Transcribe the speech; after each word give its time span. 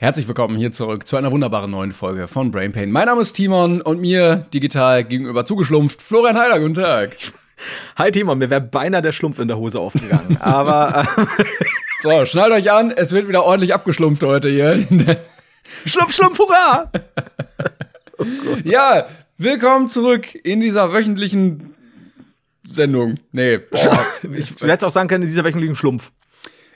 Herzlich 0.00 0.26
willkommen 0.26 0.56
hier 0.56 0.72
zurück 0.72 1.06
zu 1.06 1.18
einer 1.18 1.30
wunderbaren 1.30 1.70
neuen 1.70 1.92
Folge 1.92 2.26
von 2.26 2.50
Brain 2.50 2.72
Pain. 2.72 2.90
Mein 2.90 3.04
Name 3.04 3.20
ist 3.20 3.34
Timon 3.34 3.82
und 3.82 4.00
mir 4.00 4.46
digital 4.54 5.04
gegenüber 5.04 5.44
zugeschlumpft 5.44 6.00
Florian 6.00 6.38
Heiler. 6.38 6.58
Guten 6.58 6.72
Tag. 6.72 7.14
Hi 7.98 8.10
Timon, 8.10 8.38
mir 8.38 8.48
wäre 8.48 8.62
beinahe 8.62 9.02
der 9.02 9.12
Schlumpf 9.12 9.38
in 9.40 9.48
der 9.48 9.58
Hose 9.58 9.78
aufgegangen. 9.78 10.38
Aber. 10.40 11.06
Äh 11.18 11.34
so, 12.00 12.24
schnallt 12.24 12.50
euch 12.50 12.72
an, 12.72 12.90
es 12.92 13.12
wird 13.12 13.28
wieder 13.28 13.44
ordentlich 13.44 13.74
abgeschlumpft 13.74 14.22
heute 14.22 14.48
hier. 14.48 14.78
Schlumpf, 15.84 16.14
Schlumpf, 16.14 16.38
hurra! 16.38 16.90
oh 18.16 18.24
ja, 18.64 19.06
willkommen 19.36 19.86
zurück 19.86 20.34
in 20.34 20.60
dieser 20.60 20.94
wöchentlichen 20.94 21.74
Sendung. 22.66 23.16
Nee, 23.32 23.58
boah. 23.58 24.06
ich, 24.34 24.54
du 24.54 24.66
hättest 24.66 24.86
auch 24.86 24.90
sagen 24.90 25.10
können, 25.10 25.24
in 25.24 25.28
dieser 25.28 25.44
wöchentlichen 25.44 25.76
Schlumpf. 25.76 26.10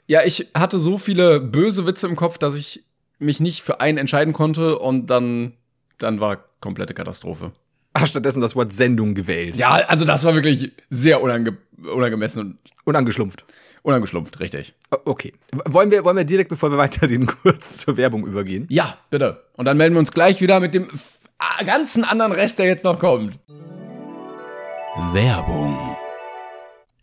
Ja, 0.07 0.23
ich 0.25 0.51
hatte 0.55 0.79
so 0.79 0.99
viele 0.99 1.41
böse 1.41 1.87
Witze 1.87 2.07
im 2.07 2.17
Kopf, 2.17 2.37
dass 2.37 2.55
ich 2.55 2.85
mich 3.19 3.41
nicht 3.41 3.63
für 3.63 3.81
einen 3.81 3.99
entscheiden 3.99 4.33
konnte 4.33 4.79
und 4.79 5.09
dann, 5.09 5.53
dann 5.99 6.21
war 6.21 6.45
komplette 6.61 6.95
Katastrophe. 6.95 7.53
Ach, 7.93 8.07
stattdessen 8.07 8.41
das 8.41 8.57
Wort 8.57 8.73
Sendung 8.73 9.15
gewählt. 9.15 9.57
Ja, 9.57 9.75
also 9.87 10.05
das 10.05 10.25
war 10.25 10.35
wirklich 10.35 10.73
sehr 10.91 11.23
unange 11.23 11.59
unangemessen 11.83 12.41
und 12.41 12.59
unangeschlumpft. 12.85 13.45
Unangeschlumpft, 13.83 14.41
richtig. 14.41 14.75
Okay. 15.05 15.33
Wollen 15.67 15.91
wir, 15.91 16.05
wollen 16.05 16.17
wir 16.17 16.25
direkt, 16.25 16.49
bevor 16.49 16.71
wir 16.71 16.79
weitergehen, 16.79 17.27
kurz 17.43 17.79
zur 17.79 17.97
Werbung 17.97 18.27
übergehen? 18.27 18.67
Ja, 18.71 18.97
bitte. 19.11 19.45
Und 19.57 19.67
dann 19.67 19.77
melden 19.77 19.95
wir 19.95 20.01
uns 20.01 20.13
gleich 20.13 20.41
wieder 20.41 20.61
mit 20.61 20.75
dem 20.75 20.89
ganzen 21.67 22.05
anderen 22.05 22.33
Rest, 22.33 22.59
der 22.59 22.67
jetzt 22.67 22.85
noch 22.85 22.99
kommt. 22.99 23.39
Werbung. 25.13 25.94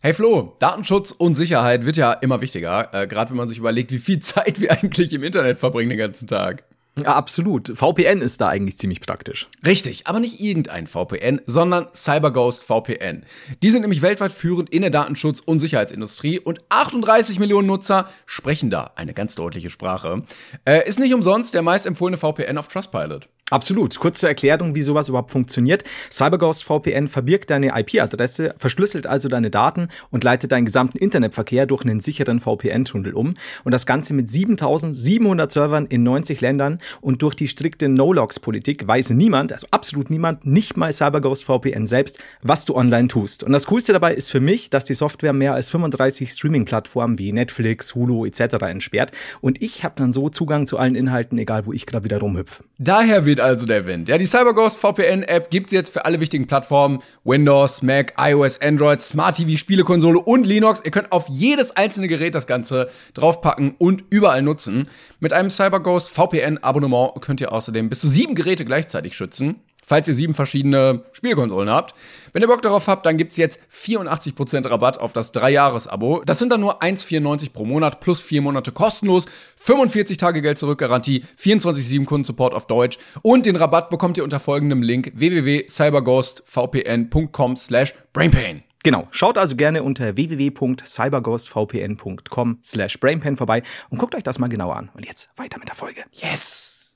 Hey 0.04 0.14
Flo, 0.14 0.56
Datenschutz 0.58 1.12
und 1.12 1.36
Sicherheit 1.36 1.86
wird 1.86 1.96
ja 1.96 2.12
immer 2.12 2.40
wichtiger, 2.40 2.92
äh, 2.92 3.06
gerade 3.06 3.30
wenn 3.30 3.36
man 3.36 3.46
sich 3.46 3.58
überlegt, 3.58 3.92
wie 3.92 3.98
viel 3.98 4.18
Zeit 4.20 4.60
wir 4.60 4.72
eigentlich 4.72 5.12
im 5.12 5.22
Internet 5.22 5.60
verbringen 5.60 5.90
den 5.90 5.98
ganzen 5.98 6.26
Tag. 6.26 6.64
Ja, 7.00 7.14
absolut. 7.14 7.68
VPN 7.68 8.20
ist 8.20 8.40
da 8.40 8.48
eigentlich 8.48 8.78
ziemlich 8.78 9.00
praktisch. 9.00 9.48
Richtig, 9.64 10.08
aber 10.08 10.18
nicht 10.18 10.40
irgendein 10.40 10.88
VPN, 10.88 11.40
sondern 11.46 11.86
CyberGhost 11.94 12.64
VPN. 12.64 13.24
Die 13.62 13.70
sind 13.70 13.82
nämlich 13.82 14.02
weltweit 14.02 14.32
führend 14.32 14.70
in 14.70 14.82
der 14.82 14.90
Datenschutz- 14.90 15.40
und 15.40 15.60
Sicherheitsindustrie 15.60 16.40
und 16.40 16.58
38 16.68 17.38
Millionen 17.38 17.68
Nutzer 17.68 18.08
sprechen 18.26 18.70
da 18.70 18.90
eine 18.96 19.14
ganz 19.14 19.36
deutliche 19.36 19.70
Sprache. 19.70 20.24
Äh, 20.64 20.84
ist 20.88 20.98
nicht 20.98 21.14
umsonst 21.14 21.54
der 21.54 21.62
meist 21.62 21.86
empfohlene 21.86 22.16
VPN 22.16 22.58
auf 22.58 22.66
Trustpilot. 22.66 23.28
Absolut. 23.52 24.00
Kurz 24.00 24.18
zur 24.18 24.30
Erklärung, 24.30 24.74
wie 24.74 24.80
sowas 24.80 25.10
überhaupt 25.10 25.30
funktioniert. 25.30 25.84
CyberGhost 26.10 26.64
VPN 26.64 27.06
verbirgt 27.06 27.50
deine 27.50 27.78
IP-Adresse, 27.78 28.54
verschlüsselt 28.56 29.06
also 29.06 29.28
deine 29.28 29.50
Daten 29.50 29.88
und 30.08 30.24
leitet 30.24 30.52
deinen 30.52 30.64
gesamten 30.64 30.96
Internetverkehr 30.96 31.66
durch 31.66 31.84
einen 31.84 32.00
sicheren 32.00 32.40
VPN-Tunnel 32.40 33.12
um. 33.12 33.34
Und 33.64 33.72
das 33.72 33.84
Ganze 33.84 34.14
mit 34.14 34.30
7700 34.30 35.52
Servern 35.52 35.84
in 35.84 36.02
90 36.02 36.40
Ländern. 36.40 36.78
Und 37.02 37.20
durch 37.20 37.34
die 37.34 37.46
strikte 37.46 37.90
No-Logs-Politik 37.90 38.86
weiß 38.86 39.10
niemand, 39.10 39.52
also 39.52 39.66
absolut 39.70 40.08
niemand, 40.08 40.46
nicht 40.46 40.78
mal 40.78 40.94
CyberGhost 40.94 41.44
VPN 41.44 41.84
selbst, 41.84 42.18
was 42.40 42.64
du 42.64 42.74
online 42.74 43.08
tust. 43.08 43.42
Und 43.44 43.52
das 43.52 43.66
Coolste 43.66 43.92
dabei 43.92 44.14
ist 44.14 44.30
für 44.30 44.40
mich, 44.40 44.70
dass 44.70 44.86
die 44.86 44.94
Software 44.94 45.34
mehr 45.34 45.52
als 45.52 45.68
35 45.68 46.30
Streaming-Plattformen 46.30 47.18
wie 47.18 47.32
Netflix, 47.32 47.94
Hulu 47.94 48.24
etc. 48.24 48.54
entsperrt. 48.62 49.12
Und 49.42 49.60
ich 49.60 49.84
habe 49.84 49.96
dann 49.98 50.14
so 50.14 50.30
Zugang 50.30 50.66
zu 50.66 50.78
allen 50.78 50.94
Inhalten, 50.94 51.36
egal 51.36 51.66
wo 51.66 51.74
ich 51.74 51.84
gerade 51.84 52.04
wieder 52.04 52.20
rumhüpfe. 52.20 52.64
Daher 52.78 53.26
wird 53.26 53.41
also 53.42 53.66
der 53.66 53.86
Wind. 53.86 54.08
Ja, 54.08 54.18
die 54.18 54.26
CyberGhost 54.26 54.78
VPN-App 54.78 55.50
gibt 55.50 55.66
es 55.66 55.72
jetzt 55.72 55.92
für 55.92 56.04
alle 56.04 56.20
wichtigen 56.20 56.46
Plattformen: 56.46 57.00
Windows, 57.24 57.82
Mac, 57.82 58.14
iOS, 58.18 58.60
Android, 58.60 59.00
Smart 59.02 59.36
TV, 59.36 59.56
Spielekonsole 59.56 60.18
und 60.18 60.46
Linux. 60.46 60.80
Ihr 60.84 60.90
könnt 60.90 61.12
auf 61.12 61.28
jedes 61.28 61.76
einzelne 61.76 62.08
Gerät 62.08 62.34
das 62.34 62.46
Ganze 62.46 62.88
draufpacken 63.14 63.74
und 63.78 64.04
überall 64.10 64.42
nutzen. 64.42 64.88
Mit 65.20 65.32
einem 65.32 65.50
CyberGhost 65.50 66.10
VPN-Abonnement 66.10 67.20
könnt 67.20 67.40
ihr 67.40 67.52
außerdem 67.52 67.88
bis 67.88 68.00
zu 68.00 68.08
sieben 68.08 68.34
Geräte 68.34 68.64
gleichzeitig 68.64 69.16
schützen 69.16 69.60
falls 69.82 70.08
ihr 70.08 70.14
sieben 70.14 70.34
verschiedene 70.34 71.02
Spielkonsolen 71.12 71.68
habt. 71.68 71.94
Wenn 72.32 72.42
ihr 72.42 72.48
Bock 72.48 72.62
darauf 72.62 72.88
habt, 72.88 73.04
dann 73.04 73.18
gibt's 73.18 73.36
jetzt 73.36 73.58
84% 73.70 74.70
Rabatt 74.70 74.98
auf 74.98 75.12
das 75.12 75.34
3-Jahres-Abo. 75.34 76.22
Das 76.24 76.38
sind 76.38 76.50
dann 76.50 76.60
nur 76.60 76.82
1,94 76.82 77.52
pro 77.52 77.64
Monat 77.64 78.00
plus 78.00 78.20
4 78.20 78.42
Monate 78.42 78.70
kostenlos, 78.72 79.26
45 79.56 80.16
Tage 80.16 80.40
Geld 80.40 80.58
zurück 80.58 80.78
Garantie, 80.78 81.24
24-7 81.38 82.06
Kundensupport 82.06 82.54
auf 82.54 82.66
Deutsch 82.66 82.98
und 83.22 83.46
den 83.46 83.56
Rabatt 83.56 83.90
bekommt 83.90 84.16
ihr 84.16 84.24
unter 84.24 84.40
folgendem 84.40 84.82
Link 84.82 85.12
www.cyberghostvpn.com 85.14 87.56
slash 87.56 87.94
brainpain. 88.12 88.62
Genau, 88.84 89.06
schaut 89.12 89.38
also 89.38 89.54
gerne 89.56 89.84
unter 89.84 90.16
www.cyberghostvpn.com 90.16 92.58
slash 92.64 92.98
brainpain 92.98 93.36
vorbei 93.36 93.62
und 93.90 93.98
guckt 93.98 94.16
euch 94.16 94.24
das 94.24 94.38
mal 94.38 94.48
genauer 94.48 94.76
an. 94.76 94.90
Und 94.94 95.06
jetzt 95.06 95.30
weiter 95.36 95.58
mit 95.58 95.68
der 95.68 95.76
Folge. 95.76 96.02
Yes! 96.12 96.94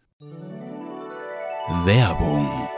Werbung 1.84 2.68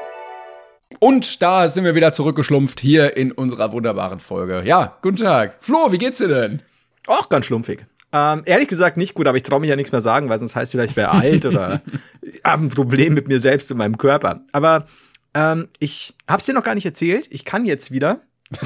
und 1.00 1.42
da 1.42 1.68
sind 1.68 1.84
wir 1.84 1.94
wieder 1.94 2.12
zurückgeschlumpft 2.12 2.80
hier 2.80 3.16
in 3.16 3.32
unserer 3.32 3.72
wunderbaren 3.72 4.20
Folge. 4.20 4.62
Ja, 4.64 4.96
guten 5.02 5.18
Tag. 5.18 5.56
Flo, 5.60 5.92
wie 5.92 5.98
geht's 5.98 6.18
dir 6.18 6.28
denn? 6.28 6.62
Auch 7.06 7.28
ganz 7.28 7.46
schlumpfig. 7.46 7.86
Ähm, 8.10 8.42
ehrlich 8.46 8.68
gesagt 8.68 8.96
nicht 8.96 9.14
gut, 9.14 9.26
aber 9.26 9.36
ich 9.36 9.42
traue 9.42 9.60
mich 9.60 9.68
ja 9.68 9.76
nichts 9.76 9.92
mehr 9.92 10.00
sagen, 10.00 10.30
weil 10.30 10.38
sonst 10.38 10.56
heißt 10.56 10.70
es 10.70 10.74
wieder, 10.74 10.84
ich 10.84 10.96
wäre 10.96 11.10
alt 11.10 11.44
oder 11.44 11.82
habe 12.44 12.64
ein 12.64 12.68
Problem 12.68 13.12
mit 13.14 13.28
mir 13.28 13.38
selbst 13.38 13.70
und 13.70 13.78
meinem 13.78 13.98
Körper. 13.98 14.40
Aber 14.52 14.86
ähm, 15.34 15.68
ich 15.78 16.14
hab's 16.26 16.46
dir 16.46 16.54
noch 16.54 16.62
gar 16.62 16.74
nicht 16.74 16.86
erzählt. 16.86 17.28
Ich 17.30 17.44
kann 17.44 17.64
jetzt 17.64 17.90
wieder. 17.90 18.22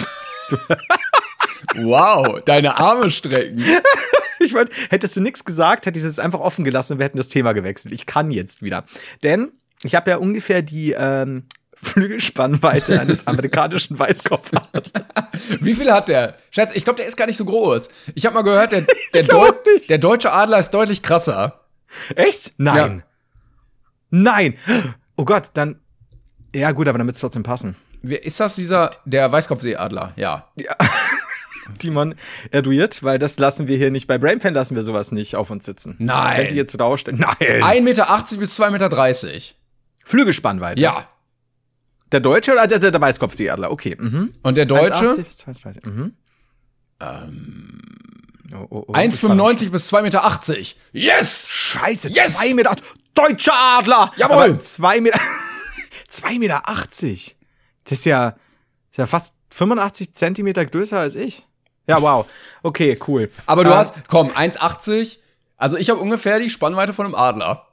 wow, 1.75 2.41
deine 2.45 2.79
Arme 2.79 3.11
strecken. 3.11 3.65
ich 4.39 4.53
meine, 4.53 4.71
hättest 4.91 5.17
du 5.17 5.21
nichts 5.21 5.45
gesagt, 5.45 5.87
hätte 5.87 5.99
ich 5.99 6.05
es 6.05 6.21
einfach 6.21 6.41
offen 6.41 6.65
gelassen 6.65 6.95
und 6.95 6.99
wir 7.01 7.05
hätten 7.07 7.19
das 7.19 7.29
Thema 7.29 7.53
gewechselt. 7.53 7.93
Ich 7.93 8.07
kann 8.07 8.31
jetzt 8.31 8.63
wieder. 8.63 8.85
Denn 9.25 9.51
ich 9.83 9.97
habe 9.97 10.11
ja 10.11 10.19
ungefähr 10.19 10.63
die 10.63 10.93
ähm, 10.97 11.47
Flügelspannweite 11.83 13.01
eines 13.01 13.27
amerikanischen 13.27 13.99
Weißkopfadlers. 13.99 14.93
Wie 15.61 15.75
viel 15.75 15.93
hat 15.93 16.09
der? 16.09 16.37
Schatz, 16.51 16.75
ich 16.77 16.85
glaube, 16.85 16.99
der 16.99 17.07
ist 17.07 17.17
gar 17.17 17.27
nicht 17.27 17.37
so 17.37 17.45
groß. 17.45 17.89
Ich 18.15 18.25
habe 18.25 18.35
mal 18.35 18.43
gehört, 18.43 18.73
der, 18.73 18.87
der, 19.15 19.25
Deu 19.25 19.51
der, 19.89 19.99
deutsche 19.99 20.33
Adler 20.33 20.59
ist 20.59 20.71
deutlich 20.71 21.03
krasser. 21.03 21.61
Echt? 22.15 22.55
Nein. 22.57 22.99
Ja. 22.99 23.05
Nein. 24.11 24.55
Oh 25.17 25.25
Gott, 25.25 25.51
dann. 25.55 25.81
Ja, 26.55 26.71
gut, 26.71 26.87
aber 26.87 26.99
wird 27.01 27.15
es 27.15 27.21
trotzdem 27.21 27.43
passen. 27.43 27.77
Ist 28.03 28.41
das 28.41 28.55
dieser, 28.55 28.91
der 29.05 29.31
Weißkopfseeadler? 29.31 30.13
Ja. 30.17 30.49
Ja. 30.57 30.77
die 31.81 31.91
man 31.91 32.15
erduiert, 32.51 33.03
weil 33.03 33.19
das 33.19 33.39
lassen 33.39 33.67
wir 33.67 33.77
hier 33.77 33.91
nicht. 33.91 34.07
Bei 34.07 34.19
Brainpan 34.19 34.55
lassen 34.55 34.77
wir 34.77 34.83
sowas 34.83 35.13
nicht 35.13 35.37
auf 35.37 35.51
uns 35.51 35.65
sitzen. 35.65 35.97
Nein. 35.99 36.39
Wenn 36.39 36.49
sie 36.49 36.57
jetzt 36.57 36.79
rausstellen. 36.79 37.21
Nein. 37.21 37.37
1,80 37.39 37.81
Meter 37.83 38.25
bis 38.39 38.61
2,30 38.61 38.71
Meter. 38.71 39.41
Flügelspannweite. 40.05 40.81
Ja. 40.81 41.09
Der 42.13 42.21
Deutsche 42.21 42.53
oder 42.53 42.67
der, 42.67 42.79
der 42.79 43.01
Weißkopfseeadler? 43.01 43.71
Okay. 43.71 43.97
Mhm. 43.99 44.31
Und 44.43 44.57
der 44.57 44.67
Deutsche? 44.67 45.11
1,80 45.11 45.23
bis 45.23 45.41
2,30. 45.41 45.89
Mhm. 45.89 46.13
Ähm. 47.01 47.79
Oh, 48.55 48.67
oh, 48.69 48.85
oh, 48.89 48.93
1,95 48.93 49.71
bis 49.71 49.91
2,80 49.91 50.03
Meter. 50.03 50.67
Yes! 50.93 51.49
Scheiße, 51.49 52.09
yes! 52.11 52.35
2 52.35 52.55
Meter. 52.55 52.77
Deutscher 53.15 53.55
Adler! 53.55 54.11
Jawohl! 54.17 54.59
2 54.59 55.01
Meter. 55.01 55.19
2,80 56.13 56.39
Meter. 56.39 56.63
Das 57.85 57.93
ist 57.93 58.05
ja, 58.05 58.37
ist 58.91 58.99
ja 58.99 59.07
fast 59.07 59.37
85 59.51 60.13
Zentimeter 60.13 60.67
größer 60.67 60.99
als 60.99 61.15
ich. 61.15 61.47
Ja, 61.87 62.03
wow. 62.03 62.27
Okay, 62.63 62.99
cool. 63.09 63.31
Aber 63.47 63.65
du 63.65 63.71
äh, 63.71 63.75
hast, 63.75 63.95
komm, 64.09 64.29
1,80. 64.29 65.19
Also 65.57 65.79
ich 65.79 65.89
habe 65.89 66.01
ungefähr 66.01 66.39
die 66.39 66.51
Spannweite 66.51 66.93
von 66.93 67.07
einem 67.07 67.15
Adler. 67.15 67.67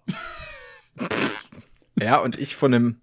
ja, 2.00 2.18
und 2.18 2.40
ich 2.40 2.56
von 2.56 2.74
einem 2.74 3.02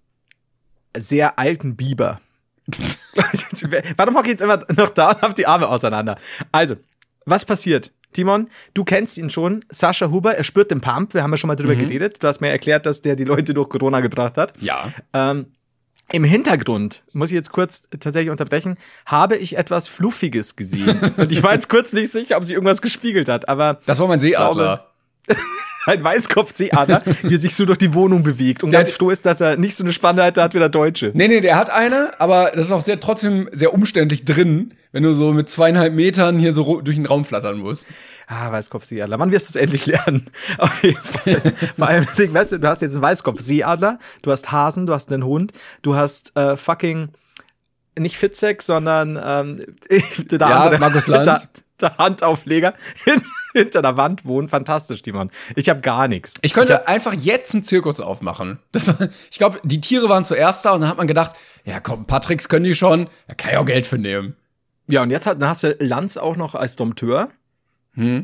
sehr 1.01 1.39
alten 1.39 1.75
Biber. 1.75 2.21
Warum 3.95 4.15
hocke 4.15 4.25
ich 4.25 4.31
jetzt 4.31 4.41
immer 4.41 4.63
noch 4.75 4.89
da 4.89 5.11
und 5.11 5.21
hab 5.21 5.35
die 5.35 5.47
Arme 5.47 5.67
auseinander? 5.67 6.17
Also, 6.51 6.75
was 7.25 7.45
passiert? 7.45 7.91
Timon, 8.13 8.49
du 8.73 8.83
kennst 8.83 9.17
ihn 9.17 9.29
schon. 9.29 9.63
Sascha 9.69 10.09
Huber, 10.09 10.35
er 10.35 10.43
spürt 10.43 10.71
den 10.71 10.81
Pump. 10.81 11.13
Wir 11.13 11.23
haben 11.23 11.31
ja 11.31 11.37
schon 11.37 11.49
mal 11.49 11.55
drüber 11.55 11.75
mhm. 11.75 11.79
geredet. 11.79 12.21
Du 12.21 12.27
hast 12.27 12.41
mir 12.41 12.49
erklärt, 12.49 12.85
dass 12.85 13.01
der 13.01 13.15
die 13.15 13.25
Leute 13.25 13.53
durch 13.53 13.69
Corona 13.69 13.99
gebracht 13.99 14.37
hat. 14.37 14.53
Ja. 14.59 14.91
Ähm, 15.13 15.47
Im 16.11 16.23
Hintergrund, 16.23 17.03
muss 17.13 17.29
ich 17.29 17.35
jetzt 17.35 17.51
kurz 17.51 17.89
tatsächlich 17.99 18.31
unterbrechen, 18.31 18.77
habe 19.05 19.35
ich 19.35 19.57
etwas 19.57 19.87
Fluffiges 19.87 20.55
gesehen. 20.55 21.13
Und 21.17 21.31
ich 21.31 21.43
war 21.43 21.53
jetzt 21.53 21.69
kurz 21.69 21.93
nicht 21.93 22.11
sicher, 22.11 22.37
ob 22.37 22.43
sie 22.43 22.53
irgendwas 22.53 22.81
gespiegelt 22.81 23.29
hat, 23.29 23.47
aber. 23.49 23.81
Das 23.85 23.99
war 23.99 24.07
mein 24.07 24.19
Seeadler. 24.19 24.87
ein 25.85 26.03
Weißkopfseeadler, 26.03 27.01
der 27.23 27.37
sich 27.37 27.55
so 27.55 27.65
durch 27.65 27.77
die 27.77 27.93
Wohnung 27.93 28.21
bewegt 28.23 28.63
und 28.63 28.71
Der- 28.71 28.81
ganz 28.81 28.91
froh 28.91 29.09
ist, 29.09 29.25
dass 29.25 29.39
er 29.41 29.55
nicht 29.57 29.75
so 29.77 29.83
eine 29.85 29.93
Spannweite 29.93 30.41
hat 30.41 30.53
wie 30.53 30.59
der 30.59 30.67
Deutsche. 30.69 31.11
Nee, 31.13 31.27
nee, 31.29 31.39
der 31.41 31.55
hat 31.55 31.69
eine, 31.69 32.11
aber 32.19 32.51
das 32.55 32.65
ist 32.67 32.71
auch 32.71 32.81
sehr, 32.81 32.99
trotzdem 32.99 33.49
sehr 33.53 33.73
umständlich 33.73 34.25
drin, 34.25 34.73
wenn 34.91 35.03
du 35.03 35.13
so 35.13 35.31
mit 35.31 35.49
zweieinhalb 35.49 35.93
Metern 35.93 36.39
hier 36.39 36.51
so 36.51 36.81
durch 36.81 36.97
den 36.97 37.05
Raum 37.05 37.23
flattern 37.23 37.59
musst. 37.59 37.87
Ah, 38.27 38.51
Weißkopfseeadler. 38.51 39.17
Wann 39.19 39.31
wirst 39.31 39.47
du 39.47 39.51
es 39.51 39.55
endlich 39.61 39.85
lernen? 39.85 40.25
Auf 40.57 40.83
jeden 40.83 40.97
Fall. 40.97 41.41
Vor 41.77 41.87
allem, 41.87 42.05
weißt 42.05 42.51
du, 42.53 42.59
du 42.59 42.67
hast 42.67 42.81
jetzt 42.81 42.93
einen 42.95 43.03
Weißkopfseeadler, 43.03 43.99
du 44.23 44.31
hast 44.31 44.51
Hasen, 44.51 44.85
du 44.87 44.93
hast 44.93 45.13
einen 45.13 45.23
Hund, 45.23 45.53
du 45.83 45.95
hast 45.95 46.35
äh, 46.35 46.57
fucking 46.57 47.09
nicht 47.97 48.17
Fitzek, 48.17 48.61
sondern 48.61 49.17
ähm, 49.23 49.63
der 50.29 50.39
Ja, 50.39 50.63
andere, 50.65 50.79
Markus 50.79 51.07
Lanz. 51.07 51.47
Der, 51.81 51.97
Handaufleger 51.97 52.73
hin, 53.05 53.21
hinter 53.53 53.81
der 53.81 53.97
Wand 53.97 54.25
wohnt. 54.25 54.49
Fantastisch, 54.49 55.01
Timon. 55.01 55.29
Ich 55.55 55.69
habe 55.69 55.81
gar 55.81 56.07
nichts. 56.07 56.35
Ich 56.41 56.53
könnte 56.53 56.87
einfach 56.87 57.13
jetzt 57.13 57.53
einen 57.53 57.63
Zirkus 57.63 57.99
aufmachen. 57.99 58.59
Das, 58.71 58.93
ich 59.31 59.37
glaube, 59.37 59.59
die 59.63 59.81
Tiere 59.81 60.09
waren 60.09 60.25
zuerst 60.25 60.65
da 60.65 60.71
und 60.71 60.81
dann 60.81 60.89
hat 60.89 60.97
man 60.97 61.07
gedacht, 61.07 61.35
ja 61.65 61.79
komm, 61.79 62.01
ein 62.01 62.07
paar 62.07 62.21
Tricks 62.21 62.49
können 62.49 62.65
die 62.65 62.75
schon, 62.75 63.09
da 63.27 63.33
kann 63.33 63.51
ich 63.51 63.57
auch 63.57 63.65
Geld 63.65 63.85
für 63.85 63.97
nehmen. 63.97 64.35
Ja, 64.87 65.03
und 65.03 65.09
jetzt 65.09 65.27
hat, 65.27 65.43
hast 65.43 65.63
du 65.63 65.75
Lanz 65.79 66.17
auch 66.17 66.37
noch 66.37 66.55
als 66.55 66.75
Dompteur 66.75 67.29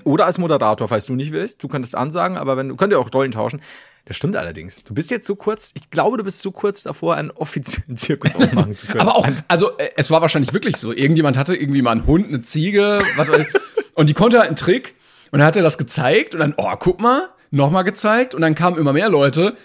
oder 0.04 0.28
als 0.28 0.38
Moderator, 0.38 0.88
falls 0.88 1.08
du 1.08 1.16
nicht 1.16 1.32
willst. 1.32 1.64
Du 1.64 1.68
könntest 1.68 1.96
ansagen, 1.96 2.38
aber 2.38 2.58
wenn 2.58 2.70
du 2.70 2.76
könnt 2.76 2.94
ihr 2.94 3.00
auch 3.00 3.12
Rollen 3.12 3.32
tauschen. 3.32 3.60
Das 4.06 4.18
stimmt 4.18 4.36
allerdings. 4.36 4.84
Du 4.84 4.94
bist 4.94 5.12
jetzt 5.12 5.26
so 5.26 5.36
kurz, 5.36 5.72
ich 5.76 5.90
glaube, 5.90 6.18
du 6.18 6.24
bist 6.26 6.42
so 6.42 6.52
kurz 6.52 6.84
davor, 6.84 7.16
einen 7.16 7.32
offiziellen 7.32 7.96
Zirkus 7.98 8.36
aufmachen 8.36 8.76
zu 8.76 8.88
können. 8.88 9.00
Aber 9.00 9.16
auch, 9.16 9.28
also 9.48 9.78
äh, 9.78 9.90
es 9.96 10.10
war 10.12 10.22
wahrscheinlich 10.22 10.54
wirklich 10.54 10.76
so. 10.78 10.92
Irgendjemand 10.92 11.38
hatte 11.38 11.56
irgendwie 11.56 11.82
mal 11.82 11.92
einen 11.92 12.06
Hund, 12.06 12.28
eine 12.28 12.42
Ziege, 12.42 13.00
was 13.16 13.30
weiß 13.30 13.42
ich, 13.42 13.48
und 13.94 14.10
die 14.10 14.14
konnte 14.14 14.40
halt 14.40 14.48
einen 14.48 14.58
Trick 14.58 14.96
und 15.32 15.40
dann 15.40 15.48
hat 15.48 15.56
er 15.56 15.64
das 15.64 15.78
gezeigt 15.78 16.34
und 16.34 16.42
dann, 16.42 16.54
oh, 16.58 16.74
guck 16.78 17.00
mal, 17.00 17.30
nochmal 17.52 17.84
gezeigt 17.86 18.34
und 18.36 18.42
dann 18.42 18.56
kamen 18.56 18.78
immer 18.78 18.92
mehr 18.94 19.08
Leute 19.10 19.56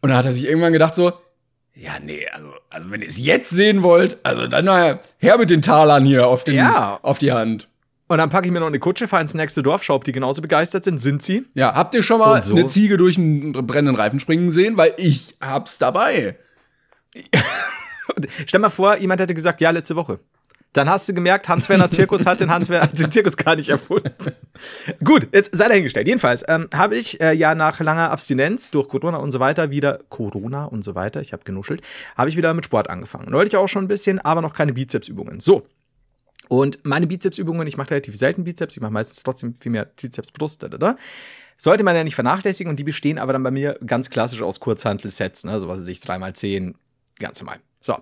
und 0.00 0.10
dann 0.10 0.16
hat 0.18 0.26
er 0.26 0.32
sich 0.32 0.44
irgendwann 0.44 0.72
gedacht 0.72 0.94
so, 0.94 1.12
ja, 1.74 1.92
nee, 2.02 2.26
also, 2.32 2.48
also 2.70 2.90
wenn 2.90 3.02
ihr 3.02 3.08
es 3.08 3.18
jetzt 3.18 3.50
sehen 3.50 3.82
wollt, 3.82 4.18
also 4.24 4.46
dann 4.46 4.64
mal 4.64 5.00
her 5.18 5.38
mit 5.38 5.48
den 5.50 5.62
Talern 5.62 6.04
hier 6.04 6.26
auf, 6.26 6.44
den, 6.44 6.56
Ja. 6.56 6.98
auf 7.02 7.18
die 7.18 7.32
Hand. 7.32 7.68
Und 8.08 8.18
dann 8.18 8.30
packe 8.30 8.46
ich 8.46 8.52
mir 8.52 8.60
noch 8.60 8.66
eine 8.66 8.78
Kutsche, 8.78 9.06
fahre 9.06 9.20
ins 9.20 9.34
nächste 9.34 9.62
Dorf, 9.62 9.84
schau, 9.84 9.94
ob 9.94 10.04
die 10.04 10.12
genauso 10.12 10.40
begeistert 10.40 10.82
sind. 10.82 10.98
Sind 10.98 11.22
sie? 11.22 11.44
Ja, 11.54 11.74
habt 11.74 11.94
ihr 11.94 12.02
schon 12.02 12.18
mal 12.18 12.40
so? 12.40 12.54
eine 12.54 12.66
Ziege 12.66 12.96
durch 12.96 13.18
einen 13.18 13.52
brennenden 13.52 13.96
Reifen 13.96 14.18
springen 14.18 14.50
sehen? 14.50 14.78
Weil 14.78 14.94
ich 14.96 15.36
hab's 15.40 15.76
dabei. 15.78 16.36
Stell 18.46 18.60
mal 18.60 18.70
vor, 18.70 18.96
jemand 18.96 19.20
hätte 19.20 19.34
gesagt, 19.34 19.60
ja, 19.60 19.70
letzte 19.70 19.94
Woche. 19.94 20.20
Dann 20.72 20.88
hast 20.88 21.08
du 21.08 21.14
gemerkt, 21.14 21.48
Hans-Werner 21.48 21.90
Zirkus 21.90 22.26
hat 22.26 22.40
den 22.40 22.50
Hans-Werner 22.50 22.92
Zirkus 23.10 23.36
gar 23.36 23.56
nicht 23.56 23.68
erfunden. 23.68 24.12
Gut, 25.02 25.28
jetzt 25.32 25.56
sei 25.56 25.68
dahingestellt. 25.68 26.06
Jedenfalls 26.06 26.44
ähm, 26.48 26.68
habe 26.74 26.96
ich 26.96 27.20
äh, 27.20 27.32
ja 27.32 27.54
nach 27.54 27.80
langer 27.80 28.10
Abstinenz 28.10 28.70
durch 28.70 28.88
Corona 28.88 29.18
und 29.18 29.30
so 29.30 29.40
weiter 29.40 29.70
wieder 29.70 29.98
Corona 30.08 30.64
und 30.64 30.84
so 30.84 30.94
weiter, 30.94 31.20
ich 31.20 31.32
habe 31.32 31.44
genuschelt, 31.44 31.82
habe 32.16 32.28
ich 32.28 32.36
wieder 32.36 32.52
mit 32.54 32.64
Sport 32.64 32.90
angefangen. 32.90 33.30
Neulich 33.30 33.56
auch 33.56 33.68
schon 33.68 33.84
ein 33.84 33.88
bisschen, 33.88 34.18
aber 34.18 34.42
noch 34.42 34.54
keine 34.54 34.72
Bizepsübungen. 34.72 35.40
So. 35.40 35.66
Und 36.48 36.78
meine 36.84 37.06
Bizepsübungen, 37.06 37.66
ich 37.66 37.76
mache 37.76 37.90
relativ 37.90 38.16
selten 38.16 38.44
Bizeps, 38.44 38.76
ich 38.76 38.82
mache 38.82 38.92
meistens 38.92 39.22
trotzdem 39.22 39.54
viel 39.54 39.72
mehr 39.72 39.94
Trizeps, 39.94 40.30
Brust, 40.32 40.62
da, 40.62 40.68
da, 40.68 40.78
da. 40.78 40.96
Sollte 41.56 41.84
man 41.84 41.96
ja 41.96 42.04
nicht 42.04 42.14
vernachlässigen 42.14 42.70
und 42.70 42.78
die 42.78 42.84
bestehen 42.84 43.18
aber 43.18 43.32
dann 43.32 43.42
bei 43.42 43.50
mir 43.50 43.78
ganz 43.84 44.10
klassisch 44.10 44.42
aus 44.42 44.60
Kurzhantel-Sets, 44.60 45.44
ne, 45.44 45.58
so 45.58 45.68
was 45.68 45.80
weiß 45.80 45.88
ich, 45.88 45.98
3x10, 45.98 46.74
ganz 47.18 47.40
normal. 47.40 47.58
So. 47.80 47.96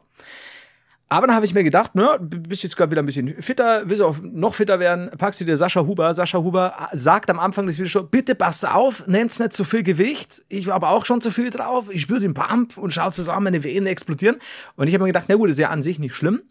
Aber 1.08 1.28
dann 1.28 1.36
habe 1.36 1.46
ich 1.46 1.54
mir 1.54 1.62
gedacht, 1.62 1.94
ne, 1.94 2.18
bist 2.20 2.64
jetzt 2.64 2.76
gerade 2.76 2.90
wieder 2.90 3.00
ein 3.00 3.06
bisschen 3.06 3.40
fitter, 3.40 3.88
willst 3.88 4.00
du 4.00 4.06
auch 4.06 4.16
noch 4.20 4.54
fitter 4.54 4.80
werden, 4.80 5.08
packst 5.16 5.40
du 5.40 5.44
dir 5.44 5.56
Sascha 5.56 5.86
Huber. 5.86 6.12
Sascha 6.12 6.38
Huber 6.38 6.88
sagt 6.92 7.30
am 7.30 7.38
Anfang 7.38 7.66
des 7.66 7.76
Videos 7.78 7.92
schon, 7.92 8.10
bitte 8.10 8.34
passt 8.34 8.66
auf, 8.66 9.06
nehmt 9.06 9.38
nicht 9.38 9.52
zu 9.52 9.62
viel 9.62 9.84
Gewicht. 9.84 10.42
Ich 10.48 10.68
habe 10.68 10.88
auch 10.88 11.04
schon 11.04 11.20
zu 11.20 11.30
viel 11.30 11.50
drauf. 11.50 11.90
Ich 11.92 12.02
spüre 12.02 12.18
den 12.18 12.34
Pump 12.34 12.76
und 12.76 12.92
schaue 12.92 13.12
zusammen, 13.12 13.44
meine 13.44 13.62
Venen 13.62 13.86
explodieren. 13.86 14.36
Und 14.74 14.88
ich 14.88 14.94
habe 14.94 15.04
mir 15.04 15.10
gedacht, 15.10 15.26
na 15.28 15.36
gut, 15.36 15.48
ist 15.48 15.60
ja 15.60 15.70
an 15.70 15.80
sich 15.80 16.00
nicht 16.00 16.14
schlimm. 16.14 16.42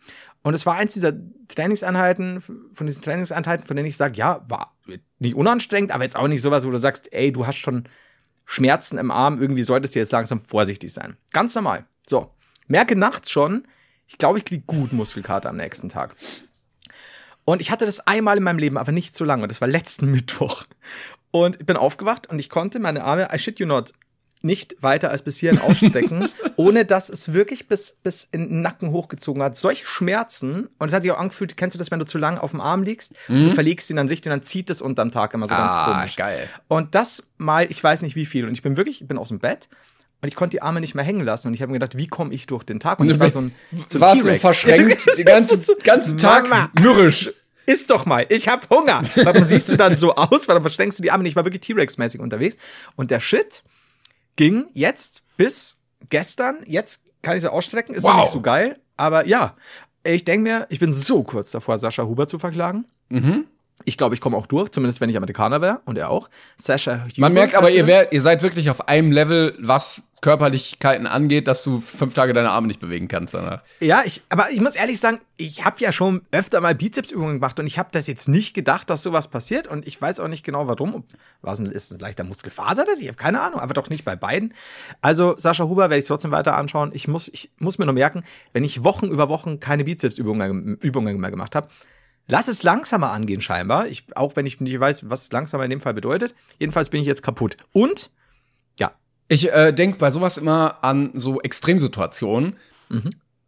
Und 0.45 0.53
es 0.53 0.67
war 0.67 0.75
eins 0.75 0.93
dieser 0.93 1.11
Trainingseinheiten, 1.47 2.39
von 2.39 2.85
diesen 2.85 3.01
Trainingseinheiten, 3.01 3.65
von 3.65 3.75
denen 3.75 3.87
ich 3.87 3.97
sage, 3.97 4.13
ja, 4.15 4.45
war 4.47 4.77
nicht 5.17 5.33
unanstrengend, 5.33 5.91
aber 5.91 6.03
jetzt 6.03 6.15
auch 6.15 6.27
nicht 6.27 6.43
sowas, 6.43 6.67
wo 6.67 6.69
du 6.69 6.77
sagst, 6.77 7.11
ey, 7.11 7.31
du 7.31 7.47
hast 7.47 7.57
schon 7.57 7.89
Schmerzen 8.45 8.99
im 8.99 9.09
Arm, 9.09 9.41
irgendwie 9.41 9.63
solltest 9.63 9.95
du 9.95 9.99
jetzt 9.99 10.11
langsam 10.11 10.39
vorsichtig 10.39 10.93
sein. 10.93 11.17
Ganz 11.33 11.55
normal. 11.55 11.87
So. 12.05 12.29
Merke 12.67 12.95
nachts 12.95 13.31
schon, 13.31 13.67
ich 14.05 14.19
glaube, 14.19 14.37
ich 14.37 14.45
kriege 14.45 14.61
gut 14.67 14.93
Muskelkater 14.93 15.49
am 15.49 15.57
nächsten 15.57 15.89
Tag. 15.89 16.15
Und 17.43 17.59
ich 17.59 17.71
hatte 17.71 17.87
das 17.87 18.05
einmal 18.05 18.37
in 18.37 18.43
meinem 18.43 18.59
Leben, 18.59 18.77
aber 18.77 18.91
nicht 18.91 19.15
so 19.15 19.25
lange. 19.25 19.47
Das 19.47 19.61
war 19.61 19.67
letzten 19.67 20.11
Mittwoch. 20.11 20.65
Und 21.31 21.59
ich 21.59 21.65
bin 21.65 21.75
aufgewacht 21.75 22.27
und 22.27 22.37
ich 22.37 22.51
konnte 22.51 22.77
meine 22.77 23.03
Arme, 23.03 23.29
I 23.33 23.39
shit 23.39 23.57
you 23.57 23.65
not, 23.65 23.93
nicht 24.45 24.75
weiter 24.81 25.09
als 25.11 25.23
bis 25.23 25.37
hierhin 25.37 25.59
ausstrecken, 25.59 26.29
ohne 26.55 26.85
dass 26.85 27.09
es 27.09 27.33
wirklich 27.33 27.67
bis, 27.67 27.97
bis 28.03 28.23
in 28.31 28.47
den 28.49 28.61
Nacken 28.61 28.91
hochgezogen 28.91 29.41
hat. 29.43 29.55
Solche 29.55 29.85
Schmerzen, 29.85 30.69
und 30.77 30.87
es 30.87 30.93
hat 30.93 31.03
sich 31.03 31.11
auch 31.11 31.17
angefühlt, 31.19 31.57
kennst 31.57 31.75
du 31.75 31.77
das, 31.79 31.91
wenn 31.91 31.99
du 31.99 32.05
zu 32.05 32.17
lange 32.17 32.41
auf 32.41 32.51
dem 32.51 32.61
Arm 32.61 32.83
liegst, 32.83 33.15
du 33.27 33.49
verlegst 33.51 33.89
ihn 33.89 33.97
dann 33.97 34.07
richtig 34.07 34.27
und 34.31 34.37
dann 34.37 34.43
zieht 34.43 34.69
es 34.69 34.81
unterm 34.81 35.11
Tag 35.11 35.33
immer 35.33 35.47
so 35.47 35.55
ganz 35.55 35.73
Ah, 35.73 35.93
komisch. 35.97 36.15
geil. 36.15 36.47
Und 36.67 36.95
das 36.95 37.27
mal, 37.37 37.69
ich 37.69 37.83
weiß 37.83 38.03
nicht 38.03 38.15
wie 38.15 38.25
viel. 38.25 38.45
Und 38.47 38.53
ich 38.53 38.61
bin 38.61 38.77
wirklich, 38.77 39.01
ich 39.01 39.07
bin 39.07 39.17
aus 39.17 39.29
dem 39.29 39.39
Bett 39.39 39.67
und 40.21 40.27
ich 40.27 40.35
konnte 40.35 40.51
die 40.51 40.61
Arme 40.61 40.79
nicht 40.79 40.95
mehr 40.95 41.03
hängen 41.03 41.21
lassen. 41.25 41.47
Und 41.49 41.53
ich 41.55 41.61
habe 41.61 41.71
mir 41.71 41.79
gedacht, 41.79 41.97
wie 41.97 42.07
komme 42.07 42.33
ich 42.33 42.45
durch 42.47 42.63
den 42.63 42.79
Tag? 42.79 42.99
Und, 42.99 43.09
ich 43.09 43.19
war 43.19 43.29
so 43.31 43.41
ein, 43.41 43.51
so 43.87 43.99
ein 43.99 44.19
T-Rex. 44.21 44.41
verschränkt 44.41 45.05
den 45.17 45.25
ganzen, 45.25 45.75
ganzen 45.83 46.17
Tag 46.17 46.47
Mama. 46.49 46.69
mürrisch. 46.79 47.31
Iss 47.67 47.87
doch 47.87 48.05
mal, 48.05 48.27
ich 48.29 48.47
hab 48.47 48.69
Hunger. 48.69 49.01
Warum 49.15 49.43
siehst 49.43 49.71
du 49.71 49.75
dann 49.75 49.95
so 49.95 50.13
aus? 50.15 50.47
Weil 50.47 50.53
dann 50.55 50.61
verschränkst 50.61 50.99
du 50.99 51.03
die 51.03 51.09
Arme 51.09 51.23
nicht. 51.23 51.31
Ich 51.31 51.35
war 51.35 51.45
wirklich 51.45 51.61
T-Rex-mäßig 51.61 52.21
unterwegs. 52.21 52.57
Und 52.95 53.09
der 53.09 53.19
Shit 53.19 53.63
ging 54.35 54.65
jetzt 54.73 55.23
bis 55.37 55.81
gestern. 56.09 56.59
Jetzt 56.65 57.05
kann 57.21 57.35
ich 57.35 57.41
sie 57.41 57.51
ausstrecken. 57.51 57.95
Ist 57.95 58.03
noch 58.03 58.13
Wow. 58.13 58.21
nicht 58.21 58.31
so 58.31 58.41
geil. 58.41 58.79
Aber 58.97 59.27
ja, 59.27 59.55
ich 60.03 60.23
denke 60.25 60.43
mir, 60.43 60.67
ich 60.69 60.79
bin 60.79 60.93
so 60.93 61.23
kurz 61.23 61.51
davor, 61.51 61.77
Sascha 61.77 62.03
Huber 62.03 62.27
zu 62.27 62.39
verklagen. 62.39 62.85
Mhm. 63.09 63.45
Ich 63.83 63.97
glaube, 63.97 64.15
ich 64.15 64.21
komme 64.21 64.37
auch 64.37 64.47
durch, 64.47 64.69
zumindest 64.69 65.01
wenn 65.01 65.09
ich 65.09 65.17
Amerikaner 65.17 65.61
wäre 65.61 65.81
und 65.85 65.97
er 65.97 66.09
auch. 66.09 66.29
Sascha 66.55 67.03
Huber. 67.03 67.13
Man 67.17 67.33
merkt 67.33 67.55
aber, 67.55 67.69
ihr, 67.69 67.85
wär, 67.85 68.13
ihr 68.13 68.21
seid 68.21 68.41
wirklich 68.41 68.69
auf 68.69 68.87
einem 68.87 69.11
Level, 69.11 69.55
was 69.59 70.03
Körperlichkeiten 70.25 71.05
angeht, 71.05 71.47
dass 71.47 71.61
du 71.61 71.79
fünf 71.79 72.15
Tage 72.15 72.33
deine 72.33 72.49
Arme 72.49 72.65
nicht 72.65 72.79
bewegen 72.79 73.07
kannst 73.07 73.35
danach. 73.35 73.61
Ja, 73.79 74.01
ich, 74.05 74.23
aber 74.29 74.49
ich 74.49 74.59
muss 74.59 74.75
ehrlich 74.75 74.99
sagen, 74.99 75.19
ich 75.37 75.63
habe 75.63 75.75
ja 75.79 75.91
schon 75.91 76.21
öfter 76.31 76.61
mal 76.61 76.73
Bizepsübungen 76.73 77.35
gemacht 77.35 77.59
und 77.59 77.67
ich 77.67 77.77
habe 77.77 77.89
das 77.91 78.07
jetzt 78.07 78.27
nicht 78.27 78.55
gedacht, 78.55 78.89
dass 78.89 79.03
sowas 79.03 79.27
passiert 79.27 79.67
und 79.67 79.85
ich 79.85 80.01
weiß 80.01 80.19
auch 80.21 80.27
nicht 80.27 80.43
genau 80.43 80.67
warum. 80.67 81.03
Was 81.43 81.59
ist 81.59 81.91
es 81.91 81.97
ein 81.97 81.99
leichter 81.99 82.23
Muskelfaser 82.23 82.85
das? 82.85 83.01
Ich 83.01 83.07
habe 83.07 83.17
keine 83.17 83.39
Ahnung, 83.39 83.59
aber 83.59 83.75
doch 83.75 83.89
nicht 83.89 84.03
bei 84.03 84.15
beiden. 84.15 84.55
Also 84.99 85.35
Sascha 85.37 85.65
Huber 85.65 85.91
werde 85.91 85.99
ich 85.99 86.07
trotzdem 86.07 86.31
weiter 86.31 86.57
anschauen. 86.57 86.89
Ich 86.93 87.07
muss, 87.07 87.27
ich 87.27 87.51
muss 87.59 87.77
mir 87.77 87.85
nur 87.85 87.93
merken, 87.93 88.23
wenn 88.51 88.63
ich 88.63 88.83
Wochen 88.83 89.07
über 89.07 89.29
Wochen 89.29 89.59
keine 89.59 89.83
Bizepsübungen 89.83 90.77
Übungen 90.77 91.19
mehr 91.19 91.29
gemacht 91.29 91.53
habe, 91.55 91.67
lass 92.27 92.47
es 92.47 92.63
langsamer 92.63 93.11
angehen 93.11 93.41
scheinbar. 93.41 93.87
Ich, 93.87 94.05
auch 94.15 94.35
wenn 94.35 94.45
ich 94.45 94.59
nicht 94.59 94.79
weiß, 94.79 95.09
was 95.09 95.31
langsamer 95.31 95.63
in 95.63 95.69
dem 95.69 95.79
Fall 95.79 95.93
bedeutet. 95.93 96.33
Jedenfalls 96.59 96.89
bin 96.89 97.01
ich 97.01 97.07
jetzt 97.07 97.23
kaputt. 97.23 97.57
Und 97.73 98.09
ja, 98.79 98.91
Ich 99.27 99.51
äh, 99.51 99.71
denke 99.73 99.97
bei 99.99 100.11
sowas 100.11 100.37
immer 100.37 100.77
an 100.83 101.11
so 101.13 101.39
Extremsituationen, 101.41 102.55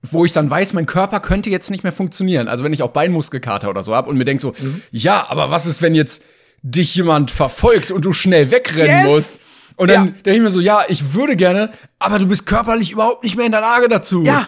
wo 0.03 0.25
ich 0.25 0.31
dann 0.31 0.49
weiß, 0.49 0.73
mein 0.73 0.85
Körper 0.85 1.19
könnte 1.19 1.49
jetzt 1.49 1.69
nicht 1.71 1.83
mehr 1.83 1.91
funktionieren. 1.91 2.47
Also 2.47 2.63
wenn 2.63 2.73
ich 2.73 2.81
auch 2.83 2.91
Beinmuskelkater 2.91 3.69
oder 3.69 3.83
so 3.83 3.95
habe 3.95 4.09
und 4.09 4.17
mir 4.17 4.25
denk 4.25 4.41
so, 4.41 4.53
ja, 4.91 5.25
aber 5.29 5.51
was 5.51 5.65
ist, 5.65 5.81
wenn 5.81 5.95
jetzt 5.95 6.23
dich 6.61 6.95
jemand 6.95 7.31
verfolgt 7.31 7.91
und 7.91 8.03
du 8.05 8.13
schnell 8.13 8.51
wegrennen 8.51 8.87
Yes! 9.03 9.05
musst? 9.07 9.45
Und 9.75 9.89
dann 9.91 10.05
Ja. 10.07 10.11
denke 10.11 10.33
ich 10.33 10.41
mir 10.41 10.49
so, 10.49 10.59
ja, 10.59 10.81
ich 10.87 11.13
würde 11.13 11.35
gerne, 11.35 11.71
aber 11.99 12.17
du 12.19 12.27
bist 12.27 12.45
körperlich 12.47 12.91
überhaupt 12.91 13.23
nicht 13.23 13.35
mehr 13.37 13.45
in 13.45 13.51
der 13.51 13.61
Lage 13.61 13.87
dazu. 13.87 14.23
Ja. 14.23 14.47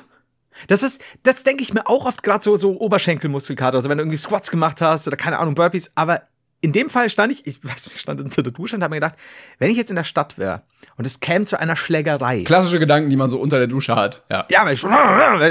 Das 0.67 0.83
ist, 0.83 1.01
das 1.23 1.43
denke 1.43 1.63
ich 1.63 1.73
mir 1.73 1.87
auch 1.87 2.05
oft 2.05 2.23
gerade 2.23 2.43
so, 2.43 2.55
so 2.55 2.79
Oberschenkelmuskelkater, 2.79 3.77
also 3.77 3.89
wenn 3.89 3.97
du 3.97 4.03
irgendwie 4.03 4.17
Squats 4.17 4.51
gemacht 4.51 4.81
hast 4.81 5.07
oder 5.07 5.17
keine 5.17 5.39
Ahnung, 5.39 5.55
Burpees, 5.55 5.91
aber 5.95 6.21
in 6.61 6.73
dem 6.73 6.89
Fall 6.89 7.09
stand 7.09 7.31
ich, 7.31 7.47
ich 7.47 7.63
weiß 7.63 7.85
nicht, 7.85 7.95
ich 7.95 8.01
stand 8.01 8.19
unter 8.19 8.43
der 8.43 8.51
Dusche 8.51 8.75
und 8.75 8.83
habe 8.83 8.93
mir 8.93 8.97
gedacht, 8.99 9.15
wenn 9.59 9.71
ich 9.71 9.77
jetzt 9.77 9.89
in 9.91 9.95
der 9.95 10.03
Stadt 10.03 10.37
wäre 10.37 10.63
und 10.97 11.07
es 11.07 11.21
käme 11.21 11.45
zu 11.45 11.57
einer 11.57 11.77
Schlägerei. 11.77 12.43
Klassische 12.43 12.79
Gedanken, 12.79 13.09
die 13.09 13.15
man 13.15 13.29
so 13.29 13.39
unter 13.39 13.59
der 13.59 13.67
Dusche 13.67 13.95
hat. 13.95 14.25
Ja. 14.29 14.45
Ja, 14.49 14.65
weil 14.65 14.73
ich, 14.73 14.83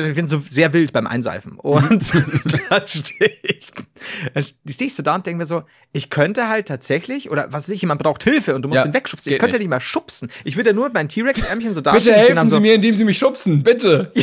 ich 0.08 0.14
bin 0.14 0.28
so 0.28 0.42
sehr 0.44 0.72
wild 0.74 0.92
beim 0.92 1.06
Einseifen. 1.06 1.52
Und 1.58 2.12
dann 2.70 2.86
stehe 2.86 3.30
ich, 3.42 3.70
dann 4.34 4.42
stehe 4.42 4.86
ich 4.88 4.94
so 4.94 5.02
da 5.02 5.14
und 5.14 5.26
denke 5.26 5.38
mir 5.38 5.46
so, 5.46 5.62
ich 5.92 6.10
könnte 6.10 6.48
halt 6.48 6.68
tatsächlich, 6.68 7.30
oder 7.30 7.46
was 7.52 7.64
weiß 7.64 7.70
ich, 7.70 7.80
jemand 7.80 8.02
braucht 8.02 8.24
Hilfe 8.24 8.54
und 8.54 8.60
du 8.62 8.68
musst 8.68 8.82
Ja, 8.82 8.86
ihn 8.86 8.92
wegschubsen. 8.94 9.32
Ich 9.32 9.38
könnte 9.38 9.54
nicht. 9.54 9.60
nicht 9.60 9.70
mal 9.70 9.80
schubsen. 9.80 10.30
Ich 10.44 10.56
würde 10.56 10.70
ja 10.70 10.74
nur 10.74 10.84
mit 10.84 10.94
meinen 10.94 11.08
T-Rex-Ärmchen 11.08 11.74
so 11.74 11.80
da 11.80 11.92
Bitte 11.92 12.12
helfen 12.12 12.50
Sie 12.50 12.54
so, 12.56 12.60
mir, 12.60 12.74
indem 12.74 12.96
Sie 12.96 13.04
mich 13.04 13.16
schubsen, 13.16 13.62
bitte. 13.62 14.12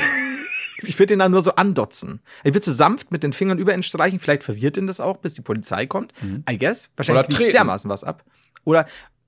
Ich 0.81 0.99
würde 0.99 1.13
ihn 1.13 1.19
dann 1.19 1.31
nur 1.31 1.41
so 1.43 1.55
andotzen. 1.55 2.21
Ich 2.43 2.53
würde 2.53 2.65
so 2.65 2.71
sanft 2.71 3.11
mit 3.11 3.23
den 3.23 3.33
Fingern 3.33 3.57
über 3.59 3.73
ihn 3.73 3.83
streichen. 3.83 4.19
Vielleicht 4.19 4.43
verwirrt 4.43 4.77
ihn 4.77 4.87
das 4.87 4.99
auch, 4.99 5.17
bis 5.17 5.33
die 5.33 5.41
Polizei 5.41 5.85
kommt. 5.85 6.11
I 6.49 6.57
guess. 6.57 6.89
Wahrscheinlich 6.97 7.27
liegt 7.39 7.53
dermaßen 7.53 7.89
was 7.89 8.03
ab. 8.03 8.23
Oder 8.65 8.85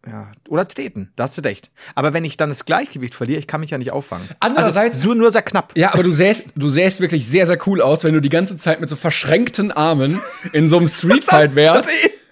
ja, 0.08 0.32
oder 0.48 0.66
treten, 0.66 1.12
da 1.18 1.24
hast 1.24 1.38
du 1.38 1.42
recht. 1.42 1.70
Aber 1.94 2.14
wenn 2.14 2.24
ich 2.24 2.38
dann 2.38 2.48
das 2.48 2.64
Gleichgewicht 2.64 3.14
verliere, 3.14 3.40
ich 3.40 3.48
kann 3.48 3.60
mich 3.60 3.72
ja 3.72 3.78
nicht 3.78 3.92
auffangen. 3.92 4.26
Andererseits- 4.40 4.96
also, 4.98 5.08
nur, 5.10 5.16
nur 5.16 5.32
sehr 5.32 5.42
knapp. 5.42 5.74
Ja, 5.76 5.94
aber 5.94 6.04
du 6.04 6.12
sähst, 6.14 6.52
du 6.56 6.70
sähst 6.70 7.02
wirklich 7.02 7.28
sehr, 7.28 7.46
sehr 7.46 7.58
cool 7.68 7.82
aus, 7.82 8.06
wenn 8.06 8.14
du 8.14 8.22
die 8.22 8.30
ganze 8.30 8.56
Zeit 8.56 8.80
mit 8.80 8.90
so 8.90 8.96
verschränkten 8.96 9.70
Armen 9.72 10.22
in 10.54 10.70
so 10.70 10.78
einem 10.78 10.88
Streetfight 10.88 11.56
wärst, 11.56 11.90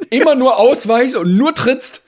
immer 0.09 0.35
nur 0.35 0.57
ausweichst 0.57 1.17
und 1.17 1.35
nur 1.35 1.53
trittst. 1.53 2.03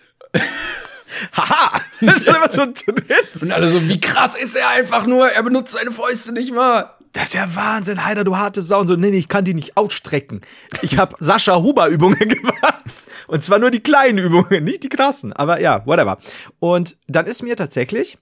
Haha! 1.35 1.81
Das 2.01 2.17
ist 2.19 2.27
immer 2.27 2.49
so 2.49 2.61
ein 2.61 2.73
Tritt. 2.73 3.03
Und 3.41 3.51
alle 3.51 3.69
so, 3.69 3.87
wie 3.87 3.99
krass 3.99 4.35
ist 4.35 4.55
er 4.55 4.69
einfach 4.69 5.05
nur, 5.05 5.29
er 5.29 5.41
benutzt 5.43 5.73
seine 5.73 5.91
Fäuste 5.91 6.31
nicht 6.31 6.53
mal. 6.53 6.91
Das 7.17 7.29
ist 7.29 7.33
ja 7.33 7.55
Wahnsinn, 7.55 8.05
Heider, 8.05 8.23
du 8.23 8.37
harte 8.37 8.61
Sau. 8.61 8.81
Und 8.81 8.85
so, 8.85 8.95
nee, 8.95 9.09
nee, 9.09 9.17
ich 9.17 9.27
kann 9.27 9.43
die 9.43 9.55
nicht 9.55 9.75
ausstrecken. 9.75 10.41
Ich 10.83 10.99
habe 10.99 11.15
Sascha 11.19 11.55
Huber 11.63 11.87
Übungen 11.87 12.19
gemacht. 12.29 13.05
Und 13.25 13.43
zwar 13.43 13.57
nur 13.57 13.71
die 13.71 13.79
kleinen 13.79 14.19
Übungen, 14.19 14.63
nicht 14.63 14.83
die 14.83 14.89
krassen. 14.89 15.33
Aber 15.33 15.59
ja, 15.59 15.83
whatever. 15.87 16.19
Und 16.59 16.95
dann 17.07 17.25
ist 17.25 17.41
mir 17.41 17.55
tatsächlich, 17.55 18.19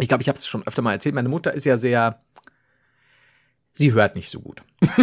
ich 0.00 0.08
glaube, 0.08 0.22
ich 0.22 0.28
habe 0.28 0.36
es 0.36 0.44
schon 0.44 0.66
öfter 0.66 0.82
mal 0.82 0.90
erzählt, 0.90 1.14
meine 1.14 1.28
Mutter 1.28 1.54
ist 1.54 1.66
ja 1.66 1.78
sehr, 1.78 2.20
sie 3.72 3.92
hört 3.92 4.16
nicht 4.16 4.28
so 4.28 4.40
gut. 4.40 4.60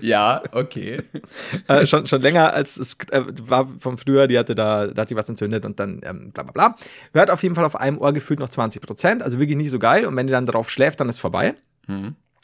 Ja, 0.00 0.42
okay. 0.52 0.98
äh, 1.68 1.86
schon, 1.86 2.06
schon 2.06 2.22
länger 2.22 2.52
als 2.52 2.76
es 2.76 2.96
äh, 3.10 3.22
war 3.42 3.68
von 3.78 3.98
früher, 3.98 4.26
die 4.26 4.38
hatte 4.38 4.54
da, 4.54 4.86
da 4.86 5.02
hat 5.02 5.08
sie 5.08 5.16
was 5.16 5.28
entzündet 5.28 5.64
und 5.64 5.78
dann 5.80 6.00
ähm, 6.04 6.30
bla 6.32 6.42
bla 6.44 6.52
bla. 6.52 6.76
Hört 7.12 7.30
auf 7.30 7.42
jeden 7.42 7.54
Fall 7.54 7.64
auf 7.64 7.76
einem 7.76 7.98
Ohr 7.98 8.12
gefühlt 8.12 8.40
noch 8.40 8.48
20 8.48 8.82
Prozent, 8.82 9.22
also 9.22 9.38
wirklich 9.38 9.56
nicht 9.56 9.70
so 9.70 9.78
geil. 9.78 10.06
Und 10.06 10.16
wenn 10.16 10.26
die 10.26 10.32
dann 10.32 10.46
darauf 10.46 10.70
schläft, 10.70 11.00
dann 11.00 11.08
ist 11.08 11.18
vorbei. 11.18 11.54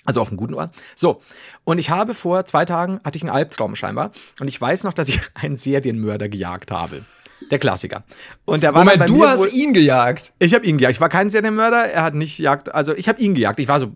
Also 0.05 0.21
auf 0.21 0.29
einem 0.29 0.37
guten 0.37 0.55
Ohr. 0.55 0.71
So, 0.95 1.21
und 1.65 1.79
ich 1.79 1.91
habe 1.91 2.15
vor 2.15 2.45
zwei 2.45 2.65
Tagen, 2.65 3.01
hatte 3.05 3.17
ich 3.17 3.23
einen 3.23 3.31
Albtraum 3.33 3.77
scheinbar. 3.77 4.11
Und 4.41 4.49
ich 4.49 4.61
weiß 4.61 4.85
noch, 4.85 4.93
dass 4.93 5.09
ich 5.09 5.21
einen 5.35 5.57
Serienmörder 5.57 6.29
gejagt 6.29 6.71
habe. 6.71 7.03
Der 7.51 7.59
Klassiker. 7.61 8.03
Und 8.45 8.63
der 8.65 8.75
war 8.75 8.85
dann 8.85 8.99
bei 8.99 9.07
Moment, 9.07 9.11
du 9.11 9.17
mir 9.23 9.29
hast 9.31 9.39
wohl- 9.41 9.53
ihn 9.55 9.73
gejagt. 9.73 10.33
ich 10.41 10.55
habe 10.55 10.67
ihn 10.67 10.77
gejagt. 10.77 10.97
Ich 10.97 11.01
war 11.01 11.09
kein 11.09 11.31
Serienmörder, 11.31 11.85
er 11.89 12.03
hat 12.03 12.15
nicht 12.15 12.39
jagt, 12.39 12.75
also 12.75 12.95
ich 12.95 13.09
habe 13.09 13.21
ihn 13.21 13.35
gejagt. 13.35 13.61
Ich 13.61 13.69
war 13.69 13.79
so 13.79 13.93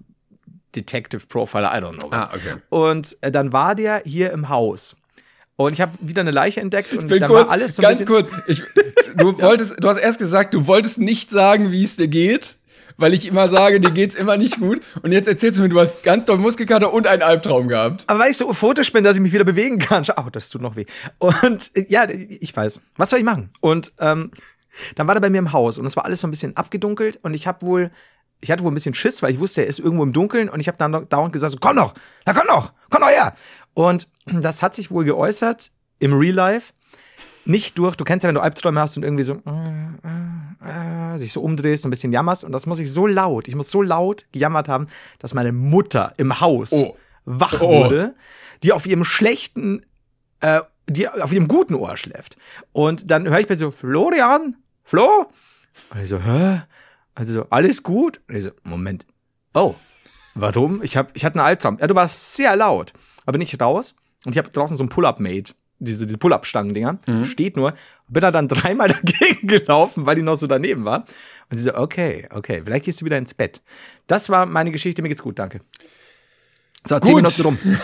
Detective 0.75 1.27
Profiler, 1.27 1.73
I 1.73 1.81
don't 1.81 1.99
know 1.99 2.11
was. 2.11 2.29
Ah, 2.29 2.35
okay. 2.35 2.55
Und 2.71 3.17
äh, 3.21 3.31
dann 3.31 3.53
war 3.53 3.75
der 3.75 4.03
hier 4.05 4.33
im 4.33 4.49
Haus. 4.49 4.97
Und 5.57 5.73
ich 5.75 5.81
habe 5.81 5.93
wieder 6.01 6.23
eine 6.23 6.31
Leiche 6.31 6.61
entdeckt 6.61 6.93
und 6.95 7.11
dann 7.11 7.29
kurz, 7.29 7.47
war 7.47 7.51
alles 7.51 7.77
so 7.77 7.83
ein 7.83 7.89
ganz 7.89 8.05
kurz. 8.07 8.29
Ich, 8.47 8.63
du, 9.17 9.39
wolltest, 9.41 9.77
du 9.79 9.89
hast 9.89 9.99
erst 9.99 10.19
gesagt, 10.19 10.55
du 10.55 10.67
wolltest 10.67 10.99
nicht 10.99 11.31
sagen, 11.31 11.71
wie 11.71 11.85
es 11.85 11.97
dir 11.97 12.09
geht, 12.09 12.57
weil 12.97 13.13
ich 13.15 13.27
immer 13.27 13.49
sage, 13.49 13.79
dir 13.79 13.91
geht's 13.91 14.15
immer 14.15 14.37
nicht 14.37 14.59
gut. 14.59 14.81
Und 15.03 15.13
jetzt 15.13 15.29
erzählst 15.29 15.59
du 15.59 15.63
mir, 15.63 15.69
du 15.69 15.79
hast 15.79 16.03
ganz 16.03 16.25
doll 16.25 16.39
Muskelkater 16.39 16.93
und 16.93 17.07
einen 17.07 17.23
Albtraum 17.23 17.69
gehabt. 17.69 18.05
Aber 18.07 18.21
weil 18.21 18.31
ich 18.31 18.39
so 18.39 18.49
euphorisch 18.49 18.93
bin, 18.93 19.05
dass 19.05 19.17
ich 19.17 19.21
mich 19.23 19.33
wieder 19.33 19.45
bewegen 19.45 19.79
kann. 19.79 20.05
Schau, 20.05 20.31
das 20.31 20.49
tut 20.49 20.63
noch 20.63 20.75
weh. 20.75 20.87
Und 21.19 21.71
ja, 21.89 22.09
ich 22.09 22.57
weiß. 22.57 22.81
Was 22.97 23.11
soll 23.11 23.19
ich 23.19 23.25
machen? 23.25 23.51
Und 23.61 23.93
ähm, 24.01 24.31
dann 24.95 25.07
war 25.07 25.15
er 25.15 25.21
bei 25.21 25.31
mir 25.31 25.39
im 25.39 25.53
Haus 25.53 25.79
und 25.79 25.87
es 25.87 25.97
war 25.97 26.05
alles 26.05 26.21
so 26.21 26.27
ein 26.27 26.31
bisschen 26.31 26.57
abgedunkelt 26.57 27.19
und 27.23 27.35
ich 27.35 27.47
habe 27.47 27.65
wohl, 27.67 27.91
ich 28.43 28.51
hatte 28.51 28.63
wohl 28.65 28.71
ein 28.71 28.75
bisschen 28.75 28.93
Schiss, 28.95 29.23
weil 29.23 29.33
ich 29.33 29.39
wusste, 29.39 29.63
er 29.63 29.69
ist 29.69 29.79
irgendwo 29.79 30.03
im 30.03 30.13
Dunkeln 30.13 30.49
und 30.51 30.61
ich 30.61 30.69
habe 30.69 30.77
dann 30.77 31.09
dauernd 31.09 31.33
gesagt, 31.33 31.53
so, 31.53 31.59
komm 31.61 31.77
doch, 31.77 31.95
na 32.27 32.35
komm 32.35 32.47
doch, 32.49 32.73
komm 32.91 33.01
doch 33.01 33.09
her. 33.09 33.35
Und 33.73 34.09
das 34.27 34.63
hat 34.63 34.75
sich 34.75 34.91
wohl 34.91 35.05
geäußert 35.05 35.71
im 36.01 36.13
Real 36.13 36.35
Life. 36.35 36.75
Nicht 37.45 37.79
durch, 37.79 37.97
du 37.97 38.05
kennst 38.05 38.23
ja, 38.25 38.29
wenn 38.29 38.35
du 38.35 38.41
Albträume 38.43 38.79
hast 38.81 38.97
und 38.97 39.03
irgendwie 39.05 39.23
so 39.25 39.35
äh, 39.35 41.15
äh, 41.15 41.19
sich 41.19 41.33
so 41.33 41.41
umdrehst 41.43 41.85
und 41.85 41.89
ein 41.89 41.91
bisschen 41.91 42.13
jammerst. 42.13 42.45
Und 42.45 42.53
das 42.53 42.67
muss 42.67 42.79
ich 42.79 42.93
so 42.93 43.07
laut, 43.07 43.49
ich 43.49 43.55
muss 43.57 43.71
so 43.71 43.83
laut 43.83 44.27
gejammert 44.33 44.69
haben, 44.69 44.87
dass 45.19 45.35
meine 45.35 45.53
Mutter 45.53 46.13
im 46.19 46.41
Haus 46.41 46.73
Oh. 46.73 46.97
wach 47.25 47.61
Oh. 47.61 47.85
wurde, 47.85 48.15
die 48.63 48.73
auf 48.73 48.87
ihrem 48.87 49.05
schlechten, 49.05 49.85
äh, 50.41 50.61
die 50.89 51.09
auf 51.09 51.33
ihrem 51.33 51.49
guten 51.49 51.75
Ohr 51.75 51.97
schläft. 51.97 52.37
Und 52.73 53.11
dann 53.11 53.29
höre 53.29 53.41
ich 53.41 53.47
plötzlich 53.47 53.67
so, 53.67 53.71
Florian, 53.73 54.57
Flo? 54.85 55.27
Und 55.91 56.01
ich 56.01 56.09
so, 56.09 56.19
hä? 56.21 56.63
Also 57.15 57.33
so, 57.33 57.47
alles 57.51 57.83
gut? 57.83 58.21
Und 58.29 58.37
ich 58.37 58.45
so, 58.45 58.51
Moment. 58.65 59.07
Oh, 59.55 59.75
warum? 60.35 60.83
Ich, 60.83 60.97
hab, 60.97 61.15
ich 61.17 61.25
hatte 61.25 61.39
einen 61.39 61.47
Albtraum. 61.47 61.79
Ja, 61.79 61.87
du 61.87 61.95
warst 61.95 62.37
sehr 62.37 62.57
laut. 62.57 62.93
Aber 63.25 63.33
bin 63.33 63.41
ich 63.43 63.61
raus 63.61 63.95
und 64.25 64.33
ich 64.33 64.39
habe 64.39 64.51
draußen 64.51 64.77
so 64.77 64.85
ein 64.85 64.89
Pull-Up-Mate. 64.89 65.55
Diese, 65.79 66.07
diese 66.07 66.19
Pull-Up-Stangen-Dinger. 66.19 66.99
Steht 67.25 67.57
nur. 67.57 67.75
Bin 68.09 68.21
da 68.21 68.31
dann 68.31 68.49
dreimal 68.49 68.89
dagegen 68.89 69.49
gelaufen, 69.49 70.07
weil 70.07 70.15
die 70.15 70.23
noch 70.23 70.37
so 70.37 70.47
daneben 70.47 70.85
war. 70.85 71.05
Und 71.51 71.57
sie 71.57 71.65
so, 71.65 71.75
okay, 71.75 72.29
okay, 72.33 72.63
vielleicht 72.65 72.85
gehst 72.85 73.01
du 73.01 73.05
wieder 73.05 73.19
ins 73.19 73.35
Bett. 73.35 73.63
Das 74.07 74.31
war 74.31 74.47
meine 74.47 74.71
Geschichte. 74.71 75.03
Mir 75.03 75.09
geht's 75.09 75.23
gut, 75.23 75.39
danke. 75.39 75.61
So, 76.85 76.99
zehn 76.99 77.15
Gut. 77.15 77.23
Minuten 77.23 77.43
rum. 77.43 77.59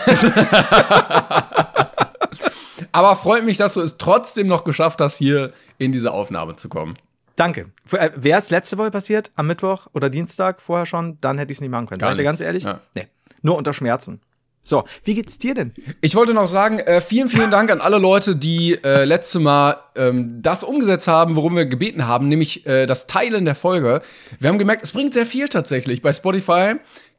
Aber 2.91 3.15
freut 3.15 3.45
mich, 3.45 3.57
dass 3.57 3.75
du 3.75 3.81
es 3.81 3.97
trotzdem 3.97 4.47
noch 4.47 4.63
geschafft 4.63 4.99
hast, 4.99 5.17
hier 5.17 5.53
in 5.77 5.91
diese 5.91 6.11
Aufnahme 6.11 6.55
zu 6.55 6.69
kommen. 6.69 6.95
Danke. 7.39 7.71
Äh, 7.93 8.09
Wäre 8.17 8.37
es 8.37 8.49
letzte 8.49 8.77
Woche 8.77 8.91
passiert, 8.91 9.31
am 9.37 9.47
Mittwoch 9.47 9.87
oder 9.93 10.09
Dienstag 10.09 10.61
vorher 10.61 10.85
schon, 10.85 11.19
dann 11.21 11.37
hätte 11.37 11.53
ich 11.53 11.57
es 11.57 11.61
nicht 11.61 11.69
machen 11.69 11.87
können. 11.87 11.99
Gar 11.99 12.11
dir 12.11 12.17
nicht. 12.17 12.25
ganz 12.25 12.41
ehrlich? 12.41 12.63
Ja. 12.63 12.81
Nee. 12.95 13.07
Nur 13.41 13.55
unter 13.55 13.71
Schmerzen. 13.71 14.19
So, 14.61 14.83
wie 15.05 15.15
geht's 15.15 15.37
dir 15.37 15.53
denn? 15.53 15.73
Ich 16.01 16.15
wollte 16.15 16.33
noch 16.33 16.47
sagen, 16.47 16.79
äh, 16.79 16.99
vielen, 16.99 17.29
vielen 17.29 17.49
Dank 17.49 17.71
an 17.71 17.79
alle 17.79 17.97
Leute, 17.97 18.35
die 18.35 18.77
äh, 18.83 19.05
letzte 19.05 19.39
Mal 19.39 19.77
ähm, 19.95 20.41
das 20.41 20.63
umgesetzt 20.65 21.07
haben, 21.07 21.37
worum 21.37 21.55
wir 21.55 21.65
gebeten 21.65 22.07
haben, 22.07 22.27
nämlich 22.27 22.67
äh, 22.67 22.85
das 22.85 23.07
Teilen 23.07 23.45
der 23.45 23.55
Folge. 23.55 24.01
Wir 24.39 24.49
haben 24.49 24.59
gemerkt, 24.59 24.83
es 24.83 24.91
bringt 24.91 25.13
sehr 25.13 25.25
viel 25.25 25.47
tatsächlich 25.47 26.01
bei 26.01 26.11
Spotify. 26.11 26.73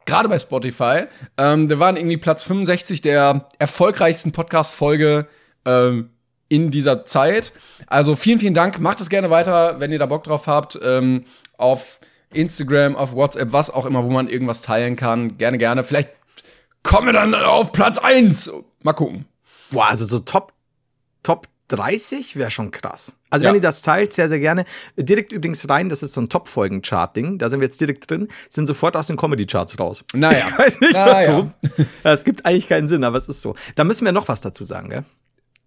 Gerade 0.05 0.29
bei 0.29 0.37
Spotify. 0.37 1.05
Ähm, 1.39 1.67
wir 1.67 1.79
waren 1.79 1.97
irgendwie 1.97 2.17
Platz 2.17 2.43
65 2.43 3.01
der 3.01 3.49
erfolgreichsten 3.57 4.31
Podcast-Folge 4.31 5.27
ähm, 5.65 6.11
in 6.51 6.69
dieser 6.69 7.05
Zeit. 7.05 7.53
Also 7.87 8.15
vielen, 8.15 8.37
vielen 8.39 8.53
Dank. 8.53 8.79
Macht 8.79 8.99
es 8.99 9.09
gerne 9.09 9.29
weiter, 9.29 9.79
wenn 9.79 9.91
ihr 9.91 9.99
da 9.99 10.05
Bock 10.05 10.23
drauf 10.25 10.47
habt. 10.47 10.77
Ähm, 10.83 11.23
auf 11.57 11.99
Instagram, 12.33 12.95
auf 12.95 13.13
WhatsApp, 13.15 13.53
was 13.53 13.69
auch 13.69 13.85
immer, 13.85 14.03
wo 14.03 14.09
man 14.09 14.27
irgendwas 14.27 14.61
teilen 14.61 14.95
kann. 14.97 15.37
Gerne, 15.37 15.57
gerne. 15.57 15.83
Vielleicht 15.83 16.09
kommen 16.83 17.07
wir 17.07 17.13
dann 17.13 17.33
auf 17.33 17.71
Platz 17.71 17.97
1. 17.97 18.51
Mal 18.83 18.93
gucken. 18.93 19.25
Boah, 19.71 19.87
also 19.87 20.05
so 20.05 20.19
Top, 20.19 20.51
Top 21.23 21.47
30 21.69 22.35
wäre 22.35 22.51
schon 22.51 22.71
krass. 22.71 23.15
Also 23.29 23.45
Ja. 23.45 23.49
wenn 23.51 23.55
ihr 23.55 23.61
das 23.61 23.81
teilt, 23.81 24.11
sehr, 24.11 24.27
sehr 24.27 24.39
gerne. 24.39 24.65
Direkt 24.97 25.31
übrigens 25.31 25.69
rein, 25.69 25.87
das 25.87 26.03
ist 26.03 26.13
so 26.13 26.19
ein 26.21 26.27
Top-Folgen-Chart-Ding. 26.27 27.37
Da 27.37 27.47
sind 27.49 27.61
wir 27.61 27.65
jetzt 27.67 27.79
direkt 27.79 28.11
drin, 28.11 28.27
sind 28.49 28.67
sofort 28.67 28.97
aus 28.97 29.07
den 29.07 29.15
Comedy-Charts 29.15 29.79
raus. 29.79 30.03
Naja. 30.13 30.45
Ich 30.51 30.57
weiß 30.59 30.79
nicht 30.81 30.93
Naja. 30.93 31.31
warum. 31.31 31.53
Ja, 32.03 32.11
Es 32.11 32.25
gibt 32.25 32.45
eigentlich 32.45 32.67
keinen 32.67 32.87
Sinn, 32.87 33.05
aber 33.05 33.17
es 33.17 33.29
ist 33.29 33.41
so. 33.41 33.55
Da 33.75 33.85
müssen 33.85 34.03
wir 34.03 34.11
noch 34.11 34.27
was 34.27 34.41
dazu 34.41 34.65
sagen, 34.65 34.89
gell? 34.89 35.05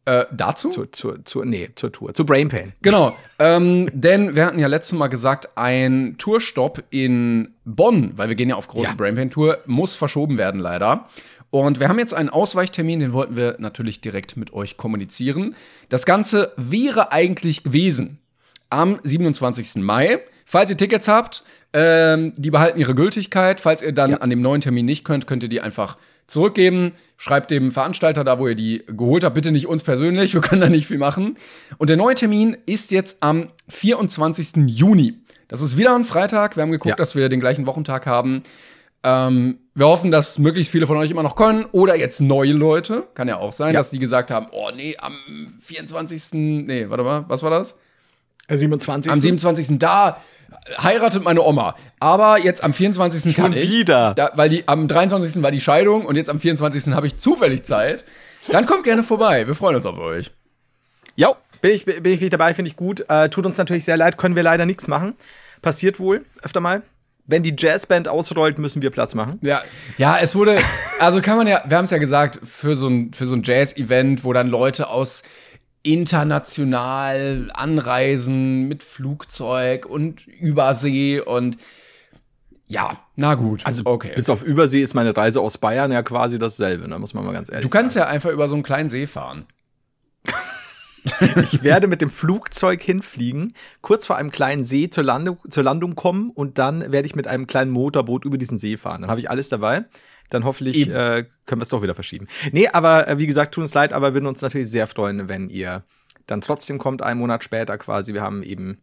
Äh, 0.07 0.27
dazu? 0.33 0.69
Zur, 0.69 0.93
zur, 0.93 1.25
zur, 1.25 1.47
nee, 1.47 1.71
zur 1.75 1.91
Tour, 1.91 2.13
zu 2.13 2.27
Brain 2.27 2.51
Pain. 2.51 2.75
Genau. 2.83 3.17
ähm, 3.39 3.89
denn 3.95 4.37
wir 4.37 4.45
hatten 4.45 4.59
ja 4.59 4.67
letztes 4.67 4.93
Mal 4.99 5.09
gesagt, 5.09 5.57
ein 5.57 6.17
Tourstopp 6.19 6.83
in 6.91 7.55
Bonn, 7.65 8.13
weil 8.17 8.29
wir 8.29 8.37
gehen 8.37 8.51
ja 8.51 8.57
auf 8.57 8.69
große 8.69 8.91
Ja. 8.91 8.95
Brainpain 8.97 9.31
Tour, 9.31 9.59
muss 9.67 9.97
verschoben 9.97 10.37
werden 10.37 10.61
leider. 10.61 11.09
Und 11.51 11.81
wir 11.81 11.89
haben 11.89 11.99
jetzt 11.99 12.13
einen 12.13 12.29
Ausweichtermin, 12.29 13.01
den 13.01 13.13
wollten 13.13 13.37
wir 13.37 13.57
natürlich 13.59 14.01
direkt 14.01 14.37
mit 14.37 14.53
euch 14.53 14.77
kommunizieren. 14.77 15.55
Das 15.89 16.05
Ganze 16.05 16.53
wäre 16.57 17.13
eigentlich 17.13 17.63
gewesen 17.63 18.19
am 18.71 18.99
27. 19.05 19.77
Mai. 19.77 20.19
Falls 20.45 20.69
ihr 20.69 20.77
Tickets 20.77 21.09
habt, 21.09 21.45
ähm, 21.73 22.33
die 22.37 22.51
behalten 22.51 22.79
ihre 22.79 22.95
Gültigkeit. 22.95 23.61
Falls 23.61 23.81
ihr 23.83 23.93
dann 23.93 24.11
Ja. 24.11 24.17
an 24.19 24.29
dem 24.31 24.43
neuen 24.43 24.61
Termin 24.61 24.85
nicht 24.85 25.05
könnt, 25.05 25.27
könnt 25.27 25.43
ihr 25.45 25.49
die 25.49 25.61
einfach 25.63 25.97
zurückgeben. 26.27 26.93
Schreibt 27.17 27.51
dem 27.51 27.71
Veranstalter 27.73 28.25
da, 28.25 28.39
wo 28.39 28.49
ihr 28.49 28.55
die 28.55 28.83
geholt 28.87 29.25
habt. 29.25 29.35
Bitte 29.35 29.53
nicht 29.53 29.67
uns 29.67 29.83
persönlich, 29.83 30.35
wir 30.35 30.41
können 30.41 30.61
da 30.61 30.69
nicht 30.69 30.87
viel 30.87 30.99
machen. 30.99 31.37
Und 31.79 31.91
der 31.91 31.97
neue 31.97 32.15
Termin 32.15 32.57
ist 32.67 32.91
jetzt 32.91 33.19
am 33.21 33.51
24. 33.69 34.53
Juni. 34.67 35.15
Das 35.49 35.63
ist 35.63 35.77
wieder 35.77 35.95
ein 35.95 36.05
Freitag. 36.05 36.57
Wir 36.57 36.63
haben 36.63 36.71
geguckt, 36.73 36.91
Ja. 36.91 36.97
dass 36.97 37.15
wir 37.15 37.29
den 37.29 37.41
gleichen 37.41 37.67
Wochentag 37.67 38.07
haben. 38.07 38.43
Ähm, 39.03 39.59
wir 39.75 39.87
hoffen, 39.87 40.11
dass 40.11 40.39
möglichst 40.39 40.73
viele 40.73 40.87
von 40.87 40.97
euch 40.97 41.11
immer 41.11 41.23
noch 41.23 41.37
können. 41.37 41.67
Oder 41.73 41.95
jetzt 41.97 42.21
neue 42.21 42.53
Leute. 42.53 43.05
Kann 43.15 43.29
ja 43.29 43.37
auch 43.37 43.53
sein, 43.53 43.75
Ja. 43.75 43.81
dass 43.81 43.91
die 43.91 43.99
gesagt 43.99 44.31
haben, 44.31 44.47
oh 44.53 44.71
nee, 44.75 44.97
am 44.99 45.15
24. 45.63 46.33
Nee, 46.33 46.89
warte 46.89 47.05
mal, 47.05 47.25
was 47.29 47.43
war 47.43 47.51
das? 47.51 47.77
27. 48.49 49.13
Am 49.13 49.21
27. 49.21 49.79
da 49.79 50.19
heiratet 50.83 51.23
meine 51.23 51.43
Oma. 51.43 51.77
Aber 52.01 52.39
jetzt 52.43 52.63
am 52.63 52.73
24. 52.73 53.35
kann 53.35 53.53
Schon 53.53 53.63
ich. 53.63 53.71
wieder? 53.71 54.15
Da, 54.15 54.31
weil 54.35 54.49
die, 54.49 54.67
am 54.69 54.89
23. 54.89 55.43
war 55.43 55.51
die 55.51 55.61
Scheidung 55.61 56.05
und 56.07 56.17
jetzt 56.17 56.31
am 56.31 56.39
24. 56.39 56.93
habe 56.95 57.07
ich 57.07 57.17
zufällig 57.17 57.65
Zeit. 57.65 58.05
Dann 58.51 58.67
kommt 58.67 58.85
gerne 58.85 59.03
vorbei. 59.03 59.47
Wir 59.47 59.55
freuen 59.55 59.77
uns 59.77 59.87
auf 59.87 59.99
euch. 59.99 60.31
Jo, 61.17 61.35
bin 61.61 61.71
ich, 61.71 61.85
bin 61.85 62.13
ich 62.13 62.21
wieder 62.21 62.37
dabei, 62.37 62.55
finde 62.55 62.71
ich 62.71 62.77
gut. 62.77 63.05
Äh, 63.09 63.29
tut 63.29 63.47
uns 63.47 63.57
natürlich 63.57 63.85
sehr 63.85 63.97
leid, 63.97 64.19
können 64.19 64.37
wir 64.37 64.43
leider 64.43 64.67
nichts 64.67 64.89
machen. 64.89 65.15
Passiert 65.63 65.99
wohl 65.99 66.25
öfter 66.43 66.61
mal. 66.61 66.83
Wenn 67.27 67.43
die 67.43 67.55
Jazzband 67.57 68.07
ausrollt, 68.07 68.59
müssen 68.59 68.83
wir 68.83 68.91
Platz 68.91 69.15
machen. 69.15 69.39
Ja, 69.41 69.63
ja, 69.97 70.19
es 70.21 70.35
wurde, 70.35 70.59
also 70.99 71.23
kann 71.23 71.39
man 71.39 71.47
ja, 71.47 71.63
wir 71.67 71.79
haben 71.79 71.87
es 71.87 71.91
ja 71.91 71.97
gesagt, 71.97 72.39
für 72.45 72.77
so 72.77 72.89
ein, 72.89 73.15
für 73.15 73.27
so 73.27 73.35
ein 73.35 73.43
Jazz-Event, 73.43 74.25
wo 74.25 74.35
dann 74.35 74.49
Leute 74.49 74.89
aus 74.89 75.23
international 75.85 77.51
anreisen 77.55 78.67
mit 78.67 78.83
Flugzeug 78.83 79.87
und 79.87 80.27
Übersee 80.27 81.21
und 81.21 81.59
ja, 82.67 82.99
na 83.15 83.35
gut. 83.35 83.65
Also 83.67 83.83
okay. 83.85 84.13
bis 84.15 84.31
auf 84.31 84.43
Übersee 84.43 84.81
ist 84.81 84.95
meine 84.95 85.15
Reise 85.15 85.41
aus 85.41 85.59
Bayern 85.59 85.93
ja 85.93 86.03
quasi 86.03 86.39
dasselbe, 86.39 86.89
da 86.89 86.99
muss 86.99 87.13
man 87.13 87.25
mal 87.25 87.33
ganz 87.33 87.51
ehrlich 87.51 87.71
Du 87.71 87.71
kannst 87.71 87.95
ja 87.95 88.07
einfach 88.07 88.31
über 88.31 88.49
so 88.49 88.55
einen 88.55 88.63
kleinen 88.63 88.89
See 88.89 89.07
fahren. 89.07 89.47
ich 91.37 91.63
werde 91.63 91.87
mit 91.87 92.01
dem 92.01 92.09
Flugzeug 92.09 92.83
hinfliegen, 92.83 93.53
kurz 93.83 94.07
vor 94.07 94.17
einem 94.17 94.31
kleinen 94.31 94.65
See 94.65 94.89
zur 94.89 95.05
Landung, 95.05 95.39
zur 95.51 95.63
Landung 95.63 95.95
kommen 95.95 96.31
und 96.31 96.59
dann 96.59 96.91
werde 96.91 97.07
ich 97.07 97.15
mit 97.15 97.29
einem 97.29 97.47
kleinen 97.47 97.71
Motorboot 97.71 98.25
über 98.25 98.39
diesen 98.39 98.57
See 98.57 98.79
fahren. 98.79 99.03
Dann 99.03 99.11
habe 99.11 99.21
ich 99.21 99.29
alles 99.29 99.51
dabei. 99.51 99.85
Dann 100.35 100.45
hoffentlich 100.45 100.89
äh, 100.89 101.27
können 101.47 101.61
wir 101.61 101.63
es 101.63 101.69
doch 101.69 101.81
wieder 101.81 101.95
verschieben. 101.95 102.27
Nee, 102.51 102.67
aber 102.67 103.07
äh, 103.07 103.19
wie 103.19 103.29
gesagt, 103.29 103.55
tut 103.55 103.63
uns 103.63 103.73
leid, 103.73 103.93
aber 103.93 104.15
würden 104.15 104.27
uns 104.27 104.43
natürlich 104.43 104.69
sehr 104.69 104.89
freuen, 104.89 105.29
wenn 105.29 105.49
ihr 105.49 105.85
dann 106.27 106.41
trotzdem 106.41 106.79
kommt, 106.79 107.03
einen 107.03 107.21
Monat 107.21 107.45
später 107.45 107.79
quasi. 107.79 108.15
Wir 108.15 108.23
haben 108.23 108.43
eben, 108.43 108.79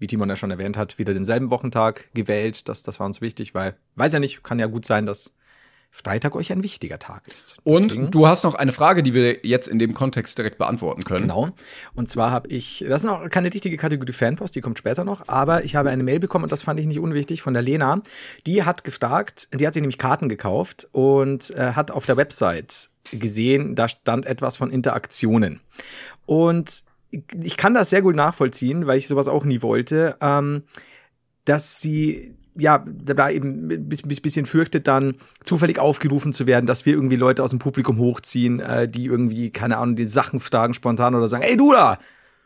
wie 0.00 0.08
Timon 0.08 0.28
ja 0.28 0.34
schon 0.34 0.50
erwähnt 0.50 0.76
hat, 0.76 0.98
wieder 0.98 1.14
denselben 1.14 1.50
Wochentag 1.50 2.08
gewählt. 2.12 2.68
Das, 2.68 2.82
das 2.82 2.98
war 2.98 3.06
uns 3.06 3.20
wichtig, 3.20 3.54
weil, 3.54 3.76
weiß 3.94 4.14
ja 4.14 4.18
nicht, 4.18 4.42
kann 4.42 4.58
ja 4.58 4.66
gut 4.66 4.84
sein, 4.84 5.06
dass 5.06 5.35
Freitag 5.96 6.36
euch 6.36 6.52
ein 6.52 6.62
wichtiger 6.62 6.98
Tag 6.98 7.26
ist. 7.26 7.56
Deswegen, 7.64 8.04
und 8.04 8.14
du 8.14 8.28
hast 8.28 8.44
noch 8.44 8.54
eine 8.54 8.72
Frage, 8.72 9.02
die 9.02 9.14
wir 9.14 9.46
jetzt 9.46 9.66
in 9.66 9.78
dem 9.78 9.94
Kontext 9.94 10.36
direkt 10.36 10.58
beantworten 10.58 11.04
können. 11.04 11.22
Genau. 11.22 11.48
Und 11.94 12.10
zwar 12.10 12.30
habe 12.30 12.48
ich, 12.48 12.84
das 12.86 13.02
ist 13.02 13.10
noch 13.10 13.30
keine 13.30 13.52
richtige 13.52 13.78
Kategorie 13.78 14.12
Fanpost, 14.12 14.54
die 14.54 14.60
kommt 14.60 14.76
später 14.76 15.04
noch, 15.04 15.26
aber 15.26 15.64
ich 15.64 15.74
habe 15.74 15.88
eine 15.88 16.02
Mail 16.02 16.20
bekommen 16.20 16.44
und 16.44 16.52
das 16.52 16.62
fand 16.62 16.78
ich 16.80 16.86
nicht 16.86 17.00
unwichtig 17.00 17.40
von 17.40 17.54
der 17.54 17.62
Lena. 17.62 18.02
Die 18.46 18.62
hat 18.62 18.84
gefragt, 18.84 19.48
die 19.54 19.66
hat 19.66 19.72
sich 19.72 19.80
nämlich 19.80 19.96
Karten 19.96 20.28
gekauft 20.28 20.86
und 20.92 21.50
äh, 21.52 21.72
hat 21.72 21.90
auf 21.90 22.04
der 22.04 22.18
Website 22.18 22.90
gesehen, 23.12 23.74
da 23.74 23.88
stand 23.88 24.26
etwas 24.26 24.58
von 24.58 24.70
Interaktionen. 24.70 25.60
Und 26.26 26.82
ich 27.42 27.56
kann 27.56 27.72
das 27.72 27.88
sehr 27.88 28.02
gut 28.02 28.16
nachvollziehen, 28.16 28.86
weil 28.86 28.98
ich 28.98 29.08
sowas 29.08 29.28
auch 29.28 29.44
nie 29.44 29.62
wollte, 29.62 30.16
ähm, 30.20 30.64
dass 31.46 31.80
sie 31.80 32.34
ja, 32.58 32.84
da 32.86 33.30
eben 33.30 33.70
ein 33.70 33.88
bisschen 33.88 34.46
fürchtet, 34.46 34.86
dann 34.88 35.16
zufällig 35.44 35.78
aufgerufen 35.78 36.32
zu 36.32 36.46
werden, 36.46 36.66
dass 36.66 36.86
wir 36.86 36.94
irgendwie 36.94 37.16
Leute 37.16 37.42
aus 37.42 37.50
dem 37.50 37.58
Publikum 37.58 37.98
hochziehen, 37.98 38.60
äh, 38.60 38.88
die 38.88 39.06
irgendwie, 39.06 39.50
keine 39.50 39.78
Ahnung, 39.78 39.96
die 39.96 40.06
Sachen 40.06 40.40
fragen 40.40 40.74
spontan 40.74 41.14
oder 41.14 41.28
sagen, 41.28 41.44
ey 41.44 41.56
du 41.56 41.72
da, 41.72 41.98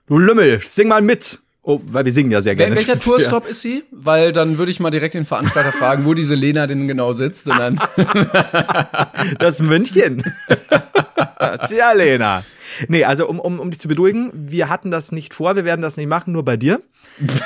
du 0.07 0.19
Lümmel, 0.19 0.61
sing 0.61 0.89
mal 0.89 1.03
mit. 1.03 1.41
Oh, 1.63 1.79
weil 1.87 2.07
wir 2.07 2.13
singen 2.13 2.31
ja 2.31 2.41
sehr 2.41 2.55
gerne. 2.55 2.75
Wel 2.75 2.87
welcher 2.87 2.99
Tourstop 3.05 3.45
ja. 3.45 3.51
ist 3.51 3.61
sie? 3.61 3.85
Weil 3.91 4.33
dann 4.33 4.57
würde 4.59 4.73
ich 4.73 4.81
mal 4.81 4.91
direkt 4.91 5.15
den 5.15 5.27
Veranstalter 5.27 5.73
fragen, 5.73 6.07
wo 6.07 6.15
diese 6.15 6.35
Lena 6.35 6.67
denn 6.67 6.89
genau 6.89 7.13
sitzt. 7.13 7.49
Und 7.49 7.59
dann 7.59 7.81
das 9.39 9.61
München. 9.61 10.23
Tja, 11.69 11.93
Lena. 11.93 12.43
Nee, 12.89 13.05
also 13.05 13.29
um, 13.29 13.41
um, 13.41 13.59
um 13.59 13.71
dich 13.71 13.81
zu 13.81 13.89
beruhigen, 13.89 14.31
wir 14.35 14.69
hatten 14.69 14.91
das 14.91 15.13
nicht 15.13 15.35
vor, 15.35 15.57
wir 15.57 15.65
werden 15.65 15.83
das 15.83 15.97
nicht 15.97 16.09
machen, 16.09 16.33
nur 16.33 16.45
bei 16.45 16.57
dir. 16.57 16.81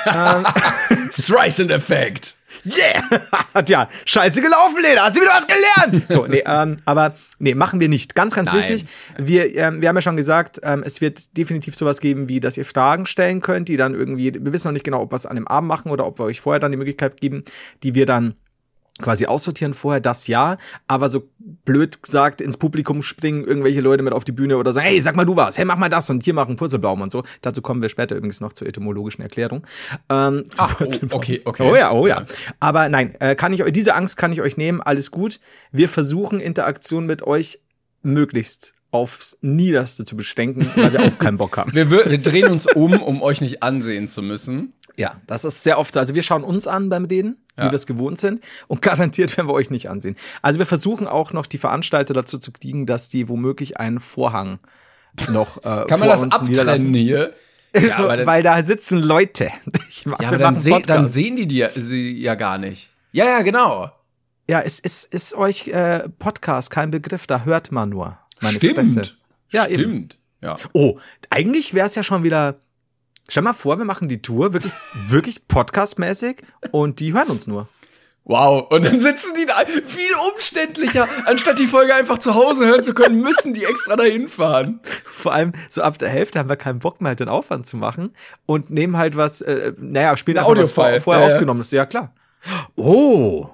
ähm, 0.05 0.45
Streisand-Effekt. 1.11 2.35
Yeah! 2.63 3.63
Tja, 3.63 3.89
scheiße 4.05 4.41
gelaufen, 4.41 4.77
Lena. 4.81 5.03
Hast 5.03 5.17
du 5.17 5.21
wieder 5.21 5.31
was 5.31 5.47
gelernt? 5.47 6.09
So, 6.09 6.25
nee, 6.25 6.43
ähm, 6.45 6.77
aber 6.85 7.15
nee, 7.39 7.53
machen 7.53 7.79
wir 7.79 7.89
nicht. 7.89 8.15
Ganz, 8.15 8.33
ganz 8.33 8.49
Nein. 8.49 8.57
wichtig. 8.57 8.85
Wir, 9.17 9.55
ähm, 9.55 9.81
wir 9.81 9.89
haben 9.89 9.95
ja 9.95 10.01
schon 10.01 10.17
gesagt, 10.17 10.59
ähm, 10.63 10.83
es 10.85 11.01
wird 11.01 11.37
definitiv 11.37 11.75
sowas 11.75 11.99
geben, 11.99 12.29
wie, 12.29 12.39
dass 12.39 12.57
ihr 12.57 12.65
Fragen 12.65 13.05
stellen 13.05 13.41
könnt, 13.41 13.67
die 13.67 13.77
dann 13.77 13.93
irgendwie, 13.93 14.33
wir 14.33 14.53
wissen 14.53 14.69
noch 14.69 14.73
nicht 14.73 14.85
genau, 14.85 15.01
ob 15.01 15.11
wir 15.11 15.17
es 15.17 15.25
an 15.25 15.35
dem 15.35 15.47
Abend 15.47 15.67
machen 15.67 15.91
oder 15.91 16.05
ob 16.05 16.19
wir 16.19 16.25
euch 16.25 16.41
vorher 16.41 16.59
dann 16.59 16.71
die 16.71 16.77
Möglichkeit 16.77 17.19
geben, 17.19 17.43
die 17.83 17.93
wir 17.93 18.05
dann 18.05 18.35
quasi 19.01 19.25
aussortieren 19.25 19.73
vorher, 19.73 19.99
das 19.99 20.27
ja, 20.27 20.57
aber 20.87 21.09
so 21.09 21.29
blöd 21.65 22.01
gesagt 22.01 22.41
ins 22.41 22.57
Publikum 22.57 23.01
springen 23.01 23.43
irgendwelche 23.43 23.81
Leute 23.81 24.03
mit 24.03 24.13
auf 24.13 24.23
die 24.23 24.31
Bühne 24.31 24.57
oder 24.57 24.71
sagen, 24.71 24.87
hey, 24.87 25.01
sag 25.01 25.15
mal 25.15 25.25
du 25.25 25.35
was, 25.35 25.57
hey, 25.57 25.65
mach 25.65 25.77
mal 25.77 25.89
das 25.89 26.09
und 26.09 26.23
hier 26.23 26.33
machen 26.33 26.55
Purzelbaum 26.55 27.01
und 27.01 27.11
so. 27.11 27.23
Dazu 27.41 27.61
kommen 27.61 27.81
wir 27.81 27.89
später 27.89 28.15
übrigens 28.15 28.39
noch 28.39 28.53
zur 28.53 28.67
etymologischen 28.67 29.21
Erklärung. 29.21 29.65
Ähm, 30.09 30.45
Ach, 30.57 30.79
oh, 30.79 30.85
okay, 31.11 31.41
okay. 31.43 31.69
Oh 31.69 31.75
ja, 31.75 31.91
oh 31.91 32.07
ja. 32.07 32.25
Aber 32.59 32.87
nein, 32.87 33.15
äh, 33.19 33.35
kann 33.35 33.53
ich 33.53 33.63
euch, 33.63 33.73
diese 33.73 33.95
Angst 33.95 34.15
kann 34.17 34.31
ich 34.31 34.41
euch 34.41 34.55
nehmen, 34.55 34.81
alles 34.81 35.11
gut. 35.11 35.39
Wir 35.71 35.89
versuchen 35.89 36.39
Interaktion 36.39 37.05
mit 37.05 37.23
euch 37.23 37.59
möglichst 38.01 38.75
aufs 38.91 39.37
Niederste 39.41 40.05
zu 40.05 40.15
beschränken, 40.15 40.71
weil 40.73 40.93
wir 40.93 41.03
auch 41.03 41.17
keinen 41.17 41.37
Bock 41.37 41.57
haben. 41.57 41.73
Wir, 41.73 41.91
wir 41.91 42.17
drehen 42.17 42.49
uns 42.49 42.65
um, 42.65 42.93
um 43.01 43.21
euch 43.21 43.41
nicht 43.41 43.61
ansehen 43.61 44.07
zu 44.07 44.21
müssen. 44.21 44.71
Ja, 44.97 45.19
das 45.27 45.45
ist 45.45 45.63
sehr 45.63 45.77
oft 45.77 45.93
so. 45.93 45.99
Also 45.99 46.15
wir 46.15 46.23
schauen 46.23 46.43
uns 46.43 46.67
an 46.67 46.89
beim 46.89 47.07
denen, 47.07 47.37
ja. 47.57 47.65
wie 47.65 47.71
wir 47.71 47.75
es 47.75 47.85
gewohnt 47.85 48.17
sind. 48.17 48.41
Und 48.67 48.81
garantiert 48.81 49.35
werden 49.37 49.47
wir 49.47 49.53
euch 49.53 49.69
nicht 49.69 49.89
ansehen. 49.89 50.15
Also 50.41 50.59
wir 50.59 50.65
versuchen 50.65 51.07
auch 51.07 51.33
noch 51.33 51.45
die 51.45 51.57
Veranstalter 51.57 52.13
dazu 52.13 52.37
zu 52.37 52.51
kriegen, 52.51 52.85
dass 52.85 53.09
die 53.09 53.29
womöglich 53.29 53.77
einen 53.79 53.99
Vorhang 53.99 54.59
noch 55.29 55.57
äh, 55.57 55.85
Kann 55.87 55.99
man 55.99 56.09
das 56.09 56.23
abtrennen 56.23 56.93
hier? 56.93 57.33
Ja, 57.77 57.97
so, 57.97 58.03
weil 58.05 58.41
da 58.41 58.63
sitzen 58.63 58.99
Leute. 58.99 59.49
Mach, 60.05 60.21
ja, 60.21 60.29
aber 60.29 60.37
dann, 60.37 60.55
seh, 60.55 60.81
dann, 60.83 61.09
sehen 61.09 61.35
die 61.35 61.45
die 61.45 61.67
sie 61.75 62.21
ja 62.21 62.35
gar 62.35 62.57
nicht. 62.57 62.89
Ja, 63.11 63.25
ja, 63.25 63.41
genau. 63.41 63.91
Ja, 64.49 64.61
es 64.61 64.79
ist, 64.79 65.13
ist 65.13 65.33
euch 65.33 65.67
äh, 65.67 66.07
Podcast 66.07 66.69
kein 66.69 66.89
Begriff, 66.89 67.27
da 67.27 67.43
hört 67.43 67.73
man 67.73 67.89
nur. 67.89 68.17
Meine 68.39 68.59
Stimmt. 68.59 68.75
Fresse. 68.75 69.01
Ja, 69.51 69.65
Stimmt. 69.65 69.79
Eben. 69.81 70.09
Ja. 70.41 70.55
Oh, 70.71 70.99
eigentlich 71.29 71.73
wäre 71.73 71.87
es 71.87 71.95
ja 71.95 72.03
schon 72.03 72.23
wieder 72.23 72.61
Stell 73.27 73.43
mal 73.43 73.53
vor, 73.53 73.77
wir 73.77 73.85
machen 73.85 74.07
die 74.07 74.21
Tour 74.21 74.53
wirklich, 74.53 74.73
wirklich 74.93 75.47
podcastmäßig 75.47 76.37
und 76.71 76.99
die 76.99 77.13
hören 77.13 77.29
uns 77.29 77.47
nur. 77.47 77.67
Wow, 78.23 78.71
und 78.71 78.83
dann 78.83 78.99
sitzen 78.99 79.33
die 79.35 79.45
da 79.45 79.53
viel 79.85 80.09
umständlicher. 80.33 81.07
Anstatt 81.25 81.59
die 81.59 81.67
Folge 81.67 81.93
einfach 81.93 82.17
zu 82.17 82.33
Hause 82.33 82.65
hören 82.65 82.83
zu 82.83 82.95
können, 82.95 83.21
müssen 83.21 83.53
die 83.53 83.65
extra 83.65 83.95
dahin 83.95 84.27
fahren. 84.27 84.79
Vor 85.05 85.33
allem 85.33 85.53
so 85.69 85.83
ab 85.83 85.97
der 85.99 86.09
Hälfte 86.09 86.39
haben 86.39 86.49
wir 86.49 86.55
keinen 86.55 86.79
Bock 86.79 87.01
mehr, 87.01 87.09
halt 87.09 87.19
den 87.19 87.29
Aufwand 87.29 87.67
zu 87.67 87.77
machen 87.77 88.13
und 88.47 88.71
nehmen 88.71 88.97
halt 88.97 89.15
was, 89.15 89.41
äh, 89.41 89.73
naja, 89.77 90.17
spielen 90.17 90.39
einfach 90.39 90.57
was 90.57 90.71
vor, 90.71 90.99
vorher 90.99 91.27
ja, 91.27 91.33
aufgenommen 91.33 91.61
ist. 91.61 91.71
Ja, 91.71 91.85
klar. 91.85 92.15
Oh, 92.75 93.49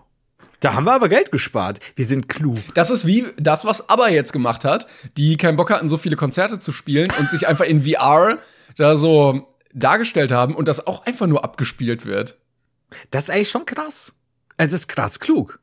da 0.62 0.74
haben 0.74 0.86
wir 0.86 0.94
aber 0.94 1.10
Geld 1.10 1.32
gespart. 1.32 1.80
Wir 1.96 2.06
sind 2.06 2.30
klug. 2.30 2.58
Das 2.74 2.92
ist 2.92 3.06
wie 3.06 3.28
das, 3.38 3.66
was 3.66 3.90
ABBA 3.90 4.10
jetzt 4.10 4.32
gemacht 4.32 4.64
hat, 4.64 4.88
die 5.18 5.36
keinen 5.36 5.58
Bock 5.58 5.70
hatten, 5.70 5.90
so 5.90 5.98
viele 5.98 6.16
Konzerte 6.16 6.60
zu 6.60 6.72
spielen 6.72 7.08
und 7.20 7.30
sich 7.30 7.48
einfach 7.48 7.66
in 7.66 7.84
VR 7.84 8.38
da 8.78 8.96
so 8.96 9.48
dargestellt 9.74 10.32
haben 10.32 10.56
und 10.56 10.68
das 10.68 10.86
auch 10.88 11.06
einfach 11.06 11.28
nur 11.28 11.44
abgespielt 11.44 12.06
wird. 12.06 12.38
Das 13.10 13.26
ist 13.26 13.30
eigentlich 13.30 13.50
schon 13.50 13.66
krass. 13.66 14.16
Es 14.58 14.74
ist 14.74 14.88
krass 14.88 15.20
klug. 15.20 15.60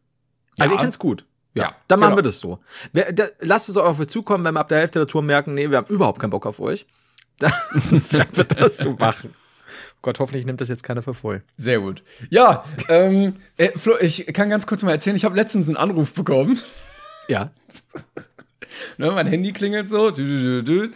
Also 0.58 0.72
ja. 0.72 0.76
ich 0.76 0.80
find's 0.80 0.98
gut. 0.98 1.24
Ja, 1.54 1.64
ja 1.64 1.76
dann 1.88 2.00
machen 2.00 2.10
genau. 2.10 2.18
wir 2.18 2.22
das 2.22 2.40
so. 2.40 2.60
Wir, 2.92 3.12
da, 3.12 3.26
lasst 3.40 3.68
es 3.68 3.76
auch 3.76 3.84
auf 3.84 4.00
euch 4.00 4.08
zukommen, 4.08 4.44
wenn 4.44 4.54
wir 4.54 4.60
ab 4.60 4.68
der 4.68 4.78
Hälfte 4.78 4.98
der 4.98 5.08
Tour 5.08 5.22
merken, 5.22 5.54
nee, 5.54 5.70
wir 5.70 5.78
haben 5.78 5.92
überhaupt 5.92 6.20
keinen 6.20 6.30
Bock 6.30 6.46
auf 6.46 6.60
euch. 6.60 6.86
Dann 7.38 7.52
werden 8.10 8.36
wir 8.36 8.44
das 8.44 8.78
so 8.78 8.92
machen. 8.92 9.34
Gott, 10.02 10.18
hoffentlich 10.18 10.46
nimmt 10.46 10.60
das 10.60 10.68
jetzt 10.68 10.82
keiner 10.82 11.02
für 11.02 11.14
voll. 11.14 11.42
Sehr 11.56 11.80
gut. 11.80 12.02
Ja, 12.30 12.64
ähm, 12.88 13.36
äh, 13.56 13.76
Flo, 13.76 13.96
ich 14.00 14.26
kann 14.32 14.48
ganz 14.48 14.66
kurz 14.66 14.82
mal 14.82 14.92
erzählen, 14.92 15.16
ich 15.16 15.24
habe 15.24 15.36
letztens 15.36 15.66
einen 15.66 15.76
Anruf 15.76 16.12
bekommen. 16.12 16.60
Ja. 17.28 17.50
ne, 18.96 19.10
mein 19.10 19.26
Handy 19.26 19.52
klingelt 19.52 19.88
so. 19.88 20.10
Du, 20.10 20.24
du, 20.24 20.62
du, 20.62 20.94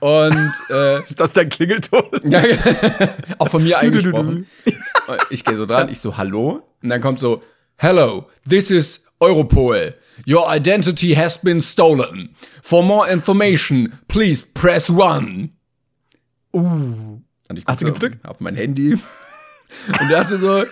und 0.00 0.52
äh, 0.70 0.98
ist 1.04 1.20
das 1.20 1.32
dein 1.32 1.48
Klingelton? 1.48 2.04
Ja, 2.30 2.42
auch 3.38 3.48
von 3.48 3.62
mir 3.62 3.78
eingesprochen. 3.78 4.46
ich 5.30 5.44
gehe 5.44 5.56
so 5.56 5.66
dran, 5.66 5.88
ich 5.88 6.00
so 6.00 6.16
hallo 6.16 6.62
und 6.82 6.88
dann 6.88 7.00
kommt 7.00 7.18
so 7.18 7.42
Hello, 7.78 8.26
this 8.48 8.70
is 8.70 9.04
Europol. 9.20 9.94
Your 10.26 10.46
identity 10.48 11.14
has 11.14 11.38
been 11.38 11.60
stolen. 11.60 12.30
For 12.62 12.82
more 12.82 13.06
information, 13.06 13.98
please 14.08 14.42
press 14.42 14.88
one. 14.88 15.50
Uh. 16.54 17.20
Und 17.48 17.58
ich 17.58 17.66
Hast 17.66 17.82
du 17.82 17.86
gedrückt? 17.86 18.24
Auf 18.26 18.40
mein 18.40 18.56
Handy. 18.56 18.94
Und 18.94 20.10
dachte 20.10 20.38
so, 20.38 20.64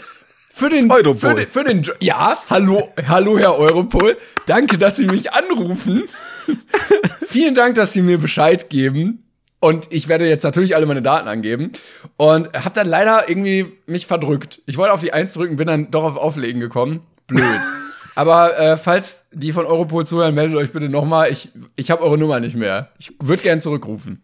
für 0.55 0.71
den, 0.71 0.91
für 0.91 1.35
den, 1.35 1.49
für 1.49 1.65
den, 1.65 1.83
ja, 2.01 2.39
hallo, 2.49 2.93
hallo 3.07 3.39
Herr 3.39 3.59
Europol. 3.59 4.17
Danke, 4.47 4.79
dass 4.79 4.97
Sie 4.97 5.07
mich 5.07 5.33
anrufen. 5.33 6.05
Vielen 7.27 7.55
Dank, 7.55 7.75
dass 7.75 7.93
Sie 7.93 8.03
mir 8.03 8.19
Bescheid 8.19 8.71
geben. 8.71 9.25
Und 9.61 9.87
ich 9.91 10.09
werde 10.09 10.29
jetzt 10.29 10.43
natürlich 10.43 10.77
alle 10.77 10.85
meine 10.85 11.01
Daten 11.01 11.27
angeben. 11.27 11.73
Und 12.17 12.53
habe 12.53 12.75
dann 12.75 12.87
leider 12.87 13.29
irgendwie 13.29 13.67
mich 13.87 14.07
verdrückt. 14.07 14.61
Ich 14.67 14.77
wollte 14.77 14.93
auf 14.93 15.01
die 15.01 15.13
Eins 15.13 15.33
drücken, 15.33 15.57
bin 15.57 15.67
dann 15.67 15.91
doch 15.91 16.05
auf 16.05 16.17
Auflegen 16.17 16.61
gekommen. 16.61 17.01
Blöd. 17.27 17.43
Aber 18.15 18.59
äh, 18.59 18.77
falls 18.77 19.27
die 19.33 19.53
von 19.53 19.67
Europol 19.67 20.07
zuhören, 20.07 20.35
meldet 20.35 20.57
euch 20.57 20.71
bitte 20.71 20.89
nochmal. 20.89 21.33
Ich, 21.33 21.51
ich 21.77 21.91
habe 21.91 22.03
eure 22.03 22.19
Nummer 22.19 22.41
nicht 22.41 22.57
mehr. 22.57 22.91
Ich 22.99 23.13
würde 23.21 23.43
gern 23.43 23.61
zurückrufen. 23.61 24.23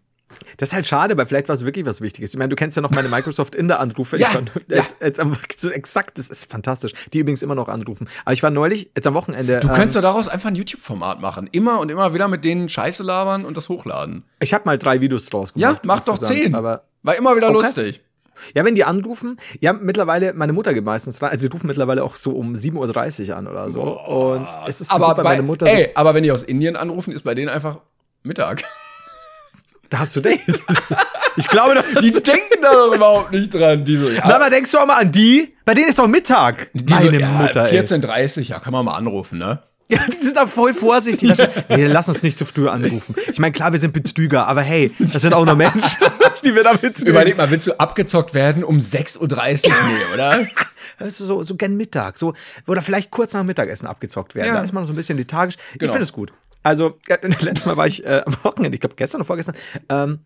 Das 0.56 0.70
ist 0.70 0.74
halt 0.74 0.86
schade, 0.86 1.16
weil 1.16 1.26
vielleicht 1.26 1.48
war 1.48 1.54
es 1.54 1.64
wirklich 1.64 1.86
was 1.86 2.00
Wichtiges. 2.00 2.32
Ich 2.32 2.38
meine, 2.38 2.48
du 2.48 2.56
kennst 2.56 2.76
ja 2.76 2.82
noch 2.82 2.90
meine 2.90 3.08
Microsoft 3.08 3.54
in 3.54 3.68
der 3.68 3.80
Anrufe. 3.80 4.18
Ja, 4.18 4.34
war, 4.34 4.42
jetzt, 4.68 4.96
ja. 5.00 5.06
jetzt, 5.06 5.18
jetzt, 5.18 5.64
exakt, 5.72 6.18
das 6.18 6.28
ist 6.28 6.50
fantastisch. 6.50 6.92
Die 7.12 7.18
übrigens 7.18 7.42
immer 7.42 7.54
noch 7.54 7.68
anrufen. 7.68 8.08
Aber 8.24 8.32
ich 8.32 8.42
war 8.42 8.50
neulich, 8.50 8.90
jetzt 8.94 9.06
am 9.06 9.14
Wochenende. 9.14 9.60
Du 9.60 9.68
ähm, 9.68 9.74
könntest 9.74 9.96
ja 9.96 10.02
daraus 10.02 10.28
einfach 10.28 10.48
ein 10.48 10.56
YouTube-Format 10.56 11.20
machen. 11.20 11.48
Immer 11.52 11.80
und 11.80 11.90
immer 11.90 12.14
wieder 12.14 12.28
mit 12.28 12.44
denen 12.44 12.68
Scheiße 12.68 13.02
labern 13.02 13.44
und 13.44 13.56
das 13.56 13.68
hochladen. 13.68 14.24
Ich 14.40 14.54
habe 14.54 14.64
mal 14.64 14.78
drei 14.78 15.00
Videos 15.00 15.26
draus 15.26 15.54
gemacht. 15.54 15.76
Ja, 15.76 15.80
mach 15.84 16.04
doch 16.04 16.18
zehn. 16.18 16.54
Aber 16.54 16.84
war 17.02 17.16
immer 17.16 17.36
wieder 17.36 17.48
okay. 17.48 17.58
lustig. 17.58 18.00
Ja, 18.54 18.64
wenn 18.64 18.74
die 18.74 18.84
anrufen, 18.84 19.36
ja, 19.60 19.72
mittlerweile, 19.72 20.32
meine 20.32 20.52
Mutter 20.52 20.72
geht 20.72 20.84
meistens 20.84 21.22
rein, 21.22 21.30
also 21.30 21.42
sie 21.42 21.48
rufen 21.48 21.66
mittlerweile 21.66 22.02
auch 22.02 22.16
so 22.16 22.32
um 22.32 22.54
7.30 22.54 23.28
Uhr 23.28 23.36
an 23.36 23.46
oder 23.46 23.70
so. 23.70 23.82
Oh, 23.82 24.34
und 24.34 24.48
es 24.66 24.80
ist 24.80 24.92
aber 24.92 25.08
super, 25.08 25.22
bei, 25.22 25.30
meine 25.30 25.42
Mutter. 25.42 25.66
Ey, 25.66 25.84
so 25.84 25.90
aber 25.94 26.14
wenn 26.14 26.22
die 26.22 26.32
aus 26.32 26.42
Indien 26.42 26.76
anrufen, 26.76 27.12
ist 27.12 27.22
bei 27.22 27.34
denen 27.34 27.48
einfach 27.48 27.80
Mittag. 28.22 28.64
Da 29.90 29.98
hast 29.98 30.16
du 30.16 30.20
den. 30.20 30.38
Ich 31.36 31.46
glaube, 31.46 31.82
die 32.02 32.10
denken 32.10 32.60
da 32.60 32.72
doch 32.72 32.92
überhaupt 32.92 33.30
nicht 33.30 33.54
dran. 33.54 33.84
Die 33.84 33.96
so, 33.96 34.08
ja. 34.10 34.22
Na, 34.26 34.34
aber 34.34 34.50
denkst 34.50 34.72
du 34.72 34.78
auch 34.78 34.86
mal 34.86 34.96
an 35.00 35.12
die? 35.12 35.54
Bei 35.64 35.74
denen 35.74 35.88
ist 35.88 35.98
doch 35.98 36.08
Mittag. 36.08 36.70
Die 36.74 36.92
Meine 36.92 37.06
so, 37.06 37.20
ja, 37.20 37.28
Mutter. 37.28 37.66
14.30 37.66 38.48
ja, 38.48 38.58
kann 38.58 38.72
man 38.72 38.84
mal 38.84 38.96
anrufen, 38.96 39.38
ne? 39.38 39.60
Ja, 39.92 39.98
die 40.06 40.24
sind 40.24 40.36
da 40.36 40.46
voll 40.46 40.72
vorsichtig. 40.72 41.32
nee, 41.68 41.86
lass 41.86 42.08
uns 42.08 42.22
nicht 42.22 42.38
zu 42.38 42.44
früh 42.44 42.68
anrufen. 42.68 43.14
Ich 43.30 43.40
meine, 43.40 43.50
klar, 43.50 43.72
wir 43.72 43.78
sind 43.80 43.92
Betrüger, 43.92 44.46
aber 44.46 44.62
hey, 44.62 44.92
das 45.00 45.20
sind 45.20 45.34
auch 45.34 45.44
nur 45.44 45.56
Menschen, 45.56 45.98
die 46.44 46.54
wir 46.54 46.62
damit 46.62 46.82
betrügen. 46.82 47.10
Überleg 47.10 47.36
mal, 47.36 47.50
willst 47.50 47.66
du 47.66 47.72
abgezockt 47.78 48.32
werden 48.32 48.62
um 48.62 48.78
6.30 48.78 49.18
Uhr? 49.66 49.74
Nee, 49.88 50.14
oder? 50.14 50.46
Also 50.98 51.24
so, 51.24 51.42
so 51.42 51.54
gern 51.56 51.78
Mittag. 51.78 52.18
So, 52.18 52.34
oder 52.66 52.82
vielleicht 52.82 53.10
kurz 53.10 53.32
nach 53.32 53.42
Mittagessen 53.42 53.86
abgezockt 53.86 54.34
werden. 54.34 54.48
Ja. 54.48 54.54
Da 54.56 54.62
ist 54.62 54.72
man 54.72 54.84
so 54.84 54.92
ein 54.92 54.96
bisschen 54.96 55.16
lethargisch. 55.16 55.56
Genau. 55.56 55.84
Ich 55.84 55.90
finde 55.90 56.02
es 56.02 56.12
gut. 56.12 56.30
Also, 56.62 56.98
letztes 57.08 57.64
Mal 57.64 57.78
war 57.78 57.86
ich 57.86 58.04
äh, 58.04 58.22
am 58.26 58.36
Wochenende, 58.42 58.74
ich 58.76 58.80
glaube 58.80 58.96
gestern 58.96 59.22
oder 59.22 59.26
vorgestern, 59.26 59.54
ähm, 59.88 60.18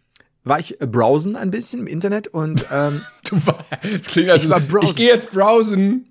war 0.43 0.59
ich 0.59 0.81
äh, 0.81 0.87
browsen 0.87 1.37
ein 1.37 1.53
bisschen 1.53 1.81
im 1.81 1.87
Internet 1.87 2.27
und 2.27 2.67
ähm, 2.73 3.03
du 3.29 3.47
war, 3.47 3.65
das 3.83 4.09
klingt 4.09 4.31
also, 4.31 4.47
ich, 4.47 4.51
war 4.51 4.59
browsen. 4.59 4.91
ich 4.91 4.97
gehe 4.97 5.09
jetzt 5.09 5.31
browsen. 5.31 6.07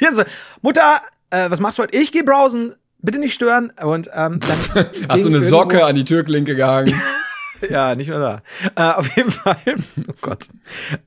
ja, 0.00 0.14
so, 0.14 0.22
Mutter, 0.62 1.00
äh, 1.30 1.50
was 1.50 1.60
machst 1.60 1.78
du 1.78 1.82
heute? 1.82 1.96
Ich 1.96 2.12
gehe 2.12 2.24
browsen, 2.24 2.74
bitte 3.00 3.18
nicht 3.18 3.34
stören. 3.34 3.72
Und 3.82 4.10
ähm, 4.14 4.40
dann 4.40 4.86
hast 5.08 5.24
du 5.24 5.28
eine 5.28 5.40
Socke 5.40 5.84
an 5.84 5.94
die 5.94 6.04
Türklinke 6.04 6.54
gehangen. 6.54 6.94
ja, 7.70 7.94
nicht 7.94 8.08
mehr 8.08 8.18
da. 8.18 8.42
Äh, 8.76 8.94
auf 8.94 9.16
jeden 9.16 9.30
Fall, 9.30 9.56
oh 10.08 10.12
Gott. 10.20 10.46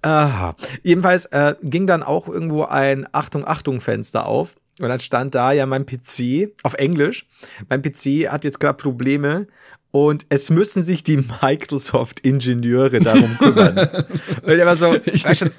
Äh, 0.02 0.54
jedenfalls 0.84 1.26
äh, 1.26 1.56
ging 1.62 1.88
dann 1.88 2.04
auch 2.04 2.28
irgendwo 2.28 2.64
ein 2.64 3.08
Achtung, 3.12 3.46
Achtung 3.46 3.82
Fenster 3.82 4.26
auf. 4.26 4.56
Und 4.80 4.90
dann 4.90 5.00
stand 5.00 5.36
da 5.36 5.52
ja 5.52 5.66
mein 5.66 5.86
PC 5.86 6.54
auf 6.64 6.74
Englisch. 6.76 7.28
Mein 7.70 7.82
PC 7.82 8.32
hat 8.32 8.46
jetzt 8.46 8.60
gerade 8.60 8.78
Probleme 8.78 9.48
und 9.92 10.26
es 10.30 10.50
müssen 10.50 10.84
sich 10.84 11.04
die 11.04 11.18
Microsoft-Ingenieure 11.42 13.02
darum 13.02 13.38
kümmern. 13.38 13.78
und 14.44 14.54
ich 14.54 14.66
war 14.66 14.76
so, 14.78 14.96
schon, 15.16 15.52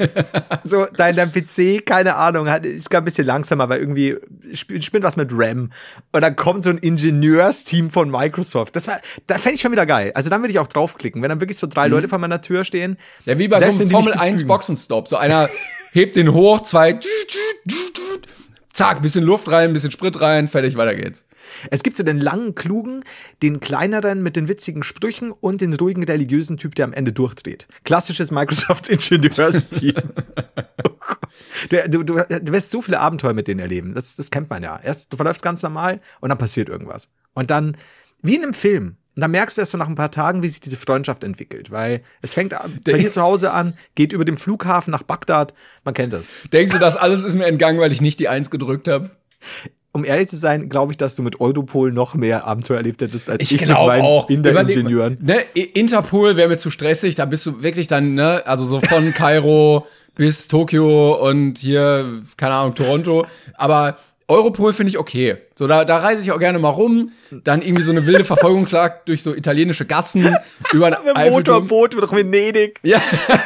so 0.65 0.87
dein, 0.97 1.17
dein 1.17 1.31
PC, 1.31 1.85
keine 1.85 2.17
Ahnung, 2.17 2.49
hat, 2.49 2.65
ist 2.65 2.89
gar 2.89 3.03
ein 3.03 3.05
bisschen 3.05 3.27
langsamer, 3.27 3.69
weil 3.69 3.81
irgendwie 3.81 4.17
spinnt 4.55 5.05
was 5.05 5.17
mit 5.17 5.31
RAM. 5.33 5.71
Und 6.13 6.21
dann 6.23 6.35
kommt 6.35 6.65
so 6.65 6.71
ein 6.71 6.79
Ingenieursteam 6.79 7.91
von 7.91 8.11
Microsoft. 8.11 8.75
Das 8.75 8.89
war, 8.89 9.01
da 9.27 9.35
fände 9.35 9.57
ich 9.57 9.61
schon 9.61 9.73
wieder 9.73 9.85
geil. 9.85 10.13
Also 10.15 10.31
dann 10.31 10.41
würde 10.41 10.53
ich 10.53 10.59
auch 10.59 10.69
draufklicken, 10.69 11.21
wenn 11.21 11.29
dann 11.29 11.41
wirklich 11.41 11.59
so 11.59 11.67
drei 11.67 11.87
mhm. 11.89 11.95
Leute 11.95 12.09
vor 12.09 12.19
meiner 12.19 12.41
Tür 12.41 12.65
stehen. 12.65 12.97
Ja, 13.27 13.39
wie 13.39 13.49
bei 13.49 13.59
so 13.61 13.83
einem 13.83 13.91
Formel 13.91 14.15
1 14.15 14.47
Boxenstopp. 14.47 15.09
So 15.09 15.17
einer 15.17 15.51
hebt 15.93 16.17
den 16.17 16.33
hoch, 16.33 16.63
zwei, 16.63 16.99
zack, 18.73 19.03
bisschen 19.03 19.25
Luft 19.25 19.51
rein, 19.51 19.75
bisschen 19.75 19.91
Sprit 19.91 20.21
rein, 20.23 20.49
fertig, 20.49 20.77
weiter 20.77 20.95
geht's. 20.95 21.27
Es 21.71 21.83
gibt 21.83 21.97
so 21.97 22.03
den 22.03 22.21
langen, 22.21 22.55
klugen, 22.55 23.05
den 23.43 23.61
kleineren 23.61 24.23
mit 24.23 24.37
den 24.37 24.49
witzigen 24.49 24.83
Sprüchen 24.83 25.33
und 25.33 25.61
den 25.61 25.73
ruhigen, 25.75 26.05
religiösen 26.05 26.57
Typ, 26.57 26.75
der 26.75 26.85
am 26.87 26.93
Ende 26.93 27.13
durchdreht. 27.13 27.69
Klassisches 27.85 28.31
Microsoft-Ingenieursteam. 28.31 29.95
du, 31.71 31.89
du, 31.89 32.03
du, 32.03 32.15
du 32.25 32.53
wirst 32.53 32.71
so 32.71 32.83
viele 32.83 33.01
Abenteuer 33.01 33.33
mit 33.33 33.49
denen 33.49 33.61
erleben. 33.61 33.95
Das, 33.95 34.17
das 34.17 34.31
kennt 34.31 34.51
man 34.51 34.63
ja. 34.63 34.79
Erst, 34.83 35.13
du 35.13 35.17
verläufst 35.17 35.43
ganz 35.43 35.63
normal 35.63 36.01
und 36.21 36.29
dann 36.29 36.39
passiert 36.39 36.69
irgendwas. 36.69 37.11
Und 37.35 37.51
dann, 37.51 37.77
wie 38.23 38.37
in 38.37 38.43
einem 38.43 38.55
Film, 38.55 38.97
und 39.15 39.21
dann 39.21 39.31
merkst 39.31 39.59
du 39.59 39.61
erst 39.61 39.73
so 39.73 39.79
nach 39.79 39.89
ein 39.89 39.95
paar 39.95 40.11
Tagen, 40.11 40.43
wie 40.43 40.49
sich 40.49 40.61
diese 40.61 40.79
Freundschaft 40.79 41.23
entwickelt, 41.23 41.71
weil 41.71 42.01
es 42.23 42.33
fängt 42.33 42.55
bei 42.85 42.93
dir 42.95 43.11
zu 43.11 43.21
Hause 43.21 43.53
an, 43.53 43.75
geht 43.95 44.15
über 44.15 44.25
den 44.25 44.37
Flughafen 44.37 44.91
nach 44.91 45.03
Bagdad, 45.03 45.53
man 45.85 45.93
kennt 45.93 46.15
das. 46.15 46.29
Denkst 46.51 46.73
du, 46.73 46.79
das 46.79 46.97
alles 46.97 47.23
ist 47.23 47.35
mir 47.35 47.47
entgangen, 47.47 47.79
weil 47.79 47.93
ich 47.93 48.01
nicht 48.01 48.21
die 48.21 48.29
Eins 48.29 48.51
gedrückt 48.51 48.89
habe? 48.89 49.11
Um 49.93 50.05
ehrlich 50.05 50.29
zu 50.29 50.37
sein, 50.37 50.69
glaube 50.69 50.93
ich, 50.93 50.97
dass 50.97 51.17
du 51.17 51.23
mit 51.23 51.41
Europol 51.41 51.93
noch 51.93 52.15
mehr 52.15 52.47
Abenteuer 52.47 52.79
erlebt 52.79 53.03
hättest 53.03 53.29
als 53.29 53.43
ich, 53.43 53.55
ich 53.55 53.61
mit 53.61 53.71
meinen 53.71 54.03
auch. 54.03 54.29
Ingenieuren. 54.29 55.19
Ne, 55.21 55.41
Interpol 55.55 56.37
wäre 56.37 56.49
mir 56.49 56.57
zu 56.57 56.71
stressig, 56.71 57.15
da 57.15 57.27
bist 57.27 57.45
du 57.45 57.63
wirklich 57.63 57.87
dann, 57.89 58.15
ne, 58.15 58.43
also 58.47 58.65
so 58.65 58.81
von 58.81 59.13
Kairo 59.15 59.87
bis 60.15 60.49
Tokio 60.49 61.29
und 61.29 61.59
hier, 61.59 62.23
keine 62.37 62.55
Ahnung, 62.55 62.75
Toronto. 62.75 63.27
Aber 63.55 63.99
Europol 64.33 64.73
finde 64.73 64.91
ich 64.91 64.99
okay. 64.99 65.37
So, 65.55 65.67
da, 65.67 65.85
da 65.85 65.99
reise 65.99 66.23
ich 66.23 66.33
auch 66.33 66.39
gerne 66.39 66.59
mal 66.59 66.71
rum. 66.71 67.13
Dann 67.31 67.63
irgendwie 67.63 67.83
so 67.83 67.93
eine 67.93 68.07
wilde 68.07 68.25
Verfolgungsjagd 68.25 69.07
durch 69.09 69.23
so 69.23 69.35
italienische 69.35 69.87
Gassen 69.87 70.37
über 70.73 70.99
ein 71.15 71.33
Motorboot 71.33 71.95
durch 71.95 72.13
Venedig. 72.13 72.81
Ja, 72.83 73.01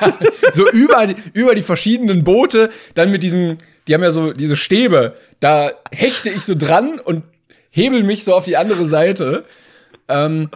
so 0.52 0.68
über, 0.70 1.08
über 1.32 1.54
die 1.54 1.62
verschiedenen 1.62 2.24
Boote, 2.24 2.70
dann 2.94 3.10
mit 3.10 3.22
diesem 3.22 3.58
die 3.86 3.94
haben 3.94 4.02
ja 4.02 4.10
so 4.10 4.32
diese 4.32 4.56
Stäbe, 4.56 5.14
da 5.40 5.70
hechte 5.92 6.30
ich 6.30 6.42
so 6.42 6.54
dran 6.56 6.98
und 6.98 7.24
hebel 7.70 8.02
mich 8.02 8.24
so 8.24 8.34
auf 8.34 8.44
die 8.44 8.56
andere 8.56 8.86
Seite. 8.86 9.44
Ähm, 10.08 10.50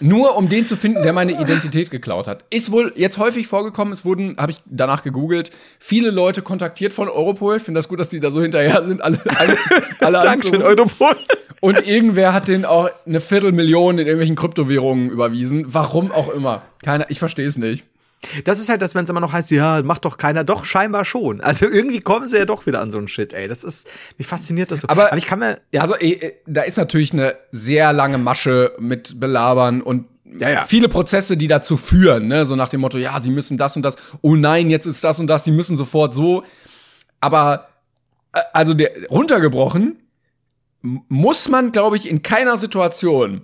nur 0.00 0.36
um 0.36 0.48
den 0.48 0.66
zu 0.66 0.76
finden, 0.76 1.02
der 1.02 1.12
meine 1.12 1.32
Identität 1.40 1.90
geklaut 1.90 2.26
hat. 2.26 2.44
Ist 2.50 2.70
wohl 2.70 2.92
jetzt 2.96 3.18
häufig 3.18 3.46
vorgekommen, 3.46 3.92
es 3.92 4.04
wurden, 4.04 4.36
habe 4.38 4.52
ich 4.52 4.58
danach 4.66 5.02
gegoogelt, 5.02 5.50
viele 5.78 6.10
Leute 6.10 6.42
kontaktiert 6.42 6.92
von 6.94 7.08
Europol. 7.08 7.56
Ich 7.56 7.62
finde 7.62 7.78
das 7.78 7.88
gut, 7.88 7.98
dass 7.98 8.08
die 8.08 8.20
da 8.20 8.30
so 8.30 8.40
hinterher 8.40 8.84
sind, 8.86 9.02
alle, 9.02 9.20
alle, 9.36 9.56
alle 10.00 10.20
Dankeschön, 10.20 10.62
Europol. 10.62 11.16
Und 11.60 11.86
irgendwer 11.86 12.32
hat 12.32 12.48
denen 12.48 12.64
auch 12.64 12.88
eine 13.04 13.20
Viertelmillion 13.20 13.98
in 13.98 14.06
irgendwelchen 14.06 14.36
Kryptowährungen 14.36 15.10
überwiesen. 15.10 15.64
Warum 15.66 16.12
auch 16.12 16.28
immer. 16.28 16.62
Keiner, 16.84 17.10
ich 17.10 17.18
verstehe 17.18 17.46
es 17.46 17.58
nicht. 17.58 17.84
Das 18.44 18.58
ist 18.58 18.68
halt 18.68 18.82
das, 18.82 18.94
wenn 18.94 19.04
es 19.04 19.10
immer 19.10 19.20
noch 19.20 19.32
heißt, 19.32 19.50
ja, 19.52 19.82
macht 19.82 20.04
doch 20.04 20.18
keiner, 20.18 20.44
doch 20.44 20.64
scheinbar 20.64 21.04
schon. 21.04 21.40
Also 21.40 21.66
irgendwie 21.66 22.00
kommen 22.00 22.26
sie 22.26 22.38
ja 22.38 22.44
doch 22.44 22.66
wieder 22.66 22.80
an 22.80 22.90
so 22.90 22.98
einen 22.98 23.08
Shit, 23.08 23.32
ey. 23.32 23.48
Das 23.48 23.64
ist, 23.64 23.88
wie 24.16 24.24
fasziniert 24.24 24.70
das 24.70 24.80
so. 24.80 24.88
Aber, 24.88 25.06
Aber 25.06 25.16
ich 25.16 25.26
kann 25.26 25.38
mir, 25.38 25.60
ja. 25.70 25.82
Also, 25.82 25.94
ey, 25.94 26.34
da 26.46 26.62
ist 26.62 26.76
natürlich 26.78 27.12
eine 27.12 27.36
sehr 27.52 27.92
lange 27.92 28.18
Masche 28.18 28.72
mit 28.78 29.20
Belabern 29.20 29.82
und 29.82 30.06
ja, 30.38 30.50
ja. 30.50 30.64
viele 30.64 30.88
Prozesse, 30.88 31.36
die 31.36 31.46
dazu 31.46 31.76
führen, 31.76 32.26
ne? 32.26 32.44
So 32.44 32.54
nach 32.54 32.68
dem 32.68 32.80
Motto, 32.80 32.98
ja, 32.98 33.18
sie 33.20 33.30
müssen 33.30 33.56
das 33.56 33.76
und 33.76 33.82
das. 33.82 33.96
Oh 34.20 34.34
nein, 34.34 34.68
jetzt 34.68 34.86
ist 34.86 35.02
das 35.02 35.20
und 35.20 35.26
das, 35.26 35.44
sie 35.44 35.52
müssen 35.52 35.76
sofort 35.76 36.12
so. 36.12 36.42
Aber, 37.20 37.68
äh, 38.34 38.40
also 38.52 38.74
der, 38.74 38.90
runtergebrochen, 39.10 39.96
muss 40.82 41.48
man, 41.48 41.72
glaube 41.72 41.96
ich, 41.96 42.08
in 42.08 42.22
keiner 42.22 42.56
Situation 42.56 43.42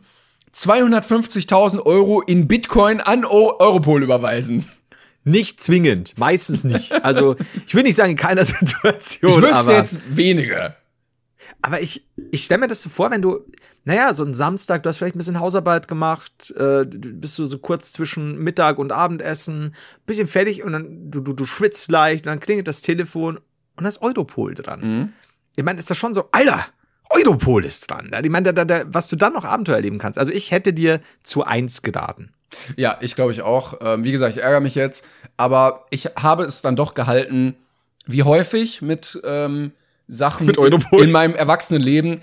250.000 0.55 1.85
Euro 1.85 2.21
in 2.23 2.47
Bitcoin 2.47 3.01
an 3.01 3.25
Europol 3.25 4.03
überweisen. 4.03 4.69
Nicht 5.25 5.61
zwingend, 5.61 6.17
meistens 6.19 6.65
nicht. 6.65 6.93
Also, 7.05 7.37
ich 7.67 7.75
würde 7.75 7.89
nicht 7.89 7.97
sagen 7.97 8.11
in 8.11 8.17
keiner 8.17 8.45
Situation. 8.45 9.31
Ich 9.31 9.43
wüsste 9.43 9.55
aber, 9.55 9.77
jetzt 9.77 10.17
weniger. 10.17 10.77
Aber 11.63 11.81
ich, 11.81 12.07
ich 12.31 12.45
stelle 12.45 12.61
mir 12.61 12.69
das 12.69 12.83
so 12.83 12.91
vor, 12.91 13.11
wenn 13.11 13.23
du, 13.23 13.41
naja, 13.85 14.13
so 14.13 14.23
ein 14.23 14.35
Samstag, 14.35 14.83
du 14.83 14.89
hast 14.89 14.99
vielleicht 14.99 15.15
ein 15.15 15.19
bisschen 15.19 15.41
Hausarbeit 15.41 15.89
gemacht, 15.89 16.53
äh, 16.57 16.85
bist 16.87 17.39
du 17.39 17.47
so 17.47 17.59
kurz 17.59 17.93
zwischen 17.93 18.39
Mittag 18.39 18.79
und 18.79 18.93
Abendessen, 18.93 19.75
bisschen 20.05 20.27
fertig 20.27 20.63
und 20.63 20.73
dann 20.73 21.11
du, 21.11 21.21
du, 21.21 21.33
du 21.33 21.47
schwitzt 21.47 21.91
leicht 21.91 22.27
und 22.27 22.33
dann 22.33 22.41
klingelt 22.41 22.69
das 22.69 22.83
Telefon 22.83 23.39
und 23.39 23.83
da 23.83 23.89
ist 23.89 24.03
Europol 24.03 24.55
dran. 24.55 24.81
Mhm. 24.81 25.13
Ich 25.57 25.65
meine, 25.65 25.79
ist 25.79 25.91
das 25.91 25.97
schon 25.97 26.13
so, 26.13 26.29
Alter, 26.33 26.67
Europol 27.15 27.65
ist 27.65 27.91
dran. 27.91 28.11
Ich 28.23 28.31
meine, 28.31 28.53
da, 28.53 28.65
da, 28.65 28.85
was 28.87 29.09
du 29.09 29.17
dann 29.17 29.33
noch 29.33 29.45
Abenteuer 29.45 29.77
erleben 29.77 29.99
kannst. 29.99 30.19
Also 30.19 30.33
ich 30.33 30.51
hätte 30.51 30.73
dir 30.73 31.01
zu 31.23 31.45
eins 31.45 31.83
geraten. 31.83 32.33
Ja, 32.77 32.99
ich 33.01 33.15
glaube 33.15 33.33
ich 33.33 33.43
auch. 33.43 33.79
Ähm, 33.81 34.05
wie 34.05 34.13
gesagt, 34.13 34.37
ich 34.37 34.43
ärgere 34.43 34.61
mich 34.61 34.75
jetzt, 34.75 35.05
aber 35.37 35.85
ich 35.91 36.07
habe 36.17 36.45
es 36.45 36.63
dann 36.63 36.77
doch 36.77 36.95
gehalten, 36.95 37.57
wie 38.07 38.23
häufig 38.23 38.83
mit 38.83 39.21
ähm, 39.25 39.73
Sachen 40.09 40.47
mit 40.47 40.59
Europol. 40.59 41.03
in 41.03 41.11
meinem 41.11 41.35
Erwachsenenleben. 41.35 42.21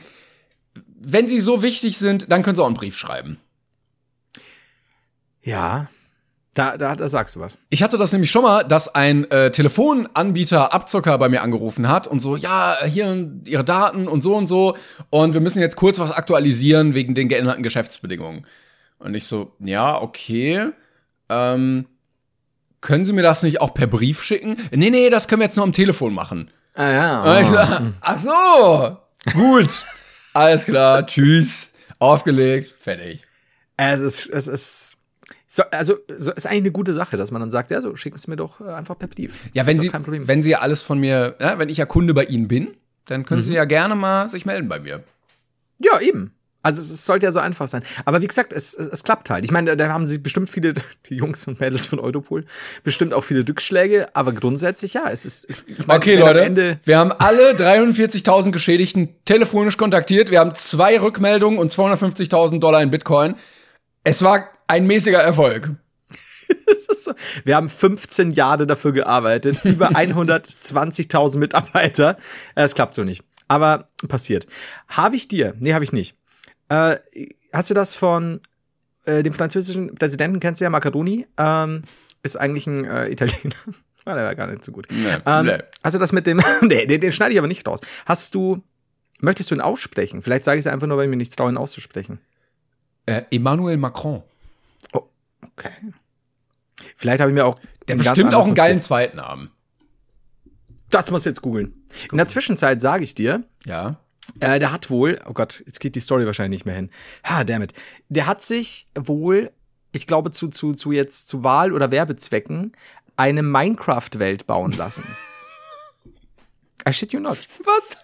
Wenn 1.04 1.28
sie 1.28 1.40
so 1.40 1.64
wichtig 1.64 1.98
sind, 1.98 2.32
dann 2.32 2.44
können 2.44 2.56
sie 2.56 2.62
auch 2.62 2.68
einen 2.68 2.76
Brief 2.76 2.98
schreiben. 2.98 3.38
Ja, 5.44 5.90
da, 6.54 6.76
da, 6.76 6.96
da 6.96 7.08
sagst 7.08 7.36
du 7.36 7.40
was. 7.40 7.58
Ich 7.70 7.82
hatte 7.82 7.98
das 7.98 8.12
nämlich 8.12 8.30
schon 8.30 8.44
mal, 8.44 8.64
dass 8.64 8.94
ein 8.94 9.30
äh, 9.32 9.52
Telefonanbieter 9.52 10.74
Abzocker 10.74 11.18
bei 11.18 11.30
mir 11.30 11.42
angerufen 11.44 11.88
hat 11.88 12.08
und 12.08 12.20
so, 12.20 12.36
ja, 12.36 12.78
hier 12.86 13.32
ihre 13.46 13.64
Daten 13.64 14.08
und 14.08 14.22
so 14.22 14.36
und 14.36 14.48
so 14.48 14.76
und 15.10 15.34
wir 15.34 15.40
müssen 15.40 15.62
jetzt 15.62 15.78
kurz 15.78 15.98
was 16.00 16.12
aktualisieren 16.12 16.94
wegen 16.94 17.16
den 17.16 17.30
geänderten 17.30 17.64
Geschäftsbedingungen. 17.64 18.46
Und 19.00 19.16
ich 19.16 19.26
so, 19.26 19.54
ja, 19.60 20.02
okay. 20.02 20.68
Ähm, 21.30 21.86
können 22.82 23.06
Sie 23.06 23.14
mir 23.14 23.22
das 23.24 23.44
nicht 23.44 23.62
auch 23.62 23.74
per 23.74 23.88
Brief 23.88 24.22
schicken? 24.22 24.58
Nee, 24.72 24.90
nee, 24.90 25.10
das 25.10 25.28
können 25.28 25.40
wir 25.40 25.46
jetzt 25.46 25.56
nur 25.56 25.66
am 25.66 25.74
Telefon 25.74 26.14
machen. 26.14 26.52
Ah 26.76 26.92
ja. 26.92 27.24
Und 27.24 27.44
ich 27.44 27.50
so, 27.50 27.58
ach 28.02 28.18
so, 28.18 28.98
gut. 29.34 29.84
Alles 30.34 30.66
klar, 30.66 31.06
tschüss. 31.06 31.74
Aufgelegt, 32.00 32.76
fertig. 32.80 33.22
Es 33.78 34.02
ist, 34.02 34.28
es 34.28 34.48
ist 34.48 34.98
so, 35.54 35.64
also 35.70 35.98
so 36.16 36.32
ist 36.32 36.46
eigentlich 36.46 36.62
eine 36.62 36.72
gute 36.72 36.94
Sache, 36.94 37.18
dass 37.18 37.32
man 37.32 37.42
dann 37.42 37.52
sagt, 37.52 37.72
ja, 37.72 37.82
so 37.82 37.94
schicken 37.98 38.18
Sie 38.18 38.30
mir 38.30 38.38
doch 38.38 38.62
äh, 38.62 38.70
einfach 38.70 38.98
per 38.98 39.10
Brief. 39.10 39.38
Ja, 39.52 39.68
wenn 39.68 39.82
Sie, 39.82 39.92
wenn 39.94 40.42
Sie 40.42 40.56
alles 40.56 40.82
von 40.82 40.98
mir, 40.98 41.36
ja, 41.42 41.60
wenn 41.60 41.68
ich 41.68 41.76
ja 41.76 41.86
Kunde 41.86 42.14
bei 42.14 42.24
Ihnen 42.24 42.48
bin, 42.48 42.70
dann 43.08 43.26
können 43.26 43.42
mhm. 43.42 43.46
Sie 43.46 43.54
ja 43.54 43.66
gerne 43.66 43.96
mal 43.96 44.30
sich 44.30 44.46
melden 44.46 44.70
bei 44.70 44.80
mir. 44.80 45.04
Ja, 45.80 46.00
eben. 46.00 46.34
Also 46.64 46.80
es, 46.80 46.90
es, 46.90 47.06
sollte 47.06 47.26
ja 47.26 47.34
so 47.34 47.42
einfach 47.42 47.68
sein. 47.68 47.84
Aber 48.06 48.22
wie 48.22 48.28
gesagt, 48.28 48.54
es, 48.54 48.74
es, 48.74 48.88
es 48.88 49.04
klappt 49.04 49.30
halt. 49.30 49.44
Ich 49.44 49.52
meine, 49.52 49.72
da, 49.72 49.88
da, 49.88 49.92
haben 49.92 50.06
sie 50.06 50.20
bestimmt 50.20 50.50
viele, 50.50 50.74
die 51.10 51.16
Jungs 51.16 51.46
und 51.48 51.60
Mädels 51.60 51.86
von 51.86 52.00
Europol, 52.00 52.46
bestimmt 52.86 53.14
auch 53.14 53.24
viele 53.26 53.46
Rückschläge, 53.46 54.08
aber 54.16 54.32
grundsätzlich 54.32 54.94
ja, 54.94 55.10
es 55.12 55.26
ist. 55.26 55.50
Es, 55.50 55.66
ich 55.68 55.86
mein, 55.86 55.98
okay, 55.98 56.16
Leute, 56.16 56.80
wir 56.86 56.98
haben 56.98 57.12
alle 57.12 57.52
43.000 57.56 58.52
Geschädigten 58.52 59.10
telefonisch 59.26 59.76
kontaktiert. 59.76 60.32
Wir 60.32 60.40
haben 60.40 60.54
zwei 60.54 60.98
Rückmeldungen 60.98 61.60
und 61.60 61.74
250.000 61.74 62.60
Dollar 62.60 62.82
in 62.82 62.90
Bitcoin. 62.90 63.36
Es 64.04 64.22
war 64.24 64.50
ein 64.68 64.88
mäßiger 64.88 65.20
Erfolg. 65.20 65.76
Wir 67.46 67.56
haben 67.56 67.70
15 67.70 68.32
Jahre 68.32 68.68
dafür 68.68 68.92
gearbeitet, 68.94 69.64
über 69.64 69.90
120.000 69.92 71.38
Mitarbeiter. 71.38 72.18
Es 72.56 72.76
klappt 72.76 72.94
so 72.94 73.04
nicht. 73.04 73.24
Aber 73.48 73.90
passiert. 74.08 74.48
Habe 74.88 75.16
ich 75.16 75.28
dir? 75.28 75.56
Nee, 75.60 75.74
habe 75.74 75.84
ich 75.84 75.92
nicht. 75.92 76.16
Äh, 76.70 76.98
hast 77.54 77.70
du 77.70 77.74
das 77.74 77.96
von 77.96 78.40
äh, 79.06 79.24
dem 79.24 79.34
französischen 79.34 79.96
Präsidenten, 79.96 80.40
kennst 80.40 80.62
du 80.62 80.66
ja, 80.66 80.70
Macaroni? 80.70 81.28
Ähm, 81.38 81.84
ist 82.24 82.38
eigentlich 82.38 82.68
ein 82.68 82.86
äh, 82.86 83.10
Italiener. 83.10 83.56
War 84.06 84.16
der 84.16 84.24
war 84.24 84.36
gar 84.36 84.48
nicht 84.48 84.64
so 84.64 84.72
gut. 84.72 84.88
Nee, 84.92 85.18
ähm, 85.26 85.46
nee. 85.46 85.58
Hast 85.84 85.96
du 85.96 86.00
das 86.00 86.12
mit 86.12 86.28
dem. 86.28 86.42
nee, 86.62 86.86
den, 86.86 87.02
den 87.02 87.12
schneide 87.12 87.34
ich 87.34 87.40
aber 87.40 87.48
nicht 87.48 87.68
raus. 87.68 87.82
Hast 88.06 88.36
du. 88.36 88.64
Möchtest 89.20 89.52
du 89.52 89.56
ihn 89.56 89.62
aussprechen? 89.62 90.24
Vielleicht 90.24 90.46
sage 90.46 90.58
ich 90.58 90.66
es 90.66 90.72
einfach 90.72 90.88
nur, 90.88 90.98
weil 90.98 91.06
ich 91.06 91.10
mir 91.12 91.18
nicht 91.18 91.36
traue, 91.36 91.52
ihn 91.52 91.58
auszusprechen. 91.58 92.20
Äh, 93.12 93.26
Emmanuel 93.32 93.78
Macron. 93.78 94.24
Oh, 94.94 95.02
okay. 95.46 95.72
Vielleicht 96.96 97.22
habe 97.22 97.32
ich 97.32 97.36
mir 97.36 97.46
auch. 97.46 97.60
Der 97.88 97.96
bestimmt 97.96 98.34
auch 98.34 98.46
einen 98.46 98.56
geilen 98.56 98.76
notiert. 98.76 98.84
Zweitnamen. 98.84 99.52
Das 100.90 101.10
muss 101.10 101.26
jetzt 101.26 101.42
googeln. 101.42 101.74
In 102.12 102.18
der 102.18 102.28
Zwischenzeit 102.28 102.82
sage 102.82 103.04
ich 103.04 103.16
dir, 103.16 103.44
Ja. 103.66 103.98
Äh, 104.40 104.60
der 104.60 104.72
hat 104.72 104.90
wohl, 104.90 105.20
oh 105.28 105.34
Gott, 105.34 105.64
jetzt 105.66 105.80
geht 105.80 105.96
die 105.96 106.00
Story 106.00 106.26
wahrscheinlich 106.26 106.60
nicht 106.60 106.66
mehr 106.66 106.76
hin. 106.76 106.90
Ha, 107.26 107.44
damit. 107.44 107.74
Der 108.10 108.28
hat 108.28 108.42
sich 108.42 108.88
wohl, 108.96 109.52
ich 109.92 110.06
glaube, 110.08 110.32
zu, 110.32 110.48
zu, 110.48 110.74
zu 110.74 110.92
jetzt 110.92 111.28
zu 111.28 111.44
Wahl- 111.44 111.74
oder 111.74 111.92
Werbezwecken 111.92 112.72
eine 113.18 113.44
Minecraft-Welt 113.44 114.48
bauen 114.48 114.72
lassen. 114.74 115.04
I 116.88 116.94
shit 116.94 117.12
you 117.14 117.20
not. 117.20 117.38
Was? 117.64 117.98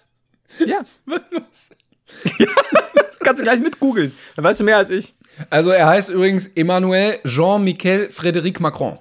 Ja, 0.66 0.84
Was? 1.06 1.70
kannst 3.20 3.40
du 3.40 3.44
gleich 3.44 3.60
mit 3.60 3.78
googeln. 3.80 4.12
Dann 4.36 4.44
weißt 4.44 4.60
du 4.60 4.64
mehr 4.64 4.76
als 4.78 4.90
ich. 4.90 5.14
Also 5.50 5.70
er 5.70 5.86
heißt 5.86 6.10
übrigens 6.10 6.48
Emmanuel 6.48 7.18
Jean-Michel 7.24 8.08
Frédéric 8.12 8.60
Macron. 8.60 8.98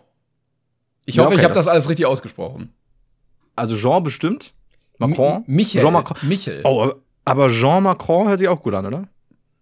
Ich 1.05 1.15
Ja, 1.15 1.23
hoffe, 1.23 1.33
okay, 1.33 1.39
ich 1.39 1.43
habe 1.45 1.53
das 1.53 1.65
das- 1.65 1.71
alles 1.73 1.89
richtig 1.89 2.05
ausgesprochen. 2.05 2.73
Also 3.55 3.75
Jean 3.75 4.03
bestimmt. 4.03 4.53
Macron. 4.99 5.37
M 5.37 5.43
Michel. 5.47 5.81
Jean 5.81 5.93
Macron. 5.93 6.17
Michel. 6.27 6.61
Oh, 6.63 6.91
aber- 7.25 7.49
Jean 7.49 7.83
Macron 7.83 8.27
hört 8.27 8.39
sich 8.39 8.47
auch 8.47 8.61
gut 8.61 8.73
an, 8.73 8.85
oder? 8.85 9.07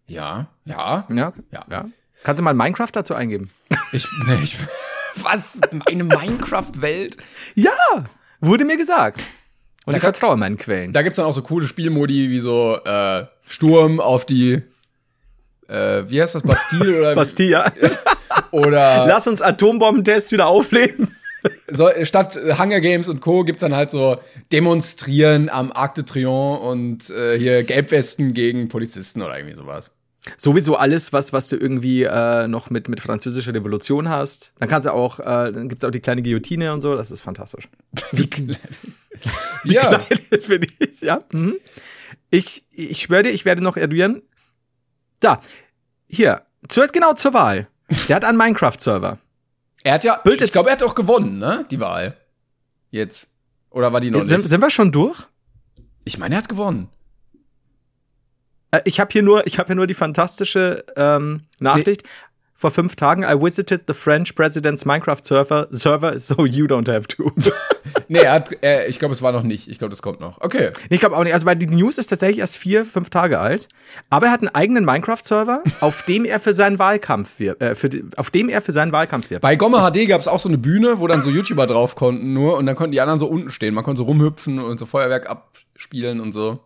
Ja, 0.07 0.47
ja. 0.65 1.05
Ja. 1.09 1.33
Ja. 1.51 1.65
ja. 1.69 1.85
Kannst 2.23 2.39
du 2.39 2.43
mal 2.43 2.53
Minecraft 2.53 2.89
dazu 2.91 3.13
eingeben? 3.15 3.49
Ich, 3.91 4.07
nee, 4.27 4.37
ich, 4.43 4.57
was? 5.23 5.59
Eine 5.85 6.03
Minecraft-Welt? 6.03 7.17
Ja, 7.55 7.71
wurde 8.41 8.65
mir 8.65 8.77
gesagt. 8.77 9.21
Und 9.85 9.93
Da 9.93 9.97
ich 9.97 10.03
vertraue 10.03 10.35
meinen 10.35 10.57
Quellen. 10.57 10.91
Da 10.93 11.01
gibt's 11.03 11.17
dann 11.17 11.25
auch 11.25 11.31
so 11.33 11.41
coole 11.43 11.67
Spielmodi 11.67 12.29
wie 12.29 12.39
so 12.39 12.77
äh, 12.83 13.25
Sturm 13.47 13.99
auf 13.99 14.25
die 14.25 14.63
äh, 15.67 16.03
wie 16.07 16.21
heißt 16.21 16.35
das? 16.35 16.43
Bastille 16.43 16.99
oder, 16.99 17.15
Bastilla. 17.15 17.71
oder 18.51 19.05
Lass 19.07 19.27
uns 19.27 19.41
Atombombentests 19.41 20.31
wieder 20.31 20.47
aufleben. 20.47 21.15
so, 21.67 21.89
statt 22.03 22.39
Hunger 22.59 22.81
Games 22.81 23.09
und 23.09 23.21
Co. 23.21 23.43
gibt's 23.43 23.61
dann 23.61 23.75
halt 23.75 23.91
so 23.91 24.17
Demonstrieren 24.51 25.49
am 25.49 25.71
Arc 25.71 25.95
de 25.95 26.03
Triomphe 26.03 26.63
und 26.63 27.09
äh, 27.09 27.37
hier 27.37 27.63
Gelbwesten 27.63 28.33
gegen 28.33 28.67
Polizisten 28.67 29.21
oder 29.21 29.37
irgendwie 29.37 29.55
sowas. 29.55 29.91
Sowieso 30.37 30.75
alles, 30.75 31.13
was, 31.13 31.33
was 31.33 31.49
du 31.49 31.55
irgendwie 31.55 32.03
äh, 32.03 32.47
noch 32.47 32.71
mit, 32.71 32.89
mit 32.89 32.99
französischer 32.99 33.53
Revolution 33.53 34.09
hast. 34.09 34.53
Dann 34.57 34.67
kannst 34.67 34.87
du 34.87 34.91
auch, 34.91 35.19
äh, 35.19 35.23
dann 35.23 35.69
gibt's 35.69 35.83
auch 35.83 35.91
die 35.91 35.99
kleine 35.99 36.23
Guillotine 36.23 36.73
und 36.73 36.81
so. 36.81 36.95
Das 36.95 37.11
ist 37.11 37.21
fantastisch. 37.21 37.69
ja, 39.65 39.99
Finde 40.41 40.67
ich, 40.79 41.01
ja. 41.01 41.19
Mhm. 41.31 41.57
Ich, 42.35 42.65
ich 42.71 43.01
schwöre 43.01 43.23
dir, 43.23 43.29
ich 43.29 43.45
werde 43.45 43.63
noch 43.63 43.77
eruieren. 43.77 44.21
Da, 45.21 45.39
hier, 46.09 46.41
zu, 46.67 46.85
genau 46.91 47.13
zur 47.13 47.33
Wahl. 47.33 47.69
Der 48.09 48.17
hat 48.17 48.25
einen 48.25 48.37
Minecraft-Server. 48.37 49.19
er 49.83 49.93
hat 49.93 50.03
ja, 50.03 50.17
Bild 50.17 50.41
ich 50.41 50.51
glaube, 50.51 50.69
er 50.69 50.73
hat 50.73 50.83
auch 50.83 50.95
gewonnen, 50.95 51.37
ne? 51.37 51.65
Die 51.71 51.79
Wahl. 51.79 52.17
Jetzt. 52.89 53.29
Oder 53.69 53.93
war 53.93 54.01
die 54.01 54.11
noch 54.11 54.21
Sind, 54.21 54.41
nicht? 54.41 54.49
sind 54.49 54.61
wir 54.61 54.69
schon 54.69 54.91
durch? 54.91 55.27
Ich 56.03 56.17
meine, 56.17 56.35
er 56.35 56.39
hat 56.39 56.49
gewonnen. 56.49 56.89
Äh, 58.71 58.81
ich 58.83 58.99
habe 58.99 59.11
hier 59.13 59.23
nur, 59.23 59.47
ich 59.47 59.57
habe 59.57 59.67
hier 59.67 59.75
nur 59.75 59.87
die 59.87 59.93
fantastische 59.93 60.83
ähm, 60.97 61.43
Nachricht. 61.59 62.03
Vor 62.57 62.71
fünf 62.71 62.95
Tagen, 62.95 63.23
I 63.23 63.41
visited 63.41 63.81
the 63.87 63.93
French 63.93 64.33
President's 64.33 64.85
Minecraft 64.85 65.19
Server, 65.21 65.67
server 65.71 66.17
so 66.17 66.45
you 66.45 66.65
don't 66.65 66.91
have 66.91 67.07
to. 67.07 67.31
Nee, 68.07 68.19
er 68.19 68.33
hat, 68.33 68.51
er, 68.61 68.87
ich 68.87 68.99
glaube, 68.99 69.13
es 69.13 69.21
war 69.21 69.31
noch 69.31 69.43
nicht. 69.43 69.67
Ich 69.67 69.79
glaube, 69.79 69.89
das 69.89 70.01
kommt 70.01 70.19
noch. 70.19 70.39
Okay. 70.41 70.69
Nee, 70.89 70.95
ich 70.95 70.99
glaube 70.99 71.17
auch 71.17 71.23
nicht. 71.23 71.33
Also, 71.33 71.45
weil 71.45 71.55
die 71.55 71.67
News 71.67 71.97
ist 71.97 72.07
tatsächlich 72.07 72.39
erst 72.39 72.57
vier, 72.57 72.85
fünf 72.85 73.09
Tage 73.09 73.39
alt. 73.39 73.67
Aber 74.09 74.27
er 74.27 74.31
hat 74.31 74.41
einen 74.41 74.53
eigenen 74.53 74.85
Minecraft-Server, 74.85 75.63
auf 75.79 76.03
dem 76.03 76.25
er 76.25 76.39
für 76.39 76.53
seinen 76.53 76.77
Wahlkampf 76.77 77.39
wirbt, 77.39 77.61
äh, 77.61 77.73
für 77.73 77.89
auf 78.17 78.29
dem 78.29 78.49
er 78.49 78.61
für 78.61 78.71
seinen 78.71 78.91
Wahlkampf 78.91 79.29
wirbt. 79.29 79.41
Bei 79.41 79.55
Gomme 79.55 79.79
HD 79.79 80.07
gab 80.07 80.21
es 80.21 80.27
auch 80.27 80.39
so 80.39 80.49
eine 80.49 80.57
Bühne, 80.57 80.99
wo 80.99 81.07
dann 81.07 81.21
so 81.21 81.29
YouTuber 81.29 81.67
drauf 81.67 81.95
konnten 81.95 82.33
nur 82.33 82.57
und 82.57 82.65
dann 82.65 82.75
konnten 82.75 82.91
die 82.91 83.01
anderen 83.01 83.19
so 83.19 83.27
unten 83.27 83.49
stehen. 83.49 83.73
Man 83.73 83.83
konnte 83.83 83.99
so 83.99 84.03
rumhüpfen 84.03 84.59
und 84.59 84.77
so 84.77 84.85
Feuerwerk 84.85 85.27
abspielen 85.27 86.19
und 86.19 86.31
so. 86.31 86.59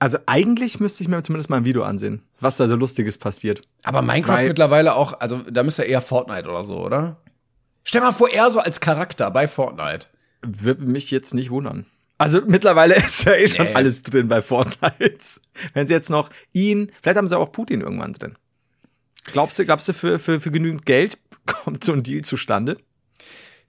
Also, 0.00 0.18
eigentlich 0.26 0.80
müsste 0.80 1.02
ich 1.02 1.08
mir 1.08 1.22
zumindest 1.22 1.50
mal 1.50 1.56
ein 1.58 1.64
Video 1.64 1.82
ansehen, 1.84 2.22
was 2.40 2.56
da 2.56 2.66
so 2.66 2.76
Lustiges 2.76 3.16
passiert. 3.16 3.62
Aber 3.84 4.02
Minecraft 4.02 4.34
Weil- 4.38 4.48
mittlerweile 4.48 4.94
auch, 4.94 5.20
also 5.20 5.38
da 5.50 5.62
müsste 5.62 5.84
eher 5.84 6.00
Fortnite 6.00 6.48
oder 6.48 6.64
so, 6.64 6.78
oder? 6.84 7.16
Stell 7.84 8.00
mal 8.00 8.12
vor, 8.12 8.28
er 8.30 8.50
so 8.50 8.58
als 8.60 8.80
Charakter 8.80 9.30
bei 9.30 9.46
Fortnite. 9.46 10.06
Würde 10.42 10.82
mich 10.82 11.10
jetzt 11.10 11.32
nicht 11.34 11.50
wundern. 11.50 11.86
Also, 12.18 12.40
mittlerweile 12.46 12.94
ist 13.04 13.24
ja 13.24 13.34
eh 13.34 13.46
schon 13.48 13.66
Nee. 13.66 13.74
alles 13.74 14.02
drin 14.02 14.28
bei 14.28 14.42
Fortnite. 14.42 15.40
Wenn 15.74 15.86
sie 15.86 15.94
jetzt 15.94 16.10
noch 16.10 16.30
ihn, 16.52 16.90
vielleicht 17.02 17.16
haben 17.18 17.28
sie 17.28 17.38
auch 17.38 17.52
Putin 17.52 17.80
irgendwann 17.80 18.12
drin. 18.14 18.36
Glaubst 19.32 19.58
du, 19.58 19.64
glaubst 19.64 19.88
du, 19.88 19.92
für, 19.94 20.18
für, 20.18 20.40
für 20.40 20.50
genügend 20.50 20.84
Geld 20.86 21.18
kommt 21.46 21.82
so 21.84 21.92
ein 21.92 22.02
Deal 22.02 22.22
zustande? 22.22 22.78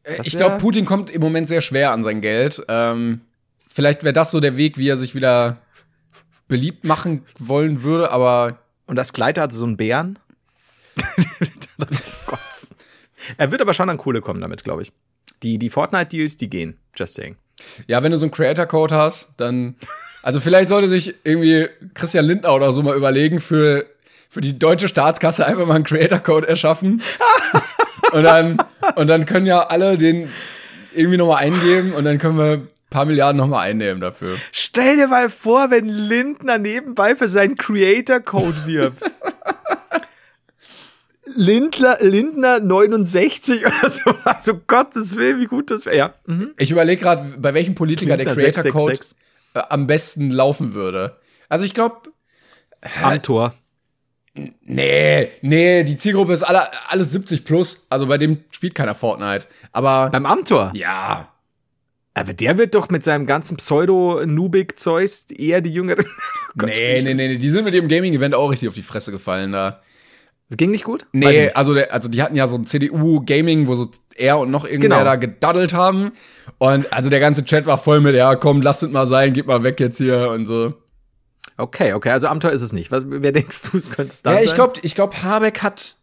Äh, 0.03 0.17
Das 0.17 0.27
ich 0.27 0.37
glaube, 0.37 0.57
Putin 0.57 0.85
kommt 0.85 1.09
im 1.09 1.21
Moment 1.21 1.47
sehr 1.49 1.61
schwer 1.61 1.91
an 1.91 2.03
sein 2.03 2.21
Geld. 2.21 2.63
Ähm, 2.67 3.21
vielleicht 3.67 4.03
wäre 4.03 4.13
das 4.13 4.31
so 4.31 4.39
der 4.39 4.57
Weg, 4.57 4.77
wie 4.77 4.89
er 4.89 4.97
sich 4.97 5.15
wieder 5.15 5.57
beliebt 6.47 6.85
machen 6.85 7.23
wollen 7.39 7.83
würde, 7.83 8.11
aber 8.11 8.59
Und 8.87 8.95
das 8.97 9.13
Kleid 9.13 9.37
hatte 9.37 9.55
so 9.55 9.65
einen 9.65 9.77
Bären. 9.77 10.19
oh 11.79 11.85
Gott. 12.27 12.39
Er 13.37 13.51
wird 13.51 13.61
aber 13.61 13.73
schon 13.73 13.89
an 13.89 13.97
Kohle 13.97 14.21
kommen 14.21 14.41
damit, 14.41 14.63
glaube 14.63 14.83
ich. 14.83 14.91
Die, 15.43 15.57
die 15.57 15.69
Fortnite-Deals, 15.69 16.37
die 16.37 16.49
gehen. 16.49 16.77
Just 16.95 17.15
saying. 17.15 17.35
ja, 17.87 18.03
wenn 18.03 18.11
du 18.11 18.17
so 18.17 18.25
einen 18.25 18.31
Creator-Code 18.31 18.95
hast, 18.95 19.29
dann. 19.37 19.75
Also 20.23 20.39
vielleicht 20.39 20.69
sollte 20.69 20.87
sich 20.87 21.15
irgendwie 21.23 21.67
Christian 21.93 22.25
Lindner 22.25 22.53
oder 22.53 22.71
so 22.73 22.81
mal 22.81 22.95
überlegen, 22.95 23.39
für, 23.39 23.85
für 24.29 24.41
die 24.41 24.57
deutsche 24.57 24.87
Staatskasse 24.87 25.45
einfach 25.45 25.65
mal 25.67 25.75
einen 25.75 25.83
Creator-Code 25.83 26.47
erschaffen. 26.47 27.01
und, 28.11 28.23
dann, 28.23 28.57
und 28.95 29.07
dann 29.07 29.25
können 29.25 29.45
ja 29.45 29.61
alle 29.67 29.97
den 29.97 30.29
irgendwie 30.95 31.17
nochmal 31.17 31.43
eingeben 31.43 31.93
und 31.93 32.05
dann 32.05 32.17
können 32.17 32.37
wir 32.37 32.67
paar 32.95 33.05
Milliarden 33.05 33.37
nochmal 33.37 33.67
einnehmen 33.69 33.99
dafür. 33.99 34.37
Stell 34.53 34.95
dir 34.95 35.07
mal 35.07 35.27
vor, 35.29 35.69
wenn 35.69 35.85
Lindner 35.89 36.57
nebenbei 36.57 37.15
für 37.17 37.27
seinen 37.27 37.57
Creator-Code 37.57 38.65
wirbt. 38.65 39.01
Lindler, 41.37 41.97
Lindner 42.01 42.59
69 42.59 43.65
oder 43.65 43.89
so. 43.89 44.11
Also 44.23 44.53
Gottes 44.67 45.17
Willen, 45.17 45.39
wie 45.39 45.45
gut 45.45 45.71
das 45.71 45.85
wäre. 45.85 45.97
Ja. 45.97 46.13
Mhm. 46.27 46.51
Ich 46.57 46.71
überlege 46.71 47.01
gerade, 47.01 47.23
bei 47.37 47.53
welchem 47.53 47.75
Politiker 47.75 48.15
der 48.15 48.27
Lindner 48.27 48.41
Creator-Code 48.43 48.95
666. 48.95 49.17
äh, 49.55 49.59
am 49.69 49.87
besten 49.87 50.29
laufen 50.31 50.73
würde. 50.73 51.17
Also 51.49 51.65
ich 51.65 51.73
glaube, 51.73 52.09
Am 53.01 53.21
Tor. 53.21 53.53
nee, 54.33 55.31
nee, 55.41 55.83
die 55.83 55.97
Zielgruppe 55.97 56.33
ist 56.33 56.43
alle, 56.43 56.61
alles 56.89 57.11
70 57.11 57.43
plus. 57.43 57.85
Also 57.89 58.05
bei 58.07 58.17
dem 58.19 58.43
spielt 58.51 58.75
keiner 58.75 58.95
Fortnite. 58.95 59.47
Aber 59.71 60.11
Beim 60.11 60.25
Amtor. 60.27 60.71
ja, 60.75 61.27
Aber 62.17 62.33
der 62.33 62.57
wird 62.57 62.73
doch 62.75 62.89
mit 62.89 63.03
seinem 63.03 63.25
ganzen 63.25 63.57
Pseudo-Nubik-Zeugs 63.57 65.27
eher 65.31 65.61
die 65.61 65.71
Jüngeren. 65.73 66.05
Gott, 66.57 66.69
nee, 66.69 67.01
nee, 67.01 67.13
nee, 67.13 67.27
nee, 67.27 67.37
die 67.37 67.49
sind 67.49 67.65
mit 67.65 67.73
dem 67.73 67.87
Gaming-Event 67.87 68.33
auch 68.33 68.49
richtig 68.49 68.69
auf 68.69 68.75
die 68.75 68.81
Fresse 68.81 69.11
gefallen 69.11 69.51
da. 69.51 69.81
Ging 70.51 70.71
nicht 70.71 70.83
gut? 70.85 71.01
Ich 71.11 71.19
Nee, 71.19 71.41
nicht. 71.45 71.57
also, 71.57 71.73
der, 71.73 71.91
also 71.91 72.07
die 72.07 72.21
hatten 72.21 72.35
ja 72.35 72.47
so 72.47 72.55
ein 72.55 72.65
CDU-Gaming, 72.65 73.67
wo 73.67 73.75
so 73.75 73.89
er 74.15 74.37
und 74.39 74.51
noch 74.51 74.63
irgendwer 74.63 74.89
Genau. 74.99 75.03
da 75.03 75.15
gedaddelt 75.15 75.73
haben. 75.73 76.11
Und 76.59 76.91
also 76.93 77.09
der 77.09 77.19
ganze 77.19 77.43
Chat 77.43 77.65
war 77.65 77.77
voll 77.77 77.99
mit, 77.99 78.15
ja, 78.15 78.35
komm, 78.35 78.61
lasst 78.61 78.83
es 78.83 78.91
mal 78.91 79.07
sein, 79.07 79.33
geht 79.33 79.47
mal 79.47 79.63
weg 79.63 79.79
jetzt 79.79 79.97
hier 79.97 80.29
und 80.29 80.45
so. 80.45 80.73
Okay, 81.57 81.93
okay, 81.93 82.11
also 82.11 82.27
Amtor 82.27 82.51
ist 82.51 82.61
es 82.61 82.73
nicht. 82.73 82.91
Was, 82.91 83.03
wer 83.07 83.31
denkst 83.33 83.63
du, 83.63 83.75
es 83.77 83.89
könnte 83.91 84.11
es 84.13 84.21
dann 84.21 84.35
Ja, 84.35 84.39
ich 84.41 84.49
sein? 84.49 84.55
glaube, 84.55 84.73
ich 84.83 84.95
glaub, 84.95 85.15
Habeck 85.23 85.63
hat, 85.63 85.97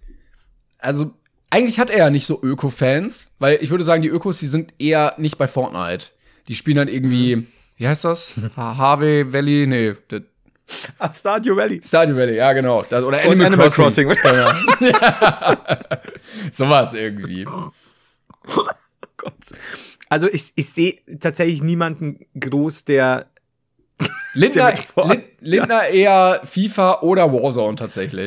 also 0.79 1.13
eigentlich 1.53 1.79
hat 1.79 1.91
er 1.91 1.99
ja 1.99 2.11
nicht 2.11 2.27
so 2.27 2.43
Öko-Fans, 2.43 3.31
weil 3.39 3.59
ich 3.61 3.71
würde 3.71 3.85
sagen, 3.85 4.03
die 4.03 4.09
Ökos, 4.09 4.39
die 4.39 4.47
sind 4.47 4.73
eher 4.79 5.15
nicht 5.19 5.37
bei 5.39 5.47
Fortnite. 5.47 6.07
Die 6.49 6.55
spielen 6.55 6.79
dann 6.79 6.89
irgendwie, 6.89 7.47
wie 7.77 7.87
heißt 7.87 8.05
das? 8.05 8.35
Ha- 8.57 8.77
Harvey 8.77 9.33
Valley, 9.33 9.67
nee, 9.67 9.95
Ah, 10.99 11.13
Stardew 11.13 11.57
Valley. 11.57 11.81
Stardew 11.85 12.17
Valley, 12.17 12.37
ja 12.37 12.53
genau. 12.55 12.83
Das, 12.89 13.05
oder 13.05 13.21
Animal, 13.21 13.47
Animal 13.47 13.69
Crossing. 13.71 14.09
Crossing. 14.09 14.91
Ja. 14.91 15.59
Sowas 16.53 16.95
irgendwie. 16.95 17.45
Gott. 19.17 19.35
Also 20.09 20.29
ich, 20.29 20.53
ich 20.57 20.69
sehe 20.71 20.99
tatsächlich 21.21 21.63
niemanden 21.63 22.25
groß, 22.39 22.85
der. 22.87 23.27
Fort- 24.95 25.09
Lin- 25.11 25.25
Lindner 25.41 25.89
eher 25.89 26.41
FIFA 26.45 27.01
oder 27.03 27.31
Warzone 27.33 27.77
tatsächlich. 27.77 28.27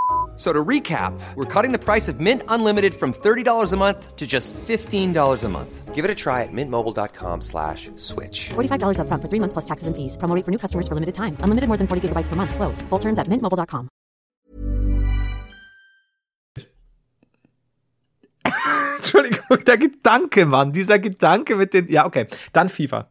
So 0.35 0.51
to 0.51 0.63
recap, 0.65 1.13
we're 1.35 1.45
cutting 1.45 1.71
the 1.71 1.77
price 1.77 2.07
of 2.07 2.19
Mint 2.19 2.41
Unlimited 2.47 2.95
from 2.95 3.13
$30 3.13 3.73
a 3.73 3.77
month 3.77 4.15
to 4.15 4.25
just 4.25 4.53
$15 4.55 5.43
a 5.43 5.49
month. 5.49 5.93
Give 5.93 6.03
it 6.03 6.09
a 6.09 6.15
try 6.15 6.41
at 6.41 6.49
mintmobile.com 6.51 7.41
slash 7.41 7.91
switch. 7.95 8.49
$45 8.49 8.97
upfront 8.97 9.21
for 9.21 9.29
three 9.29 9.39
months 9.39 9.53
plus 9.53 9.65
taxes 9.65 9.85
and 9.87 9.95
fees. 9.95 10.17
Promo 10.17 10.33
for 10.43 10.49
new 10.49 10.57
customers 10.57 10.87
for 10.87 10.95
limited 10.95 11.13
time. 11.13 11.37
Unlimited 11.41 11.67
more 11.67 11.77
than 11.77 11.85
40 11.85 12.09
gigabytes 12.09 12.27
per 12.27 12.35
month. 12.35 12.55
Slows. 12.55 12.81
Full 12.89 12.99
terms 12.99 13.19
at 13.19 13.27
mintmobile.com. 13.27 13.87
Entschuldigung, 18.97 19.63
der 19.65 19.77
Gedanke, 19.77 20.45
Mann, 20.45 20.71
dieser 20.71 20.97
Gedanke 20.99 21.55
mit 21.55 21.73
den. 21.73 21.87
Ja, 21.89 22.05
okay, 22.05 22.25
dann 22.53 22.69
FIFA. 22.69 23.09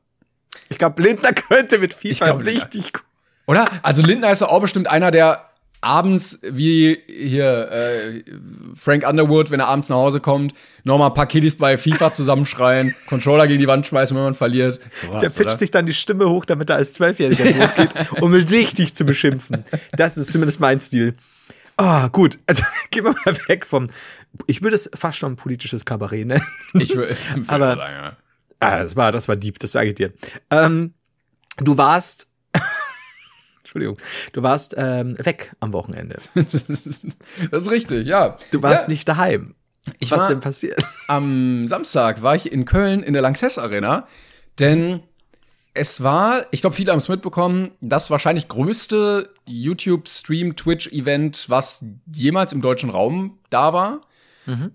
Ich 0.68 0.78
glaube, 0.78 1.00
Lindner 1.02 1.32
könnte 1.34 1.78
mit 1.78 1.94
FIFA 1.94 2.24
glaub, 2.26 2.42
Lindner. 2.42 2.64
richtig 2.64 2.92
gut. 2.92 3.04
Oder? 3.46 3.68
Also 3.82 4.02
Lindner 4.02 4.30
ist 4.30 4.40
ja 4.40 4.48
auch 4.48 4.60
bestimmt 4.60 4.88
einer, 4.88 5.10
der 5.10 5.49
abends, 5.82 6.38
wie 6.42 6.98
hier 7.08 7.70
äh, 7.70 8.22
Frank 8.76 9.08
Underwood, 9.08 9.50
wenn 9.50 9.60
er 9.60 9.68
abends 9.68 9.88
nach 9.88 9.96
Hause 9.96 10.20
kommt, 10.20 10.52
nochmal 10.84 11.08
ein 11.08 11.14
paar 11.14 11.26
Kiddies 11.26 11.56
bei 11.56 11.76
FIFA 11.78 12.12
zusammenschreien, 12.14 12.94
Controller 13.08 13.46
gegen 13.46 13.60
die 13.60 13.66
Wand 13.66 13.86
schmeißen, 13.86 14.16
wenn 14.16 14.24
man 14.24 14.34
verliert. 14.34 14.78
Sowas, 15.02 15.20
Der 15.20 15.28
pitcht 15.28 15.40
oder? 15.40 15.58
sich 15.58 15.70
dann 15.70 15.86
die 15.86 15.94
Stimme 15.94 16.28
hoch, 16.28 16.44
damit 16.44 16.68
er 16.70 16.76
als 16.76 16.92
Zwölfjähriger 16.92 17.44
hochgeht, 17.68 17.94
um 18.20 18.30
mich 18.30 18.50
richtig 18.50 18.94
zu 18.94 19.04
beschimpfen. 19.04 19.64
Das 19.92 20.16
ist 20.16 20.32
zumindest 20.32 20.60
mein 20.60 20.80
Stil. 20.80 21.14
Ah, 21.76 22.08
gut. 22.08 22.38
Also 22.46 22.62
gehen 22.90 23.04
wir 23.04 23.14
mal 23.24 23.36
weg 23.48 23.64
vom. 23.64 23.88
Ich 24.46 24.60
würde 24.62 24.74
es 24.76 24.90
fast 24.94 25.18
schon 25.18 25.32
ein 25.32 25.36
politisches 25.36 25.84
Kabarett 25.86 26.26
nennen. 26.26 26.44
Ich 26.74 26.94
will, 26.94 27.08
will 27.08 27.44
Aber- 27.46 27.76
sagen, 27.76 27.94
ja. 27.94 28.16
Ah, 28.62 28.80
das 28.82 28.94
war, 28.94 29.10
das 29.10 29.26
war 29.26 29.36
deep, 29.36 29.58
das 29.58 29.72
sage 29.72 29.88
ich 29.88 29.94
dir. 29.94 30.12
Ähm, 30.50 30.92
du 31.56 31.78
warst. 31.78 32.26
Entschuldigung. 33.70 33.98
Du 34.32 34.42
warst 34.42 34.74
ähm, 34.76 35.16
weg 35.24 35.54
am 35.60 35.72
Wochenende. 35.72 36.18
Das 37.50 37.62
ist 37.62 37.70
richtig, 37.70 38.06
ja. 38.06 38.36
Du 38.50 38.62
warst 38.62 38.84
ja, 38.84 38.88
nicht 38.88 39.08
daheim. 39.08 39.54
Ich 40.00 40.10
Was 40.10 40.22
war- 40.22 40.28
denn 40.28 40.40
passiert? 40.40 40.82
Am 41.06 41.68
Samstag 41.68 42.22
war 42.22 42.34
ich 42.34 42.50
in 42.52 42.64
Köln 42.64 43.04
in 43.04 43.12
der 43.12 43.22
Lanxess 43.22 43.58
Arena, 43.58 44.08
denn 44.58 45.04
es 45.72 46.02
war, 46.02 46.46
ich 46.50 46.62
glaube, 46.62 46.74
viele 46.74 46.90
haben 46.90 46.98
es 46.98 47.08
mitbekommen, 47.08 47.70
das 47.80 48.10
wahrscheinlich 48.10 48.48
größte 48.48 49.32
YouTube-Stream-Twitch-Event, 49.46 51.44
was 51.48 51.84
jemals 52.12 52.52
im 52.52 52.60
deutschen 52.62 52.90
Raum 52.90 53.38
da 53.50 53.72
war, 53.72 54.00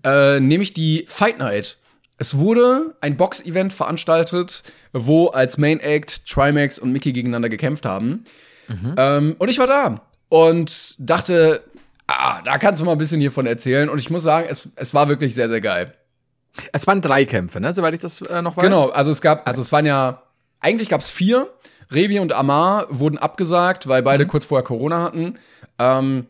äh, 0.04 0.40
nämlich 0.40 0.72
die 0.72 1.04
Fight 1.06 1.38
Night. 1.38 1.76
Es 2.16 2.38
wurde 2.38 2.96
ein 3.02 3.18
Box-Event 3.18 3.74
veranstaltet, 3.74 4.62
wo 4.94 5.26
als 5.26 5.58
Main 5.58 5.80
Act 5.80 6.26
Trimax 6.26 6.78
und 6.78 6.92
Mickey 6.92 7.12
gegeneinander 7.12 7.50
gekämpft 7.50 7.84
haben. 7.84 8.24
Ähm, 8.96 9.36
und 9.38 9.48
ich 9.48 9.58
war 9.58 9.66
da 9.66 10.00
und 10.28 10.94
dachte, 10.98 11.62
ah, 12.06 12.40
da 12.42 12.58
kannst 12.58 12.80
du 12.80 12.84
mal 12.84 12.92
ein 12.92 12.98
bisschen 12.98 13.20
hiervon 13.20 13.46
erzählen. 13.46 13.88
Und 13.88 13.98
ich 13.98 14.10
muss 14.10 14.22
sagen, 14.22 14.46
es, 14.48 14.70
es 14.76 14.94
war 14.94 15.08
wirklich 15.08 15.34
sehr, 15.34 15.48
sehr 15.48 15.60
geil. 15.60 15.94
Es 16.72 16.86
waren 16.86 17.00
drei 17.00 17.24
Kämpfe, 17.24 17.60
ne? 17.60 17.72
Soweit 17.72 17.94
ich 17.94 18.00
das 18.00 18.22
äh, 18.22 18.42
noch 18.42 18.56
weiß. 18.56 18.64
Genau, 18.64 18.88
also 18.88 19.10
es 19.10 19.20
gab, 19.20 19.46
also 19.46 19.60
es 19.60 19.72
waren 19.72 19.86
ja, 19.86 20.22
eigentlich 20.60 20.88
gab 20.88 21.00
es 21.00 21.10
vier. 21.10 21.48
Revi 21.90 22.18
und 22.18 22.32
Amar 22.32 22.86
wurden 22.90 23.18
abgesagt, 23.18 23.86
weil 23.86 24.02
beide 24.02 24.26
kurz 24.26 24.44
vorher 24.44 24.64
Corona 24.64 25.02
hatten. 25.02 25.38
Ähm, 25.78 26.26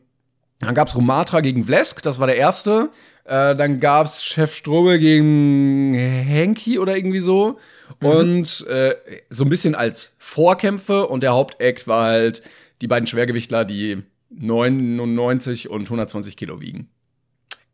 dann 0.59 0.75
gab 0.75 0.89
es 0.89 0.97
Rumatra 0.97 1.41
gegen 1.41 1.65
Vlesk, 1.65 2.03
das 2.03 2.19
war 2.19 2.27
der 2.27 2.37
erste. 2.37 2.91
Äh, 3.27 3.57
dann 3.57 3.81
gab 3.81 4.07
es 4.07 4.25
Chef 4.25 4.55
Strobel 4.55 4.99
gegen 4.99 5.95
Henki 5.95 6.79
oder 6.79 6.97
irgendwie 6.97 7.21
so. 7.21 7.59
Und 8.01 8.67
äh, 8.69 8.95
so 9.31 9.45
ein 9.45 9.49
bisschen 9.49 9.75
als 9.75 10.15
Vorkämpfe. 10.19 11.07
Und 11.07 11.23
der 11.23 11.33
Hauptakt 11.33 11.89
war 11.89 12.07
halt 12.07 12.43
die 12.81 12.87
beiden 12.87 13.07
Schwergewichtler, 13.07 13.65
die 13.65 14.03
99 14.31 15.71
und 15.71 15.83
120 15.83 16.37
Kilo 16.37 16.61
wiegen. 16.61 16.89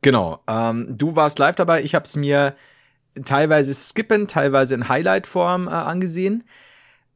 Genau. 0.00 0.40
Ähm, 0.48 0.88
du 0.90 1.16
warst 1.16 1.38
live 1.38 1.54
dabei. 1.54 1.82
Ich 1.82 1.94
habe 1.94 2.04
es 2.04 2.16
mir 2.16 2.54
teilweise 3.24 3.74
skippen, 3.74 4.28
teilweise 4.28 4.74
in 4.74 4.88
Highlight-Form 4.88 5.68
äh, 5.68 5.70
angesehen. 5.70 6.44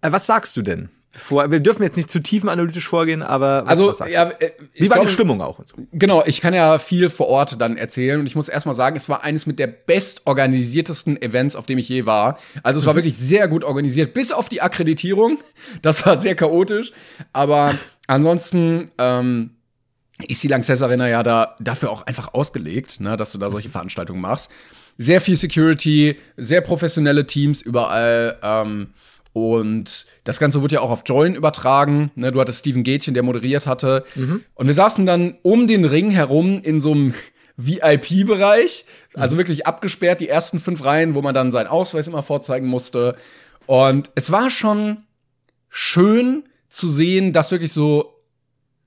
Äh, 0.03 0.13
was 0.13 0.27
sagst 0.27 0.57
du 0.57 0.63
denn? 0.63 0.91
Bevor, 1.19 1.51
wir 1.51 1.61
dürfen 1.61 1.83
jetzt 1.83 1.97
nicht 1.97 2.11
zu 2.11 2.21
tiefenanalytisch 2.21 2.87
vorgehen, 2.87 3.23
aber 3.23 3.63
was, 3.63 3.71
Also, 3.71 3.89
was 3.89 3.97
sagst 3.99 4.13
ja, 4.15 4.27
du? 4.27 4.33
äh, 4.39 4.53
Wie 4.75 4.91
war 4.91 4.97
glaube- 4.97 5.07
die 5.09 5.13
Stimmung 5.15 5.41
auch 5.41 5.59
und 5.59 5.67
so? 5.67 5.77
Genau, 5.93 6.23
ich 6.27 6.43
kann 6.43 6.53
ja 6.53 6.77
viel 6.77 7.09
vor 7.09 7.29
Ort 7.29 7.59
dann 7.59 7.79
erzählen 7.79 8.21
und 8.21 8.27
ich 8.27 8.35
muss 8.35 8.49
erstmal 8.51 8.75
sagen, 8.75 8.97
es 8.97 9.09
war 9.09 9.25
eines 9.25 9.47
mit 9.47 9.59
der 9.59 9.67
bestorganisiertesten 9.67 11.21
Events, 11.23 11.57
auf 11.57 11.67
dem 11.67 11.79
ich 11.79 11.89
je 11.89 12.05
war. 12.07 12.39
Also 12.63 12.79
es 12.81 12.87
war 12.87 12.95
wirklich 12.95 13.17
sehr 13.17 13.49
gut 13.49 13.65
organisiert, 13.65 14.13
bis 14.15 14.31
auf 14.31 14.49
die 14.49 14.61
Akkreditierung. 14.63 15.39
Das 15.83 16.05
war 16.07 16.19
sehr 16.19 16.35
chaotisch, 16.35 16.93
aber 17.33 17.75
ansonsten 18.07 18.91
ähm, 18.99 19.51
ist 20.29 20.43
die 20.43 20.49
Lanxess 20.49 20.83
Arena 20.83 21.09
ja 21.09 21.23
da 21.23 21.57
dafür 21.61 21.91
auch 21.91 22.03
einfach 22.07 22.35
ausgelegt, 22.35 23.01
ne, 23.01 23.17
dass 23.17 23.33
du 23.33 23.39
da 23.39 23.51
solche 23.51 23.69
Veranstaltungen 23.69 24.21
machst. 24.21 24.51
Sehr 24.99 25.21
viel 25.21 25.37
Security, 25.37 26.17
sehr 26.37 26.61
professionelle 26.61 27.27
Teams 27.27 27.61
überall. 27.63 28.39
Ähm, 28.43 28.89
und 29.37 30.07
das 30.25 30.39
Ganze 30.39 30.63
wurde 30.63 30.77
ja 30.77 30.81
auch 30.81 30.91
auf 30.91 31.03
Join 31.05 31.35
übertragen. 31.35 32.11
Ne, 32.15 32.33
du 32.33 32.41
hattest 32.41 32.61
Steven 32.61 32.83
Gätchen, 32.85 33.13
der 33.13 33.23
moderiert 33.23 33.67
hatte. 33.67 34.07
Und 34.55 34.67
wir 34.67 34.73
saßen 34.73 35.05
dann 35.05 35.37
um 35.43 35.67
den 35.67 35.85
Ring 35.85 36.11
herum 36.11 36.59
in 36.63 36.81
so 36.81 36.93
einem 36.93 37.13
VIP-Bereich. 37.59 38.87
Also 39.13 39.37
wirklich 39.37 39.67
abgesperrt, 39.67 40.23
die 40.23 40.29
ersten 40.31 40.59
fünf 40.59 40.83
Reihen, 40.83 41.15
wo 41.15 41.21
man 41.21 41.35
dann 41.35 41.53
seinen 41.53 41.67
Ausweis 41.67 42.07
immer 42.07 42.23
vorzeigen 42.23 42.67
musste. 42.67 43.15
Und 43.67 44.11
es 44.15 44.33
war 44.33 44.49
schon 44.49 45.03
schön 45.69 46.45
zu 46.71 46.89
sehen, 46.89 47.35
dass 47.35 47.51
wirklich 47.51 47.73
so 47.73 48.15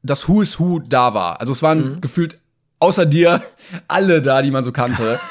das 0.01 0.27
Who 0.27 0.41
is 0.41 0.59
Who 0.59 0.79
da 0.79 1.13
war. 1.13 1.39
Also 1.41 1.53
es 1.53 1.61
waren 1.61 2.01
gefühlt 2.01 2.39
außer 2.79 3.05
dir 3.05 3.43
alle 3.87 4.23
da, 4.23 4.41
die 4.41 4.49
man 4.49 4.63
so 4.63 4.71
kannte. 4.71 5.19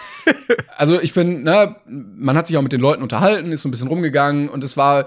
also 0.77 1.01
ich 1.01 1.15
bin, 1.15 1.43
ne, 1.43 1.77
man 1.87 2.37
hat 2.37 2.47
sich 2.47 2.57
auch 2.57 2.63
mit 2.63 2.73
den 2.73 2.81
Leuten 2.81 3.03
unterhalten, 3.03 3.53
ist 3.53 3.63
so 3.63 3.69
ein 3.69 3.71
bisschen 3.71 3.89
rumgegangen 3.89 4.49
und 4.49 4.65
es 4.65 4.77
war 4.77 5.07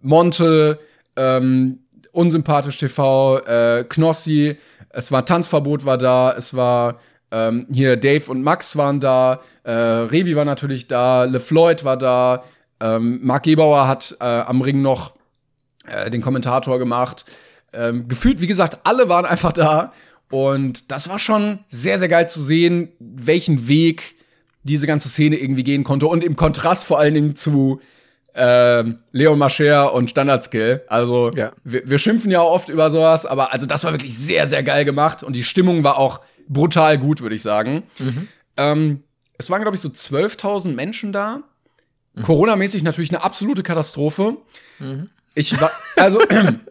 Monte, 0.00 0.78
ähm, 1.16 1.80
unsympathisch 2.12 2.78
TV, 2.78 3.38
äh, 3.38 3.84
Knossi, 3.88 4.56
es 4.90 5.10
war 5.10 5.24
Tanzverbot 5.24 5.84
war 5.84 5.98
da, 5.98 6.34
es 6.36 6.54
war 6.54 7.00
ähm, 7.30 7.66
hier 7.72 7.96
Dave 7.96 8.30
und 8.30 8.42
Max 8.42 8.76
waren 8.76 9.00
da, 9.00 9.40
äh, 9.64 9.72
Revi 9.72 10.36
war 10.36 10.44
natürlich 10.44 10.88
da, 10.88 11.24
LeFloid 11.24 11.84
war 11.84 11.96
da, 11.96 12.44
ähm, 12.80 13.20
Marc 13.22 13.44
Gebauer 13.44 13.86
hat 13.88 14.16
äh, 14.20 14.24
am 14.24 14.60
Ring 14.60 14.82
noch 14.82 15.14
äh, 15.86 16.10
den 16.10 16.20
Kommentator 16.20 16.78
gemacht. 16.78 17.24
Ähm, 17.72 18.08
gefühlt, 18.08 18.40
wie 18.40 18.46
gesagt, 18.46 18.78
alle 18.84 19.08
waren 19.08 19.24
einfach 19.24 19.52
da. 19.52 19.92
Und 20.30 20.90
das 20.90 21.08
war 21.08 21.18
schon 21.18 21.60
sehr, 21.68 21.98
sehr 21.98 22.08
geil 22.08 22.28
zu 22.28 22.42
sehen, 22.42 22.88
welchen 22.98 23.68
Weg 23.68 24.14
diese 24.62 24.86
ganze 24.86 25.08
Szene 25.08 25.36
irgendwie 25.36 25.64
gehen 25.64 25.84
konnte. 25.84 26.06
Und 26.06 26.22
im 26.24 26.36
Kontrast 26.36 26.84
vor 26.84 26.98
allen 26.98 27.14
Dingen 27.14 27.36
zu 27.36 27.80
ähm, 28.34 28.98
Leon 29.12 29.38
Mascher 29.38 29.92
und 29.92 30.08
Standardskill. 30.08 30.82
Also, 30.88 31.30
Ja. 31.34 31.52
wir, 31.64 31.88
wir 31.88 31.98
schimpfen 31.98 32.30
ja 32.30 32.40
oft 32.40 32.68
über 32.70 32.90
sowas, 32.90 33.26
aber 33.26 33.52
also 33.52 33.66
das 33.66 33.84
war 33.84 33.92
wirklich 33.92 34.16
sehr, 34.16 34.46
sehr 34.46 34.62
geil 34.62 34.84
gemacht. 34.84 35.22
Und 35.22 35.34
die 35.34 35.44
Stimmung 35.44 35.84
war 35.84 35.98
auch 35.98 36.20
brutal 36.48 36.96
gut, 36.98 37.20
würde 37.20 37.34
ich 37.34 37.42
sagen. 37.42 37.82
Ähm, 38.56 39.02
es 39.38 39.50
waren, 39.50 39.60
glaube 39.62 39.74
ich, 39.74 39.80
so 39.80 39.88
12.000 39.88 40.72
Menschen 40.74 41.12
da. 41.12 41.40
Corona-mäßig 42.22 42.82
natürlich 42.84 43.10
eine 43.10 43.24
absolute 43.24 43.62
Katastrophe. 43.62 44.36
Ich 45.34 45.58
war, 45.60 45.70
also, 45.96 46.20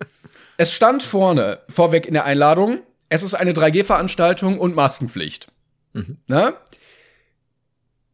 es 0.57 0.71
stand 0.71 1.01
vorne, 1.03 1.59
vorweg 1.67 2.05
in 2.05 2.13
der 2.13 2.25
Einladung, 2.25 2.79
es 3.09 3.23
ist 3.23 3.33
eine 3.33 3.51
3G-Veranstaltung 3.51 4.59
und 4.59 4.75
Maskenpflicht. 4.75 5.47
Ne? 6.27 6.53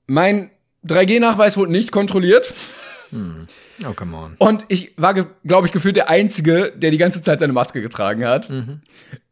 Mein 0.08 0.50
3G-Nachweis 0.86 1.58
wurde 1.58 1.72
nicht 1.72 1.92
kontrolliert 1.92 2.54
Oh, 3.88 3.94
come 3.94 4.18
on. 4.18 4.36
und 4.38 4.66
ich 4.68 4.94
war, 4.98 5.14
glaube 5.14 5.68
ich, 5.68 5.72
gefühlt 5.72 5.96
der 5.96 6.10
Einzige, 6.10 6.74
der 6.76 6.92
die 6.92 6.98
ganze 6.98 7.22
Zeit 7.22 7.40
seine 7.40 7.54
Maske 7.54 7.82
getragen 7.82 8.26
hat. 8.26 8.50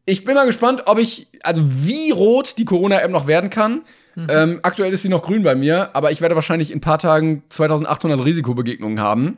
Ich 0.06 0.24
bin 0.24 0.34
mal 0.34 0.46
gespannt, 0.46 0.84
ob 0.86 0.98
ich, 0.98 1.26
also 1.42 1.62
wie 1.64 2.10
rot 2.10 2.56
die 2.58 2.64
Corona-App 2.64 3.10
noch 3.10 3.26
werden 3.26 3.50
kann. 3.50 3.82
Ähm, 4.16 4.60
aktuell 4.62 4.92
ist 4.94 5.02
sie 5.02 5.10
noch 5.10 5.22
grün 5.22 5.42
bei 5.42 5.54
mir, 5.54 5.90
aber 5.94 6.10
ich 6.10 6.22
werde 6.22 6.34
wahrscheinlich 6.36 6.70
in 6.70 6.78
ein 6.78 6.80
paar 6.80 6.98
Tagen 6.98 7.42
2800 7.50 8.24
Risikobegegnungen 8.24 8.98
haben. 9.00 9.36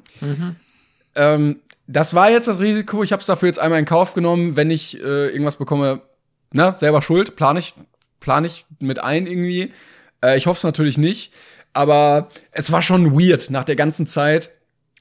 Ähm, 1.17 1.61
das 1.89 2.15
war 2.15 2.31
jetzt 2.31 2.47
das 2.47 2.61
Risiko. 2.61 3.03
Ich 3.03 3.11
habe 3.13 3.21
es 3.21 3.27
dafür 3.27 3.49
jetzt 3.49 3.59
einmal 3.59 3.81
in 3.81 3.87
Kauf 3.87 4.15
genommen. 4.15 4.57
Wenn 4.57 4.71
ich 4.71 5.01
äh, 5.01 5.29
irgendwas 5.31 5.57
bekomme, 5.57 6.03
na, 6.53 6.77
selber 6.77 7.03
schuld, 7.03 7.35
plane 7.35 7.59
ich, 7.59 7.75
plan 8.21 8.45
ich 8.45 8.67
mit 8.79 9.03
ein 9.03 9.27
irgendwie. 9.27 9.73
Äh, 10.23 10.37
ich 10.37 10.47
hoffe 10.47 10.59
es 10.59 10.65
natürlich 10.65 10.99
nicht. 10.99 11.33
Aber 11.75 12.29
es 12.51 12.73
war 12.73 12.83
schon 12.83 13.13
weird 13.19 13.51
nach 13.51 13.65
der 13.65 13.77
ganzen 13.77 14.07
Zeit, 14.07 14.51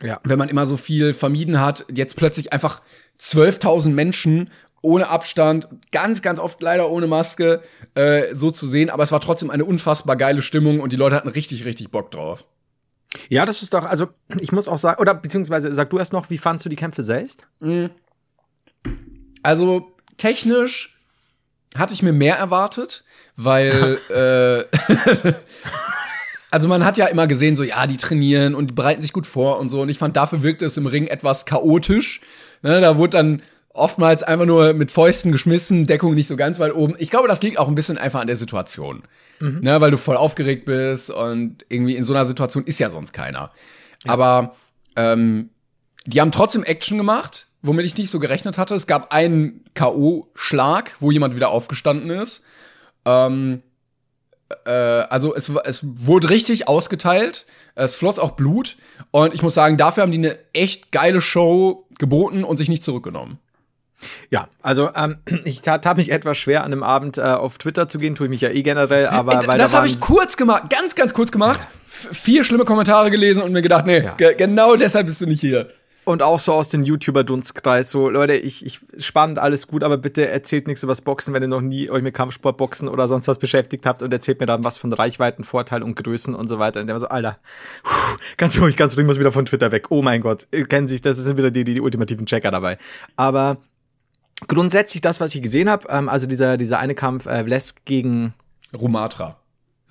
Ja. 0.01 0.19
wenn 0.23 0.37
man 0.37 0.49
immer 0.49 0.65
so 0.65 0.77
viel 0.77 1.13
vermieden 1.13 1.59
hat, 1.59 1.85
jetzt 1.93 2.15
plötzlich 2.17 2.53
einfach 2.53 2.81
12.000 3.19 3.93
Menschen 3.95 4.49
ohne 4.83 5.07
Abstand, 5.09 5.67
ganz, 5.91 6.21
ganz 6.21 6.37
oft 6.39 6.61
leider 6.61 6.89
ohne 6.91 7.07
Maske, 7.07 7.63
äh, 7.95 8.33
so 8.35 8.51
zu 8.51 8.67
sehen. 8.67 8.89
Aber 8.91 9.01
es 9.03 9.11
war 9.11 9.19
trotzdem 9.21 9.49
eine 9.49 9.65
unfassbar 9.65 10.15
geile 10.17 10.41
Stimmung 10.43 10.79
und 10.81 10.91
die 10.91 10.97
Leute 10.97 11.15
hatten 11.15 11.29
richtig, 11.29 11.65
richtig 11.65 11.89
Bock 11.89 12.11
drauf. 12.11 12.45
Ja, 13.29 13.45
das 13.45 13.63
ist 13.63 13.73
doch, 13.73 13.85
also 13.85 14.09
ich 14.39 14.51
muss 14.51 14.67
auch 14.67 14.77
sagen, 14.77 15.01
oder 15.01 15.15
beziehungsweise 15.15 15.73
sag 15.73 15.89
du 15.89 15.97
erst 15.97 16.13
noch, 16.13 16.29
wie 16.29 16.37
fandst 16.37 16.65
du 16.65 16.69
die 16.69 16.75
Kämpfe 16.75 17.01
selbst? 17.01 17.47
Also 19.43 19.91
technisch 20.17 20.99
hatte 21.75 21.93
ich 21.93 22.03
mir 22.03 22.13
mehr 22.13 22.35
erwartet, 22.35 23.03
weil 23.37 23.99
äh, 24.09 25.33
also 26.51 26.67
man 26.67 26.83
hat 26.83 26.97
ja 26.97 27.05
immer 27.05 27.27
gesehen, 27.27 27.55
so 27.55 27.63
ja, 27.63 27.87
die 27.87 27.97
trainieren 27.97 28.55
und 28.55 28.71
die 28.71 28.73
bereiten 28.73 29.01
sich 29.01 29.13
gut 29.13 29.25
vor 29.25 29.59
und 29.59 29.69
so. 29.69 29.81
Und 29.81 29.89
ich 29.89 29.97
fand, 29.97 30.17
dafür 30.17 30.43
wirkte 30.43 30.65
es 30.65 30.75
im 30.75 30.87
Ring 30.87 31.07
etwas 31.07 31.45
chaotisch. 31.45 32.21
Ne, 32.63 32.81
da 32.81 32.97
wurde 32.97 33.11
dann 33.11 33.41
oftmals 33.69 34.23
einfach 34.23 34.47
nur 34.47 34.73
mit 34.73 34.91
Fäusten 34.91 35.31
geschmissen, 35.31 35.85
Deckung 35.85 36.15
nicht 36.15 36.27
so 36.27 36.35
ganz 36.35 36.59
weit 36.59 36.73
oben. 36.73 36.95
Ich 36.97 37.11
glaube, 37.11 37.27
das 37.27 37.43
liegt 37.43 37.59
auch 37.59 37.67
ein 37.67 37.75
bisschen 37.75 37.97
einfach 37.97 38.19
an 38.19 38.27
der 38.27 38.35
Situation. 38.35 39.03
Ne, 39.61 39.79
weil 39.79 39.91
du 39.91 39.97
voll 39.97 40.17
aufgeregt 40.17 40.65
bist 40.65 41.11
und 41.11 41.63
irgendwie 41.69 41.95
in 41.95 42.03
so 42.03 42.13
einer 42.13 42.25
Situation 42.25 42.63
ist 42.63 42.79
ja 42.79 42.89
sonst 42.89 43.13
keiner. 43.13 43.51
Aber 44.07 44.55
ähm, 44.95 45.51
die 46.07 46.21
haben 46.21 46.31
trotzdem 46.31 46.63
Action 46.63 46.97
gemacht, 46.97 47.47
womit 47.61 47.85
ich 47.85 47.95
nicht 47.97 48.09
so 48.09 48.19
gerechnet 48.19 48.57
hatte. 48.57 48.73
Es 48.73 48.87
gab 48.87 49.13
einen 49.13 49.63
K.O.-Schlag, 49.75 50.91
wo 50.99 51.11
jemand 51.11 51.35
wieder 51.35 51.49
aufgestanden 51.49 52.09
ist. 52.09 52.43
Ähm, 53.07 53.61
äh, 54.65 54.71
also 54.71 55.33
es, 55.35 55.49
es 55.65 55.79
wurde 55.83 56.29
richtig 56.29 56.67
ausgeteilt. 56.67 57.45
Es 57.75 57.95
floss 57.95 58.19
auch 58.19 58.31
Blut. 58.31 58.75
Und 59.11 59.33
ich 59.33 59.41
muss 59.41 59.53
sagen, 59.53 59.77
dafür 59.77 60.03
haben 60.03 60.11
die 60.11 60.17
eine 60.17 60.37
echt 60.53 60.91
geile 60.91 61.21
Show 61.21 61.87
geboten 61.99 62.43
und 62.43 62.57
sich 62.57 62.69
nicht 62.69 62.83
zurückgenommen. 62.83 63.39
Ja, 64.29 64.47
also 64.61 64.91
ähm, 64.95 65.17
ich 65.43 65.61
tat, 65.61 65.97
mich 65.97 66.11
etwas 66.11 66.37
schwer 66.37 66.63
an 66.63 66.71
dem 66.71 66.83
Abend 66.83 67.17
äh, 67.17 67.21
auf 67.21 67.57
Twitter 67.57 67.87
zu 67.87 67.97
gehen, 67.97 68.15
tue 68.15 68.27
ich 68.27 68.29
mich 68.29 68.41
ja 68.41 68.49
eh 68.49 68.61
generell, 68.61 69.07
aber 69.07 69.43
Äh, 69.43 69.47
weil 69.47 69.57
das 69.57 69.71
da 69.71 69.77
habe 69.77 69.87
ich 69.87 69.99
kurz 69.99 70.37
gemacht, 70.37 70.69
ganz, 70.69 70.93
ganz 70.95 71.13
kurz 71.13 71.31
gemacht. 71.31 71.67
Vier 71.87 72.43
schlimme 72.43 72.65
Kommentare 72.65 73.09
gelesen 73.09 73.41
und 73.41 73.53
mir 73.53 73.61
gedacht, 73.63 73.87
nee, 73.87 74.03
Ja. 74.03 74.13
ge 74.15 74.35
genau 74.35 74.75
deshalb 74.75 75.07
bist 75.07 75.21
du 75.21 75.25
nicht 75.25 75.41
hier. 75.41 75.71
Und 76.07 76.23
auch 76.23 76.39
so 76.39 76.53
aus 76.53 76.69
dem 76.69 76.83
YouTuber-Dunstkreis 76.83 77.91
so, 77.91 78.09
Leute, 78.09 78.33
ich, 78.33 78.65
ich, 78.65 78.79
spannend, 78.97 79.39
alles 79.39 79.67
gut, 79.67 79.83
aber 79.83 79.97
bitte 79.97 80.25
erzählt 80.25 80.65
nichts 80.65 80.81
über 80.81 80.91
das 80.91 81.01
Boxen, 81.01 81.33
wenn 81.33 81.43
ihr 81.43 81.49
noch 81.49 81.59
nie 81.59 81.89
euch 81.89 82.01
mit 82.01 82.13
Kampfsport, 82.13 82.55
Boxen 82.55 82.87
oder 82.87 83.09
sonst 83.09 83.27
was 83.27 83.39
beschäftigt 83.39 83.85
habt 83.85 84.01
und 84.01 84.13
erzählt 84.13 84.39
mir 84.39 84.45
dann 84.45 84.63
was 84.63 84.77
von 84.77 84.93
Reichweiten, 84.93 85.43
Vorteil 85.43 85.83
und 85.83 85.97
Größen 86.01 86.33
und 86.33 86.47
so 86.47 86.59
weiter. 86.59 86.79
Und 86.79 86.87
der 86.87 86.95
war 86.95 87.01
so, 87.01 87.09
Alter, 87.09 87.39
puh, 87.83 88.17
ganz 88.37 88.57
ruhig, 88.57 88.77
ganz 88.77 88.95
ruhig, 88.95 89.05
muss 89.05 89.19
wieder 89.19 89.33
von 89.33 89.45
Twitter 89.45 89.73
weg. 89.73 89.87
Oh 89.89 90.01
mein 90.01 90.21
Gott, 90.21 90.47
kennen 90.69 90.87
sich, 90.87 91.01
das 91.01 91.17
sind 91.17 91.37
wieder 91.37 91.51
die, 91.51 91.65
die, 91.65 91.73
die 91.73 91.81
ultimativen 91.81 92.25
Checker 92.25 92.51
dabei. 92.51 92.77
Aber 93.17 93.57
grundsätzlich 94.47 95.01
das, 95.01 95.19
was 95.19 95.35
ich 95.35 95.41
gesehen 95.41 95.69
habe, 95.69 95.87
ähm, 95.89 96.07
also 96.07 96.25
dieser, 96.25 96.55
dieser 96.55 96.79
eine 96.79 96.95
Kampf 96.95 97.25
äh, 97.25 97.43
Vlesk 97.43 97.83
gegen 97.83 98.33
Rumatra. 98.73 99.37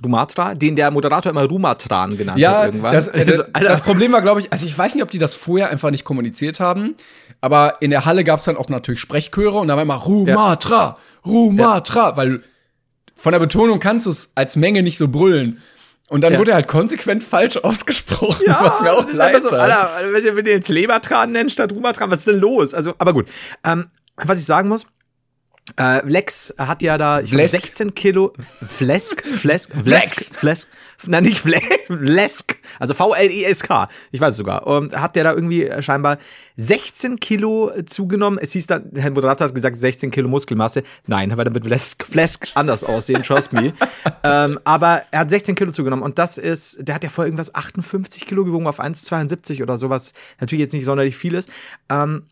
Rumatra, 0.05 0.55
den 0.55 0.76
der 0.76 0.90
Moderator 0.90 1.30
immer 1.30 1.44
Rumatran 1.44 2.16
genannt 2.18 2.38
Ja, 2.38 2.59
hat 2.59 2.64
irgendwann. 2.66 2.92
das, 2.92 3.09
Also, 3.12 3.42
das, 3.55 3.80
Problem 3.80 4.12
war, 4.12 4.20
glaube 4.22 4.40
ich, 4.40 4.53
also 4.53 4.66
ich 4.66 4.76
weiß 4.76 4.94
nicht, 4.94 5.03
ob 5.03 5.11
die 5.11 5.18
das 5.18 5.34
vorher 5.34 5.70
einfach 5.70 5.90
nicht 5.90 6.05
kommuniziert 6.05 6.61
haben, 6.61 6.94
aber 7.40 7.76
in 7.80 7.90
der 7.90 8.05
Halle 8.05 8.22
gab 8.24 8.38
es 8.40 8.44
dann 8.44 8.57
auch 8.57 8.68
natürlich 8.68 9.01
Sprechchöre 9.01 9.59
und 9.59 9.68
da 9.68 9.76
war 9.76 9.82
immer 9.82 9.94
Rumatra, 9.94 10.97
Rumatra, 11.24 12.16
weil 12.16 12.42
von 13.14 13.32
der 13.32 13.38
Betonung 13.38 13.80
kannst 13.80 14.07
du 14.07 14.11
es 14.11 14.32
als 14.34 14.57
Menge 14.57 14.82
nicht 14.82 14.99
so 14.99 15.09
brüllen. 15.09 15.62
Und 16.09 16.20
dann 16.20 16.34
Ja. 16.34 16.38
wurde 16.38 16.53
er 16.53 16.57
halt 16.57 16.68
konsequent 16.68 17.24
falsch 17.24 17.57
ausgesprochen, 17.62 18.44
was 18.47 18.80
mir 18.82 18.92
auch 18.92 19.11
leid 19.12 19.42
so. 19.42 19.49
Alter, 19.49 19.90
wenn 20.12 20.44
den 20.44 20.55
jetzt 20.57 20.68
Lebertran 20.68 21.32
nennt 21.32 21.51
statt 21.51 21.72
Rumatran, 21.72 22.11
was 22.11 22.18
ist 22.18 22.28
denn 22.28 22.38
los? 22.38 22.74
Also, 22.74 22.94
aber 22.99 23.12
gut. 23.12 23.26
Ähm, 23.64 23.86
was 24.16 24.38
ich 24.38 24.44
sagen 24.44 24.68
muss, 24.68 24.86
äh, 25.79 26.07
Lex 26.07 26.55
hat 26.59 26.83
ja 26.83 26.97
da 26.97 27.21
ich 27.21 27.31
glaub, 27.31 27.41
Vlesk. 27.41 27.62
16 27.67 27.95
Kilo 27.95 28.33
Flesk, 28.67 29.27
Flesk. 29.27 29.73
Flesk, 29.85 30.35
Flesk, 30.35 30.69
nein, 31.07 31.25
nicht 31.25 31.39
Flesk, 31.39 31.67
Flesk, 31.87 32.57
also 32.79 32.95
V-L-E-S-K, 32.95 33.89
ich 34.12 34.21
weiß 34.21 34.33
es 34.33 34.37
sogar. 34.39 34.67
Und 34.67 34.97
hat 34.97 35.17
der 35.17 35.25
da 35.25 35.33
irgendwie 35.35 35.64
äh, 35.64 35.83
scheinbar 35.83 36.19
16 36.57 37.19
Kilo 37.19 37.73
zugenommen. 37.85 38.39
Es 38.41 38.53
hieß 38.53 38.69
dann, 38.69 38.91
Herr 38.95 39.11
Moderator 39.11 39.49
hat 39.49 39.55
gesagt 39.55 39.77
16 39.77 40.11
Kilo 40.11 40.29
Muskelmasse. 40.29 40.85
Nein, 41.07 41.37
weil 41.37 41.45
dann 41.45 41.55
wird 41.55 41.64
Flesk, 41.67 42.07
Flesk 42.07 42.49
anders 42.55 42.85
aussehen, 42.85 43.23
trust 43.25 43.53
me. 43.53 43.73
ähm, 44.23 44.61
aber 44.64 45.03
er 45.11 45.21
hat 45.21 45.31
16 45.31 45.57
Kilo 45.57 45.73
zugenommen 45.73 46.05
und 46.05 46.19
das 46.19 46.39
ist, 46.39 46.79
der 46.87 46.95
hat 46.95 47.05
ja 47.05 47.11
vorher 47.11 47.27
irgendwas 47.27 47.55
58 47.55 48.25
Kilo 48.25 48.45
gewogen 48.45 48.69
auf 48.69 48.81
1,72 48.81 49.62
oder 49.62 49.77
sowas. 49.77 50.14
Natürlich 50.41 50.61
jetzt 50.61 50.75
nicht 50.75 50.85
sonderlich 50.85 51.17
viel 51.17 51.35
ist. 51.35 51.51
Ähm, 51.91 52.27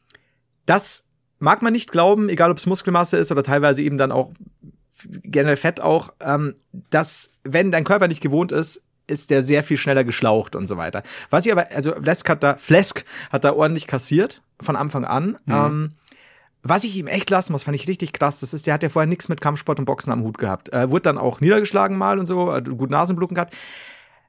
das 0.67 1.09
mag 1.45 1.63
man 1.63 1.73
nicht 1.73 1.93
glauben, 1.93 2.29
egal 2.29 2.51
ob 2.51 2.57
es 2.57 2.67
Muskelmasse 2.67 3.17
ist 3.19 3.31
oder 3.31 3.43
teilweise 3.43 3.83
eben 3.83 3.99
dann 3.99 4.11
auch 4.11 4.33
generell 5.23 5.57
Fett 5.57 5.81
auch, 5.81 6.13
ähm, 6.21 6.55
dass 6.91 7.33
wenn 7.45 7.71
dein 7.71 7.85
Körper 7.85 8.09
nicht 8.09 8.21
gewohnt 8.23 8.51
ist, 8.53 8.83
ist 9.07 9.31
der 9.31 9.43
sehr 9.43 9.63
viel 9.63 9.77
schneller 9.77 10.03
geschlaucht 10.03 10.57
und 10.57 10.67
so 10.67 10.79
weiter. 10.79 11.03
Was 11.29 11.45
ich 11.45 11.53
aber, 11.53 11.67
also 11.75 11.95
Flesk 12.01 12.29
hat 12.31 12.43
da, 12.43 12.57
Flesk 12.57 13.05
hat 13.31 13.45
da 13.45 13.53
ordentlich 13.53 13.87
kassiert 13.87 14.43
von 14.61 14.77
Anfang 14.77 15.05
an. 15.05 15.37
Ähm, 15.47 15.93
was 16.63 16.85
ich 16.85 16.97
ihm 16.97 17.07
echt 17.07 17.29
lassen 17.29 17.53
muss, 17.53 17.65
fand 17.65 17.75
ich 17.77 17.87
richtig 17.87 18.15
krass. 18.15 18.41
Das 18.41 18.55
ist, 18.55 18.67
der 18.67 18.73
hat 18.73 18.83
ja 18.83 18.89
vorher 18.89 19.07
nichts 19.07 19.29
mit 19.29 19.43
Kampfsport 19.43 19.79
und 19.79 19.85
Boxen 19.85 20.11
am 20.11 20.23
Hut 20.23 20.39
gehabt. 20.39 20.73
Äh, 20.73 20.89
wurde 20.89 21.03
dann 21.03 21.19
auch 21.19 21.41
niedergeschlagen 21.43 21.99
mal 21.99 22.19
und 22.19 22.25
so, 22.25 22.51
hat 22.51 22.67
gut 22.71 22.89
Nasenbluten 22.89 23.35
gehabt. 23.35 23.55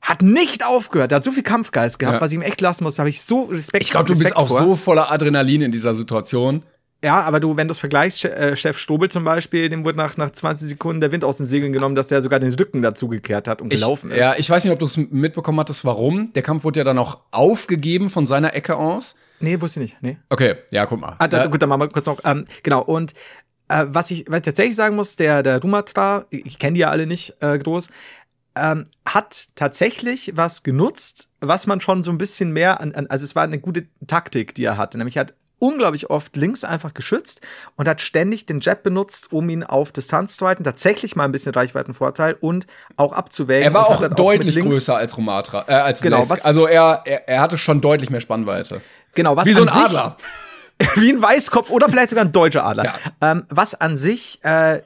Hat 0.02 0.22
nicht 0.22 0.66
aufgehört, 0.66 1.12
der 1.12 1.18
hat 1.18 1.24
so 1.24 1.32
viel 1.32 1.44
Kampfgeist 1.44 1.98
gehabt, 1.98 2.16
Ja. 2.18 2.22
was 2.22 2.32
ich 2.32 2.36
ihm 2.36 2.42
echt 2.42 2.60
lassen 2.60 2.84
muss, 2.84 3.00
habe 3.00 3.08
ich 3.08 3.22
so 3.22 3.44
Respekt 3.44 3.86
Ich 3.86 3.92
glaube, 3.92 4.12
du 4.12 4.18
bist 4.20 4.36
auch 4.36 4.50
vor. 4.50 4.60
so 4.60 4.76
voller 4.76 5.10
Adrenalin 5.10 5.62
in 5.62 5.72
dieser 5.72 5.96
Situation. 5.96 6.64
Ja, 7.04 7.22
aber 7.22 7.40
du, 7.40 7.56
wenn 7.56 7.68
du 7.68 7.72
es 7.74 7.78
vergleichst, 7.80 8.26
äh, 8.26 8.56
Chef 8.56 8.78
Strobel 8.80 9.10
zum 9.10 9.24
Beispiel, 9.24 9.70
dem 9.70 9.86
wurde 9.86 9.98
nach, 9.98 10.18
nach 10.18 10.32
20 10.32 10.70
Sekunden 10.70 11.02
der 11.02 11.12
Wind 11.12 11.24
aus 11.24 11.38
den 11.38 11.46
Segeln 11.46 11.72
genommen, 11.72 11.96
dass 11.96 12.08
der 12.08 12.22
sogar 12.22 12.40
den 12.40 12.54
Rücken 12.54 12.82
dazugekehrt 12.82 13.48
hat 13.48 13.62
und 13.62 13.72
Ich, 13.72 13.80
gelaufen 13.80 14.12
ist. 14.12 14.18
Ja, 14.18 14.36
ich 14.38 14.50
weiß 14.50 14.64
nicht, 14.64 14.74
ob 14.74 14.80
du 14.80 14.86
es 14.86 14.98
mitbekommen 14.98 15.60
hattest, 15.60 15.86
warum. 15.86 16.34
Der 16.34 16.42
Kampf 16.42 16.64
wurde 16.64 16.80
ja 16.80 16.84
dann 16.84 16.98
auch 16.98 17.20
aufgegeben 17.32 18.10
von 18.10 18.26
seiner 18.26 18.56
Ecke 18.56 18.76
aus. 18.78 19.16
Nee, 19.40 19.60
wusste 19.62 19.84
ich 19.84 19.92
nicht. 19.94 20.02
Nee. 20.02 20.18
Okay, 20.30 20.56
ja, 20.72 20.86
guck 20.86 21.00
mal. 21.00 21.16
Ah, 21.20 21.28
da, 21.28 21.44
Ja. 21.44 21.48
Gut, 21.48 21.62
dann 21.62 21.70
machen 21.70 21.82
wir 21.82 21.90
kurz 21.90 22.08
noch. 22.08 22.20
Ähm, 22.24 22.46
genau, 22.64 22.82
und 22.82 23.14
äh, 23.68 23.86
was, 23.88 24.10
ich, 24.12 24.26
was 24.28 24.38
ich 24.38 24.46
tatsächlich 24.46 24.76
sagen 24.76 24.96
muss, 24.96 25.16
der, 25.16 25.44
der 25.44 25.62
Rumatra, 25.62 26.26
ich, 26.30 26.46
ich 26.46 26.60
kenne 26.60 26.76
die 26.76 26.82
ja 26.82 26.90
alle 26.90 27.06
nicht 27.06 27.36
äh, 27.42 27.58
groß, 27.58 27.90
ähm, 28.58 28.86
hat 29.08 29.50
tatsächlich 29.56 30.32
was 30.36 30.64
genutzt, 30.64 31.30
was 31.42 31.68
man 31.68 31.82
schon 31.82 32.04
so 32.04 32.12
ein 32.12 32.18
bisschen 32.18 32.52
mehr 32.52 32.80
an, 32.80 32.96
an, 32.96 33.08
also 33.08 33.26
es 33.26 33.36
war 33.36 33.44
eine 33.44 33.60
gute 33.60 33.88
Taktik, 34.08 34.56
die 34.56 34.64
er 34.64 34.78
hatte. 34.78 34.98
Nämlich 34.98 35.18
er 35.18 35.22
hat 35.22 35.34
unglaublich 35.60 36.10
oft 36.10 36.36
links 36.36 36.64
einfach 36.64 36.94
geschützt 36.94 37.42
und 37.76 37.88
hat 37.88 38.02
ständig 38.02 38.46
den 38.46 38.60
Jab 38.60 38.84
benutzt, 38.84 39.32
um 39.34 39.50
ihn 39.50 39.64
auf 39.64 39.92
Distanz 39.92 40.38
zu 40.38 40.46
halten. 40.48 40.64
Tatsächlich 40.64 41.16
mal 41.16 41.24
ein 41.26 41.32
bisschen 41.32 41.54
Reichweitenvorteil 41.54 42.36
und 42.40 42.68
auch 42.98 43.14
abzuwägen. 43.14 43.64
Er 43.64 43.74
war 43.74 43.88
auch 43.88 44.08
deutlich 44.10 44.56
links- 44.56 44.76
größer 44.76 44.96
als 44.96 45.18
Romatra, 45.18 45.66
äh, 45.68 45.74
als 45.74 46.02
Genau, 46.02 46.24
Also 46.44 46.68
er, 46.68 47.02
er, 47.06 47.28
er 47.28 47.42
hatte 47.42 47.58
schon 47.58 47.82
deutlich 47.82 48.10
mehr 48.10 48.22
Spannweite. 48.22 48.82
Genau, 49.14 49.36
was 49.36 49.48
Wie 49.48 49.54
so 49.54 49.62
ein 49.62 49.70
Adler. 49.70 50.18
Wie 50.96 51.10
ein 51.10 51.22
Weißkopf 51.22 51.70
oder 51.70 51.88
vielleicht 51.90 52.10
sogar 52.10 52.26
ein 52.26 52.34
deutscher 52.34 52.66
Adler. 52.66 52.86
Ja. 52.86 52.94
Ähm, 53.22 53.46
was 53.50 53.80
an 53.80 53.96
sich 53.96 54.40
äh, 54.44 54.82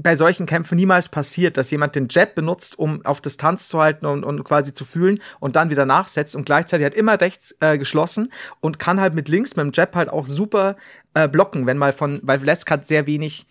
bei 0.00 0.16
solchen 0.16 0.46
Kämpfen 0.46 0.76
niemals 0.76 1.08
passiert, 1.08 1.56
dass 1.56 1.70
jemand 1.70 1.96
den 1.96 2.08
Jab 2.10 2.34
benutzt, 2.34 2.78
um 2.78 3.04
auf 3.04 3.20
Distanz 3.20 3.68
zu 3.68 3.80
halten 3.80 4.06
und, 4.06 4.24
und 4.24 4.44
quasi 4.44 4.72
zu 4.72 4.84
fühlen 4.84 5.18
und 5.40 5.56
dann 5.56 5.70
wieder 5.70 5.86
nachsetzt 5.86 6.36
und 6.36 6.46
gleichzeitig 6.46 6.86
hat 6.86 6.94
immer 6.94 7.20
rechts 7.20 7.56
äh, 7.60 7.76
geschlossen 7.78 8.30
und 8.60 8.78
kann 8.78 9.00
halt 9.00 9.14
mit 9.14 9.28
links 9.28 9.56
mit 9.56 9.64
dem 9.64 9.72
Jab 9.72 9.96
halt 9.96 10.08
auch 10.08 10.26
super 10.26 10.76
äh, 11.14 11.28
blocken, 11.28 11.66
wenn 11.66 11.78
mal 11.78 11.92
von, 11.92 12.20
weil 12.22 12.40
Vlesk 12.40 12.70
hat 12.70 12.86
sehr 12.86 13.06
wenig 13.06 13.46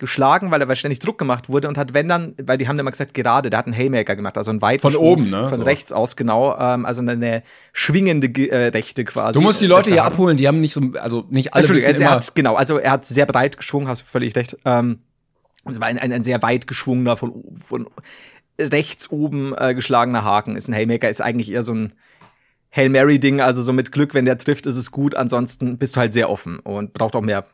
geschlagen, 0.00 0.50
weil 0.50 0.60
er 0.62 0.74
ständig 0.74 0.98
Druck 0.98 1.18
gemacht 1.18 1.48
wurde 1.48 1.68
und 1.68 1.78
hat, 1.78 1.94
wenn 1.94 2.08
dann, 2.08 2.34
weil 2.42 2.58
die 2.58 2.66
haben 2.66 2.78
immer 2.78 2.90
gesagt, 2.90 3.14
gerade, 3.14 3.50
der 3.50 3.58
hat 3.58 3.66
einen 3.66 3.76
Haymaker 3.76 4.16
gemacht, 4.16 4.36
also 4.38 4.50
einen 4.50 4.62
weiten 4.62 4.80
Von 4.80 4.92
Schwung, 4.92 5.04
oben, 5.04 5.30
ne? 5.30 5.48
Von 5.48 5.58
So. 5.58 5.64
rechts 5.64 5.92
aus, 5.92 6.16
genau, 6.16 6.56
ähm, 6.58 6.86
also 6.86 7.02
eine 7.02 7.42
schwingende 7.72 8.28
äh, 8.48 8.68
Rechte 8.68 9.04
quasi. 9.04 9.38
Du 9.38 9.42
musst 9.42 9.60
die 9.60 9.66
Leute 9.66 9.90
Rechte 9.90 9.92
hier 9.92 10.04
abholen, 10.04 10.36
die 10.38 10.48
haben 10.48 10.60
nicht 10.60 10.72
so, 10.72 10.80
also 10.98 11.26
nicht 11.28 11.52
alle 11.54 11.60
Entschuldigung, 11.60 11.92
also 11.92 12.02
er 12.02 12.10
hat, 12.10 12.34
genau, 12.34 12.54
also 12.56 12.78
er 12.78 12.90
hat 12.92 13.04
sehr 13.04 13.26
breit 13.26 13.58
geschwungen, 13.58 13.88
hast 13.88 14.00
du 14.00 14.06
völlig 14.06 14.34
recht. 14.34 14.56
Ähm, 14.64 15.00
es 15.64 15.80
war 15.80 15.88
ein, 15.88 15.98
ein, 15.98 16.12
ein 16.12 16.24
sehr 16.24 16.42
weit 16.42 16.66
geschwungener, 16.66 17.16
von, 17.16 17.44
von 17.54 17.88
rechts 18.58 19.10
oben 19.10 19.54
äh, 19.56 19.74
geschlagener 19.74 20.24
Haken. 20.24 20.56
Ist 20.56 20.68
ein 20.68 20.74
Haymaker, 20.74 21.08
ist 21.08 21.20
eigentlich 21.20 21.50
eher 21.50 21.62
so 21.62 21.74
ein 21.74 21.92
Hail 22.72 22.88
Mary-Ding, 22.88 23.40
also 23.40 23.62
so 23.62 23.72
mit 23.72 23.90
Glück, 23.90 24.14
wenn 24.14 24.24
der 24.24 24.38
trifft, 24.38 24.66
ist 24.66 24.76
es 24.76 24.90
gut. 24.90 25.14
Ansonsten 25.14 25.78
bist 25.78 25.96
du 25.96 26.00
halt 26.00 26.12
sehr 26.12 26.30
offen 26.30 26.60
und 26.60 26.94
braucht 26.94 27.16
auch 27.16 27.20
mehr 27.20 27.46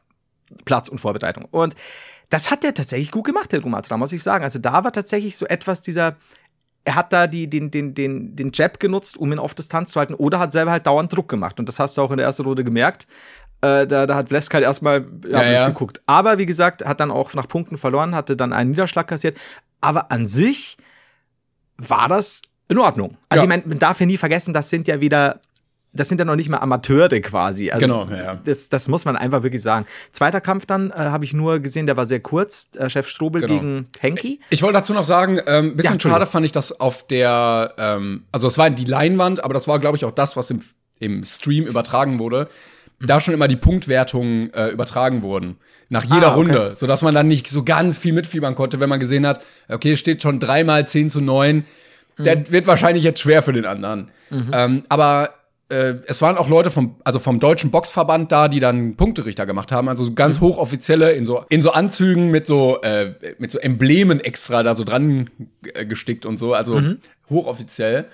Platz 0.65 0.89
und 0.89 0.99
Vorbereitung. 0.99 1.47
Und 1.51 1.75
das 2.29 2.51
hat 2.51 2.65
er 2.65 2.75
tatsächlich 2.75 3.13
gut 3.13 3.25
gemacht, 3.25 3.53
der 3.53 3.63
Rumatra, 3.63 3.97
muss 3.97 4.13
ich 4.13 4.23
sagen. 4.23 4.45
Also 4.45 4.59
da 4.59 4.85
war 4.85 4.93
tatsächlich 4.93 5.37
so 5.37 5.47
etwas 5.47 5.81
dieser, 5.81 6.17
er 6.85 6.95
hat 6.97 7.13
da 7.13 7.27
die, 7.27 7.49
den, 7.49 7.71
den, 7.71 7.95
den, 7.95 8.37
den 8.37 8.51
Jab 8.53 8.79
genutzt, 8.79 9.17
um 9.17 9.33
ihn 9.33 9.39
auf 9.39 9.55
Distanz 9.55 9.93
zu 9.93 10.01
halten, 10.01 10.15
oder 10.15 10.39
hat 10.39 10.53
selber 10.53 10.73
halt 10.73 10.87
dauernd 10.87 11.15
Druck 11.15 11.29
gemacht. 11.29 11.59
Und 11.59 11.69
das 11.69 11.79
hast 11.79 11.97
du 11.97 12.03
auch 12.03 12.11
in 12.11 12.19
der 12.19 12.27
ersten 12.27 12.43
Runde 12.43 12.65
gemerkt. 12.65 13.07
Äh, 13.63 13.87
da, 13.87 14.07
da 14.07 14.15
hat 14.15 14.31
halt 14.31 14.63
erstmal 14.65 15.07
ja, 15.29 15.43
Ja, 15.43 15.51
ja. 15.51 15.69
geguckt. 15.69 16.01
Aber 16.07 16.39
wie 16.39 16.47
gesagt, 16.47 16.85
hat 16.85 17.01
dann 17.01 17.11
auch 17.11 17.33
nach 17.35 17.49
Punkten 17.49 17.77
verloren, 17.79 18.15
hatte 18.15 18.37
dann 18.37 18.53
einen 18.53 18.71
Niederschlag 18.71 19.07
kassiert. 19.07 19.39
Aber 19.81 20.11
an 20.13 20.27
sich 20.27 20.77
war 21.79 22.09
das 22.09 22.43
in 22.69 22.79
Ordnung. 22.79 23.17
Also 23.29 23.41
Ja. 23.41 23.45
ich 23.45 23.49
meine, 23.49 23.63
man 23.67 23.79
darf 23.79 24.01
ja 24.01 24.07
nie 24.07 24.17
vergessen, 24.17 24.53
das 24.55 24.71
sind 24.71 24.89
ja 24.89 25.01
wieder 25.01 25.41
das 25.93 26.11
sind 26.11 26.19
ja 26.19 26.27
noch 26.27 26.37
nicht 26.37 26.51
mal 26.51 26.59
Amateure 26.59 27.09
quasi. 27.23 27.71
Also 27.71 27.87
Genau, 27.87 28.05
ja, 28.11 28.17
ja. 28.17 28.35
Das, 28.45 28.69
das 28.69 28.87
muss 28.89 29.07
man 29.07 29.17
einfach 29.17 29.43
wirklich 29.43 29.63
sagen. 29.63 29.87
Zweiter 30.13 30.43
Kampf 30.43 30.67
dann 30.67 30.91
äh, 30.91 30.95
habe 30.97 31.25
ich 31.25 31.33
nur 31.33 31.59
gesehen, 31.61 31.87
der 31.87 31.97
war 31.97 32.05
sehr 32.05 32.21
kurz. 32.21 32.69
Äh, 32.77 32.91
Chef 32.91 33.09
Strobel 33.09 33.41
Genau. 33.41 33.55
gegen 33.55 33.87
Henki. 34.01 34.39
Ich 34.51 34.61
wollte 34.63 34.75
dazu 34.75 34.93
noch 34.93 35.05
sagen, 35.05 35.41
ähm, 35.47 35.75
bisschen 35.75 35.95
Entschuldigung. 35.95 36.21
schade 36.21 36.31
fand 36.31 36.45
ich 36.45 36.53
das 36.53 36.79
auf 36.81 37.07
der, 37.07 37.73
ähm, 37.79 38.25
also 38.31 38.47
es 38.47 38.59
war 38.59 38.69
die 38.69 38.85
Leinwand, 38.85 39.43
aber 39.43 39.55
das 39.55 39.69
war, 39.69 39.79
glaube 39.79 39.97
ich, 39.97 40.05
auch 40.05 40.11
das, 40.11 40.37
was 40.37 40.51
im, 40.51 40.61
im 40.99 41.25
Stream 41.25 41.65
übertragen 41.65 42.19
wurde. 42.19 42.51
Da 43.01 43.21
schon 43.21 43.35
immer 43.35 43.47
die 43.49 43.57
Punktwertungen 43.57 44.53
äh, 44.55 44.69
übertragen 44.69 45.23
wurden. 45.23 45.57
Nach 45.91 46.05
jeder 46.05 46.29
Ah, 46.29 46.37
okay. 46.37 46.37
Runde. 46.37 46.73
Sodass 46.77 47.03
man 47.03 47.15
dann 47.15 47.29
nicht 47.29 47.49
so 47.49 47.63
ganz 47.63 47.99
viel 47.99 48.13
mitfiebern 48.15 48.55
konnte, 48.55 48.81
wenn 48.81 48.89
man 48.89 49.01
gesehen 49.01 49.27
hat, 49.27 49.45
okay, 49.69 49.97
steht 49.97 50.23
schon 50.23 50.41
dreimal 50.41 50.87
10 50.87 51.11
zu 51.11 51.21
9. 51.21 51.65
Der 52.19 52.37
Mhm. 52.39 52.51
wird 52.53 52.67
wahrscheinlich 52.67 53.05
jetzt 53.05 53.21
schwer 53.21 53.43
für 53.43 53.53
den 53.53 53.67
anderen. 53.67 54.11
Ähm, 54.53 54.85
aber 54.89 55.35
äh, 55.69 55.95
es 56.07 56.23
waren 56.23 56.39
auch 56.39 56.49
Leute 56.49 56.71
vom, 56.71 56.97
also 57.05 57.19
vom 57.19 57.39
Deutschen 57.41 57.71
Boxverband 57.71 58.33
da, 58.33 58.49
die 58.49 58.61
dann 58.61 58.97
Punkterichter 58.97 59.45
gemacht 59.45 59.73
haben. 59.73 59.89
Also 59.89 60.05
so 60.05 60.15
ganz 60.15 60.41
hochoffizielle 60.41 61.11
in 61.13 61.25
so, 61.27 61.45
in 61.51 61.61
so 61.61 61.73
Anzügen 61.73 62.31
mit 62.31 62.47
so, 62.47 62.81
äh, 62.83 63.13
mit 63.39 63.51
so 63.51 63.59
Emblemen 63.59 64.21
extra 64.21 64.63
da 64.63 64.75
so 64.75 64.85
dran 64.85 65.29
äh, 65.75 65.85
gestickt 65.85 66.25
und 66.25 66.39
so. 66.39 66.55
Also 66.55 66.81
hochoffiziell. 67.29 68.07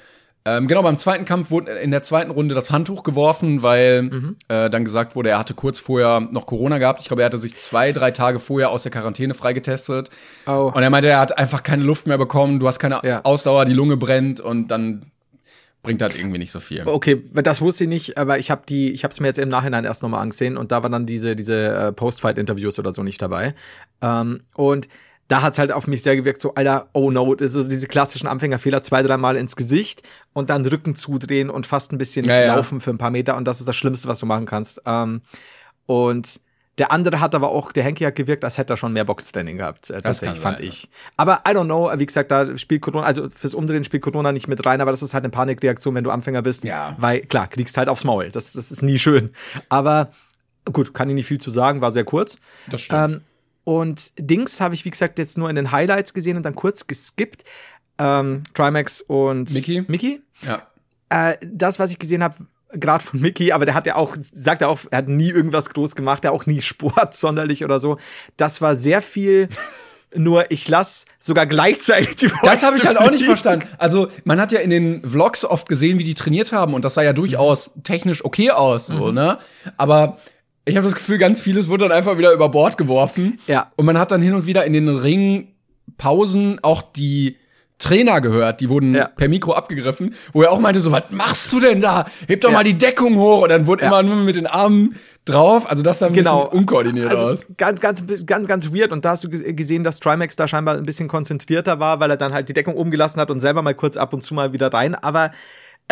Ähm, 0.44 0.66
genau, 0.66 0.82
beim 0.82 0.98
zweiten 0.98 1.24
Kampf 1.24 1.50
wurde 1.50 1.70
in 1.72 1.90
der 1.92 2.02
zweiten 2.02 2.30
Runde 2.30 2.54
das 2.54 2.70
Handtuch 2.72 3.04
geworfen, 3.04 3.62
weil 3.62 4.34
äh, 4.48 4.68
dann 4.70 4.84
gesagt 4.84 5.14
wurde, 5.14 5.30
er 5.30 5.38
hatte 5.38 5.54
kurz 5.54 5.78
vorher 5.78 6.20
noch 6.20 6.46
Corona 6.46 6.78
gehabt. 6.78 7.00
Ich 7.00 7.06
glaube, 7.06 7.22
er 7.22 7.26
hatte 7.26 7.38
sich 7.38 7.54
zwei, 7.54 7.92
drei 7.92 8.10
Tage 8.10 8.40
vorher 8.40 8.70
aus 8.70 8.82
der 8.82 8.90
Quarantäne 8.90 9.34
freigetestet. 9.34 10.10
Oh. 10.46 10.72
Und 10.74 10.82
er 10.82 10.90
meinte, 10.90 11.08
er 11.08 11.20
hat 11.20 11.38
einfach 11.38 11.62
keine 11.62 11.84
Luft 11.84 12.06
mehr 12.08 12.18
bekommen, 12.18 12.58
du 12.58 12.66
hast 12.66 12.80
keine 12.80 13.00
Ja. 13.04 13.20
Ausdauer, 13.24 13.64
die 13.66 13.72
Lunge 13.72 13.96
brennt 13.96 14.40
und 14.40 14.68
dann 14.68 15.06
bringt 15.82 16.00
das 16.00 16.14
irgendwie 16.14 16.38
nicht 16.38 16.52
so 16.52 16.60
viel. 16.60 16.82
Okay, 16.86 17.22
das 17.34 17.60
wusste 17.60 17.84
ich 17.84 17.90
nicht, 17.90 18.18
aber 18.18 18.38
ich 18.38 18.50
habe 18.50 18.62
die, 18.68 18.92
ich 18.92 19.04
habe 19.04 19.12
es 19.12 19.20
mir 19.20 19.26
jetzt 19.28 19.38
im 19.38 19.48
Nachhinein 19.48 19.84
erst 19.84 20.02
nochmal 20.02 20.22
angesehen 20.22 20.56
und 20.56 20.72
da 20.72 20.82
waren 20.82 20.92
dann 20.92 21.06
diese, 21.06 21.34
diese 21.36 21.66
äh, 21.66 21.92
Post-Fight-Interviews 21.92 22.78
oder 22.78 22.92
so 22.92 23.02
nicht 23.02 23.20
dabei. 23.20 23.54
Ähm, 24.00 24.40
und 24.54 24.88
da 25.28 25.42
hat's 25.42 25.58
halt 25.58 25.72
auf 25.72 25.86
mich 25.86 26.02
sehr 26.02 26.16
gewirkt, 26.16 26.40
so, 26.40 26.54
Alter, 26.54 26.88
oh 26.92 27.10
no, 27.10 27.34
das 27.34 27.54
ist 27.54 27.64
so 27.64 27.70
diese 27.70 27.88
klassischen 27.88 28.26
Anfängerfehler, 28.26 28.82
zwei, 28.82 29.02
dreimal 29.02 29.36
ins 29.36 29.56
Gesicht 29.56 30.02
und 30.32 30.50
dann 30.50 30.66
Rücken 30.66 30.94
zudrehen 30.94 31.48
und 31.48 31.66
fast 31.66 31.92
ein 31.92 31.98
bisschen 31.98 32.26
Ja, 32.26 32.40
ja. 32.40 32.56
laufen 32.56 32.80
für 32.80 32.90
ein 32.90 32.98
paar 32.98 33.10
Meter 33.10 33.36
und 33.36 33.46
das 33.46 33.60
ist 33.60 33.68
das 33.68 33.76
Schlimmste, 33.76 34.08
was 34.08 34.18
du 34.18 34.26
machen 34.26 34.46
kannst. 34.46 34.82
Ähm, 34.84 35.22
und 35.86 36.40
der 36.78 36.90
andere 36.90 37.20
hat 37.20 37.34
aber 37.34 37.50
auch, 37.50 37.70
der 37.72 37.84
Henke 37.84 38.06
hat 38.06 38.14
gewirkt, 38.14 38.44
als 38.44 38.56
hätte 38.56 38.72
er 38.72 38.76
schon 38.76 38.94
mehr 38.94 39.04
Boxtraining 39.04 39.58
gehabt, 39.58 39.90
äh, 39.90 40.00
tatsächlich, 40.00 40.40
fand 40.40 40.58
sein, 40.58 40.66
ich. 40.66 40.88
Aber 41.16 41.42
I 41.46 41.50
don't 41.50 41.66
know, 41.66 41.90
wie 41.96 42.06
gesagt, 42.06 42.30
da 42.30 42.56
spielt 42.56 42.80
Corona, 42.80 43.04
also 43.04 43.28
fürs 43.30 43.54
Umdrehen 43.54 43.84
spielt 43.84 44.02
Corona 44.02 44.32
nicht 44.32 44.48
mit 44.48 44.64
rein, 44.64 44.80
aber 44.80 44.90
das 44.90 45.02
ist 45.02 45.12
halt 45.12 45.24
eine 45.24 45.30
Panikreaktion, 45.30 45.94
wenn 45.94 46.04
du 46.04 46.10
Anfänger 46.10 46.42
bist. 46.42 46.64
Ja. 46.64 46.96
Weil, 46.98 47.20
klar, 47.20 47.46
kriegst 47.48 47.76
halt 47.76 47.88
aufs 47.88 48.04
Maul. 48.04 48.30
Das, 48.30 48.54
das 48.54 48.70
ist 48.70 48.82
nie 48.82 48.98
schön. 48.98 49.30
Aber 49.68 50.12
gut, 50.72 50.94
kann 50.94 51.08
ich 51.10 51.14
nicht 51.14 51.26
viel 51.26 51.38
zu 51.38 51.50
sagen, 51.50 51.82
war 51.82 51.92
sehr 51.92 52.04
kurz. 52.04 52.38
Das 52.68 52.80
stimmt. 52.80 53.16
Ähm, 53.16 53.20
und 53.64 54.12
Dings 54.18 54.60
habe 54.60 54.74
ich, 54.74 54.84
wie 54.84 54.90
gesagt, 54.90 55.18
jetzt 55.18 55.38
nur 55.38 55.48
in 55.50 55.56
den 55.56 55.70
Highlights 55.72 56.14
gesehen 56.14 56.36
und 56.36 56.42
dann 56.44 56.54
kurz 56.54 56.86
geskippt. 56.86 57.44
Ähm, 57.98 58.42
Trimax 58.54 59.00
und 59.02 59.52
Mickey? 59.52 59.84
Mickey. 59.86 60.20
ja. 60.42 60.62
Äh, 61.10 61.36
das, 61.42 61.78
was 61.78 61.90
ich 61.90 61.98
gesehen 61.98 62.22
habe, 62.22 62.36
gerade 62.72 63.04
von 63.04 63.20
Mickey, 63.20 63.52
aber 63.52 63.66
der 63.66 63.74
hat 63.74 63.86
ja 63.86 63.96
auch, 63.96 64.16
sagt 64.18 64.62
er 64.62 64.70
auch, 64.70 64.80
er 64.90 64.98
hat 64.98 65.08
nie 65.08 65.28
irgendwas 65.28 65.68
groß 65.70 65.94
gemacht, 65.94 66.24
der 66.24 66.32
auch 66.32 66.46
nie 66.46 66.62
Sport 66.62 67.14
sonderlich 67.14 67.64
oder 67.64 67.78
so. 67.78 67.98
Das 68.36 68.60
war 68.62 68.74
sehr 68.76 69.02
viel. 69.02 69.48
Nur 70.14 70.50
ich 70.50 70.68
lass 70.68 71.06
sogar 71.18 71.46
gleichzeitig 71.46 72.16
die 72.16 72.30
Das 72.42 72.62
habe 72.62 72.76
ich 72.76 72.86
halt 72.86 72.98
auch 72.98 73.10
nicht 73.10 73.24
verstanden. 73.24 73.66
Also, 73.78 74.08
man 74.24 74.38
hat 74.42 74.52
ja 74.52 74.60
in 74.60 74.68
den 74.68 75.02
Vlogs 75.08 75.42
oft 75.42 75.66
gesehen, 75.70 75.98
wie 75.98 76.04
die 76.04 76.12
trainiert 76.12 76.52
haben 76.52 76.74
und 76.74 76.84
das 76.84 76.92
sah 76.94 77.02
ja 77.02 77.14
durchaus 77.14 77.70
technisch 77.82 78.22
okay 78.22 78.50
aus, 78.50 78.88
so, 78.88 79.08
Mhm. 79.08 79.14
ne? 79.14 79.38
Aber 79.78 80.18
ich 80.64 80.76
habe 80.76 80.84
das 80.86 80.94
Gefühl, 80.94 81.18
ganz 81.18 81.40
vieles 81.40 81.68
wurde 81.68 81.88
dann 81.88 81.96
einfach 81.96 82.18
wieder 82.18 82.32
über 82.32 82.48
Bord 82.48 82.76
geworfen. 82.78 83.40
Ja. 83.46 83.72
Und 83.76 83.86
man 83.86 83.98
hat 83.98 84.10
dann 84.10 84.22
hin 84.22 84.34
und 84.34 84.46
wieder 84.46 84.64
in 84.64 84.72
den 84.72 84.88
Ringpausen 84.88 86.60
auch 86.62 86.82
die 86.82 87.36
Trainer 87.78 88.20
gehört, 88.20 88.60
die 88.60 88.68
wurden 88.68 88.94
Ja. 88.94 89.06
per 89.08 89.28
Mikro 89.28 89.54
abgegriffen, 89.54 90.14
wo 90.32 90.42
er 90.42 90.52
auch 90.52 90.60
meinte 90.60 90.80
so, 90.80 90.92
was 90.92 91.02
machst 91.10 91.52
du 91.52 91.58
denn 91.58 91.80
da? 91.80 92.06
Heb 92.28 92.40
doch 92.42 92.50
Ja. 92.50 92.58
mal 92.58 92.64
die 92.64 92.78
Deckung 92.78 93.16
hoch 93.16 93.42
und 93.42 93.48
dann 93.50 93.66
wurde 93.66 93.82
Ja. 93.82 93.88
immer 93.88 94.04
nur 94.04 94.16
mit 94.22 94.36
den 94.36 94.46
Armen 94.46 94.94
drauf. 95.24 95.68
Also 95.68 95.82
das 95.82 95.98
sah 95.98 96.06
ein 96.06 96.12
Genau. 96.12 96.44
bisschen 96.44 96.58
unkoordiniert 96.60 97.08
Also 97.08 97.30
aus. 97.30 97.46
ganz, 97.56 97.80
ganz, 97.80 98.04
ganz, 98.24 98.46
ganz 98.46 98.72
weird. 98.72 98.92
Und 98.92 99.04
da 99.04 99.10
hast 99.10 99.24
du 99.24 99.28
ges- 99.28 99.52
gesehen, 99.54 99.82
dass 99.82 99.98
Trimax 99.98 100.36
da 100.36 100.46
scheinbar 100.46 100.76
ein 100.76 100.84
bisschen 100.84 101.08
konzentrierter 101.08 101.80
war, 101.80 101.98
weil 101.98 102.10
er 102.10 102.16
dann 102.16 102.32
halt 102.32 102.48
die 102.48 102.52
Deckung 102.52 102.76
umgelassen 102.76 103.20
hat 103.20 103.32
und 103.32 103.40
selber 103.40 103.62
mal 103.62 103.74
kurz 103.74 103.96
ab 103.96 104.12
und 104.12 104.20
zu 104.22 104.32
mal 104.34 104.52
wieder 104.52 104.72
rein. 104.72 104.94
Aber 104.94 105.32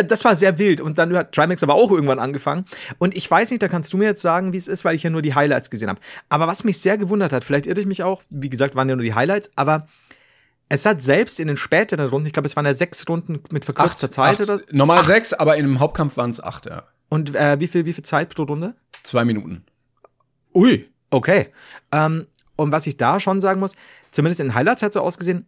das 0.03 0.25
war 0.25 0.37
sehr 0.37 0.59
wild. 0.59 0.81
Und 0.81 0.99
dann 0.99 1.17
hat 1.17 1.33
Trimax 1.33 1.63
aber 1.63 1.75
auch 1.75 1.91
irgendwann 1.91 2.19
angefangen. 2.19 2.65
Und 2.99 3.17
ich 3.17 3.31
weiß 3.31 3.51
nicht, 3.51 3.63
da 3.63 3.69
kannst 3.69 3.93
du 3.93 3.97
mir 3.97 4.05
jetzt 4.05 4.23
sagen, 4.23 4.53
wie 4.53 4.57
es 4.57 4.69
ist, 4.69 4.85
weil 4.85 4.95
ich 4.95 5.03
ja 5.03 5.11
nur 5.11 5.23
die 5.23 5.35
Highlights 5.35 5.71
gesehen 5.71 5.89
habe. 5.89 6.01
Aber 6.29 6.47
was 6.47 6.65
mich 6.65 6.79
sehr 6.79 6.99
gewundert 6.99 7.33
hat, 7.33 7.45
vielleicht 7.45 7.67
irre 7.67 7.81
ich 7.81 7.87
mich 7.87 8.03
auch, 8.03 8.23
wie 8.31 8.49
gesagt, 8.49 8.75
waren 8.75 8.89
ja 8.89 8.97
nur 8.97 9.05
die 9.05 9.15
Highlights, 9.15 9.51
aber 9.57 9.87
es 10.69 10.87
hat 10.87 11.03
selbst 11.03 11.41
in 11.41 11.49
den 11.49 11.57
späteren 11.57 12.09
Runden, 12.09 12.27
ich 12.27 12.33
glaube, 12.33 12.47
es 12.47 12.55
waren 12.55 12.65
ja 12.65 12.75
sechs 12.75 13.07
Runden 13.09 13.43
mit 13.51 13.65
verkürzter 13.65 14.11
Zeit 14.11 14.41
acht, 14.41 14.49
oder 14.49 14.61
Normal 14.71 15.05
sechs, 15.05 15.33
aber 15.33 15.57
im 15.57 15.81
Hauptkampf 15.81 16.17
waren 16.17 16.31
es 16.31 16.41
acht, 16.41 16.67
ja. 16.67 16.85
Und 17.09 17.35
äh, 17.35 17.59
wie, 17.59 17.67
viel, 17.67 17.87
wie 17.87 17.93
viel 17.93 18.05
Zeit 18.05 18.33
pro 18.35 18.45
Runde? 18.45 18.77
Zwei 19.03 19.25
Minuten. 19.25 19.65
Ui, 20.55 20.89
okay. 21.11 21.49
Ähm, 21.91 22.29
und 22.55 22.71
was 22.71 22.87
ich 22.87 22.97
da 22.97 23.19
schon 23.19 23.41
sagen 23.41 23.59
muss, 23.59 23.75
zumindest 24.13 24.41
in 24.41 24.49
den 24.49 24.55
Highlights 24.55 24.83
hat 24.83 24.93
so 24.93 25.01
ausgesehen, 25.01 25.47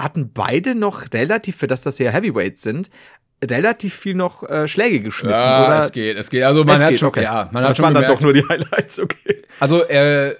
hatten 0.00 0.32
beide 0.32 0.74
noch 0.74 1.12
relativ, 1.12 1.56
für 1.56 1.66
das 1.66 1.82
das 1.82 1.98
ja 1.98 2.10
Heavyweights 2.10 2.62
sind, 2.62 2.90
relativ 3.44 3.94
viel 3.94 4.14
noch 4.14 4.48
äh, 4.48 4.66
Schläge 4.66 5.00
geschmissen. 5.00 5.40
Ja, 5.40 5.66
oder? 5.66 5.78
es 5.78 5.92
geht, 5.92 6.16
es 6.16 6.30
geht. 6.30 6.42
Also 6.42 6.64
man 6.64 6.76
Es 6.76 6.82
hat 6.82 6.90
geht, 6.90 6.98
schon, 7.00 7.08
okay. 7.08 7.22
ja, 7.22 7.48
man 7.52 7.62
das 7.62 7.70
hat 7.70 7.76
schon 7.76 7.84
waren 7.84 7.94
dann 7.94 8.06
doch 8.06 8.20
nur 8.20 8.32
die 8.32 8.44
Highlights, 8.48 8.98
okay. 8.98 9.42
Also, 9.60 9.84
äh, 9.84 10.36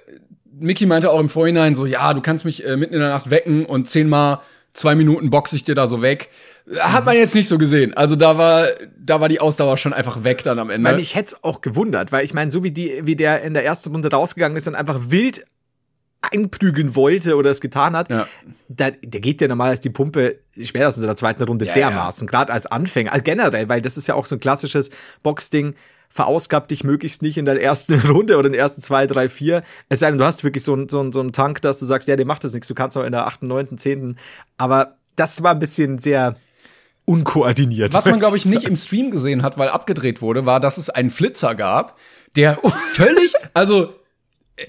Mickey 0.58 0.86
meinte 0.86 1.10
auch 1.10 1.20
im 1.20 1.28
Vorhinein 1.28 1.74
so, 1.74 1.84
ja, 1.84 2.14
du 2.14 2.22
kannst 2.22 2.44
mich 2.44 2.64
äh, 2.64 2.76
mitten 2.76 2.94
in 2.94 3.00
der 3.00 3.10
Nacht 3.10 3.30
wecken 3.30 3.66
und 3.66 3.88
zehnmal 3.88 4.40
zwei 4.72 4.94
Minuten 4.94 5.30
boxe 5.30 5.56
ich 5.56 5.64
dir 5.64 5.74
da 5.74 5.86
so 5.86 6.02
weg. 6.02 6.30
Hat 6.78 7.04
man 7.04 7.16
jetzt 7.16 7.34
nicht 7.34 7.48
so 7.48 7.58
gesehen. 7.58 7.94
Also 7.94 8.16
da 8.16 8.38
war, 8.38 8.66
da 8.98 9.20
war 9.20 9.28
die 9.28 9.40
Ausdauer 9.40 9.76
schon 9.76 9.92
einfach 9.92 10.24
weg 10.24 10.42
dann 10.42 10.58
am 10.58 10.70
Ende. 10.70 10.88
Weil 10.88 10.96
mich 10.96 11.14
hätte 11.14 11.26
es 11.26 11.44
auch 11.44 11.60
gewundert, 11.60 12.12
weil 12.12 12.24
ich 12.24 12.34
meine, 12.34 12.50
so 12.50 12.62
wie, 12.62 12.70
die, 12.70 13.00
wie 13.04 13.16
der 13.16 13.42
in 13.42 13.54
der 13.54 13.64
ersten 13.64 13.90
Runde 13.90 14.10
rausgegangen 14.10 14.56
ist 14.56 14.66
und 14.68 14.74
einfach 14.74 14.98
wild 15.08 15.44
einprügeln 16.20 16.94
wollte 16.96 17.36
oder 17.36 17.50
es 17.50 17.60
getan 17.60 17.96
hat, 17.96 18.10
Ja. 18.10 18.26
da, 18.68 18.90
der 18.90 19.20
geht 19.20 19.40
ja 19.40 19.48
normalerweise 19.48 19.82
die 19.82 19.90
Pumpe 19.90 20.38
spätestens 20.60 21.02
in 21.02 21.06
der 21.06 21.16
zweiten 21.16 21.42
Runde 21.44 21.66
Ja, 21.66 21.74
dermaßen, 21.74 22.26
gerade 22.26 22.52
als 22.52 22.66
Anfänger, 22.66 23.12
also 23.12 23.22
generell, 23.22 23.68
weil 23.68 23.80
das 23.80 23.96
ist 23.96 24.08
ja 24.08 24.14
auch 24.14 24.26
so 24.26 24.36
ein 24.36 24.40
klassisches 24.40 24.90
Boxding, 25.22 25.74
verausgab 26.08 26.66
dich 26.68 26.82
möglichst 26.82 27.22
nicht 27.22 27.36
in 27.36 27.44
der 27.44 27.60
ersten 27.62 27.94
Runde 28.08 28.36
oder 28.38 28.46
in 28.46 28.52
den 28.54 28.60
ersten 28.60 28.80
zwei, 28.82 29.06
drei, 29.06 29.28
vier. 29.28 29.62
Es 29.88 30.00
sei 30.00 30.08
denn, 30.08 30.18
du 30.18 30.24
hast 30.24 30.42
wirklich 30.44 30.64
so 30.64 30.72
einen 30.72 30.88
so 30.88 31.10
so 31.12 31.20
einen 31.20 31.32
Tank, 31.32 31.60
dass 31.62 31.78
du 31.78 31.84
sagst, 31.84 32.08
ja, 32.08 32.16
dem 32.16 32.26
macht 32.26 32.42
das 32.44 32.54
nichts, 32.54 32.68
du 32.68 32.74
kannst 32.74 32.96
auch 32.96 33.04
in 33.04 33.12
der 33.12 33.26
achten, 33.26 33.46
neunten, 33.46 33.76
zehnten. 33.78 34.16
Aber 34.56 34.96
das 35.16 35.42
war 35.42 35.52
ein 35.52 35.58
bisschen 35.58 35.98
sehr 35.98 36.36
unkoordiniert. 37.04 37.94
Was 37.94 38.04
man, 38.06 38.18
glaube 38.18 38.36
ich, 38.36 38.44
nicht 38.46 38.64
im 38.64 38.76
Stream 38.76 39.10
gesehen 39.10 39.42
hat, 39.42 39.58
weil 39.58 39.68
abgedreht 39.68 40.22
wurde, 40.22 40.46
war, 40.46 40.60
dass 40.60 40.78
es 40.78 40.90
einen 40.90 41.10
Flitzer 41.10 41.54
gab, 41.54 41.98
der 42.34 42.56
völlig, 42.92 43.34
also 43.54 43.92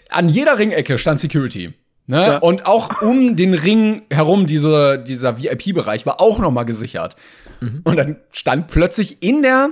an 0.10 0.30
jeder 0.30 0.58
Ringecke 0.58 0.98
stand 0.98 1.20
Security. 1.20 1.74
Ne? 2.08 2.22
Ja. 2.22 2.38
Und 2.38 2.66
auch 2.66 3.02
um 3.02 3.36
den 3.36 3.54
Ring 3.54 4.04
herum, 4.10 4.46
diese, 4.46 4.98
dieser 4.98 5.42
VIP-Bereich 5.42 6.06
war 6.06 6.22
auch 6.22 6.40
noch 6.40 6.52
mal 6.52 6.64
gesichert. 6.64 7.16
Mhm. 7.60 7.82
Und 7.84 7.98
dann 7.98 8.18
stand 8.32 8.68
plötzlich 8.68 9.22
in 9.22 9.42
der 9.42 9.72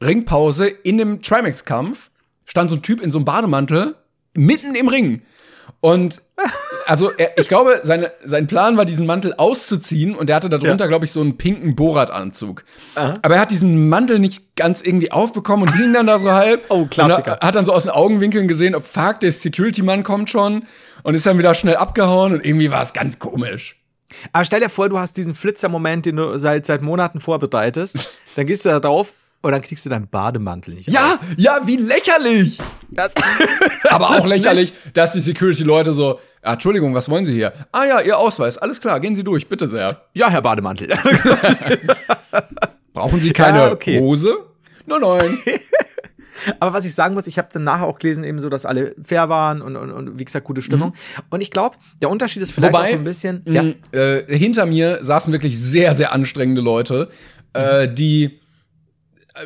Ringpause, 0.00 0.66
in 0.66 0.98
dem 0.98 1.22
Trimax-Kampf, 1.22 2.10
stand 2.44 2.70
so 2.70 2.76
ein 2.76 2.82
Typ 2.82 3.00
in 3.00 3.10
so 3.10 3.18
einem 3.18 3.24
Bademantel 3.24 3.94
mitten 4.34 4.74
im 4.74 4.88
Ring. 4.88 5.22
Und 5.82 6.22
also 6.86 7.10
er, 7.10 7.36
ich 7.38 7.48
glaube, 7.48 7.80
seine, 7.82 8.12
sein 8.24 8.46
Plan 8.46 8.76
war, 8.76 8.84
diesen 8.84 9.04
Mantel 9.04 9.34
auszuziehen 9.34 10.14
und 10.14 10.30
er 10.30 10.36
hatte 10.36 10.48
darunter, 10.48 10.84
Ja. 10.84 10.86
glaube 10.86 11.04
ich, 11.04 11.10
so 11.10 11.20
einen 11.20 11.36
pinken 11.36 11.74
Borat-Anzug. 11.74 12.64
Aber 12.94 13.34
er 13.34 13.40
hat 13.40 13.50
diesen 13.50 13.88
Mantel 13.88 14.20
nicht 14.20 14.54
ganz 14.54 14.80
irgendwie 14.80 15.10
aufbekommen 15.10 15.68
und 15.68 15.74
hing 15.76 15.92
dann 15.92 16.06
da 16.06 16.20
so 16.20 16.30
halb. 16.32 16.62
Oh, 16.68 16.86
Klassiker. 16.86 17.38
Hat 17.40 17.56
dann 17.56 17.64
so 17.64 17.72
aus 17.72 17.82
den 17.82 17.90
Augenwinkeln 17.92 18.46
gesehen, 18.46 18.76
ob 18.76 18.84
fuck, 18.86 19.18
der 19.20 19.32
Security-Mann 19.32 20.04
kommt 20.04 20.30
schon 20.30 20.66
und 21.02 21.14
ist 21.16 21.26
dann 21.26 21.36
wieder 21.36 21.52
schnell 21.54 21.76
abgehauen 21.76 22.32
und 22.32 22.44
irgendwie 22.46 22.70
war 22.70 22.82
es 22.82 22.92
ganz 22.92 23.18
komisch. 23.18 23.76
Aber 24.32 24.44
stell 24.44 24.60
dir 24.60 24.68
vor, 24.68 24.88
du 24.88 25.00
hast 25.00 25.16
diesen 25.16 25.34
Flitzer-Moment, 25.34 26.06
den 26.06 26.14
du 26.16 26.38
seit, 26.38 26.64
seit 26.66 26.80
Monaten 26.82 27.18
vorbereitest. 27.18 28.08
dann 28.36 28.46
gehst 28.46 28.64
du 28.64 28.68
da 28.68 28.78
drauf 28.78 29.12
und 29.42 29.52
dann 29.52 29.60
kriegst 29.60 29.84
du 29.84 29.90
deinen 29.90 30.08
Bademantel 30.08 30.74
nicht. 30.74 30.88
Ja, 30.88 31.18
ja, 31.36 31.60
wie 31.64 31.76
lächerlich! 31.76 32.58
Das, 32.90 33.12
Aber 33.90 34.08
das 34.08 34.20
auch 34.20 34.24
ist 34.24 34.30
lächerlich, 34.30 34.72
dass 34.94 35.12
die 35.12 35.20
Security-Leute 35.20 35.92
so, 35.92 36.18
ah, 36.42 36.54
Entschuldigung, 36.54 36.94
was 36.94 37.08
wollen 37.08 37.24
Sie 37.26 37.34
hier? 37.34 37.52
Ah 37.72 37.84
ja, 37.84 38.00
Ihr 38.00 38.18
Ausweis, 38.18 38.56
alles 38.58 38.80
klar, 38.80 39.00
gehen 39.00 39.14
Sie 39.16 39.24
durch, 39.24 39.48
bitte 39.48 39.66
sehr. 39.68 39.86
Nicht, 39.88 39.98
ja, 40.14 40.30
Herr 40.30 40.42
Bademantel. 40.42 40.88
Brauchen 42.92 43.20
Sie 43.20 43.32
keine 43.32 43.58
Ja, 43.58 43.70
okay. 43.72 43.98
Hose? 44.00 44.36
Nein, 44.86 45.00
nein. 45.00 45.38
Aber 46.60 46.72
was 46.72 46.84
ich 46.84 46.94
sagen 46.94 47.14
muss, 47.14 47.26
ich 47.26 47.38
habe 47.38 47.48
dann 47.52 47.64
nachher 47.64 47.86
auch 47.86 47.98
gelesen, 47.98 48.24
eben 48.24 48.38
so, 48.40 48.48
dass 48.48 48.66
alle 48.66 48.94
fair 49.02 49.28
waren 49.28 49.62
und, 49.62 49.76
und, 49.76 49.90
und 49.92 50.18
wie 50.18 50.24
gesagt, 50.24 50.44
gute 50.44 50.60
Stimmung. 50.62 50.94
Und 51.30 51.40
ich 51.40 51.50
glaube, 51.50 51.76
der 52.00 52.10
Unterschied 52.10 52.42
ist 52.42 52.52
vielleicht 52.52 52.72
Mhm. 52.72 52.76
Wobei, 52.76 52.84
auch 52.84 52.90
so 52.90 52.94
ein 52.96 53.04
bisschen. 53.04 53.42
Ja, 53.46 53.62
mh, 53.62 53.74
äh, 53.92 54.36
hinter 54.38 54.66
mir 54.66 54.98
saßen 55.04 55.32
wirklich 55.32 55.58
sehr, 55.60 55.94
sehr 55.94 56.12
anstrengende 56.12 56.60
Leute, 56.60 57.10
äh, 57.52 57.86
die 57.88 58.40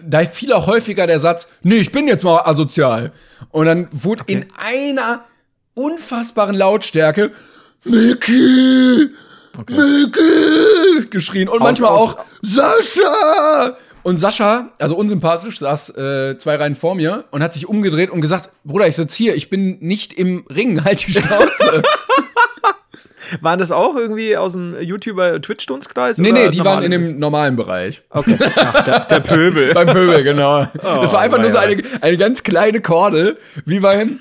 da 0.03 0.25
fiel 0.25 0.53
auch 0.53 0.67
häufiger 0.67 1.07
der 1.07 1.19
Satz, 1.21 1.49
nee, 1.63 1.77
ich 1.77 1.93
bin 1.93 2.09
jetzt 2.09 2.25
mal 2.25 2.41
asozial. 2.41 3.13
Und 3.51 3.67
dann 3.67 3.89
wurde 3.93 4.25
in 4.27 4.47
einer 4.57 5.25
unfassbaren 5.75 6.57
Lautstärke 6.57 7.33
Mickey, 7.85 9.09
Mickey 9.69 11.07
geschrien 11.11 11.49
und 11.49 11.61
manchmal 11.61 11.91
aus- 11.91 12.17
auch 12.17 12.25
Sascha. 12.43 13.77
Und 14.03 14.19
Sascha, 14.19 14.71
also 14.79 14.97
unsympathisch, 14.97 15.59
saß 15.59 15.91
äh, 15.97 16.39
zwei 16.39 16.57
Reihen 16.57 16.75
vor 16.77 16.95
mir 16.95 17.25
und 17.33 17.43
hat 17.43 17.53
sich 17.55 17.69
umgedreht 17.69 18.11
und 18.11 18.21
gesagt, 18.21 18.51
Bruder, 18.65 18.87
ich 18.87 18.95
sitze 18.97 19.17
hier, 19.17 19.35
ich 19.35 19.51
bin 19.51 19.79
nicht 19.81 20.13
im 20.13 20.47
Ring, 20.49 20.85
halt 20.85 21.07
die 21.07 21.13
Schnauze. 21.13 21.83
Waren 23.41 23.59
das 23.59 23.73
auch 23.73 23.97
irgendwie 23.97 24.37
aus 24.37 24.53
dem 24.53 24.81
YouTuber-Twitch-Dunstkreis? 24.81 26.19
nee, 26.19 26.31
oder 26.31 26.41
nee, 26.45 26.51
die 26.51 26.65
waren 26.65 26.83
in 26.83 26.91
dem 26.91 27.19
normalen 27.19 27.57
Bereich. 27.57 28.03
Okay. 28.11 28.37
Ach, 28.57 28.83
der, 28.83 29.01
der 29.01 29.21
Pöbel. 29.21 29.73
Beim 29.75 29.89
Pöbel, 29.89 30.23
genau. 30.23 30.67
das 30.83 31.13
war 31.13 31.21
einfach 31.21 31.39
nur 31.39 31.51
so 31.51 31.59
eine, 31.59 31.83
eine 32.01 32.17
ganz 32.17 32.43
kleine 32.43 32.81
Kordel, 32.81 33.39
wie 33.65 33.81
beim, 33.81 34.21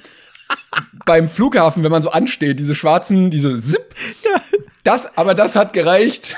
beim 1.06 1.28
Flughafen, 1.28 1.84
wenn 1.84 1.92
man 1.92 2.02
so 2.02 2.12
ansteht, 2.12 2.60
diese 2.60 2.76
schwarzen, 2.76 3.30
diese 3.32 3.56
Zip. 3.58 3.84
Das, 4.84 5.18
aber 5.18 5.34
das 5.34 5.56
hat 5.56 5.74
gereicht. 5.74 6.38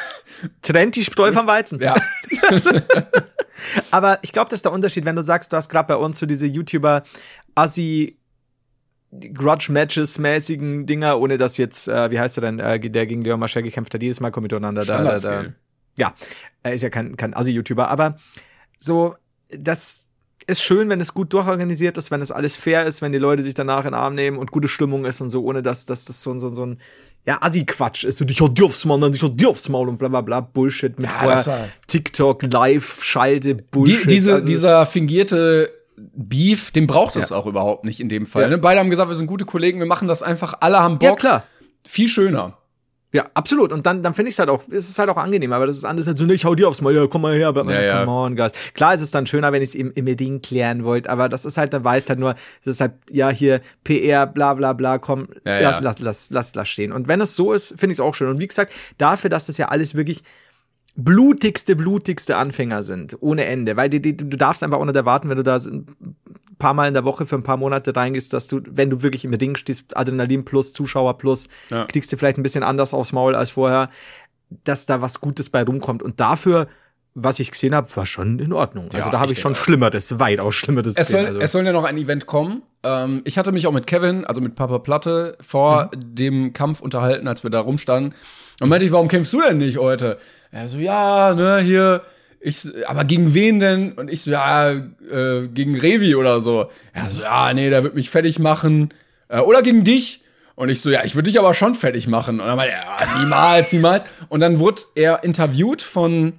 Trennt 0.62 0.96
die 0.96 1.04
Spreu 1.04 1.34
vom 1.34 1.48
Weizen. 1.48 1.82
Ja. 1.82 1.96
Aber 3.92 4.20
ich 4.22 4.32
glaube, 4.32 4.50
das 4.50 4.60
ist 4.60 4.66
der 4.66 4.72
Unterschied, 4.72 5.06
wenn 5.06 5.16
du 5.16 5.24
sagst, 5.24 5.52
du 5.52 5.58
hast 5.58 5.70
gerade 5.70 5.88
bei 5.88 5.96
uns 5.96 6.20
so 6.20 6.26
diese 6.26 6.48
YouTuber 6.48 7.04
Assi 7.56 8.18
Grudge-Matches-mäßigen 9.12 10.86
Dinger, 10.86 11.20
ohne 11.20 11.38
dass 11.38 11.58
jetzt, 11.58 11.88
äh, 11.88 12.12
wie 12.12 12.20
heißt 12.20 12.38
er 12.38 12.42
denn, 12.42 12.60
äh, 12.60 12.80
der 12.80 13.06
gegen 13.08 13.22
Leon 13.24 13.40
Mascher 13.40 13.62
gekämpft 13.62 13.94
hat, 13.94 14.02
jedes 14.02 14.20
Mal 14.20 14.32
kommen 14.32 14.44
miteinander. 14.44 14.84
Da, 14.86 15.04
da, 15.04 15.20
da. 15.20 15.46
Ja, 15.98 16.14
er 16.64 16.74
ist 16.74 16.82
ja 16.84 16.90
kein, 16.90 17.18
kein 17.18 17.34
Assi-YouTuber, 17.34 17.88
aber 17.90 18.18
so, 18.78 19.16
das 19.50 20.10
ist 20.46 20.62
schön, 20.62 20.90
wenn 20.90 21.02
es 21.02 21.14
gut 21.14 21.34
durchorganisiert 21.34 21.98
ist, 21.98 22.12
wenn 22.12 22.22
es 22.22 22.32
alles 22.32 22.56
fair 22.56 22.86
ist, 22.86 23.02
wenn 23.02 23.12
die 23.12 23.18
Leute 23.18 23.44
sich 23.44 23.54
danach 23.54 23.80
in 23.80 23.92
den 23.92 23.94
Arm 23.96 24.14
nehmen 24.16 24.38
und 24.38 24.52
gute 24.52 24.68
Stimmung 24.68 25.06
ist 25.06 25.20
und 25.22 25.30
so, 25.30 25.44
ohne 25.44 25.62
dass, 25.62 25.86
dass 25.86 26.06
das 26.06 26.22
so, 26.22 26.32
ein- 26.32 26.40
so, 26.40 26.48
ein- 26.48 26.56
so 26.56 26.66
ein 26.66 26.80
ja, 27.26 27.42
Assi-Quatsch 27.42 28.06
ist. 28.06 28.20
So, 28.20 28.26
dich 28.26 28.40
hat 28.40 28.58
dir 28.58 28.66
aufs 28.66 28.86
Maul, 28.86 29.02
dann 29.02 29.12
dich 29.12 29.22
hat 29.22 29.38
dir 29.38 29.50
aufs 29.50 29.68
Maul 29.68 29.90
und 29.90 29.98
bla 29.98 30.08
bla 30.08 30.22
bla, 30.22 30.40
Bullshit 30.40 30.98
mit 30.98 31.10
Ja, 31.10 31.18
vorher 31.44 31.70
TikTok, 31.88 32.44
Live-Schalte, 32.44 33.56
Die, 33.56 33.62
Bullshit. 33.64 34.10
diese, 34.10 34.36
Also 34.36 34.46
es- 34.48 34.50
dieser 34.54 34.86
fingierte 34.86 35.70
Beef, 36.18 36.72
den 36.72 36.88
braucht 36.88 37.16
es 37.16 37.32
auch 37.32 37.46
überhaupt 37.46 37.86
nicht 37.86 38.00
in 38.00 38.10
dem 38.10 38.26
Fall. 38.26 38.42
Ja. 38.44 38.48
Ne? 38.50 38.58
Beide 38.58 38.80
haben 38.80 38.90
gesagt, 38.90 39.08
wir 39.10 39.16
sind 39.16 39.28
gute 39.28 39.46
Kollegen, 39.46 39.78
wir 39.80 39.86
machen 39.86 40.08
das 40.08 40.24
einfach, 40.24 40.56
alle 40.62 40.80
haben 40.80 40.98
Bock. 40.98 41.10
Ja, 41.10 41.16
klar. 41.16 41.44
Viel 41.86 42.08
schöner. 42.08 42.58
Ja, 43.14 43.26
absolut. 43.36 43.72
Und 43.72 43.86
dann, 43.86 44.04
dann 44.04 44.14
finde 44.14 44.30
ich 44.30 44.36
es 44.36 44.40
halt 44.40 44.50
auch, 44.50 44.68
ist 44.68 44.90
es 44.90 45.00
halt 45.00 45.10
auch 45.10 45.18
angenehm, 45.18 45.54
aber 45.54 45.66
das 45.66 45.78
ist 45.78 45.86
anders 45.86 46.08
als 46.08 46.20
so, 46.20 46.26
ne, 46.26 46.34
ich 46.34 46.44
hau 46.44 46.56
dir 46.56 46.68
aufs 46.68 46.82
Mal, 46.82 46.94
ja, 46.94 47.08
komm 47.08 47.22
mal 47.22 47.36
her, 47.36 47.48
aber 47.48 47.64
Ja, 47.72 47.82
ja. 47.82 48.00
come 48.04 48.12
on, 48.12 48.36
guys. 48.36 48.52
Klar 48.74 48.96
ist 48.96 49.02
es 49.02 49.12
dann 49.12 49.26
schöner, 49.26 49.52
wenn 49.54 49.62
ich 49.62 49.70
es 49.70 49.76
im, 49.76 49.92
im 49.94 50.18
Ding 50.18 50.42
klären 50.42 50.84
wollt, 50.84 51.08
aber 51.08 51.30
das 51.30 51.46
ist 51.46 51.58
halt, 51.58 51.72
dann 51.74 51.84
weiß 51.84 52.10
halt 52.10 52.20
nur, 52.20 52.34
das 52.66 52.76
ist 52.76 52.82
halt, 52.82 52.94
ja, 53.10 53.30
hier, 53.30 53.62
PR, 53.86 54.28
bla, 54.28 54.56
bla, 54.56 54.74
bla, 54.74 54.98
komm, 54.98 55.28
Ja, 55.46 55.60
lass, 55.62 55.76
ja. 55.76 55.80
lass, 55.82 56.00
lass, 56.00 56.30
lass, 56.32 56.56
lass 56.56 56.68
stehen. 56.68 56.92
Und 56.92 57.08
wenn 57.08 57.22
es 57.22 57.36
so 57.36 57.54
ist, 57.54 57.70
finde 57.80 57.94
ich 57.94 57.98
es 57.98 58.00
auch 58.02 58.14
schön. 58.14 58.30
Und 58.30 58.40
wie 58.40 58.48
gesagt, 58.48 58.74
dafür, 58.98 59.30
dass 59.30 59.46
das 59.46 59.58
ja 59.58 59.70
alles 59.70 59.96
wirklich 59.96 60.24
blutigste, 60.98 61.76
blutigste 61.76 62.36
Anfänger 62.38 62.82
sind, 62.84 63.16
ohne 63.22 63.46
Ende, 63.46 63.78
weil 63.78 63.90
die, 63.90 64.02
die, 64.02 64.18
du 64.18 64.26
darfst 64.36 64.64
einfach 64.64 64.80
auch 64.80 64.86
nicht 64.86 64.96
erwarten, 64.96 65.30
wenn 65.30 65.38
du 65.38 65.44
da 65.44 65.56
ein 65.58 65.86
paar 66.58 66.74
Mal 66.74 66.88
in 66.88 66.96
der 66.96 67.06
Woche 67.06 67.28
für 67.28 67.36
ein 67.36 67.44
paar 67.44 67.58
Monate 67.58 67.96
reingehst, 67.96 68.34
dass 68.34 68.48
du, 68.48 68.62
wenn 68.68 68.90
du 68.90 69.04
wirklich 69.04 69.24
im 69.24 69.38
Ding 69.38 69.56
stehst, 69.56 69.96
Adrenalin 69.96 70.44
plus, 70.44 70.74
Zuschauer 70.74 71.20
plus, 71.20 71.50
Ja. 71.70 71.86
kriegst 71.86 72.12
du 72.12 72.18
vielleicht 72.18 72.40
ein 72.40 72.44
bisschen 72.44 72.64
anders 72.64 72.96
aufs 72.96 73.14
Maul 73.14 73.36
als 73.36 73.52
vorher, 73.52 73.92
dass 74.64 74.88
da 74.88 75.02
was 75.02 75.22
Gutes 75.22 75.50
bei 75.52 75.62
rumkommt. 75.64 76.02
Und 76.02 76.20
dafür, 76.20 76.68
was 77.20 77.40
ich 77.40 77.50
gesehen 77.52 77.74
habe, 77.74 77.88
war 77.96 78.06
schon 78.06 78.38
in 78.38 78.54
Ordnung. 78.54 78.86
Also 78.94 79.08
Ja, 79.08 79.12
da 79.12 79.20
habe 79.20 79.32
ich 79.32 79.38
ich 79.40 79.42
schon. 79.42 79.56
Schlimmeres, 79.56 80.20
weitaus 80.20 80.54
Schlimmeres 80.56 80.96
Es 80.98 81.08
soll, 81.08 81.22
gesehen. 81.22 81.28
Also. 81.28 81.40
es 81.40 81.52
soll 81.52 81.66
ja 81.66 81.74
noch 81.74 81.84
ein 81.84 81.98
Event 81.98 82.28
kommen. 82.28 82.62
Ähm, 82.84 83.22
ich 83.26 83.38
hatte 83.40 83.52
mich 83.52 83.66
auch 83.66 83.72
mit 83.72 83.88
Kevin, 83.88 84.24
also 84.26 84.40
mit 84.40 84.54
Papa 84.54 84.78
Platte, 84.80 85.36
vor 85.42 85.86
Mhm. 85.94 86.16
dem 86.16 86.54
Kampf 86.54 86.80
unterhalten, 86.80 87.28
als 87.28 87.42
wir 87.44 87.50
da 87.50 87.60
rumstanden. 87.62 88.14
Und 88.62 88.70
meinte 88.70 88.86
ich, 88.86 88.92
warum 88.92 89.08
kämpfst 89.08 89.34
du 89.34 89.42
denn 89.42 89.58
nicht 89.58 89.78
heute? 89.78 90.20
Er 90.52 90.68
so, 90.68 90.78
ja, 90.78 91.34
ne, 91.34 91.60
hier, 91.64 92.02
ich, 92.40 92.68
aber 92.88 93.04
gegen 93.04 93.34
wen 93.34 93.60
denn? 93.60 93.94
Und 93.94 94.12
ich 94.12 94.22
so, 94.22 94.32
ja, 94.32 94.70
äh, 94.72 95.48
gegen 95.54 95.76
Revi 95.80 96.16
oder 96.16 96.40
so. 96.40 96.70
Er 96.94 97.10
so, 97.10 97.22
ja, 97.24 97.52
nee, 97.54 97.70
der 97.72 97.84
wird 97.84 97.96
mich 97.96 98.10
fertig 98.12 98.38
machen. 98.38 98.94
Äh, 99.28 99.40
oder 99.40 99.64
gegen 99.64 99.84
dich. 99.84 100.24
Und 100.56 100.70
ich 100.70 100.82
so, 100.82 100.90
ja, 100.92 101.04
ich 101.04 101.16
würde 101.16 101.30
dich 101.30 101.40
aber 101.40 101.54
schon 101.56 101.74
fertig 101.76 102.08
machen. 102.08 102.40
Und 102.40 102.46
dann 102.48 102.58
meinte 102.58 102.74
er, 102.76 102.84
ja, 103.08 103.20
niemals, 103.22 103.74
niemals. 103.74 104.06
Und 104.30 104.40
dann 104.40 104.60
wurde 104.60 104.84
er 104.96 105.24
interviewt 105.24 105.82
von 105.82 106.34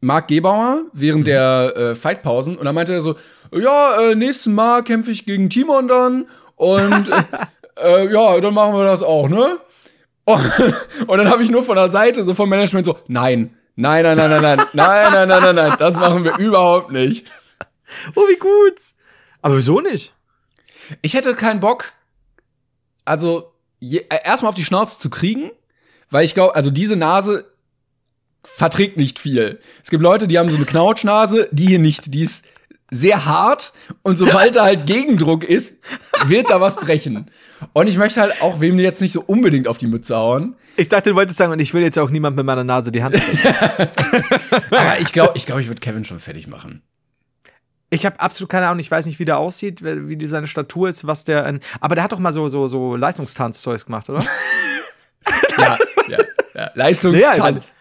Marc 0.00 0.28
Gebauer 0.28 0.84
während 0.92 1.26
der 1.26 1.76
äh, 1.76 1.94
Fightpausen 1.94 2.56
und 2.56 2.64
dann 2.64 2.74
meinte 2.74 2.92
er 2.92 3.00
so, 3.00 3.16
ja, 3.52 4.00
äh, 4.00 4.14
nächstes 4.14 4.52
Mal 4.52 4.82
kämpfe 4.82 5.10
ich 5.10 5.24
gegen 5.24 5.50
Timon 5.50 5.88
dann 5.88 6.28
und 6.56 7.08
äh, 7.76 8.02
äh, 8.04 8.12
ja, 8.12 8.40
dann 8.40 8.54
machen 8.54 8.74
wir 8.74 8.84
das 8.84 9.02
auch, 9.02 9.28
ne? 9.28 9.58
Und, 10.24 10.52
und 11.06 11.18
dann 11.18 11.30
habe 11.30 11.42
ich 11.42 11.50
nur 11.50 11.62
von 11.62 11.76
der 11.76 11.88
Seite 11.88 12.24
so 12.24 12.34
vom 12.34 12.48
Management 12.48 12.86
so, 12.86 12.98
nein, 13.06 13.56
nein, 13.76 14.02
nein, 14.02 14.16
nein, 14.16 14.30
nein, 14.30 14.40
nein, 14.42 14.58
nein, 14.74 15.12
nein, 15.12 15.28
nein, 15.28 15.42
nein, 15.42 15.54
nein, 15.54 15.76
das 15.78 15.96
machen 15.96 16.24
wir 16.24 16.36
überhaupt 16.38 16.90
nicht. 16.90 17.30
oh, 18.14 18.22
wie 18.28 18.38
gut. 18.38 18.80
Aber 19.40 19.56
wieso 19.56 19.80
nicht? 19.80 20.14
Ich 21.02 21.14
hätte 21.14 21.34
keinen 21.34 21.60
Bock, 21.60 21.92
also 23.04 23.52
äh, 23.80 24.02
erstmal 24.24 24.48
auf 24.48 24.56
die 24.56 24.64
Schnauze 24.64 24.98
zu 24.98 25.10
kriegen, 25.10 25.50
weil 26.10 26.24
ich 26.24 26.34
glaube, 26.34 26.54
also 26.54 26.70
diese 26.70 26.96
Nase 26.96 27.52
verträgt 28.54 28.96
nicht 28.96 29.18
viel. 29.18 29.60
Es 29.82 29.90
gibt 29.90 30.02
Leute, 30.02 30.28
die 30.28 30.38
haben 30.38 30.48
so 30.48 30.56
eine 30.56 30.64
Knautschnase, 30.64 31.48
die 31.52 31.66
hier 31.66 31.78
nicht, 31.78 32.14
die 32.14 32.22
ist 32.22 32.44
sehr 32.90 33.26
hart 33.26 33.72
und 34.02 34.16
sobald 34.16 34.56
da 34.56 34.64
halt 34.64 34.86
Gegendruck 34.86 35.42
ist, 35.44 35.76
wird 36.26 36.50
da 36.50 36.60
was 36.60 36.76
brechen. 36.76 37.30
Und 37.72 37.88
ich 37.88 37.96
möchte 37.96 38.20
halt 38.20 38.40
auch 38.42 38.60
wem 38.60 38.78
jetzt 38.78 39.00
nicht 39.00 39.12
so 39.12 39.22
unbedingt 39.26 39.66
auf 39.66 39.78
die 39.78 39.88
Mütze 39.88 40.16
hauen. 40.16 40.54
Ich 40.76 40.88
dachte, 40.88 41.10
du 41.10 41.16
wolltest 41.16 41.38
sagen, 41.38 41.52
und 41.52 41.58
ich 41.58 41.74
will 41.74 41.82
jetzt 41.82 41.98
auch 41.98 42.10
niemand 42.10 42.36
mit 42.36 42.46
meiner 42.46 42.64
Nase 42.64 42.92
die 42.92 43.02
Hand. 43.02 43.16
Aber 44.70 45.00
ich 45.00 45.12
glaube, 45.12 45.32
ich, 45.34 45.46
glaub, 45.46 45.58
ich 45.58 45.68
würde 45.68 45.80
Kevin 45.80 46.04
schon 46.04 46.20
fertig 46.20 46.46
machen. 46.46 46.82
Ich 47.90 48.04
habe 48.04 48.20
absolut 48.20 48.50
keine 48.50 48.66
Ahnung, 48.66 48.80
ich 48.80 48.90
weiß 48.90 49.06
nicht, 49.06 49.18
wie 49.18 49.24
der 49.24 49.38
aussieht, 49.38 49.82
wie 49.82 50.26
seine 50.26 50.46
Statur 50.46 50.88
ist, 50.88 51.06
was 51.06 51.24
der. 51.24 51.60
Aber 51.80 51.94
der 51.94 52.04
hat 52.04 52.12
doch 52.12 52.18
mal 52.18 52.32
so, 52.32 52.48
so, 52.48 52.68
so 52.68 52.94
Leistungstanzzeugs 52.96 53.86
gemacht, 53.86 54.08
oder? 54.10 54.24
Ja, 55.58 55.78
ja. 56.08 56.18
Ja, 56.54 56.70
Leistungstanz. 56.74 57.72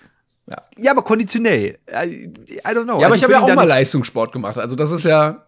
Ja, 0.77 0.91
aber 0.91 1.03
konditionell. 1.03 1.79
I, 1.89 1.93
I 1.95 2.31
don't 2.65 2.83
know. 2.83 2.99
Ja, 2.99 3.05
aber 3.07 3.13
Also 3.13 3.15
ich 3.15 3.23
habe 3.23 3.33
ja 3.33 3.41
auch 3.41 3.47
da 3.47 3.55
mal 3.55 3.67
Leistungssport 3.67 4.31
gemacht. 4.31 4.57
Also 4.57 4.75
das 4.75 4.91
ist 4.91 5.03
ja, 5.03 5.45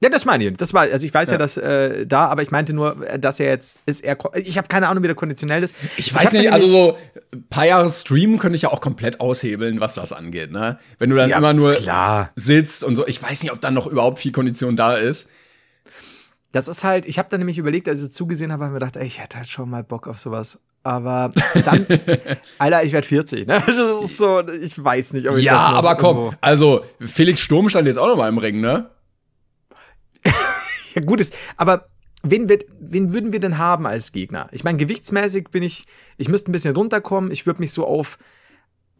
Ja, 0.00 0.08
das 0.08 0.24
meine 0.24 0.44
ich. 0.46 0.56
Das 0.56 0.72
war, 0.72 0.82
also 0.82 1.04
ich 1.04 1.12
weiß 1.12 1.28
ja, 1.30 1.34
Ja. 1.34 1.38
dass 1.38 1.56
äh, 1.56 2.06
da, 2.06 2.26
aber 2.26 2.42
ich 2.42 2.50
meinte 2.50 2.72
nur, 2.72 2.94
dass 3.18 3.40
er 3.40 3.48
jetzt 3.48 3.80
ist 3.84 4.04
er. 4.04 4.16
Ich 4.36 4.56
habe 4.56 4.68
keine 4.68 4.88
Ahnung, 4.88 5.02
wie 5.02 5.08
der 5.08 5.16
konditionell 5.16 5.62
ist. 5.62 5.74
Ich 5.96 6.14
weiß 6.14 6.32
nicht, 6.32 6.52
also 6.52 6.66
so 6.66 6.98
ein 7.34 7.46
paar 7.50 7.66
Jahre 7.66 7.88
Streamen 7.90 8.38
könnte 8.38 8.56
ich 8.56 8.62
ja 8.62 8.70
auch 8.70 8.80
komplett 8.80 9.20
aushebeln, 9.20 9.80
was 9.80 9.96
das 9.96 10.12
angeht, 10.12 10.50
ne? 10.52 10.78
Wenn 10.98 11.10
du 11.10 11.16
dann 11.16 11.28
Ja, 11.28 11.38
immer 11.38 11.52
nur 11.52 11.72
klar. 11.74 12.30
sitzt 12.36 12.84
und 12.84 12.94
so, 12.94 13.06
ich 13.06 13.22
weiß 13.22 13.42
nicht, 13.42 13.52
ob 13.52 13.60
dann 13.60 13.74
noch 13.74 13.86
überhaupt 13.86 14.20
viel 14.20 14.32
Kondition 14.32 14.76
da 14.76 14.94
ist. 14.94 15.28
Das 16.52 16.66
ist 16.66 16.82
halt, 16.82 17.04
ich 17.04 17.18
habe 17.18 17.28
dann 17.28 17.40
nämlich 17.40 17.58
überlegt, 17.58 17.88
als 17.88 17.98
ich 18.00 18.06
es 18.06 18.12
zugesehen 18.12 18.52
habe, 18.52 18.64
habe 18.64 18.72
ich 18.72 18.80
mir 18.80 18.86
gedacht, 18.86 18.96
ey, 18.96 19.06
ich 19.06 19.20
hätte 19.20 19.36
halt 19.36 19.48
schon 19.48 19.68
mal 19.68 19.84
Bock 19.84 20.06
auf 20.06 20.18
sowas. 20.18 20.58
Aber 20.82 21.30
dann, 21.64 21.86
Alter, 22.58 22.82
ich 22.84 22.92
werde 22.92 23.06
40, 23.06 23.46
ne? 23.46 23.62
Das 23.66 23.76
ist 23.76 24.16
so, 24.16 24.46
ich 24.48 24.82
weiß 24.82 25.12
nicht, 25.14 25.28
ob 25.28 25.36
ich 25.36 25.44
Ja, 25.44 25.54
das 25.54 25.68
noch 25.70 25.76
aber 25.78 25.96
komm, 25.96 26.16
irgendwo- 26.16 26.36
also 26.40 26.84
Felix 27.00 27.40
Sturm 27.40 27.68
stand 27.68 27.86
jetzt 27.86 27.98
auch 27.98 28.06
noch 28.08 28.16
mal 28.16 28.28
im 28.28 28.38
Ring, 28.38 28.60
ne? 28.60 28.88
Ja, 30.94 31.02
gut 31.02 31.20
ist, 31.20 31.34
aber 31.56 31.88
wen, 32.22 32.48
wird, 32.48 32.64
wen 32.80 33.12
würden 33.12 33.32
wir 33.32 33.40
denn 33.40 33.58
haben 33.58 33.86
als 33.86 34.12
Gegner? 34.12 34.48
Ich 34.52 34.64
meine, 34.64 34.78
gewichtsmäßig 34.78 35.48
bin 35.50 35.62
ich, 35.62 35.86
ich 36.16 36.28
müsste 36.28 36.50
ein 36.50 36.52
bisschen 36.52 36.74
runterkommen. 36.74 37.30
Ich 37.30 37.44
würde 37.46 37.60
mich 37.60 37.72
so 37.72 37.86
auf 37.86 38.18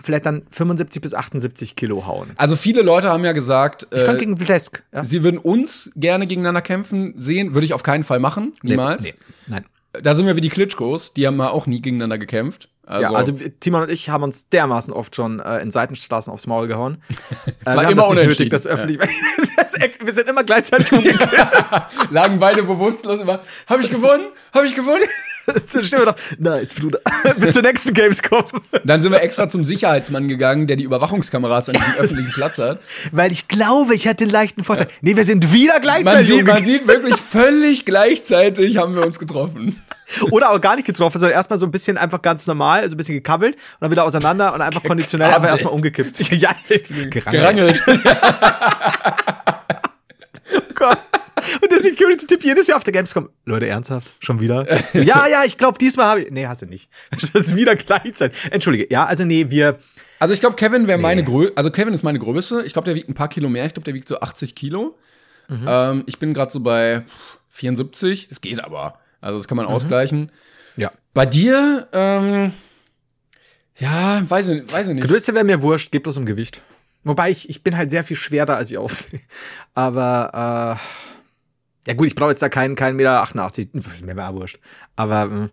vielleicht 0.00 0.26
dann 0.26 0.42
75 0.50 1.02
bis 1.02 1.14
78 1.14 1.74
Kilo 1.74 2.06
hauen. 2.06 2.30
Also 2.36 2.54
viele 2.54 2.82
Leute 2.82 3.08
haben 3.10 3.24
ja 3.24 3.32
gesagt, 3.32 3.88
Ich 3.90 4.04
kann 4.04 4.14
äh, 4.16 4.18
gegen 4.20 4.36
Vlesk. 4.36 4.84
Ja? 4.92 5.04
sie 5.04 5.24
würden 5.24 5.38
uns 5.38 5.90
gerne 5.96 6.26
gegeneinander 6.28 6.62
kämpfen 6.62 7.14
sehen, 7.16 7.54
würde 7.54 7.64
ich 7.64 7.72
auf 7.74 7.82
keinen 7.82 8.04
Fall 8.04 8.20
machen, 8.20 8.52
niemals. 8.62 9.02
Nee, 9.02 9.14
nein. 9.48 9.64
Da 9.92 10.14
sind 10.14 10.26
wir 10.26 10.36
wie 10.36 10.40
die 10.40 10.50
Klitschkos, 10.50 11.14
die 11.14 11.26
haben 11.26 11.36
mal 11.36 11.48
auch 11.48 11.66
nie 11.66 11.80
gegeneinander 11.80 12.18
gekämpft. 12.18 12.68
Also, 12.88 13.02
ja, 13.02 13.12
also 13.12 13.32
Timon 13.60 13.82
und 13.82 13.90
ich 13.90 14.08
haben 14.08 14.22
uns 14.22 14.48
dermaßen 14.48 14.94
oft 14.94 15.14
schon 15.14 15.40
äh, 15.40 15.58
in 15.58 15.70
Seitenstraßen 15.70 16.32
aufs 16.32 16.46
Maul 16.46 16.68
gehauen. 16.68 17.02
äh, 17.10 17.66
war 17.66 17.74
wir 17.76 17.82
haben 17.82 17.92
immer 17.92 18.14
das 18.14 18.24
nötig, 18.24 18.48
das 18.48 18.66
öffentlich. 18.66 18.98
das 19.56 19.74
echt, 19.74 20.04
wir 20.04 20.12
sind 20.14 20.26
immer 20.26 20.42
gleichzeitig 20.42 20.90
umgekehrt. 20.92 21.52
lagen 22.10 22.38
beide 22.38 22.62
bewusstlos 22.62 23.20
immer, 23.20 23.40
habe 23.66 23.82
ich 23.82 23.90
gewonnen? 23.90 24.28
Habe 24.52 24.66
ich 24.66 24.74
gewonnen? 24.74 25.08
Zur 25.66 25.82
Stimme 25.82 26.04
doch, 26.06 26.14
nice, 26.38 26.74
Bruder. 26.74 27.00
Bis 27.38 27.54
zur 27.54 27.62
nächsten 27.62 27.94
Gamescom. 27.94 28.44
Dann 28.84 29.00
sind 29.00 29.12
wir 29.12 29.22
extra 29.22 29.48
zum 29.48 29.64
Sicherheitsmann 29.64 30.28
gegangen, 30.28 30.66
der 30.66 30.76
die 30.76 30.84
Überwachungskameras 30.84 31.68
an 31.68 31.76
diesem 31.76 31.94
öffentlichen 31.94 32.32
Platz 32.32 32.58
hat. 32.58 32.80
Weil 33.12 33.32
ich 33.32 33.48
glaube, 33.48 33.94
ich 33.94 34.06
hatte 34.06 34.24
den 34.24 34.30
leichten 34.30 34.64
Vorteil. 34.64 34.88
Nee, 35.00 35.16
wir 35.16 35.24
sind 35.24 35.52
wieder 35.52 35.74
Man 35.74 35.82
gleichzeitig 35.82 36.28
sieht, 36.28 36.46
man 36.46 36.64
sieht 36.64 36.86
wirklich 36.86 37.16
völlig 37.16 37.84
gleichzeitig 37.84 38.76
haben 38.76 38.94
wir 38.94 39.06
uns 39.06 39.18
getroffen. 39.18 39.82
Oder 40.30 40.50
auch 40.50 40.60
gar 40.60 40.76
nicht 40.76 40.86
getroffen, 40.86 41.18
sondern 41.18 41.36
erstmal 41.36 41.58
so 41.58 41.66
ein 41.66 41.70
bisschen 41.70 41.98
einfach 41.98 42.22
ganz 42.22 42.46
normal, 42.46 42.80
also 42.80 42.94
ein 42.94 42.98
bisschen 42.98 43.14
gekabbelt 43.14 43.56
und 43.56 43.62
dann 43.80 43.90
wieder 43.90 44.04
auseinander 44.04 44.54
und 44.54 44.60
einfach 44.62 44.82
konditionell 44.82 45.32
einfach 45.32 45.48
erstmal 45.48 45.72
umgekippt. 45.72 46.32
ja, 46.32 46.50
gerangelt. 47.10 47.82
Gerangelt. 47.82 47.82
der 51.70 51.78
Security-Tipp 51.78 52.44
jedes 52.44 52.66
Jahr 52.66 52.76
auf 52.76 52.84
der 52.84 52.92
Gamescom. 52.92 53.28
Leute, 53.44 53.66
ernsthaft? 53.66 54.14
Schon 54.20 54.40
wieder? 54.40 54.66
So, 54.92 55.00
ja, 55.00 55.26
ja, 55.26 55.44
ich 55.44 55.58
glaube, 55.58 55.78
diesmal 55.78 56.06
habe 56.06 56.22
ich. 56.22 56.30
Nee, 56.30 56.46
hast 56.46 56.62
du 56.62 56.66
nicht. 56.66 56.88
Das 57.10 57.30
ist 57.30 57.56
wieder 57.56 57.76
gleich 57.76 58.16
sein. 58.16 58.30
Entschuldige. 58.50 58.86
Ja, 58.90 59.04
also 59.04 59.24
nee, 59.24 59.46
wir. 59.48 59.78
Also 60.18 60.34
ich 60.34 60.40
glaube, 60.40 60.56
Kevin 60.56 60.86
wäre 60.86 60.98
meine 60.98 61.22
Größe. 61.22 61.52
Also 61.54 61.70
Kevin 61.70 61.94
ist 61.94 62.02
meine 62.02 62.18
Größe. 62.18 62.64
Ich 62.64 62.72
glaube, 62.72 62.86
der 62.86 62.94
wiegt 62.94 63.08
ein 63.08 63.14
paar 63.14 63.28
Kilo 63.28 63.48
mehr. 63.48 63.66
Ich 63.66 63.74
glaube, 63.74 63.84
der 63.84 63.94
wiegt 63.94 64.08
so 64.08 64.18
80 64.20 64.54
Kilo. 64.54 64.96
Ähm, 65.50 66.04
ich 66.06 66.18
bin 66.18 66.34
gerade 66.34 66.50
so 66.50 66.60
bei 66.60 67.04
74. 67.50 68.28
Das 68.28 68.40
geht 68.40 68.62
aber. 68.62 68.98
Also 69.20 69.38
das 69.38 69.48
kann 69.48 69.56
man 69.56 69.66
ausgleichen. 69.66 70.30
Ja. 70.76 70.92
Bei 71.14 71.26
dir, 71.26 71.88
ähm, 71.92 72.52
ja, 73.76 74.22
weiß 74.28 74.48
ich, 74.48 74.72
weiß 74.72 74.88
ich 74.88 74.94
nicht. 74.94 75.08
Größe 75.08 75.34
wäre 75.34 75.44
mir 75.44 75.62
wurscht, 75.62 75.90
geht 75.90 76.02
bloß 76.02 76.18
um 76.18 76.26
Gewicht. 76.26 76.62
Wobei 77.04 77.30
ich, 77.30 77.48
ich 77.48 77.62
bin 77.62 77.76
halt 77.76 77.90
sehr 77.90 78.04
viel 78.04 78.16
schwerer, 78.16 78.56
als 78.56 78.70
ich 78.70 78.78
aussehe. 78.78 79.20
Aber, 79.74 80.78
äh, 80.78 81.07
ja 81.86 81.94
gut, 81.94 82.06
ich 82.06 82.14
brauche 82.14 82.30
jetzt 82.30 82.42
da 82.42 82.48
keinen, 82.48 82.74
keinen 82.74 82.96
Meter 82.96 83.22
88. 83.22 83.70
Mir 84.02 84.16
wäre 84.16 84.34
wurscht. 84.34 84.58
Aber, 84.96 85.22
ähm, 85.22 85.50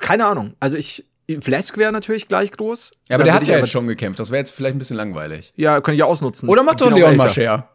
keine 0.00 0.26
Ahnung. 0.26 0.54
Also 0.60 0.76
ich, 0.76 1.04
Flask 1.40 1.76
wäre 1.76 1.92
natürlich 1.92 2.28
gleich 2.28 2.52
groß. 2.52 2.92
Ja, 3.08 3.16
aber 3.16 3.24
der 3.24 3.34
hat 3.34 3.46
ja 3.46 3.58
jetzt 3.58 3.70
schon 3.70 3.86
gekämpft. 3.86 4.20
Das 4.20 4.30
wäre 4.30 4.38
jetzt 4.38 4.52
vielleicht 4.52 4.76
ein 4.76 4.78
bisschen 4.78 4.96
langweilig. 4.96 5.52
Ja, 5.56 5.80
kann 5.80 5.94
ich 5.94 6.00
ja 6.00 6.06
ausnutzen. 6.06 6.48
Oder 6.48 6.62
mach 6.62 6.72
Ich 6.72 6.78
doch 6.78 6.90
Leon. 6.90 7.16
Mascher. 7.16 7.68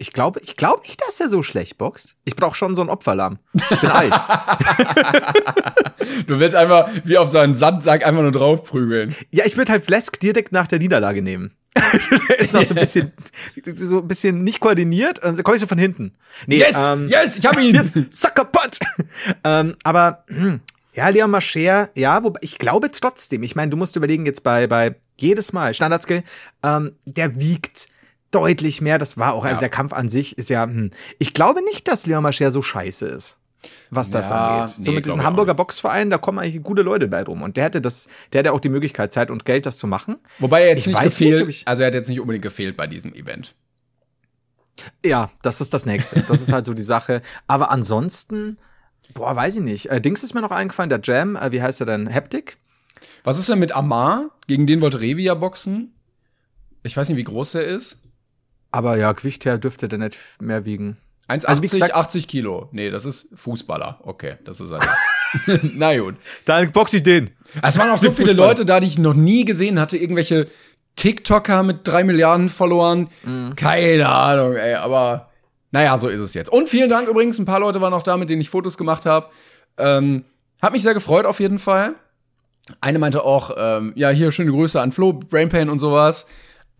Ich 0.00 0.14
glaube, 0.14 0.40
ich 0.42 0.56
glaube 0.56 0.80
nicht, 0.80 0.98
dass 1.02 1.20
er 1.20 1.28
so 1.28 1.42
schlecht 1.42 1.76
boxt. 1.76 2.16
Ich 2.24 2.34
brauche 2.34 2.54
schon 2.54 2.74
so 2.74 2.80
einen 2.80 2.88
Opferlamm. 2.88 3.38
Ich 3.52 3.80
bin 3.80 3.90
alt. 3.90 4.14
Du 6.26 6.40
willst 6.40 6.56
einfach 6.56 6.88
wie 7.04 7.18
auf 7.18 7.28
so 7.28 7.38
einen 7.38 7.54
Sandsack 7.54 8.04
einfach 8.04 8.22
nur 8.22 8.32
draufprügeln. 8.32 9.14
Ja, 9.30 9.44
ich 9.44 9.56
würde 9.56 9.72
halt 9.72 9.84
Flask 9.84 10.18
direkt 10.18 10.52
nach 10.52 10.66
der 10.66 10.78
Niederlage 10.78 11.22
nehmen. 11.22 11.54
der 12.28 12.38
ist 12.38 12.54
noch 12.54 12.64
so 12.64 12.74
ein 12.74 12.80
bisschen, 12.80 13.12
so 13.74 13.98
ein 13.98 14.08
bisschen 14.08 14.42
nicht 14.42 14.60
koordiniert. 14.60 15.18
Und 15.18 15.36
dann 15.36 15.44
komme 15.44 15.56
ich 15.56 15.60
so 15.60 15.66
von 15.66 15.78
hinten. 15.78 16.16
Nee, 16.46 16.58
Yes, 16.58 16.74
ähm, 16.76 17.08
yes, 17.08 17.36
ich 17.36 17.46
hab 17.46 17.60
ihn. 17.60 17.74
Yes, 17.74 17.90
Sucker 18.10 18.46
Punch! 18.46 18.78
ähm, 19.44 19.76
aber, 19.84 20.24
hm, 20.28 20.60
ja, 20.94 21.08
Leon 21.10 21.30
Mascher, 21.30 21.90
ja, 21.94 22.24
wobei, 22.24 22.40
ich 22.42 22.58
glaube 22.58 22.90
trotzdem, 22.90 23.42
ich 23.42 23.54
meine, 23.54 23.70
du 23.70 23.76
musst 23.76 23.94
überlegen, 23.96 24.24
jetzt 24.24 24.42
bei, 24.42 24.66
bei 24.66 24.96
jedes 25.18 25.52
Mal, 25.52 25.74
Standardskill, 25.74 26.24
ähm, 26.62 26.92
der 27.04 27.38
wiegt 27.38 27.88
deutlich 28.30 28.80
mehr, 28.80 28.98
das 28.98 29.16
war 29.18 29.34
auch, 29.34 29.44
also 29.44 29.56
Ja. 29.56 29.60
der 29.60 29.68
Kampf 29.70 29.92
an 29.92 30.08
sich 30.08 30.38
ist 30.38 30.50
ja, 30.50 30.64
hm, 30.64 30.90
ich 31.18 31.34
glaube 31.34 31.62
nicht, 31.64 31.88
dass 31.88 32.06
Leon 32.06 32.22
Mascher 32.22 32.52
so 32.52 32.62
scheiße 32.62 33.06
ist. 33.06 33.38
Was 33.90 34.10
das 34.10 34.30
Ja, 34.30 34.60
angeht. 34.62 34.74
So 34.76 34.90
nee, 34.90 34.96
mit 34.96 35.04
diesem 35.06 35.22
Hamburger 35.22 35.52
Boxverein, 35.52 36.08
da 36.08 36.16
kommen 36.16 36.38
eigentlich 36.38 36.62
gute 36.62 36.80
Leute 36.82 37.08
bei 37.08 37.22
rum. 37.22 37.42
Und 37.42 37.56
der 37.58 37.64
hätte 37.64 37.80
das, 37.82 38.08
der 38.32 38.38
hätte 38.38 38.52
auch 38.52 38.60
die 38.60 38.70
Möglichkeit, 38.70 39.12
Zeit 39.12 39.30
und 39.30 39.44
Geld, 39.44 39.66
das 39.66 39.76
zu 39.76 39.86
machen. 39.86 40.16
Wobei 40.38 40.62
er 40.62 40.68
jetzt 40.68 40.80
Ich 40.80 40.86
nicht 40.86 40.94
nicht, 41.02 41.04
gefehlt, 41.18 41.48
ich- 41.48 41.68
also 41.68 41.82
er 41.82 41.88
hat 41.88 41.94
jetzt 41.94 42.08
nicht 42.08 42.20
unbedingt 42.20 42.42
gefehlt 42.42 42.76
bei 42.78 42.86
diesem 42.86 43.12
Event. 43.12 43.54
Ja, 45.04 45.30
das 45.42 45.60
ist 45.60 45.74
das 45.74 45.84
Nächste. 45.84 46.22
Das 46.22 46.40
ist 46.40 46.52
halt 46.52 46.64
so 46.64 46.72
die 46.72 46.80
Sache. 46.82 47.20
Aber 47.46 47.70
ansonsten, 47.70 48.56
boah, 49.12 49.36
weiß 49.36 49.56
ich 49.56 49.62
nicht. 49.62 49.90
Äh, 49.90 50.00
Dings 50.00 50.22
ist 50.22 50.32
mir 50.32 50.40
noch 50.40 50.52
eingefallen, 50.52 50.88
der 50.88 51.00
Jam, 51.02 51.36
äh, 51.36 51.52
wie 51.52 51.60
heißt 51.60 51.80
er 51.80 51.86
denn? 51.86 52.12
Haptic? 52.12 52.56
Was 53.24 53.38
ist 53.38 53.48
denn 53.50 53.58
mit 53.58 53.72
Amar? 53.72 54.30
Gegen 54.46 54.66
den 54.66 54.80
wollte 54.80 55.00
Revi 55.02 55.24
ja 55.24 55.34
boxen. 55.34 55.92
Ich 56.82 56.96
weiß 56.96 57.08
nicht, 57.10 57.18
wie 57.18 57.24
groß 57.24 57.56
er 57.56 57.64
ist. 57.64 57.98
Aber 58.72 58.96
ja, 58.96 59.12
Gewicht 59.12 59.44
her 59.44 59.58
dürfte 59.58 59.88
der 59.88 59.98
nicht 59.98 60.16
mehr 60.40 60.64
wiegen. 60.64 60.96
1,80, 61.28 61.46
Also 61.46 61.60
gesagt- 61.62 61.94
80 61.94 62.28
Kilo. 62.28 62.68
Nee, 62.72 62.90
das 62.90 63.04
ist 63.04 63.28
Fußballer. 63.34 64.00
Okay, 64.02 64.36
das 64.44 64.60
ist 64.60 64.72
er. 64.72 64.80
Na 65.74 65.96
gut. 65.98 66.16
Dann 66.44 66.72
box 66.72 66.92
ich 66.92 67.02
den. 67.04 67.30
Es 67.62 67.78
waren 67.78 67.90
auch 67.90 67.98
so 67.98 68.10
viele 68.10 68.28
Fußballer. 68.28 68.48
Leute 68.48 68.64
da, 68.64 68.80
die 68.80 68.86
ich 68.88 68.98
noch 68.98 69.14
nie 69.14 69.44
gesehen 69.44 69.78
hatte. 69.80 69.96
Irgendwelche 69.96 70.46
TikToker 70.96 71.62
mit 71.62 71.86
drei 71.86 72.02
Milliarden 72.04 72.48
Followern. 72.48 73.08
Mhm. 73.22 73.54
Keine 73.56 74.08
Ahnung, 74.08 74.54
ey. 74.56 74.74
Aber 74.74 75.30
naja, 75.70 75.96
so 75.98 76.08
ist 76.08 76.20
es 76.20 76.34
jetzt. 76.34 76.50
Und 76.50 76.68
vielen 76.68 76.88
Dank 76.90 77.08
übrigens. 77.08 77.38
Ein 77.38 77.44
paar 77.44 77.60
Leute 77.60 77.80
waren 77.80 77.92
auch 77.94 78.02
da, 78.02 78.16
mit 78.16 78.28
denen 78.28 78.40
ich 78.40 78.50
Fotos 78.50 78.76
gemacht 78.76 79.06
habe. 79.06 79.28
Ähm, 79.78 80.24
hat 80.60 80.72
mich 80.72 80.82
sehr 80.82 80.94
gefreut 80.94 81.26
auf 81.26 81.38
jeden 81.38 81.58
Fall. 81.60 81.94
Eine 82.80 82.98
meinte 82.98 83.24
auch, 83.24 83.52
ähm, 83.56 83.92
ja, 83.96 84.10
hier 84.10 84.30
schöne 84.32 84.50
Grüße 84.50 84.80
an 84.80 84.92
Flo, 84.92 85.12
Brainpain 85.12 85.70
und 85.70 85.78
sowas. 85.78 86.26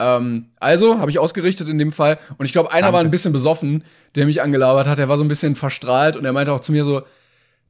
Ähm, 0.01 0.47
also, 0.59 0.99
habe 0.99 1.11
ich 1.11 1.19
ausgerichtet 1.19 1.69
in 1.69 1.79
dem 1.79 1.93
Fall. 1.93 2.19
Und 2.39 2.47
ich 2.47 2.53
glaube, 2.53 2.73
einer 2.73 2.93
war 2.93 3.01
ein 3.01 3.11
bisschen 3.11 3.33
besoffen, 3.33 3.85
der 4.17 4.27
mich 4.27 4.43
angelabert 4.43 4.89
hat. 4.89 4.99
Der 4.99 5.09
war 5.09 5.19
so 5.19 5.25
ein 5.25 5.29
bisschen 5.29 5.55
verstrahlt 5.55 6.17
und 6.17 6.25
er 6.25 6.33
meinte 6.33 6.53
auch 6.53 6.61
zu 6.61 6.73
mir 6.73 6.85
so, 6.85 7.03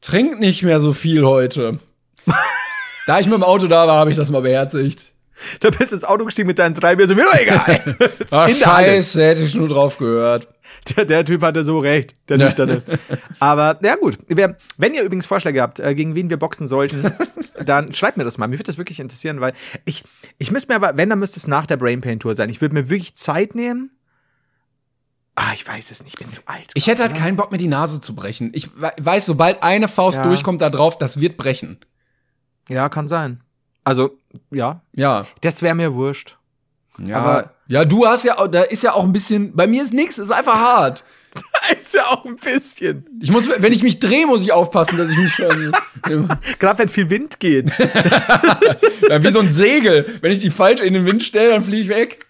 trink 0.00 0.38
nicht 0.38 0.62
mehr 0.62 0.80
so 0.80 0.92
viel 0.92 1.26
heute. 1.26 1.78
da 3.06 3.18
ich 3.18 3.26
mit 3.26 3.34
dem 3.34 3.42
Auto 3.42 3.66
da 3.66 3.86
war, 3.86 3.98
habe 3.98 4.10
ich 4.10 4.16
das 4.16 4.30
mal 4.30 4.42
beherzigt. 4.42 5.12
Da 5.60 5.70
bist 5.70 5.90
du 5.90 5.96
ins 5.96 6.04
Auto 6.04 6.24
gestiegen 6.24 6.48
mit 6.48 6.58
deinen 6.58 6.74
drei 6.74 6.96
Bier, 6.96 7.06
so 7.06 7.14
mir 7.14 7.24
doch 7.24 7.34
egal. 7.34 7.96
Ah, 8.30 8.46
der 8.46 8.66
Halle. 8.66 8.86
scheiße, 8.86 9.22
hätte 9.24 9.42
ich 9.42 9.54
nur 9.54 9.68
drauf 9.68 9.98
gehört. 9.98 10.46
Der, 10.96 11.04
der 11.04 11.24
Typ 11.24 11.42
hatte 11.42 11.62
so 11.62 11.78
recht, 11.78 12.14
der 12.28 12.38
Nüchterne. 12.38 12.82
Aber, 13.38 13.78
ja 13.82 13.96
gut. 13.96 14.18
Wenn 14.28 14.94
ihr 14.94 15.02
übrigens 15.02 15.26
Vorschläge 15.26 15.60
habt, 15.62 15.78
äh, 15.78 15.94
gegen 15.94 16.14
wen 16.14 16.30
wir 16.30 16.38
boxen 16.38 16.66
sollten, 16.66 17.12
dann 17.64 17.92
schreibt 17.92 18.16
mir 18.16 18.24
das 18.24 18.38
mal. 18.38 18.48
Mich 18.48 18.58
würde 18.58 18.66
das 18.68 18.78
wirklich 18.78 18.98
interessieren, 18.98 19.40
weil 19.40 19.52
ich, 19.84 20.04
ich 20.38 20.50
müsste 20.50 20.72
mir 20.72 20.76
aber, 20.76 20.96
wenn, 20.96 21.10
dann 21.10 21.18
müsste 21.18 21.38
es 21.38 21.46
nach 21.46 21.66
der 21.66 21.76
Brain 21.76 22.00
Pain 22.00 22.18
Tour 22.18 22.34
sein. 22.34 22.48
Ich 22.48 22.60
würde 22.60 22.74
mir 22.74 22.88
wirklich 22.88 23.14
Zeit 23.16 23.54
nehmen. 23.54 23.90
Ah, 25.36 25.52
ich 25.54 25.66
weiß 25.66 25.90
es 25.90 26.02
nicht, 26.02 26.14
ich 26.18 26.24
bin 26.24 26.32
zu 26.32 26.42
alt. 26.46 26.70
Ich 26.74 26.86
hätte 26.86 27.02
halt 27.02 27.14
keinen 27.14 27.36
Bock, 27.36 27.50
mir 27.52 27.56
die 27.58 27.68
Nase 27.68 28.00
zu 28.00 28.14
brechen. 28.14 28.50
Ich 28.54 28.68
we- 28.80 28.92
weiß, 29.00 29.26
sobald 29.26 29.62
eine 29.62 29.86
Faust 29.88 30.18
Ja. 30.18 30.24
durchkommt 30.24 30.60
da 30.60 30.70
drauf, 30.70 30.98
das 30.98 31.20
wird 31.20 31.36
brechen. 31.36 31.78
Ja, 32.68 32.88
kann 32.88 33.06
sein. 33.08 33.42
Also, 33.84 34.18
ja, 34.50 34.82
Ja. 34.94 35.26
das 35.40 35.62
wäre 35.62 35.74
mir 35.74 35.94
wurscht. 35.94 36.36
Ja, 37.04 37.16
Aber- 37.18 37.54
ja, 37.68 37.84
du 37.84 38.06
hast 38.06 38.24
ja, 38.24 38.38
auch- 38.38 38.48
da 38.48 38.62
ist 38.62 38.82
ja 38.82 38.92
auch 38.94 39.04
ein 39.04 39.12
bisschen, 39.12 39.54
bei 39.54 39.66
mir 39.66 39.82
ist 39.82 39.92
nix, 39.94 40.18
ist 40.18 40.30
einfach 40.30 40.56
hart. 40.58 41.04
Ist 41.78 41.94
ja 41.94 42.06
auch 42.08 42.24
ein 42.24 42.34
bisschen. 42.34 43.06
Ich 43.22 43.30
muss, 43.30 43.48
wenn 43.48 43.72
ich 43.72 43.84
mich 43.84 44.00
drehe, 44.00 44.26
muss 44.26 44.42
ich 44.42 44.50
aufpassen, 44.50 44.98
dass 44.98 45.08
ich 45.12 45.16
mich 45.16 45.32
schon, 45.32 45.72
Gerade 46.58 46.78
wenn 46.80 46.88
viel 46.88 47.08
Wind 47.08 47.38
geht. 47.38 47.70
ja, 49.08 49.22
wie 49.22 49.30
so 49.30 49.38
ein 49.38 49.48
Segel. 49.52 50.04
Wenn 50.22 50.32
ich 50.32 50.40
die 50.40 50.50
falsch 50.50 50.80
in 50.80 50.92
den 50.92 51.06
Wind 51.06 51.22
stelle, 51.22 51.50
dann 51.50 51.62
fliege 51.62 51.82
ich 51.82 51.88
weg. 51.88 52.26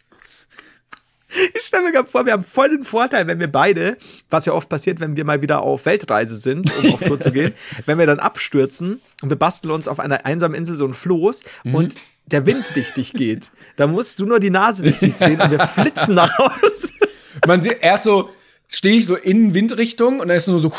Ich 1.54 1.62
stelle 1.62 1.84
mir 1.84 1.92
gerade 1.92 2.08
vor, 2.08 2.26
wir 2.26 2.32
haben 2.34 2.42
voll 2.42 2.68
den 2.70 2.82
Vorteil, 2.84 3.26
wenn 3.28 3.38
wir 3.38 3.50
beide, 3.50 3.96
was 4.30 4.46
ja 4.46 4.52
oft 4.52 4.68
passiert, 4.68 4.98
wenn 5.00 5.16
wir 5.16 5.24
mal 5.24 5.40
wieder 5.40 5.62
auf 5.62 5.86
Weltreise 5.86 6.34
sind, 6.36 6.70
um 6.82 6.92
auf 6.92 7.00
Tour 7.00 7.20
zu 7.20 7.30
gehen, 7.30 7.54
wenn 7.86 7.98
wir 7.98 8.06
dann 8.06 8.18
abstürzen 8.18 9.00
und 9.22 9.30
wir 9.30 9.36
basteln 9.38 9.70
uns 9.72 9.86
auf 9.86 10.00
einer 10.00 10.26
einsamen 10.26 10.56
Insel 10.58 10.74
so 10.74 10.84
ein 10.86 10.92
Floß 10.92 11.44
und 11.64 11.94
der 12.33 12.47
Wind 12.47 12.76
dichtig 12.76 13.12
geht, 13.12 13.51
dann 13.76 13.91
musst 13.93 14.20
du 14.20 14.26
nur 14.26 14.41
die 14.41 14.51
Nase 14.51 14.83
dichtig 14.83 15.16
drehen 15.16 15.41
und 15.41 15.51
wir 15.51 15.61
flitzen 15.61 16.14
nach 16.14 16.37
Hause. 16.39 16.93
Man 17.47 17.62
sieht 17.62 17.78
erst 17.81 18.05
so, 18.05 18.31
stehe 18.68 18.97
ich 18.97 19.07
so 19.07 19.16
in 19.16 19.55
Windrichtung 19.55 20.20
und 20.20 20.28
dann 20.28 20.37
ist 20.37 20.47
nur 20.49 20.61
so, 20.61 20.72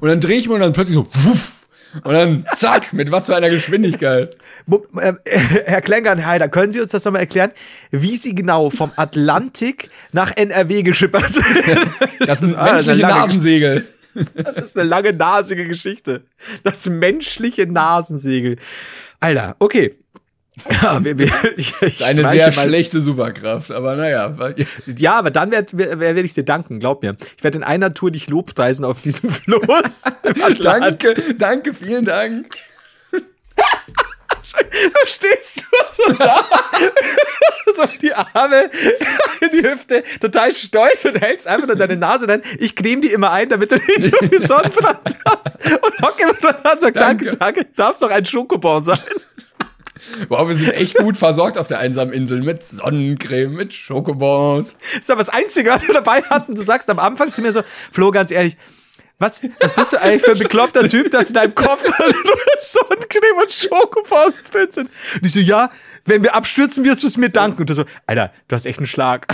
und 0.00 0.08
dann 0.08 0.20
drehe 0.20 0.38
ich 0.38 0.46
mich 0.46 0.54
und 0.54 0.60
dann 0.60 0.72
plötzlich 0.72 0.96
so, 0.96 1.06
wuff. 1.06 1.52
Und 2.04 2.12
dann 2.12 2.44
zack, 2.54 2.92
mit 2.92 3.10
was 3.10 3.26
für 3.26 3.36
einer 3.36 3.48
Geschwindigkeit. 3.48 4.36
Äh, 5.00 5.12
Herr 5.64 5.80
Klängernheider, 5.80 6.48
können 6.48 6.70
Sie 6.72 6.80
uns 6.80 6.90
das 6.90 7.04
nochmal 7.04 7.22
erklären, 7.22 7.52
wie 7.90 8.16
Sie 8.16 8.34
genau 8.34 8.68
vom 8.68 8.92
Atlantik 8.96 9.88
nach 10.12 10.36
NRW 10.36 10.82
geschippert 10.82 11.32
sind? 11.32 11.46
Das 12.20 12.42
ist 12.42 12.54
ein 12.54 12.58
Ah, 12.58 12.72
menschliche 12.72 13.02
Nasensegel. 13.02 13.86
Das 14.34 14.58
ist 14.58 14.76
eine 14.76 14.88
lange 14.88 15.12
nasige 15.12 15.66
Geschichte. 15.66 16.22
Das 16.64 16.86
menschliche 16.86 17.66
Nasensegel. 17.66 18.56
Alter, 19.20 19.56
okay. 19.58 19.96
Ja, 20.82 21.04
wir, 21.04 21.18
wir, 21.18 21.30
ich, 21.56 21.74
ich 21.82 22.04
Eine 22.04 22.28
sehr 22.28 22.52
schlechte 22.52 23.00
Superkraft, 23.00 23.70
aber 23.70 23.96
naja. 23.96 24.36
Ja, 24.96 25.18
aber 25.18 25.30
dann 25.30 25.50
werde 25.50 25.76
werd, 25.76 26.00
werd 26.00 26.18
ich 26.18 26.34
dir 26.34 26.44
danken, 26.44 26.80
glaub 26.80 27.02
mir. 27.02 27.16
Ich 27.36 27.44
werde 27.44 27.58
in 27.58 27.64
einer 27.64 27.92
Tour 27.92 28.10
dich 28.10 28.28
lobpreisen 28.28 28.84
auf 28.84 29.00
diesem 29.00 29.30
Floß. 29.30 30.04
Atlantik. 30.42 30.60
Danke, 30.62 31.34
danke, 31.34 31.74
vielen 31.74 32.04
Dank. 32.04 32.46
Da 34.52 35.06
stehst 35.06 35.58
du 35.58 35.76
so 35.90 36.12
da, 36.14 36.46
so 37.74 37.84
die 38.00 38.14
Arme 38.14 38.70
in 39.40 39.50
die 39.50 39.68
Hüfte, 39.68 40.02
total 40.20 40.52
stolz 40.52 41.04
und 41.04 41.20
hältst 41.20 41.46
einfach 41.46 41.66
nur 41.66 41.76
deine 41.76 41.96
Nase 41.96 42.26
dann. 42.26 42.42
Ich 42.58 42.76
creme 42.76 43.02
die 43.02 43.08
immer 43.12 43.32
ein, 43.32 43.48
damit 43.48 43.72
du 43.72 43.76
nicht 43.76 44.04
so 44.04 44.16
viel 44.26 44.38
Sonnenbrand 44.40 45.18
hast. 45.26 45.58
Und 45.64 46.02
hock 46.02 46.20
immer 46.20 46.34
nur 46.40 46.52
da 46.52 46.72
und 46.72 46.80
sag, 46.80 46.94
danke, 46.94 47.24
Danke. 47.26 47.36
danke, 47.38 47.66
darfst 47.76 48.02
doch 48.02 48.10
ein 48.10 48.24
Schokobon 48.24 48.82
sein. 48.82 48.98
Wow, 50.28 50.48
wir 50.48 50.54
sind 50.54 50.72
echt 50.72 50.96
gut 50.96 51.16
versorgt 51.16 51.58
auf 51.58 51.68
der 51.68 51.78
einsamen 51.78 52.12
Insel 52.12 52.40
mit 52.42 52.62
Sonnencreme, 52.64 53.52
mit 53.52 53.74
Schokobons. 53.74 54.76
Das 54.92 55.00
ist 55.00 55.10
aber 55.10 55.20
das 55.20 55.28
Einzige, 55.30 55.70
was 55.70 55.86
wir 55.86 55.94
dabei 55.94 56.22
hatten. 56.22 56.54
Du 56.54 56.62
sagst 56.62 56.88
am 56.90 56.98
Anfang 56.98 57.32
zu 57.32 57.42
mir 57.42 57.52
so, 57.52 57.62
Flo, 57.92 58.10
ganz 58.10 58.30
ehrlich, 58.30 58.56
was, 59.18 59.42
was 59.60 59.72
bist 59.72 59.92
du 59.94 60.00
eigentlich 60.00 60.22
für 60.22 60.32
ein 60.32 60.38
bekloppter 60.38 60.86
Typ, 60.88 61.10
dass 61.10 61.28
in 61.28 61.34
deinem 61.34 61.54
Kopf 61.54 61.82
nur 61.84 62.36
Sonnencreme 62.58 63.38
und 63.40 63.50
Schokobons 63.50 64.44
drin 64.44 64.70
sind? 64.70 64.90
Und 65.14 65.24
ich 65.26 65.32
so, 65.32 65.40
ja, 65.40 65.70
wenn 66.04 66.22
wir 66.22 66.34
abstürzen, 66.34 66.84
wirst 66.84 67.02
du 67.02 67.06
es 67.06 67.16
mir 67.16 67.30
danken. 67.30 67.62
Und 67.62 67.70
du 67.70 67.74
so, 67.74 67.84
Alter, 68.06 68.32
du 68.46 68.54
hast 68.54 68.66
echt 68.66 68.78
einen 68.78 68.86
Schlag. 68.86 69.26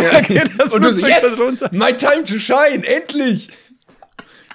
Ja. 0.00 0.20
Geht 0.20 0.50
das 0.56 0.72
Und 0.72 0.84
du 0.84 0.92
so, 0.92 1.04
yes, 1.04 1.40
runter. 1.40 1.68
my 1.72 1.96
time 1.96 2.22
to 2.22 2.38
shine, 2.38 2.86
endlich. 2.86 3.50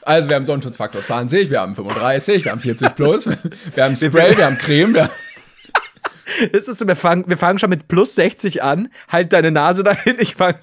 Also 0.03 0.29
wir 0.29 0.35
haben 0.35 0.45
Sonnenschutzfaktor 0.45 1.03
20, 1.03 1.49
wir 1.49 1.61
haben 1.61 1.75
35, 1.75 2.45
wir 2.45 2.51
haben 2.51 2.61
40 2.61 2.95
plus, 2.95 3.27
wir 3.75 3.83
haben 3.83 3.95
Spray, 3.95 4.35
wir 4.35 4.45
haben 4.45 4.57
Creme, 4.57 4.93
wir 4.93 5.09
Das 6.51 6.63
ist 6.67 6.79
so, 6.79 6.87
wir 6.87 6.95
fangen, 6.95 7.25
wir 7.27 7.37
fangen 7.37 7.59
schon 7.59 7.69
mit 7.69 7.87
plus 7.87 8.15
60 8.15 8.63
an. 8.63 8.89
Halt 9.09 9.33
deine 9.33 9.51
Nase 9.51 9.83
dahin. 9.83 10.17
Ich 10.19 10.35
fange 10.35 10.59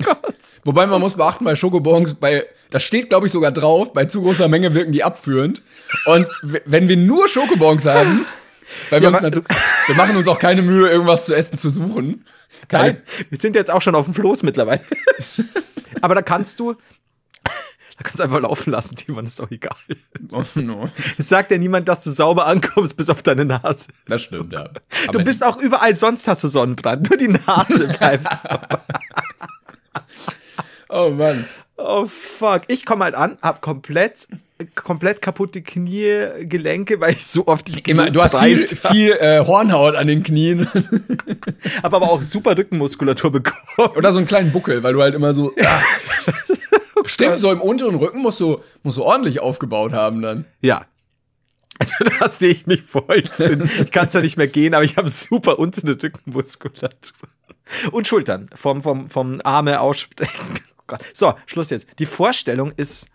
Wobei 0.64 0.86
man 0.86 1.00
muss 1.00 1.14
beachten, 1.14 1.44
bei 1.44 1.56
Schokobons, 1.56 2.14
bei, 2.14 2.46
da 2.70 2.78
steht, 2.78 3.08
glaube 3.08 3.26
ich, 3.26 3.32
sogar 3.32 3.50
drauf, 3.50 3.92
bei 3.92 4.04
zu 4.04 4.22
großer 4.22 4.48
Menge 4.48 4.74
wirken 4.74 4.92
die 4.92 5.02
abführend. 5.02 5.62
Und 6.04 6.28
wenn 6.42 6.88
wir 6.88 6.96
nur 6.96 7.28
Schokobons 7.28 7.84
haben, 7.86 8.26
weil 8.90 9.00
wir, 9.02 9.10
Ja, 9.10 9.16
uns 9.16 9.36
wir 9.86 9.94
machen 9.96 10.16
uns 10.16 10.28
auch 10.28 10.38
keine 10.38 10.62
Mühe, 10.62 10.88
irgendwas 10.88 11.26
zu 11.26 11.34
essen 11.34 11.58
zu 11.58 11.70
suchen. 11.70 12.24
Keine, 12.68 12.84
Nein, 12.84 13.02
wir 13.30 13.38
sind 13.38 13.56
jetzt 13.56 13.70
auch 13.70 13.82
schon 13.82 13.94
auf 13.94 14.04
dem 14.04 14.14
Floß 14.14 14.42
mittlerweile. 14.42 14.82
Aber 16.00 16.14
da 16.14 16.22
kannst 16.22 16.60
du, 16.60 16.76
da 17.98 18.04
kannst 18.04 18.20
du 18.20 18.22
einfach 18.24 18.40
laufen 18.40 18.70
lassen, 18.70 18.96
Timon, 18.96 19.26
ist 19.26 19.38
doch 19.40 19.50
egal. 19.50 19.76
Oh, 20.30 20.42
no. 20.56 20.88
Es 21.16 21.28
sagt 21.30 21.50
ja 21.52 21.56
niemand, 21.58 21.88
dass 21.88 22.04
du 22.04 22.10
sauber 22.10 22.46
ankommst, 22.46 22.96
bis 22.98 23.08
auf 23.08 23.22
deine 23.22 23.44
Nase. 23.46 23.88
Das 24.06 24.22
stimmt, 24.22 24.52
ja. 24.52 24.64
Du 24.68 24.78
Aber- 25.08 25.22
bist 25.24 25.42
auch 25.42 25.56
überall 25.56 25.96
sonst 25.96 26.28
hast 26.28 26.44
du 26.44 26.48
Sonnenbrand, 26.48 27.08
nur 27.08 27.16
die 27.16 27.28
Nase 27.28 27.88
bleibt 27.98 28.26
sauber. 28.42 28.84
Oh 30.90 31.10
Mann. 31.10 31.46
Oh 31.76 32.06
fuck, 32.06 32.62
ich 32.68 32.84
komme 32.84 33.04
halt 33.04 33.14
an, 33.14 33.38
hab 33.40 33.62
komplett 33.62 34.26
komplett 34.74 35.22
kaputte 35.22 35.62
Knie, 35.62 36.26
Gelenke, 36.40 37.00
weil 37.00 37.12
ich 37.12 37.24
so 37.26 37.46
oft 37.46 37.68
die 37.68 37.78
Immer, 37.88 38.10
du 38.10 38.20
hast 38.20 38.36
viel, 38.36 38.56
Preis- 38.56 38.74
viel 38.92 39.12
äh, 39.12 39.44
Hornhaut 39.46 39.94
an 39.94 40.08
den 40.08 40.24
Knien. 40.24 40.66
hab 41.82 41.94
aber 41.94 42.10
auch 42.10 42.22
super 42.22 42.58
Rückenmuskulatur 42.58 43.30
bekommen. 43.30 43.62
Oder 43.96 44.12
so 44.12 44.18
einen 44.18 44.26
kleinen 44.26 44.50
Buckel, 44.50 44.82
weil 44.82 44.94
du 44.94 45.00
halt 45.02 45.14
immer 45.14 45.32
so. 45.32 45.52
Ah. 47.08 47.12
Stimmt, 47.12 47.40
so 47.40 47.50
im 47.50 47.60
unteren 47.60 47.94
Rücken 47.94 48.20
musst 48.20 48.40
du, 48.40 48.60
musst 48.82 48.98
du 48.98 49.02
ordentlich 49.02 49.40
aufgebaut 49.40 49.92
haben 49.92 50.22
dann. 50.22 50.44
Ja. 50.60 50.86
Also 51.78 51.94
da 52.20 52.28
sehe 52.28 52.50
ich 52.50 52.66
mich 52.66 52.82
voll. 52.82 53.24
Ich 53.38 53.90
kann 53.90 54.08
zwar 54.10 54.22
nicht 54.22 54.36
mehr 54.36 54.48
gehen, 54.48 54.74
aber 54.74 54.84
ich 54.84 54.96
habe 54.96 55.08
super 55.08 55.58
untere 55.58 56.00
Rückenmuskulatur. 56.02 57.28
Und 57.92 58.06
Schultern. 58.06 58.48
Vom, 58.54 58.82
vom, 58.82 59.08
vom 59.08 59.40
Arme 59.44 59.80
ausstrecken. 59.80 60.60
Oh. 60.90 60.96
So, 61.12 61.34
Schluss 61.44 61.68
jetzt. 61.68 61.86
Die 61.98 62.06
Vorstellung 62.06 62.72
ist 62.74 63.10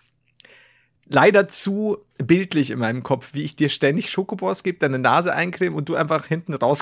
leider 1.07 1.47
zu 1.47 1.97
bildlich 2.17 2.71
in 2.71 2.79
meinem 2.79 3.03
Kopf, 3.03 3.31
wie 3.33 3.43
ich 3.43 3.55
dir 3.55 3.69
ständig 3.69 4.09
Schokobors 4.09 4.63
gebe, 4.63 4.77
deine 4.77 4.99
Nase 4.99 5.33
eincreme 5.33 5.75
und 5.75 5.89
du 5.89 5.95
einfach 5.95 6.27
hinten 6.27 6.53
raus. 6.53 6.81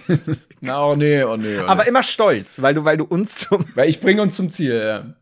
Na, 0.60 0.86
oh 0.86 0.96
nee, 0.96 1.22
oh 1.22 1.36
nee. 1.36 1.58
Oh 1.58 1.66
Aber 1.66 1.82
nee. 1.82 1.88
immer 1.88 2.02
stolz, 2.02 2.62
weil 2.62 2.74
du, 2.74 2.84
weil 2.84 2.96
du 2.96 3.04
uns 3.04 3.36
zum. 3.36 3.64
Weil 3.74 3.88
ich 3.88 4.00
bringe 4.00 4.22
uns 4.22 4.36
zum 4.36 4.50
Ziel, 4.50 4.74
ja. 4.74 5.14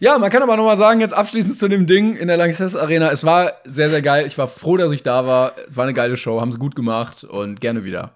Ja, 0.00 0.18
man 0.18 0.30
kann 0.30 0.42
aber 0.42 0.56
noch 0.56 0.64
mal 0.64 0.76
sagen, 0.76 1.00
jetzt 1.00 1.14
abschließend 1.14 1.58
zu 1.58 1.68
dem 1.68 1.86
Ding 1.86 2.16
in 2.16 2.28
der 2.28 2.36
Lanxess 2.36 2.74
Arena. 2.76 3.10
Es 3.10 3.24
war 3.24 3.52
sehr, 3.64 3.90
sehr 3.90 4.02
geil. 4.02 4.26
Ich 4.26 4.36
war 4.38 4.46
froh, 4.48 4.76
dass 4.76 4.92
ich 4.92 5.02
da 5.02 5.26
war. 5.26 5.52
War 5.68 5.84
eine 5.84 5.92
geile 5.94 6.16
Show, 6.16 6.40
haben 6.40 6.52
sie 6.52 6.58
gut 6.58 6.74
gemacht 6.76 7.24
und 7.24 7.60
gerne 7.60 7.84
wieder. 7.84 8.12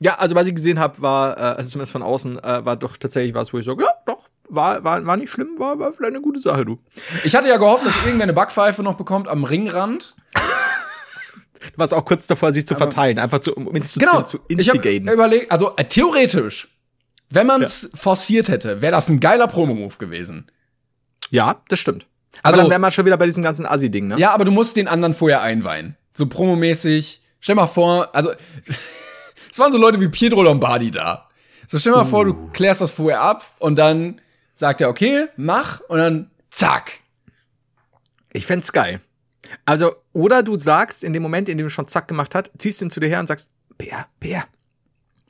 Ja, 0.00 0.14
also 0.14 0.34
was 0.34 0.46
ich 0.46 0.54
gesehen 0.54 0.78
habe, 0.80 1.00
war, 1.02 1.36
äh, 1.36 1.40
also 1.40 1.70
zumindest 1.70 1.92
von 1.92 2.02
außen, 2.02 2.38
äh, 2.42 2.64
war 2.64 2.76
doch 2.76 2.96
tatsächlich 2.96 3.34
was, 3.34 3.52
wo 3.52 3.58
ich 3.58 3.66
sage, 3.66 3.82
ja, 3.84 3.90
doch, 4.06 4.28
war, 4.48 4.82
war, 4.82 5.04
war 5.04 5.16
nicht 5.18 5.30
schlimm, 5.30 5.58
war, 5.58 5.78
war 5.78 5.92
vielleicht 5.92 6.14
eine 6.14 6.22
gute 6.22 6.40
Sache, 6.40 6.64
du. 6.64 6.78
Ich 7.22 7.36
hatte 7.36 7.48
ja 7.48 7.58
gehofft, 7.58 7.84
dass 7.84 7.94
irgendwer 8.04 8.22
eine 8.24 8.32
Backpfeife 8.32 8.82
noch 8.82 8.94
bekommt 8.94 9.28
am 9.28 9.44
Ringrand. 9.44 10.14
Du 11.72 11.78
warst 11.78 11.92
auch 11.92 12.06
kurz 12.06 12.26
davor, 12.26 12.54
sich 12.54 12.66
zu 12.66 12.74
verteilen, 12.74 13.18
einfach 13.18 13.40
zu, 13.40 13.54
um 13.54 13.84
zu, 13.84 13.98
Genau. 14.00 14.22
zu 14.22 14.38
Ich 14.48 14.56
instigaten. 14.56 15.08
überlegt, 15.08 15.52
also 15.52 15.74
äh, 15.76 15.84
theoretisch, 15.84 16.74
wenn 17.28 17.46
man 17.46 17.60
es 17.62 17.90
forciert 17.94 18.48
hätte, 18.48 18.80
wäre 18.80 18.92
das 18.92 19.10
ein 19.10 19.20
geiler 19.20 19.46
Promo-Move 19.46 19.96
gewesen. 19.98 20.50
Ja, 21.30 21.60
das 21.68 21.78
stimmt. 21.78 22.06
Aber 22.42 22.48
Also- 22.54 22.60
dann 22.62 22.70
wären 22.70 22.80
wir 22.80 22.90
schon 22.90 23.06
wieder 23.06 23.16
bei 23.16 23.26
diesem 23.26 23.42
ganzen 23.42 23.66
Assi-Ding, 23.66 24.08
ne? 24.08 24.18
Ja, 24.18 24.32
aber 24.32 24.44
du 24.44 24.50
musst 24.50 24.76
den 24.76 24.88
anderen 24.88 25.14
vorher 25.14 25.42
einweihen. 25.42 25.96
So 26.12 26.26
promomäßig. 26.26 27.20
Stell 27.40 27.54
mal 27.54 27.66
vor, 27.66 28.14
also 28.14 28.32
es 29.50 29.58
waren 29.58 29.72
so 29.72 29.78
Leute 29.78 30.00
wie 30.00 30.08
Pietro 30.08 30.42
Lombardi 30.42 30.90
da. 30.90 31.28
So 31.66 31.78
stell 31.78 31.92
mal 31.92 32.04
vor, 32.04 32.24
du 32.24 32.50
klärst 32.52 32.80
das 32.80 32.90
vorher 32.90 33.20
ab 33.20 33.44
und 33.58 33.76
dann 33.76 34.20
sagt 34.54 34.80
er, 34.80 34.88
okay, 34.88 35.26
mach 35.36 35.80
und 35.88 35.98
dann 35.98 36.30
zack. 36.50 36.92
Ich 38.32 38.46
fänd's 38.46 38.72
geil. 38.72 39.00
Also, 39.64 39.94
oder 40.12 40.42
du 40.42 40.56
sagst 40.58 41.02
in 41.04 41.12
dem 41.12 41.22
Moment, 41.22 41.48
in 41.48 41.58
dem 41.58 41.66
du 41.66 41.70
schon 41.70 41.86
zack 41.88 42.08
gemacht 42.08 42.34
hast, 42.34 42.50
ziehst 42.58 42.82
ihn 42.82 42.90
zu 42.90 43.00
dir 43.00 43.08
her 43.08 43.20
und 43.20 43.26
sagst, 43.26 43.50
Bär, 43.78 44.06
Bär. 44.20 44.44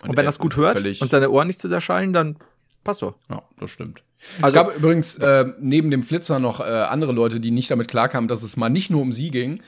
Und, 0.03 0.11
wenn 0.11 0.19
er 0.19 0.25
das 0.25 0.39
gut 0.39 0.57
hört 0.57 0.83
und 1.01 1.11
seine 1.11 1.31
Ohren 1.31 1.47
nicht 1.47 1.61
zu 1.61 1.69
sehr 1.69 1.81
schallen, 1.81 2.13
dann 2.13 2.37
passt 2.85 3.01
so. 3.01 3.15
Ja, 3.29 3.43
das 3.59 3.71
stimmt. 3.71 4.03
Also- 4.43 4.47
es 4.47 4.53
gab 4.53 4.77
übrigens 4.77 5.17
äh, 5.17 5.47
neben 5.61 5.91
dem 5.91 6.03
Flitzer 6.03 6.39
noch 6.39 6.61
äh, 6.61 6.65
andere 6.65 7.13
Leute, 7.13 7.41
die 7.41 7.51
nicht 7.51 7.71
damit 7.71 7.89
klarkamen, 7.89 8.29
dass 8.29 8.43
es 8.43 8.57
mal 8.57 8.69
nicht 8.69 8.91
nur 8.91 9.03
um 9.03 9.13
sie 9.13 9.31
ging. 9.31 9.63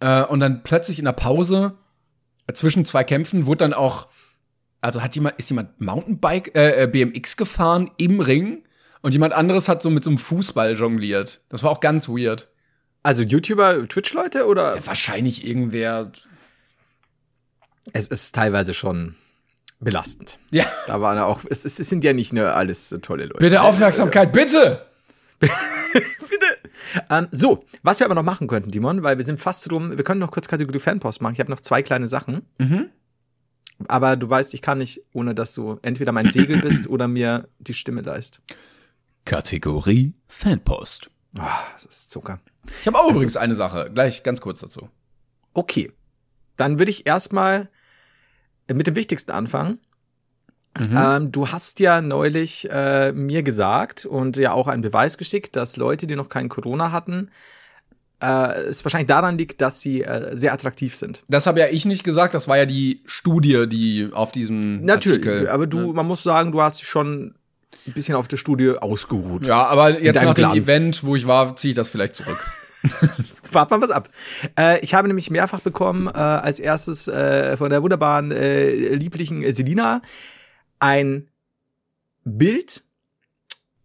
Äh, 0.00 0.22
und 0.24 0.40
dann 0.40 0.62
plötzlich 0.62 0.98
in 0.98 1.04
der 1.06 1.12
Pause 1.12 1.74
zwischen 2.52 2.84
zwei 2.84 3.04
Kämpfen 3.04 3.46
wurde 3.46 3.58
dann 3.58 3.72
auch, 3.72 4.08
also 4.80 5.02
hat 5.02 5.14
jemand, 5.14 5.36
ist 5.38 5.48
jemand 5.50 5.80
Mountainbike, 5.80 6.54
äh, 6.54 6.82
äh, 6.82 6.86
BMX 6.86 7.36
gefahren 7.36 7.90
im 7.96 8.20
Ring 8.20 8.64
und 9.00 9.12
jemand 9.12 9.32
anderes 9.32 9.68
hat 9.68 9.80
so 9.82 9.90
mit 9.90 10.04
so 10.04 10.10
einem 10.10 10.18
Fußball 10.18 10.74
jongliert. 10.74 11.40
Das 11.48 11.62
war 11.62 11.70
auch 11.70 11.80
ganz 11.80 12.08
weird. 12.08 12.48
Also 13.02 13.22
YouTuber, 13.22 13.86
Twitch-Leute 13.88 14.46
oder? 14.46 14.78
Wahrscheinlich 14.86 15.46
irgendwer. 15.46 16.10
Es 17.92 18.08
ist 18.08 18.34
teilweise 18.34 18.72
schon 18.74 19.14
belastend. 19.80 20.38
Ja, 20.50 20.64
Da 20.86 21.00
waren 21.00 21.18
auch, 21.18 21.42
es, 21.48 21.64
es 21.64 21.76
sind 21.76 22.04
ja 22.04 22.12
nicht 22.12 22.32
nur 22.32 22.54
alles 22.54 22.94
tolle 23.02 23.24
Leute. 23.26 23.38
bitte 23.38 23.62
Aufmerksamkeit, 23.62 24.32
bitte! 24.32 24.86
Ähm, 27.10 27.28
so, 27.32 27.64
was 27.82 27.98
wir 28.00 28.06
aber 28.06 28.14
noch 28.14 28.22
machen 28.22 28.46
könnten, 28.46 28.70
Dimon, 28.70 29.02
weil 29.02 29.16
wir 29.18 29.24
sind 29.24 29.40
fast 29.40 29.70
rum, 29.70 29.96
wir 29.96 30.04
können 30.04 30.20
noch 30.20 30.30
kurz 30.30 30.48
Kategorie 30.48 30.78
Fanpost 30.78 31.20
machen. 31.20 31.34
Ich 31.34 31.40
habe 31.40 31.50
noch 31.50 31.60
zwei 31.60 31.82
kleine 31.82 32.08
Sachen. 32.08 32.42
Mhm. 32.58 32.90
Aber 33.88 34.16
du 34.16 34.28
weißt, 34.30 34.54
ich 34.54 34.62
kann 34.62 34.78
nicht, 34.78 35.02
ohne 35.12 35.34
dass 35.34 35.54
du 35.54 35.78
entweder 35.82 36.12
mein 36.12 36.30
Segel 36.30 36.60
bist 36.60 36.88
oder 36.88 37.08
mir 37.08 37.48
die 37.58 37.74
Stimme 37.74 38.02
leist. 38.02 38.40
Kategorie 39.24 40.14
Fanpost. 40.28 41.10
Ah, 41.38 41.64
das 41.72 41.84
ist 41.84 42.10
Zucker. 42.10 42.40
Ich 42.80 42.86
habe 42.86 42.98
auch 42.98 43.08
Das 43.08 43.16
übrigens 43.16 43.36
eine 43.36 43.54
Sache, 43.56 43.90
gleich 43.92 44.22
ganz 44.22 44.40
kurz 44.40 44.60
dazu. 44.60 44.88
Okay. 45.52 45.92
Dann 46.56 46.78
würde 46.78 46.90
ich 46.90 47.06
erstmal 47.06 47.68
mit 48.72 48.86
dem 48.86 48.94
Wichtigsten 48.94 49.32
anfangen. 49.32 49.78
Ähm, 50.76 51.30
du 51.30 51.48
hast 51.48 51.78
ja 51.78 52.00
neulich 52.00 52.68
äh, 52.70 53.12
mir 53.12 53.44
gesagt 53.44 54.06
und 54.06 54.36
ja 54.36 54.52
auch 54.52 54.66
einen 54.66 54.82
Beweis 54.82 55.18
geschickt, 55.18 55.54
dass 55.54 55.76
Leute, 55.76 56.08
die 56.08 56.16
noch 56.16 56.28
kein 56.28 56.48
Corona 56.48 56.90
hatten, 56.90 57.30
äh, 58.20 58.54
es 58.62 58.84
wahrscheinlich 58.84 59.06
daran 59.06 59.38
liegt, 59.38 59.60
dass 59.60 59.80
sie 59.80 60.02
äh, 60.02 60.36
sehr 60.36 60.52
attraktiv 60.52 60.96
sind. 60.96 61.22
Das 61.28 61.46
habe 61.46 61.60
ja 61.60 61.66
ich 61.68 61.84
nicht 61.84 62.02
gesagt, 62.02 62.34
das 62.34 62.48
war 62.48 62.56
ja 62.56 62.66
die 62.66 63.02
Studie, 63.06 63.68
die 63.68 64.10
auf 64.12 64.32
diesem 64.32 64.84
Natürlich, 64.84 65.24
Artikel. 65.24 65.48
aber 65.48 65.68
du, 65.68 65.92
man 65.92 66.06
muss 66.06 66.24
sagen, 66.24 66.50
du 66.50 66.60
hast 66.60 66.82
schon 66.82 67.34
ein 67.86 67.92
bisschen 67.92 68.16
auf 68.16 68.26
der 68.26 68.36
Studie 68.36 68.72
ausgeruht. 68.76 69.46
Ja, 69.46 69.66
aber 69.66 70.00
jetzt 70.00 70.16
nach 70.16 70.34
dem 70.34 70.50
Glanz. 70.50 70.68
Event, 70.68 71.04
wo 71.04 71.14
ich 71.14 71.26
war, 71.26 71.54
ziehe 71.54 71.70
ich 71.70 71.76
das 71.76 71.88
vielleicht 71.88 72.16
zurück. 72.16 72.38
Wart 73.52 73.70
mal 73.70 73.80
was 73.80 73.90
ab. 73.90 74.08
Äh, 74.58 74.80
ich 74.80 74.94
habe 74.94 75.08
nämlich 75.08 75.30
mehrfach 75.30 75.60
bekommen, 75.60 76.06
äh, 76.08 76.10
als 76.18 76.58
erstes 76.58 77.08
äh, 77.08 77.56
von 77.56 77.70
der 77.70 77.82
wunderbaren, 77.82 78.30
äh, 78.32 78.94
lieblichen 78.94 79.50
Selina, 79.52 80.02
ein 80.80 81.28
Bild, 82.24 82.84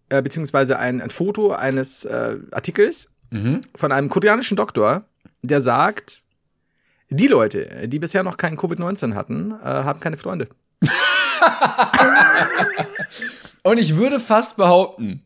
äh, 0.10 0.22
beziehungsweise 0.22 0.80
ein, 0.80 1.02
ein 1.02 1.10
Foto 1.10 1.52
eines 1.52 2.06
äh, 2.06 2.38
Artikels 2.52 3.14
Mhm. 3.32 3.62
von 3.76 3.92
einem 3.92 4.10
koreanischen 4.10 4.58
Doktor, 4.58 5.04
der 5.44 5.62
sagt, 5.62 6.24
die 7.12 7.28
Leute, 7.28 7.88
die 7.88 8.00
bisher 8.00 8.24
noch 8.24 8.38
kein 8.38 8.58
Covid-19 8.58 9.14
hatten, 9.14 9.54
haben 9.64 10.00
keine 10.00 10.18
Freunde. 10.18 10.48
Und 13.62 13.78
ich 13.78 13.98
würde 13.98 14.20
fast 14.20 14.58
behaupten, 14.58 15.24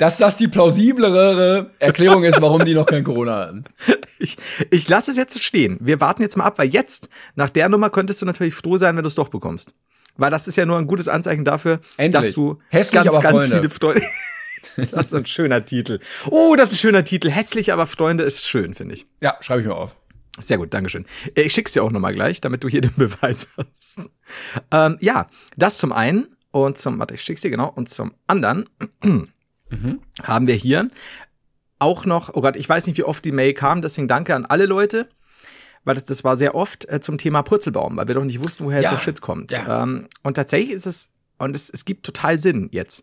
dass 0.00 0.16
das 0.16 0.36
die 0.36 0.48
plausiblere 0.48 1.70
Erklärung 1.78 2.24
ist, 2.24 2.40
warum 2.40 2.64
die 2.64 2.74
noch 2.74 2.86
kein 2.86 3.04
Corona 3.04 3.36
hatten. 3.46 3.64
Ich, 4.22 4.36
ich 4.70 4.86
lasse 4.86 5.10
es 5.10 5.16
jetzt 5.16 5.32
so 5.32 5.40
stehen. 5.40 5.78
Wir 5.80 5.98
warten 6.02 6.20
jetzt 6.20 6.36
mal 6.36 6.44
ab, 6.44 6.58
weil 6.58 6.68
jetzt, 6.68 7.08
nach 7.36 7.48
der 7.48 7.70
Nummer, 7.70 7.88
könntest 7.88 8.20
du 8.20 8.26
natürlich 8.26 8.52
froh 8.52 8.76
sein, 8.76 8.94
wenn 8.94 9.02
du 9.02 9.06
es 9.08 9.14
doch 9.14 9.28
bekommst. 9.30 9.72
Weil 10.18 10.30
das 10.30 10.46
ist 10.46 10.56
ja 10.56 10.66
nur 10.66 10.76
ein 10.76 10.86
gutes 10.86 11.08
Anzeichen 11.08 11.42
dafür, 11.42 11.80
Endlich. 11.96 12.12
dass 12.26 12.34
du 12.34 12.58
Hässlich, 12.68 13.02
ganz, 13.02 13.18
ganz 13.18 13.40
Freunde. 13.40 13.56
viele 13.56 13.70
Freunde. 13.70 14.02
das 14.92 15.06
ist 15.06 15.14
ein 15.14 15.24
schöner 15.24 15.64
Titel. 15.64 16.00
Oh, 16.30 16.54
das 16.54 16.68
ist 16.72 16.74
ein 16.74 16.80
schöner 16.80 17.02
Titel. 17.02 17.30
Hässlich, 17.30 17.72
aber 17.72 17.86
Freunde 17.86 18.24
ist 18.24 18.46
schön, 18.46 18.74
finde 18.74 18.92
ich. 18.92 19.06
Ja, 19.22 19.38
schreibe 19.40 19.62
ich 19.62 19.66
mir 19.68 19.74
auf. 19.74 19.96
Sehr 20.38 20.58
gut, 20.58 20.74
Dankeschön. 20.74 21.06
Äh, 21.34 21.44
Ich 21.44 21.54
schick's 21.54 21.72
dir 21.72 21.82
auch 21.82 21.90
nochmal 21.90 22.12
gleich, 22.12 22.42
damit 22.42 22.62
du 22.62 22.68
hier 22.68 22.82
den 22.82 22.94
Beweis 22.96 23.48
hast. 23.56 24.00
Ähm, 24.70 24.98
ja, 25.00 25.30
das 25.56 25.78
zum 25.78 25.92
einen 25.92 26.26
und 26.50 26.76
zum, 26.76 26.98
warte, 26.98 27.14
ich 27.14 27.22
schick's 27.22 27.40
dir 27.40 27.50
genau, 27.50 27.68
und 27.74 27.88
zum 27.88 28.12
anderen 28.26 28.68
haben 30.22 30.46
wir 30.46 30.54
hier 30.54 30.88
auch 31.78 32.04
noch, 32.04 32.34
oh 32.34 32.40
Gott, 32.42 32.56
ich 32.56 32.68
weiß 32.68 32.86
nicht, 32.86 32.98
wie 32.98 33.04
oft 33.04 33.24
die 33.24 33.32
Mail 33.32 33.54
kam, 33.54 33.80
deswegen 33.82 34.06
danke 34.08 34.34
an 34.34 34.44
alle 34.44 34.66
Leute, 34.66 35.08
weil 35.84 35.94
das, 35.94 36.04
das 36.04 36.24
war 36.24 36.36
sehr 36.36 36.54
oft 36.54 36.86
äh, 36.90 37.00
zum 37.00 37.16
Thema 37.16 37.42
Purzelbaum, 37.42 37.96
weil 37.96 38.06
wir 38.06 38.14
doch 38.14 38.24
nicht 38.24 38.44
wussten, 38.44 38.64
woher 38.66 38.82
Ja, 38.82 38.90
der 38.90 38.98
Shit 38.98 39.20
kommt. 39.22 39.52
ja. 39.52 39.82
Ähm, 39.82 40.06
und 40.22 40.34
tatsächlich 40.34 40.72
ist 40.72 40.86
es, 40.86 41.12
und 41.38 41.56
es, 41.56 41.70
es 41.70 41.86
gibt 41.86 42.04
total 42.04 42.38
Sinn 42.38 42.68
jetzt. 42.70 43.02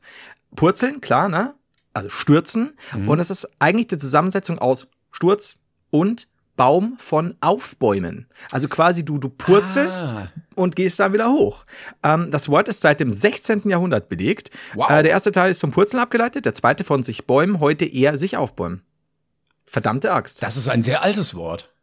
Purzeln, 0.56 1.02
klar, 1.02 1.28
ne? 1.28 1.56
Also 1.94 2.10
stürzen. 2.10 2.74
Mhm. 2.96 3.10
Und 3.10 3.20
es 3.20 3.32
ist 3.32 3.50
eigentlich 3.58 3.88
die 3.88 3.98
Zusammensetzung 3.98 4.60
aus 4.60 4.88
Sturz 5.12 5.56
und 5.90 6.28
Baum 6.56 6.96
von 7.00 7.34
Aufbäumen. 7.42 8.28
Also 8.52 8.68
quasi 8.68 9.04
du, 9.04 9.18
du 9.18 9.30
purzelst 9.30 10.12
Ah. 10.12 10.32
Und 10.58 10.76
gehst 10.76 11.00
dann 11.00 11.14
wieder 11.14 11.30
hoch. 11.30 11.66
Ähm, 12.04 12.32
das 12.32 12.50
Wort 12.50 12.68
ist 12.68 12.82
seit 12.82 13.00
dem 13.00 13.10
16. 13.10 13.70
Jahrhundert 13.70 14.10
belegt. 14.10 14.52
Wow. 14.74 14.90
Äh, 14.90 15.04
der 15.04 15.12
erste 15.12 15.32
Teil 15.32 15.50
ist 15.50 15.62
vom 15.62 15.72
Purzeln 15.72 16.02
abgeleitet, 16.02 16.46
der 16.46 16.54
zweite 16.54 16.84
von 16.84 17.04
sich 17.04 17.26
bäumen, 17.26 17.60
heute 17.60 17.86
eher 17.86 18.18
sich 18.18 18.38
aufbäumen. 18.38 18.82
Verdammte 19.66 20.14
Axt. 20.14 20.44
Das 20.44 20.58
ist 20.58 20.70
ein 20.70 20.84
sehr 20.84 21.04
altes 21.04 21.36
Wort. 21.36 21.74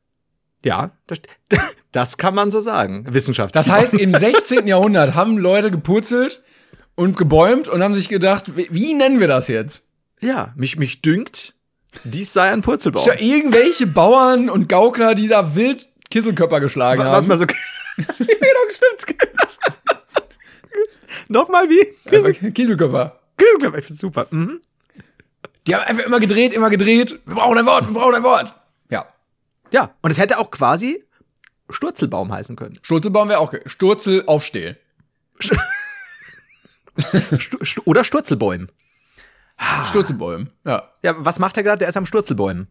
Ja, 0.64 0.92
das, 1.06 1.20
das 1.92 2.16
kann 2.18 2.34
man 2.34 2.50
so 2.50 2.60
sagen. 2.60 3.06
Wissenschaft. 3.08 3.54
Das 3.54 3.68
heißt, 3.68 3.94
im 3.94 4.14
16. 4.14 4.66
Jahrhundert 4.66 5.14
haben 5.14 5.38
Leute 5.38 5.70
gepurzelt 5.70 6.42
und 6.94 7.16
gebäumt 7.16 7.68
und 7.68 7.82
haben 7.82 7.94
sich 7.94 8.08
gedacht, 8.08 8.56
wie, 8.56 8.68
wie 8.70 8.94
nennen 8.94 9.20
wir 9.20 9.28
das 9.28 9.48
jetzt? 9.48 9.88
ja, 10.24 10.52
mich, 10.56 10.78
mich 10.78 11.02
dünkt, 11.02 11.54
dies 12.02 12.32
sei 12.32 12.50
ein 12.50 12.62
Purzelbaum. 12.62 13.06
Ja, 13.06 13.14
irgendwelche 13.18 13.86
Bauern 13.86 14.50
und 14.50 14.68
Gaukler, 14.68 15.14
die 15.14 15.28
da 15.28 15.54
wild 15.54 15.88
Kisselkörper 16.10 16.60
geschlagen 16.60 17.00
Was 17.00 17.08
haben. 17.08 17.28
man 17.28 17.38
so. 17.38 17.46
Genau, 17.96 18.70
stimmt. 18.70 19.20
Nochmal 21.28 21.68
wie? 21.68 21.86
Einfach 22.14 22.52
Kieselkörper. 22.52 23.20
Kisselkörper, 23.36 23.78
ich 23.78 23.84
find's 23.84 24.00
super. 24.00 24.26
Mhm. 24.30 24.60
Die 25.66 25.74
haben 25.74 25.84
einfach 25.84 26.04
immer 26.04 26.20
gedreht, 26.20 26.52
immer 26.52 26.70
gedreht. 26.70 27.20
Wir 27.24 27.34
brauchen 27.34 27.58
ein 27.58 27.66
Wort, 27.66 27.86
wir 27.88 27.94
brauchen 27.94 28.14
ein 28.14 28.22
Wort. 28.22 28.54
Ja. 28.90 29.06
Ja, 29.72 29.94
und 30.02 30.10
es 30.10 30.18
hätte 30.18 30.38
auch 30.38 30.50
quasi 30.50 31.04
Sturzelbaum 31.70 32.32
heißen 32.32 32.56
können. 32.56 32.78
Sturzelbaum 32.82 33.28
wäre 33.28 33.38
auch 33.38 33.52
Sturzel 33.66 34.24
aufstehen. 34.26 34.76
Oder 37.84 38.04
Sturzelbäumen. 38.04 38.70
Sturzelbäume. 39.88 40.48
Ja. 40.64 40.90
Ja, 41.02 41.14
was 41.18 41.38
macht 41.38 41.56
er 41.56 41.62
gerade? 41.62 41.78
Der 41.78 41.88
ist 41.88 41.96
am 41.96 42.06
Sturzelbäumen. 42.06 42.68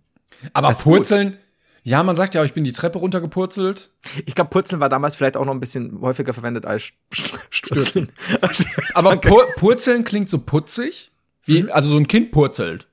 Aber 0.53 0.69
Das. 0.69 0.83
Purzeln, 0.83 1.37
ja, 1.83 2.01
man 2.03 2.15
sagt 2.15 2.33
ja, 2.35 2.43
ich 2.43 2.53
bin 2.53 2.63
die 2.63 2.71
Treppe 2.71 2.97
runtergepurzelt. 2.99 3.91
Ich 4.25 4.35
glaube, 4.35 4.49
Purzeln 4.49 4.79
war 4.79 4.89
damals 4.89 5.15
vielleicht 5.15 5.35
auch 5.37 5.45
noch 5.45 5.53
ein 5.53 5.59
bisschen 5.59 5.99
häufiger 6.01 6.33
verwendet 6.33 6.65
als 6.65 6.91
St- 7.13 7.39
Sturzeln. 7.49 8.09
Aber 8.93 9.17
Pur 9.17 9.47
Purzeln 9.57 10.03
klingt 10.03 10.29
so 10.29 10.39
putzig, 10.39 11.11
wie, 11.45 11.69
also 11.71 11.89
so 11.89 11.97
ein 11.97 12.07
Kind 12.07 12.31
purzelt. 12.31 12.87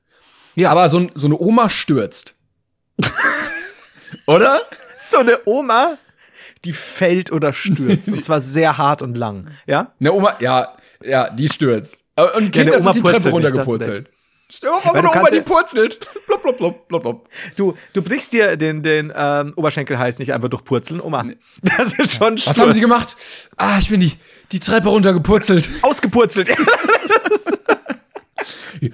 Mhm. 0.57 0.63
Ja. 0.63 0.71
Aber 0.71 0.89
so, 0.89 0.99
ein, 0.99 1.11
so 1.15 1.27
eine 1.29 1.39
Oma 1.39 1.69
stürzt. 1.71 2.35
Oder? 4.27 4.61
so 5.01 5.19
eine 5.19 5.39
Oma, 5.47 5.97
die 6.65 6.73
fällt 6.73 7.33
oder 7.33 7.53
stürzt. 7.53 8.13
und 8.13 8.23
zwar 8.23 8.41
sehr 8.41 8.77
hart 8.77 9.03
und 9.03 9.17
lang. 9.17 9.49
Ja? 9.67 9.93
Eine 9.99 10.13
Oma, 10.13 10.37
ja, 10.41 10.77
ja, 11.03 11.31
die 11.31 11.49
stürzt. 11.49 11.97
Und 12.17 12.35
ein 12.35 12.51
Kind, 12.51 12.71
Oma 12.71 12.77
ist 12.91 12.97
die 12.97 13.01
Treppe 13.01 13.03
purzelt 13.03 13.25
nicht, 13.25 13.33
runtergepurzelt. 13.33 14.11
Stell 14.53 14.71
dir 14.71 14.75
mal 14.75 14.81
vor, 14.83 14.93
so 14.93 14.99
eine 14.99 15.11
Oma, 15.11 15.31
die 15.31 15.41
purzelt. 15.43 16.09
Blop, 16.27 16.43
blop, 16.43 16.59
blop, 16.59 16.89
blop, 16.89 17.03
blop. 17.03 17.29
Du, 17.57 17.75
du 17.93 18.03
brichst 18.03 18.33
dir 18.33 18.57
den, 18.57 18.83
den 18.83 19.13
ähm, 19.15 19.53
Oberschenkel 19.57 19.99
heiß 19.99 20.19
nicht 20.19 20.33
einfach 20.33 20.49
durch 20.49 20.65
Purzeln, 20.65 21.01
Oma. 21.01 21.25
Das 21.63 21.93
ist 21.95 22.17
schon 22.17 22.37
Was 22.37 22.59
haben 22.59 22.73
sie 22.73 22.81
gemacht? 22.81 23.17
Ah, 23.57 23.79
ich 23.79 23.91
bin 23.91 24.01
die, 24.01 24.13
die 24.51 24.59
Treppe 24.59 24.89
runtergepurzelt. 24.89 25.71
Ausgepurzelt. 25.83 26.51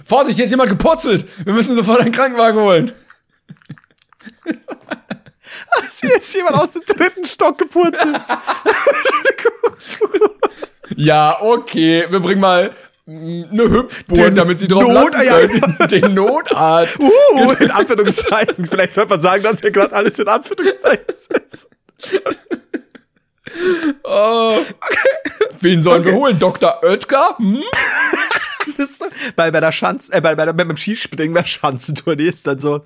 Vorsicht, 0.05 0.37
hier 0.37 0.45
ist 0.45 0.51
jemand 0.51 0.69
gepurzelt. 0.71 1.27
Wir 1.45 1.53
müssen 1.53 1.75
sofort 1.75 2.01
einen 2.01 2.13
Krankenwagen 2.13 2.61
holen. 2.61 2.93
Hier 6.01 6.17
ist 6.17 6.35
jemand 6.35 6.57
aus 6.57 6.73
dem 6.73 6.83
dritten 6.85 7.25
Stock 7.25 7.59
gepurzelt. 7.59 8.21
Ja, 10.99 11.37
okay, 11.41 12.07
wir 12.09 12.21
bringen 12.21 12.41
mal 12.41 12.75
eine 13.09 13.71
Hüpfburg, 13.71 14.17
Den 14.17 14.35
damit 14.35 14.59
sie 14.59 14.67
drauf 14.67 14.83
Not- 14.83 15.15
landen 15.15 15.71
ja. 15.79 15.87
Den 15.87 16.15
Notarzt. 16.15 16.99
Uh, 16.99 17.53
in 17.61 17.71
Anführungszeichen. 17.71 18.65
Vielleicht 18.65 18.95
sollte 18.95 19.11
man 19.11 19.21
sagen, 19.21 19.45
dass 19.45 19.63
wir 19.63 19.71
gerade 19.71 19.95
alles 19.95 20.19
in 20.19 20.27
Anführungszeichen 20.27 21.05
setzen. 21.15 21.69
Wen 25.61 25.81
sollen 25.81 26.05
wir 26.05 26.13
holen? 26.15 26.39
Dr. 26.39 26.81
Oetker? 26.83 27.37
Hm? 27.39 27.63
So, 28.79 29.07
bei, 29.37 29.53
bei 29.53 29.61
der 29.61 29.71
Schanz, 29.73 30.11
äh, 30.11 30.21
bei, 30.21 30.35
bei 30.35 30.45
der, 30.45 30.53
beim 30.53 30.77
Skispringen 30.77 31.33
bei 31.33 31.43
der 31.43 31.47
Schanzentournee 31.47 32.27
ist 32.27 32.47
dann 32.47 32.59
so, 32.59 32.83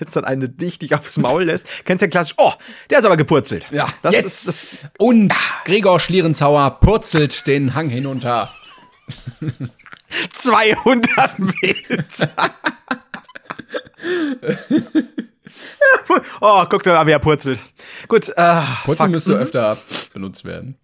jetzt 0.00 0.16
dann 0.16 0.24
eine 0.24 0.48
dich 0.48 0.94
aufs 0.94 1.18
Maul 1.18 1.44
lässt. 1.44 1.84
Kennst 1.84 2.02
du 2.02 2.06
ja 2.06 2.10
klassisch, 2.10 2.34
oh, 2.38 2.52
der 2.90 2.98
ist 3.00 3.04
aber 3.04 3.16
gepurzelt. 3.16 3.66
Ja, 3.70 3.88
das 4.02 4.14
jetzt. 4.14 4.24
ist 4.24 4.48
das. 4.48 4.86
Und 4.98 5.34
Gregor 5.64 6.00
Schlierenzauer 6.00 6.80
purzelt 6.80 7.46
den 7.46 7.74
Hang 7.74 7.88
hinunter. 7.90 8.50
200 10.32 11.38
Meter. 11.38 12.30
oh, 16.40 16.64
guck 16.68 16.86
mal, 16.86 17.06
wie 17.06 17.12
er 17.12 17.18
purzelt. 17.18 17.60
Gut, 18.08 18.28
äh, 18.36 18.62
Purzeln 18.84 19.10
müsste 19.10 19.34
öfter 19.34 19.76
benutzt 20.12 20.44
werden. 20.44 20.78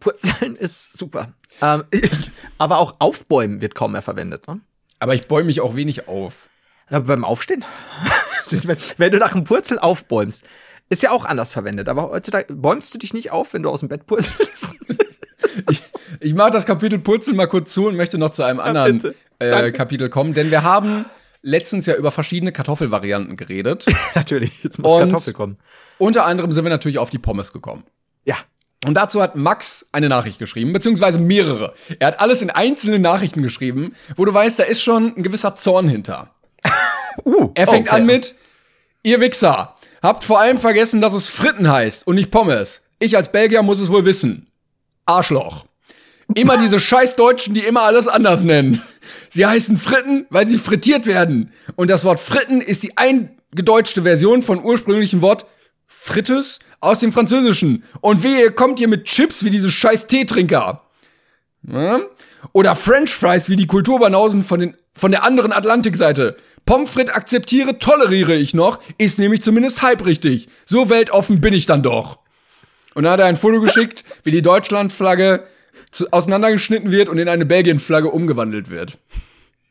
Purzeln 0.00 0.56
ist 0.56 0.96
super. 0.98 1.32
Ähm, 1.62 1.84
aber 2.58 2.78
auch 2.78 2.96
Aufbäumen 2.98 3.60
wird 3.60 3.74
kaum 3.74 3.92
mehr 3.92 4.02
verwendet. 4.02 4.48
Ne? 4.48 4.60
Aber 4.98 5.14
ich 5.14 5.28
bäume 5.28 5.46
mich 5.46 5.60
auch 5.60 5.76
wenig 5.76 6.08
auf. 6.08 6.48
Aber 6.88 7.06
beim 7.06 7.24
Aufstehen? 7.24 7.64
wenn, 8.50 8.76
wenn 8.98 9.12
du 9.12 9.18
nach 9.18 9.32
dem 9.32 9.44
Purzeln 9.44 9.78
aufbäumst, 9.78 10.44
ist 10.88 11.02
ja 11.02 11.10
auch 11.10 11.24
anders 11.24 11.52
verwendet. 11.52 11.88
Aber 11.88 12.10
heutzutage 12.10 12.52
bäumst 12.54 12.94
du 12.94 12.98
dich 12.98 13.14
nicht 13.14 13.30
auf, 13.30 13.52
wenn 13.54 13.62
du 13.62 13.70
aus 13.70 13.80
dem 13.80 13.88
Bett 13.88 14.06
purzelst? 14.06 14.74
Ich 16.20 16.34
mache 16.34 16.50
das 16.50 16.66
Kapitel 16.66 16.98
Purzeln 16.98 17.36
mal 17.36 17.46
kurz 17.46 17.72
zu 17.72 17.86
und 17.86 17.96
möchte 17.96 18.18
noch 18.18 18.30
zu 18.30 18.42
einem 18.42 18.60
anderen 18.60 18.98
bitte. 18.98 19.14
äh. 19.38 19.72
Kapitel 19.72 20.08
kommen, 20.08 20.34
denn 20.34 20.50
wir 20.50 20.62
haben 20.62 21.04
letztens 21.42 21.86
ja 21.86 21.94
über 21.94 22.10
verschiedene 22.10 22.50
Kartoffelvarianten 22.52 23.36
geredet. 23.36 23.86
Natürlich, 24.14 24.62
jetzt 24.64 24.78
muss 24.78 24.92
Und- 24.92 25.00
Kartoffel 25.00 25.32
kommen. 25.32 25.58
Unter 25.98 26.24
anderem 26.24 26.50
sind 26.50 26.64
wir 26.64 26.70
natürlich 26.70 26.98
auf 26.98 27.10
die 27.10 27.18
Pommes 27.18 27.52
gekommen. 27.52 27.84
Ja. 28.24 28.36
Und 28.84 28.94
dazu 28.94 29.22
hat 29.22 29.36
Max 29.36 29.86
eine 29.92 30.08
Nachricht 30.08 30.40
geschrieben, 30.40 30.72
beziehungsweise 30.72 31.20
mehrere. 31.20 31.72
Er 32.00 32.08
hat 32.08 32.20
alles 32.20 32.42
in 32.42 32.50
einzelne 32.50 32.98
Nachrichten 32.98 33.42
geschrieben, 33.42 33.94
wo 34.16 34.24
du 34.24 34.34
weißt, 34.34 34.58
da 34.58 34.64
ist 34.64 34.82
schon 34.82 35.14
ein 35.16 35.22
gewisser 35.22 35.54
Zorn 35.54 35.88
hinter. 35.88 36.30
Uh, 37.24 37.52
Er 37.54 37.68
fängt 37.68 37.88
okay. 37.90 38.00
an 38.00 38.06
mit, 38.06 38.34
ihr 39.04 39.20
Wichser, 39.20 39.76
habt 40.04 40.22
vor 40.22 40.38
allem 40.38 40.58
vergessen, 40.58 41.00
dass 41.00 41.14
es 41.14 41.28
Fritten 41.28 41.70
heißt 41.70 42.06
und 42.06 42.16
nicht 42.16 42.30
Pommes. 42.30 42.82
Ich 42.98 43.16
als 43.16 43.32
Belgier 43.32 43.62
muss 43.62 43.80
es 43.80 43.90
wohl 43.90 44.04
wissen. 44.04 44.46
Arschloch. 45.06 45.64
Immer 46.34 46.58
diese 46.58 46.78
scheiß 46.80 47.16
Deutschen, 47.16 47.54
die 47.54 47.64
immer 47.64 47.82
alles 47.82 48.06
anders 48.06 48.42
nennen. 48.42 48.82
Sie 49.30 49.46
heißen 49.46 49.78
Fritten, 49.78 50.26
weil 50.28 50.46
sie 50.46 50.58
frittiert 50.58 51.06
werden. 51.06 51.52
Und 51.74 51.88
das 51.88 52.04
Wort 52.04 52.20
Fritten 52.20 52.60
ist 52.60 52.82
die 52.82 52.96
eingedeutschte 52.96 54.02
Version 54.02 54.42
von 54.42 54.62
ursprünglichen 54.62 55.22
Wort 55.22 55.46
Frittes 55.86 56.58
aus 56.80 57.00
dem 57.00 57.12
Französischen. 57.12 57.84
Und 58.02 58.22
wehe, 58.22 58.42
ihr 58.42 58.52
kommt 58.52 58.78
hier 58.78 58.88
mit 58.88 59.04
Chips 59.04 59.42
wie 59.42 59.50
diese 59.50 59.70
scheiß 59.70 60.06
Teetrinker. 60.06 60.82
Ja? 61.66 62.00
Oder 62.52 62.76
French 62.76 63.14
Fries 63.14 63.48
wie 63.48 63.56
die 63.56 63.66
Kulturbanausen 63.66 64.44
von, 64.44 64.60
den, 64.60 64.76
von 64.92 65.10
der 65.10 65.24
anderen 65.24 65.52
Atlantikseite. 65.52 66.36
Pommes 66.66 66.90
frites 66.90 67.14
akzeptiere, 67.14 67.78
toleriere 67.78 68.34
ich 68.34 68.54
noch, 68.54 68.80
ist 68.98 69.18
nämlich 69.18 69.42
zumindest 69.42 69.82
halb 69.82 70.04
richtig. 70.06 70.48
So 70.64 70.88
weltoffen 70.88 71.40
bin 71.40 71.52
ich 71.52 71.66
dann 71.66 71.82
doch. 71.82 72.18
Und 72.94 73.04
dann 73.04 73.12
hat 73.12 73.20
er 73.20 73.26
ein 73.26 73.36
Foto 73.36 73.60
geschickt, 73.60 74.04
wie 74.22 74.30
die 74.30 74.42
Deutschlandflagge 74.42 75.46
auseinandergeschnitten 76.10 76.90
wird 76.90 77.08
und 77.08 77.18
in 77.18 77.28
eine 77.28 77.44
Belgien-Flagge 77.44 78.08
umgewandelt 78.08 78.70
wird. 78.70 78.98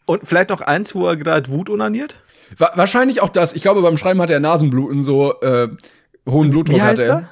Und 0.05 0.27
vielleicht 0.27 0.49
noch 0.49 0.61
eins, 0.61 0.95
wo 0.95 1.07
er 1.07 1.15
gerade 1.15 1.49
Wut 1.49 1.69
unaniert? 1.69 2.17
Wa 2.57 2.71
wahrscheinlich 2.75 3.21
auch 3.21 3.29
das. 3.29 3.53
Ich 3.53 3.61
glaube, 3.61 3.81
beim 3.81 3.97
Schreiben 3.97 4.21
hat 4.21 4.29
er 4.29 4.39
Nasenbluten, 4.39 5.01
so 5.01 5.39
äh, 5.41 5.69
hohen 6.29 6.49
Blutdruck 6.49 6.77
Wie 6.77 6.81
heißt 6.81 7.09
hat 7.09 7.09
er. 7.09 7.15
er? 7.15 7.29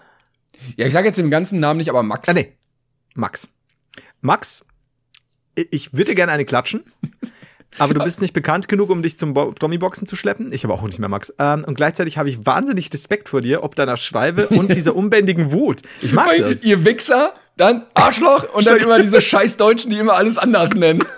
Ja, 0.77 0.85
ich 0.85 0.93
sage 0.93 1.07
jetzt 1.07 1.17
den 1.17 1.29
ganzen 1.29 1.59
Namen 1.59 1.77
nicht, 1.77 1.89
aber 1.89 2.03
Max. 2.03 2.29
Ah, 2.29 2.33
nee. 2.33 2.53
Max. 3.13 3.49
Max, 4.21 4.65
ich 5.55 5.93
würde 5.93 6.15
gerne 6.15 6.31
eine 6.31 6.45
klatschen. 6.45 6.83
Aber 7.77 7.93
du 7.93 8.03
bist 8.03 8.21
nicht 8.21 8.33
bekannt 8.33 8.67
genug, 8.67 8.89
um 8.89 9.01
dich 9.01 9.17
zum 9.17 9.33
Bo- 9.33 9.53
Tommy-Boxen 9.53 10.05
zu 10.05 10.15
schleppen. 10.15 10.51
Ich 10.51 10.65
aber 10.65 10.73
auch 10.73 10.81
nicht 10.83 10.99
mehr, 10.99 11.07
Max. 11.09 11.33
Ähm, 11.39 11.63
und 11.63 11.75
gleichzeitig 11.75 12.17
habe 12.17 12.27
ich 12.29 12.45
wahnsinnig 12.45 12.93
Respekt 12.93 13.29
vor 13.29 13.41
dir, 13.41 13.63
ob 13.63 13.75
deiner 13.75 13.95
Schreibe 13.97 14.47
und 14.49 14.69
dieser 14.75 14.95
unbändigen 14.95 15.51
Wut. 15.51 15.81
Ich 16.01 16.11
mag 16.13 16.27
Weil 16.27 16.39
das. 16.41 16.63
Ihr 16.63 16.83
Wichser, 16.85 17.33
dann 17.57 17.85
Arschloch 17.93 18.53
und 18.53 18.65
dann 18.67 18.77
immer 18.77 18.99
diese 19.01 19.21
scheiß 19.21 19.57
Deutschen, 19.57 19.91
die 19.91 19.97
immer 19.99 20.13
alles 20.13 20.37
anders 20.37 20.71
nennen. 20.73 21.03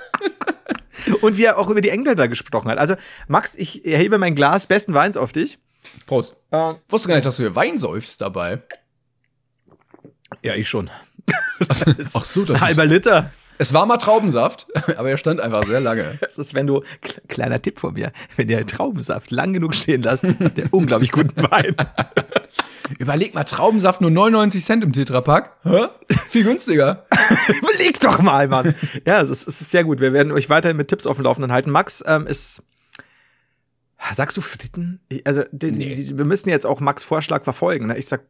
Und 1.22 1.38
wie 1.38 1.44
er 1.44 1.58
auch 1.58 1.70
über 1.70 1.82
die 1.82 1.90
Engländer 1.90 2.28
gesprochen 2.28 2.70
hat. 2.70 2.78
Also, 2.78 2.96
Max, 3.28 3.56
ich 3.56 3.84
erhebe 3.86 4.18
mein 4.20 4.36
Glas 4.36 4.68
besten 4.68 4.94
Weins 4.94 5.18
auf 5.18 5.34
dich. 5.34 5.58
Prost. 6.06 6.36
Ähm, 6.52 6.76
Wusste 6.88 7.08
gar 7.10 7.16
nicht, 7.16 7.26
dass 7.26 7.38
du 7.38 7.44
hier 7.44 7.56
Wein 7.56 7.78
säufst 7.80 8.22
dabei. 8.22 8.62
ja, 10.44 10.54
ich 10.56 10.70
schon. 10.70 10.90
Ach 12.14 12.26
so, 12.26 12.46
das 12.46 12.62
Halber 12.62 12.86
Liter. 12.86 13.32
Es 13.58 13.74
war 13.74 13.86
mal 13.86 13.98
Traubensaft, 13.98 14.68
aber 14.98 15.10
er 15.10 15.18
stand 15.18 15.40
einfach 15.40 15.64
sehr 15.64 15.80
lange. 15.80 16.18
Das 16.22 16.38
ist, 16.38 16.54
wenn 16.54 16.68
du, 16.68 16.84
kle- 17.04 17.22
kleiner 17.28 17.62
Tipp 17.62 17.80
von 17.80 17.94
mir, 17.94 18.12
wenn 18.36 18.50
ihr 18.50 18.66
Traubensaft 18.66 19.32
lang 19.32 19.54
genug 19.54 19.76
stehen 19.76 20.02
lasst, 20.04 20.24
habt 20.24 20.58
ihr 20.58 20.68
unglaublich 20.72 21.12
guten 21.12 21.42
Wein. 21.50 21.76
Überleg 23.00 23.34
mal, 23.34 23.44
Traubensaft 23.44 24.02
nur 24.02 24.12
99 24.12 24.64
Cent 24.64 24.84
im 24.84 24.92
Tetrapack. 24.94 25.58
Hä? 25.64 25.88
Viel 26.30 26.44
günstiger. 26.44 27.06
Überleg 27.48 28.00
doch 28.02 28.22
mal, 28.22 28.48
Mann. 28.48 28.76
Ja, 29.06 29.22
es 29.22 29.30
ist, 29.30 29.48
es 29.48 29.62
ist 29.62 29.72
sehr 29.72 29.84
gut. 29.84 30.02
Wir 30.02 30.14
werden 30.14 30.32
euch 30.32 30.50
weiterhin 30.50 30.78
mit 30.78 30.90
Tipps 30.90 31.06
auf 31.08 31.16
dem 31.18 31.24
Laufenden 31.26 31.52
halten. 31.52 31.72
Max 31.72 32.04
ähm, 32.06 32.28
ist. 32.28 32.64
Sagst 34.12 34.36
du 34.36 34.42
Fritten? 34.42 35.00
Also, 35.24 35.44
die, 35.52 35.72
die, 35.72 35.96
die, 35.96 36.18
wir 36.18 36.26
müssen 36.26 36.50
jetzt 36.50 36.66
auch 36.66 36.82
Max 36.82 37.06
Vorschlag 37.06 37.44
verfolgen. 37.46 37.88
Ne? 37.88 37.98
Ich 37.98 38.08
sag, 38.08 38.22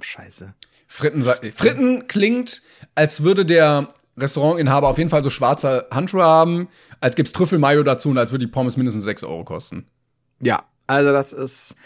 scheiße. 0.00 0.54
Fritten, 0.86 1.22
Fritten 1.56 2.06
klingt, 2.06 2.62
als 2.94 3.24
würde 3.24 3.46
der 3.46 3.94
Restaurantinhaber 4.16 4.88
auf 4.88 4.98
jeden 4.98 5.10
Fall 5.10 5.22
so 5.22 5.30
schwarze 5.30 5.86
Handschuhe 5.90 6.22
haben, 6.24 6.68
als 7.00 7.16
gibt's 7.16 7.32
Trüffelmayo 7.32 7.82
dazu 7.82 8.10
und 8.10 8.18
als 8.18 8.30
würde 8.30 8.44
die 8.46 8.50
Pommes 8.52 8.76
mindestens 8.76 9.04
6 9.04 9.24
Euro 9.24 9.44
kosten. 9.44 9.86
Ja, 10.40 10.64
also 10.86 11.12
das 11.12 11.32
ist. 11.32 11.76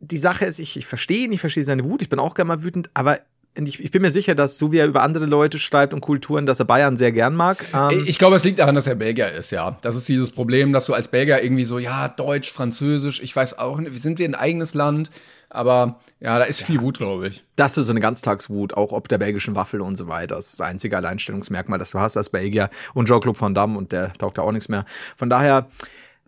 Die 0.00 0.18
Sache 0.18 0.44
ist, 0.44 0.58
ich, 0.58 0.76
ich 0.76 0.86
verstehe 0.86 1.24
ihn, 1.24 1.32
ich 1.32 1.40
verstehe 1.40 1.64
seine 1.64 1.84
Wut, 1.84 2.02
ich 2.02 2.08
bin 2.08 2.18
auch 2.18 2.34
gerne 2.34 2.48
mal 2.48 2.62
wütend, 2.62 2.90
aber 2.94 3.20
ich, 3.56 3.82
ich 3.82 3.90
bin 3.90 4.02
mir 4.02 4.10
sicher, 4.10 4.34
dass 4.34 4.58
so 4.58 4.72
wie 4.72 4.78
er 4.78 4.86
über 4.86 5.02
andere 5.02 5.26
Leute 5.26 5.58
schreibt 5.58 5.94
und 5.94 6.00
Kulturen, 6.00 6.44
dass 6.44 6.58
er 6.58 6.64
Bayern 6.64 6.96
sehr 6.96 7.12
gern 7.12 7.34
mag. 7.36 7.64
Ähm, 7.72 8.04
Ich 8.06 8.18
glaube, 8.18 8.36
es 8.36 8.44
liegt 8.44 8.58
daran, 8.58 8.74
dass 8.74 8.86
er 8.86 8.96
Belgier 8.96 9.30
ist, 9.30 9.52
ja. 9.52 9.78
Das 9.82 9.94
ist 9.94 10.08
dieses 10.08 10.30
Problem, 10.30 10.72
dass 10.72 10.86
du 10.86 10.92
als 10.94 11.08
Belgier 11.08 11.42
irgendwie 11.42 11.64
so, 11.64 11.78
ja, 11.78 12.08
Deutsch, 12.08 12.52
Französisch, 12.52 13.22
ich 13.22 13.34
weiß 13.34 13.58
auch 13.58 13.80
sind 13.92 14.18
wir 14.18 14.28
ein 14.28 14.34
eigenes 14.34 14.74
Land, 14.74 15.10
aber 15.54 16.00
ja, 16.20 16.38
da 16.38 16.44
ist 16.44 16.62
viel 16.62 16.80
Wut, 16.80 16.98
glaube 16.98 17.28
ich. 17.28 17.44
das 17.56 17.78
ist 17.78 17.86
so 17.86 17.92
eine 17.92 18.00
Ganztagswut, 18.00 18.74
auch 18.74 18.92
ob 18.92 19.08
der 19.08 19.18
belgischen 19.18 19.54
Waffel 19.54 19.80
und 19.80 19.96
so 19.96 20.08
weiter. 20.08 20.36
Das 20.36 20.46
ist 20.46 20.60
das 20.60 20.66
einzige 20.66 20.96
Alleinstellungsmerkmal, 20.96 21.78
das 21.78 21.90
du 21.90 22.00
hast 22.00 22.16
als 22.16 22.28
Belgier. 22.28 22.70
Und 22.92 23.06
Jean-Claude 23.06 23.40
Van 23.40 23.54
Damme 23.54 23.78
und 23.78 23.92
der 23.92 24.12
taugt 24.14 24.38
da 24.38 24.42
auch 24.42 24.52
nichts 24.52 24.68
mehr. 24.68 24.84
Von 25.16 25.30
daher, 25.30 25.68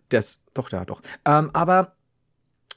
das, 0.09 0.41
doch, 0.53 0.69
der 0.69 0.81
hat 0.81 0.89
doch. 0.89 1.01
Ähm, 1.25 1.49
aber 1.53 1.93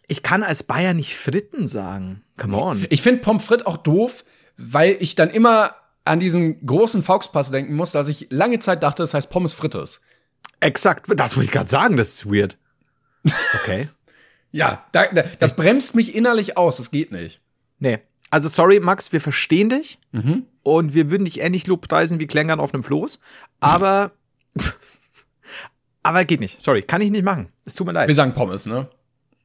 ich 0.08 0.22
kann 0.22 0.42
als 0.42 0.64
Bayer 0.64 0.92
nicht 0.92 1.16
Fritten 1.16 1.66
sagen. 1.66 2.22
Come 2.36 2.56
on. 2.56 2.86
Ich 2.90 3.02
finde 3.02 3.20
Pommes 3.20 3.44
frites 3.44 3.66
auch 3.66 3.76
doof, 3.76 4.24
weil 4.56 4.96
ich 5.00 5.14
dann 5.14 5.30
immer 5.30 5.74
an 6.04 6.18
diesen 6.18 6.66
großen 6.66 7.02
Fauxpass 7.02 7.50
denken 7.50 7.74
muss, 7.74 7.92
dass 7.92 8.08
ich 8.08 8.26
lange 8.30 8.58
Zeit 8.58 8.82
dachte, 8.82 9.02
das 9.02 9.14
heißt 9.14 9.30
Pommes 9.30 9.52
frites. 9.52 10.00
Exakt, 10.58 11.06
das 11.14 11.36
wollte 11.36 11.46
ich 11.46 11.52
gerade 11.52 11.68
sagen, 11.68 11.96
das 11.96 12.08
ist 12.08 12.26
weird. 12.26 12.58
Okay. 13.62 13.88
Ja, 14.52 14.84
da, 14.92 15.06
da, 15.06 15.22
das 15.38 15.56
bremst 15.56 15.94
mich 15.94 16.14
innerlich 16.14 16.56
aus, 16.56 16.78
das 16.78 16.90
geht 16.90 17.12
nicht. 17.12 17.40
Nee. 17.78 17.98
Also 18.30 18.48
sorry, 18.48 18.78
Max, 18.80 19.12
wir 19.12 19.20
verstehen 19.20 19.68
dich 19.68 19.98
und 20.62 20.94
wir 20.94 21.10
würden 21.10 21.24
dich 21.24 21.40
ähnlich 21.40 21.66
lobpreisen 21.66 22.20
wie 22.20 22.26
Klängern 22.26 22.60
auf 22.60 22.72
einem 22.72 22.82
Floß, 22.82 23.18
aber 23.58 24.12
aber 26.02 26.24
geht 26.24 26.40
nicht. 26.40 26.60
Sorry, 26.60 26.82
kann 26.82 27.00
ich 27.00 27.10
nicht 27.10 27.24
machen. 27.24 27.48
Es 27.64 27.74
tut 27.74 27.86
mir 27.86 27.92
leid. 27.92 28.08
Wir 28.08 28.14
sagen 28.14 28.34
Pommes, 28.34 28.66
ne? 28.66 28.88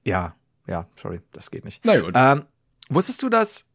Ja, 0.04 0.36
ja, 0.68 0.88
sorry, 0.96 1.22
das 1.32 1.50
geht 1.50 1.66
nicht. 1.66 1.84
Na 1.84 2.00
gut. 2.00 2.14
Ähm, 2.16 2.44
wusstest 2.90 3.24
du, 3.24 3.30
dass 3.30 3.70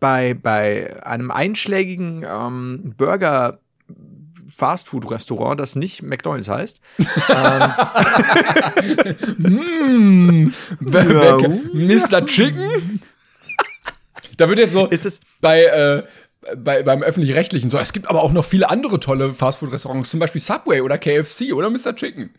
bei, 0.00 0.34
bei 0.34 1.02
einem 1.04 1.30
einschlägigen 1.30 2.24
ähm, 2.26 2.94
Burger 2.96 3.60
Fastfood-Restaurant, 4.54 5.58
das 5.58 5.76
nicht 5.76 6.02
McDonalds 6.02 6.48
heißt, 6.48 6.80
Wer- 10.80 11.08
wer- 11.08 11.48
Mr. 12.20 12.26
Chicken? 12.26 13.00
da 14.36 14.48
wird 14.48 14.58
jetzt 14.58 14.72
so 14.72 14.86
ist 14.86 15.06
es 15.06 15.20
bei, 15.40 15.62
äh, 15.64 16.02
bei, 16.56 16.82
beim 16.82 17.02
öffentlich-rechtlichen 17.02 17.70
so, 17.70 17.78
es 17.78 17.92
gibt 17.92 18.08
aber 18.08 18.22
auch 18.22 18.32
noch 18.32 18.44
viele 18.44 18.68
andere 18.70 19.00
tolle 19.00 19.32
Fastfood-Restaurants, 19.32 20.10
zum 20.10 20.20
Beispiel 20.20 20.40
Subway 20.40 20.80
oder 20.80 20.98
KFC 20.98 21.52
oder 21.52 21.70
Mr. 21.70 21.94
Chicken. 21.96 22.30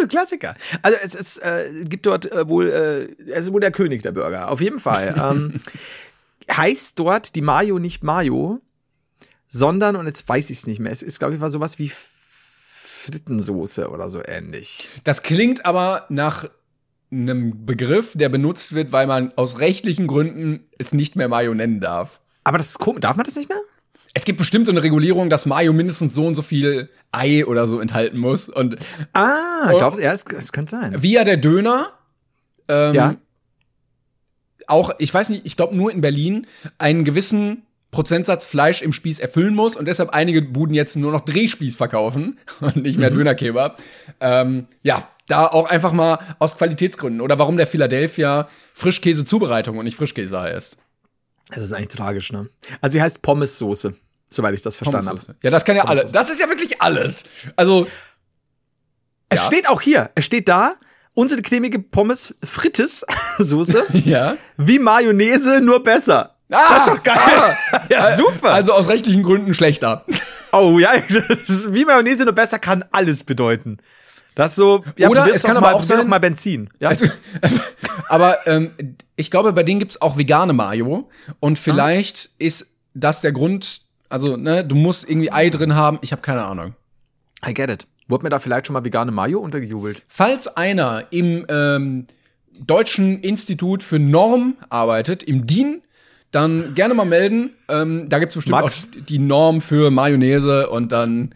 ein 0.00 0.08
Klassiker. 0.08 0.54
Also 0.82 0.98
es, 1.02 1.14
es 1.14 1.38
äh, 1.38 1.70
gibt 1.84 2.04
dort 2.06 2.30
äh, 2.30 2.46
wohl, 2.48 2.68
äh, 2.68 3.30
es 3.32 3.46
ist 3.46 3.52
wohl 3.52 3.60
der 3.62 3.70
König 3.70 4.02
der 4.02 4.12
Burger. 4.12 4.50
Auf 4.50 4.60
jeden 4.60 4.78
Fall. 4.78 5.14
ähm, 5.30 5.60
heißt 6.54 6.98
dort 6.98 7.34
die 7.34 7.40
Mayo 7.40 7.78
nicht 7.78 8.04
Mayo, 8.04 8.60
sondern, 9.56 9.96
und 9.96 10.06
jetzt 10.06 10.28
weiß 10.28 10.50
ich 10.50 10.58
es 10.58 10.66
nicht 10.66 10.80
mehr, 10.80 10.92
es 10.92 11.02
ist, 11.02 11.18
glaube 11.18 11.34
ich, 11.34 11.40
war 11.40 11.50
sowas 11.50 11.78
wie 11.78 11.90
Frittensoße 11.90 13.88
oder 13.90 14.08
so 14.08 14.20
ähnlich. 14.24 14.88
Das 15.04 15.22
klingt 15.22 15.64
aber 15.64 16.06
nach 16.08 16.48
einem 17.12 17.64
Begriff, 17.64 18.12
der 18.14 18.28
benutzt 18.28 18.74
wird, 18.74 18.92
weil 18.92 19.06
man 19.06 19.32
aus 19.36 19.60
rechtlichen 19.60 20.06
Gründen 20.06 20.66
es 20.78 20.92
nicht 20.92 21.14
mehr 21.16 21.28
Mayo 21.28 21.54
nennen 21.54 21.80
darf. 21.80 22.20
Aber 22.44 22.58
das 22.58 22.70
ist 22.70 22.78
komisch. 22.78 23.00
Darf 23.00 23.16
man 23.16 23.24
das 23.24 23.36
nicht 23.36 23.48
mehr? 23.48 23.58
Es 24.12 24.24
gibt 24.24 24.38
bestimmt 24.38 24.66
so 24.66 24.72
eine 24.72 24.82
Regulierung, 24.82 25.30
dass 25.30 25.46
Mayo 25.46 25.72
mindestens 25.72 26.14
so 26.14 26.26
und 26.26 26.34
so 26.34 26.42
viel 26.42 26.88
Ei 27.12 27.44
oder 27.46 27.68
so 27.68 27.80
enthalten 27.80 28.18
muss. 28.18 28.48
Und 28.48 28.76
Ah, 29.12 29.68
ich 29.70 29.78
glaube, 29.78 30.02
ja, 30.02 30.12
es, 30.12 30.24
es 30.24 30.52
könnte 30.52 30.70
sein. 30.70 31.02
via 31.02 31.22
der 31.22 31.36
Döner, 31.36 31.92
ähm, 32.68 32.94
Ja. 32.94 33.16
auch, 34.66 34.90
ich 34.98 35.12
weiß 35.12 35.28
nicht, 35.28 35.44
ich 35.46 35.54
glaube 35.56 35.76
nur 35.76 35.92
in 35.92 36.00
Berlin, 36.00 36.46
einen 36.78 37.04
gewissen 37.04 37.62
Prozentsatz 37.96 38.44
Fleisch 38.44 38.82
im 38.82 38.92
Spieß 38.92 39.20
erfüllen 39.20 39.54
muss 39.54 39.74
und 39.74 39.86
deshalb 39.88 40.10
einige 40.10 40.42
Buden 40.42 40.74
jetzt 40.74 40.96
nur 40.96 41.12
noch 41.12 41.22
Drehspieß 41.22 41.76
verkaufen 41.76 42.38
und 42.60 42.76
nicht 42.76 42.98
mehr 42.98 43.10
Dönerkebab. 43.10 43.82
Ähm, 44.20 44.66
ja, 44.82 45.08
da 45.28 45.46
auch 45.46 45.66
einfach 45.70 45.92
mal 45.92 46.18
aus 46.38 46.58
Qualitätsgründen. 46.58 47.22
Oder 47.22 47.38
warum 47.38 47.56
der 47.56 47.66
Philadelphia 47.66 48.48
Frischkäse-Zubereitung 48.74 49.78
und 49.78 49.86
nicht 49.86 49.96
Frischkäse 49.96 50.38
heißt. 50.38 50.76
Das 51.48 51.62
ist 51.64 51.72
eigentlich 51.72 51.88
tragisch, 51.88 52.32
ne? 52.32 52.50
Also 52.82 52.92
sie 52.92 53.02
heißt 53.02 53.22
Pommessoße, 53.22 53.94
soweit 54.28 54.52
ich 54.52 54.60
das 54.60 54.76
verstanden 54.76 55.08
habe. 55.08 55.20
Ja, 55.42 55.50
das 55.50 55.64
kann 55.64 55.74
ja 55.76 55.84
alles. 55.84 56.12
Das 56.12 56.28
ist 56.28 56.38
ja 56.38 56.48
wirklich 56.50 56.82
alles. 56.82 57.24
Also, 57.56 57.86
Es 59.30 59.40
Ja. 59.40 59.46
steht 59.46 59.68
auch 59.70 59.80
hier, 59.80 60.10
es 60.14 60.26
steht 60.26 60.48
da, 60.50 60.74
unsere 61.14 61.40
cremige 61.40 61.78
Pommes 61.78 62.34
Frites 62.44 63.06
Soße 63.38 63.84
ja. 64.04 64.36
wie 64.58 64.78
Mayonnaise, 64.78 65.60
nur 65.62 65.82
besser. 65.82 66.35
Ah, 66.50 66.78
das 66.78 66.86
ist 66.88 66.96
doch 66.96 67.02
geil. 67.02 67.56
ja, 67.90 68.08
Äh, 68.10 68.16
super. 68.16 68.50
Also 68.52 68.72
aus 68.72 68.88
rechtlichen 68.88 69.22
Gründen 69.22 69.52
schlechter. 69.54 70.04
oh 70.52 70.78
ja, 70.78 70.92
wie 71.08 71.84
Mayonnaise, 71.84 72.24
nur 72.24 72.34
besser 72.34 72.58
kann 72.58 72.84
alles 72.92 73.24
bedeuten. 73.24 73.78
Das 74.34 74.54
so, 74.54 74.84
ja, 74.98 75.08
Oder 75.08 75.26
es 75.28 75.42
kann 75.42 75.54
mal, 75.54 75.64
aber 75.68 75.74
auch 75.76 75.82
sein- 75.82 76.06
mal 76.08 76.18
Benzin. 76.20 76.68
Ja? 76.78 76.90
Also, 76.90 77.06
aber 78.08 78.36
ähm, 78.46 78.70
ich 79.16 79.30
glaube, 79.30 79.52
bei 79.54 79.62
denen 79.62 79.80
gibt's 79.80 80.00
auch 80.02 80.18
vegane 80.18 80.52
Mayo. 80.52 81.08
Und 81.40 81.58
vielleicht 81.58 82.30
ist 82.38 82.66
das 82.94 83.22
der 83.22 83.32
Grund, 83.32 83.80
also, 84.10 84.36
ne, 84.36 84.62
du 84.64 84.74
musst 84.74 85.08
irgendwie 85.08 85.32
Ei 85.32 85.48
drin 85.50 85.74
haben. 85.74 85.98
Ich 86.02 86.12
habe 86.12 86.22
keine 86.22 86.44
Ahnung. 86.44 86.74
I 87.46 87.54
get 87.54 87.70
it. 87.70 87.86
Wurde 88.08 88.24
mir 88.24 88.30
da 88.30 88.38
vielleicht 88.38 88.66
schon 88.66 88.74
mal 88.74 88.84
vegane 88.84 89.10
Mayo 89.10 89.40
untergejubelt? 89.40 90.02
Falls 90.06 90.48
einer 90.56 91.04
im 91.10 91.44
ähm, 91.48 92.06
Deutschen 92.60 93.20
Institut 93.22 93.82
für 93.82 93.98
Norm 93.98 94.56
arbeitet, 94.68 95.22
im 95.22 95.46
DIN, 95.46 95.82
dann 96.32 96.74
gerne 96.74 96.94
mal 96.94 97.04
melden. 97.06 97.50
Ähm, 97.68 98.08
da 98.08 98.18
gibt's 98.18 98.34
bestimmt 98.34 98.60
Max. 98.60 98.90
auch 98.94 99.04
die 99.06 99.18
Norm 99.18 99.60
für 99.60 99.90
Mayonnaise 99.90 100.68
und 100.68 100.92
dann 100.92 101.34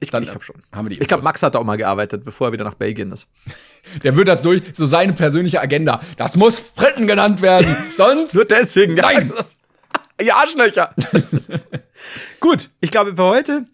Ich, 0.00 0.10
Dann 0.10 0.22
ich 0.22 0.30
glaube 0.30 0.44
schon. 0.44 0.56
haben 0.72 0.86
wir 0.86 0.94
die 0.96 1.00
Ich 1.00 1.08
glaube. 1.08 1.22
Max 1.24 1.42
hat 1.42 1.54
da 1.54 1.58
auch 1.58 1.64
mal 1.64 1.76
gearbeitet, 1.76 2.24
bevor 2.24 2.48
er 2.48 2.52
wieder 2.52 2.64
nach 2.64 2.74
Belgien 2.74 3.12
ist. 3.12 3.28
Der 4.02 4.16
wird 4.16 4.26
das 4.28 4.42
durch, 4.42 4.62
so 4.74 4.84
seine 4.84 5.12
persönliche 5.12 5.60
Agenda. 5.60 6.00
Das 6.16 6.34
muss 6.36 6.58
Fritten 6.58 7.06
genannt 7.06 7.40
werden. 7.40 7.74
Sonst. 7.96 8.34
Nur 8.34 8.44
deswegen. 8.44 8.94
Nein. 8.94 9.32
Ihr 10.20 10.34
Arschlöcher. 10.34 10.94
Gut, 12.40 12.70
ich 12.80 12.90
glaube 12.90 13.14
für 13.16 13.22
heute 13.22 13.66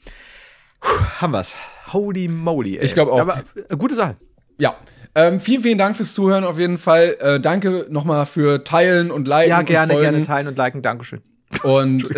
puh, 0.80 1.04
haben 1.20 1.32
wir's. 1.32 1.56
Holy 1.92 2.28
moly. 2.28 2.78
Ey. 2.78 2.84
Ich 2.84 2.94
glaube 2.94 3.12
auch. 3.12 3.20
Aber 3.20 3.42
äh, 3.68 3.76
gute 3.76 3.94
Sache. 3.94 4.16
Ja. 4.58 4.76
Ähm, 5.14 5.40
vielen, 5.40 5.62
vielen 5.62 5.78
Dank 5.78 5.96
fürs 5.96 6.14
Zuhören 6.14 6.44
auf 6.44 6.58
jeden 6.58 6.78
Fall. 6.78 7.16
Äh, 7.20 7.40
danke 7.40 7.86
nochmal 7.90 8.24
für 8.26 8.64
Teilen 8.64 9.10
und 9.10 9.28
Liken. 9.28 9.50
Ja, 9.50 9.62
gerne, 9.62 9.98
gerne 9.98 10.22
teilen 10.22 10.48
und 10.48 10.56
liken. 10.56 10.82
Dankeschön. 10.82 11.20
Und 11.62 12.08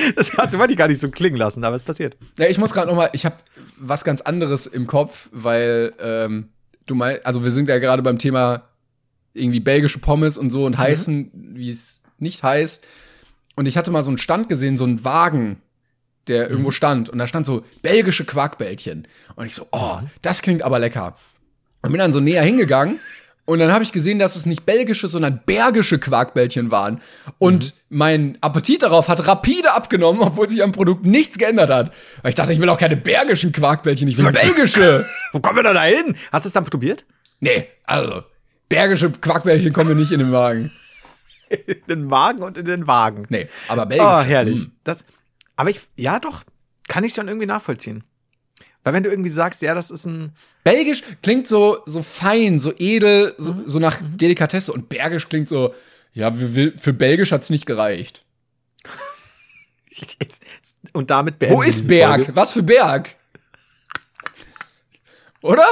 Das 0.16 0.36
hat 0.36 0.56
wollte 0.58 0.72
ich 0.72 0.78
gar 0.78 0.88
nicht 0.88 1.00
so 1.00 1.10
klingen 1.10 1.36
lassen, 1.36 1.64
aber 1.64 1.76
es 1.76 1.82
passiert. 1.82 2.16
ja, 2.38 2.46
ich 2.46 2.58
muss 2.58 2.72
gerade 2.72 2.88
nochmal, 2.88 3.10
ich 3.12 3.24
habe 3.24 3.36
was 3.78 4.04
ganz 4.04 4.20
anderes 4.20 4.66
im 4.66 4.86
Kopf, 4.86 5.28
weil 5.32 5.92
ähm, 6.00 6.48
du 6.86 6.94
mal, 6.94 7.20
also 7.24 7.44
wir 7.44 7.50
sind 7.50 7.68
ja 7.68 7.78
gerade 7.78 8.02
beim 8.02 8.18
Thema 8.18 8.62
irgendwie 9.34 9.60
belgische 9.60 9.98
Pommes 9.98 10.36
und 10.36 10.50
so 10.50 10.64
und 10.64 10.76
heißen, 10.78 11.30
wie 11.32 11.70
es 11.70 12.02
nicht 12.18 12.42
heißt. 12.42 12.86
Und 13.56 13.66
ich 13.66 13.76
hatte 13.76 13.90
mal 13.90 14.02
so 14.02 14.10
einen 14.10 14.18
Stand 14.18 14.48
gesehen, 14.48 14.76
so 14.76 14.84
einen 14.84 15.04
Wagen, 15.04 15.60
der 16.30 16.48
irgendwo 16.48 16.70
stand. 16.70 17.10
Und 17.10 17.18
da 17.18 17.26
stand 17.26 17.44
so 17.44 17.64
belgische 17.82 18.24
Quarkbällchen. 18.24 19.06
Und 19.36 19.46
ich 19.46 19.54
so, 19.54 19.66
oh, 19.72 19.98
das 20.22 20.40
klingt 20.40 20.62
aber 20.62 20.78
lecker. 20.78 21.16
Und 21.82 21.92
bin 21.92 21.98
dann 21.98 22.12
so 22.12 22.20
näher 22.20 22.42
hingegangen. 22.42 22.98
Und 23.46 23.58
dann 23.58 23.72
habe 23.72 23.82
ich 23.82 23.90
gesehen, 23.90 24.20
dass 24.20 24.36
es 24.36 24.46
nicht 24.46 24.64
belgische, 24.64 25.08
sondern 25.08 25.40
bergische 25.44 25.98
Quarkbällchen 25.98 26.70
waren. 26.70 27.00
Und 27.38 27.74
mein 27.88 28.38
Appetit 28.40 28.84
darauf 28.84 29.08
hat 29.08 29.26
rapide 29.26 29.72
abgenommen, 29.72 30.22
obwohl 30.22 30.48
sich 30.48 30.62
am 30.62 30.70
Produkt 30.70 31.04
nichts 31.04 31.36
geändert 31.36 31.70
hat. 31.70 31.92
Weil 32.22 32.28
ich 32.28 32.36
dachte, 32.36 32.52
ich 32.52 32.60
will 32.60 32.68
auch 32.68 32.78
keine 32.78 32.96
bergischen 32.96 33.50
Quarkbällchen, 33.50 34.06
ich 34.06 34.16
will 34.16 34.30
belgische. 34.30 35.04
Wo 35.32 35.40
kommen 35.40 35.56
wir 35.56 35.62
denn 35.64 35.74
da 35.74 35.82
hin? 35.82 36.14
Hast 36.30 36.44
du 36.44 36.48
es 36.48 36.52
dann 36.52 36.64
probiert? 36.64 37.04
nee, 37.40 37.66
also, 37.84 38.22
bergische 38.68 39.10
Quarkbällchen 39.10 39.72
kommen 39.72 39.88
mir 39.88 39.94
nicht 39.96 40.12
in 40.12 40.20
den 40.20 40.32
Wagen. 40.32 40.70
In 41.66 41.82
den 41.88 42.04
Magen 42.04 42.44
und 42.44 42.56
in 42.56 42.64
den 42.64 42.86
Wagen. 42.86 43.26
Nee, 43.28 43.48
aber 43.66 43.84
belgisch. 43.84 44.06
Oh, 44.06 44.20
herrlich. 44.20 44.68
Mm. 44.68 44.72
Das, 44.84 45.04
aber 45.60 45.68
ich, 45.68 45.82
ja 45.94 46.18
doch, 46.18 46.44
kann 46.88 47.04
ich 47.04 47.12
schon 47.12 47.28
irgendwie 47.28 47.46
nachvollziehen. 47.46 48.02
Weil 48.82 48.94
wenn 48.94 49.02
du 49.02 49.10
irgendwie 49.10 49.28
sagst, 49.28 49.60
ja, 49.60 49.74
das 49.74 49.90
ist 49.90 50.06
ein, 50.06 50.32
Belgisch 50.64 51.02
klingt 51.22 51.46
so, 51.46 51.82
so 51.84 52.02
fein, 52.02 52.58
so 52.58 52.72
edel, 52.78 53.34
so, 53.36 53.54
so 53.66 53.78
nach 53.78 53.98
Delikatesse. 54.00 54.72
Und 54.72 54.88
Bergisch 54.88 55.28
klingt 55.28 55.50
so, 55.50 55.74
ja, 56.14 56.32
für, 56.32 56.94
Belgisch 56.94 57.30
hat's 57.30 57.50
nicht 57.50 57.66
gereicht. 57.66 58.24
jetzt, 59.90 60.42
und 60.94 61.10
damit 61.10 61.38
beenden 61.38 61.58
Wo 61.58 61.62
ist 61.62 61.88
Berg? 61.88 62.24
Folge. 62.24 62.36
Was 62.36 62.52
für 62.52 62.62
Berg? 62.62 63.14
Oder? 65.42 65.66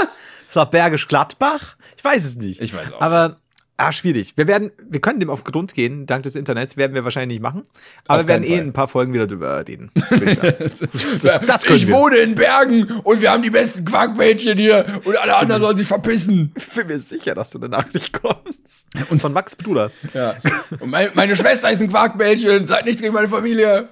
Ist 0.49 0.57
das 0.57 0.69
Bergisch 0.69 1.09
Gladbach? 1.09 1.77
Ich 1.97 2.05
weiß 2.05 2.27
es 2.27 2.37
nicht. 2.37 2.61
Ich 2.61 2.75
weiß 2.75 2.93
auch 2.93 3.01
Aber 3.01 3.41
Ah, 3.81 3.93
schwierig. 3.93 4.33
Wir 4.35 4.49
werden, 4.49 4.73
wir 4.91 5.01
können 5.01 5.21
dem 5.21 5.31
auf 5.31 5.45
Grund 5.45 5.73
gehen, 5.73 6.05
dank 6.05 6.25
des 6.25 6.35
Internets, 6.35 6.77
werden 6.77 6.95
wir 6.95 7.05
wahrscheinlich 7.05 7.37
nicht 7.37 7.43
machen. 7.43 7.65
Aber 8.09 8.25
wir 8.25 8.29
werden 8.29 8.43
eh 8.43 8.57
Fall. 8.57 8.67
ein 8.67 8.73
paar 8.73 8.89
Folgen 8.89 9.15
wieder 9.15 9.29
drüber 9.29 9.61
reden. 9.61 9.93
ich 10.11 10.39
das, 11.23 11.41
das 11.47 11.65
ich 11.65 11.89
wohne 11.89 12.17
in 12.17 12.35
Bergen 12.35 12.91
und 13.05 13.21
wir 13.21 13.31
haben 13.31 13.45
die 13.45 13.51
besten 13.51 13.85
Quarkbällchen 13.85 14.59
hier 14.59 15.01
und 15.05 15.17
alle 15.17 15.37
anderen 15.37 15.63
sollen 15.63 15.77
sich 15.77 15.87
verpissen. 15.87 16.53
Ich 16.57 16.69
bin 16.71 16.89
mir 16.89 16.99
sicher, 16.99 17.37
dass 17.37 17.51
du 17.51 17.59
eine 17.59 17.69
Nachricht 17.69 18.21
kommst. 18.21 18.89
Und 19.11 19.21
von 19.21 19.33
Max 19.33 19.55
Bruder. 19.55 19.93
Ja. 20.13 20.35
Und 20.81 20.91
mein, 20.91 21.11
meine 21.15 21.37
Schwester 21.37 21.71
ist 21.71 21.81
ein 21.81 21.89
Quarkbällchen, 21.89 22.67
seid 22.67 22.85
nicht 22.85 23.01
gegen 23.01 23.15
meine 23.15 23.29
Familie. 23.29 23.91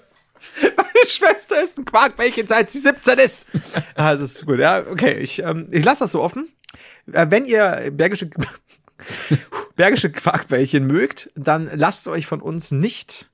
Meine 0.60 1.06
Schwester 1.06 1.62
ist 1.62 1.78
ein 1.78 1.84
Quarkbällchen, 1.84 2.48
seit 2.48 2.70
sie 2.70 2.80
17 2.80 3.20
ist. 3.20 3.46
Ah, 3.94 4.10
das 4.10 4.20
ist 4.20 4.46
gut, 4.46 4.58
ja. 4.58 4.84
Okay, 4.90 5.20
ich, 5.20 5.38
ähm, 5.44 5.68
ich 5.70 5.84
lasse 5.84 6.02
das 6.04 6.10
so 6.10 6.22
offen. 6.22 6.48
Äh, 7.12 7.26
wenn 7.30 7.44
ihr 7.44 7.92
bergische, 7.92 8.30
bergische 9.76 10.10
Quarkbällchen 10.10 10.86
mögt, 10.86 11.30
dann 11.34 11.70
lasst 11.72 12.08
euch 12.08 12.26
von 12.26 12.40
uns 12.40 12.70
nicht 12.70 13.28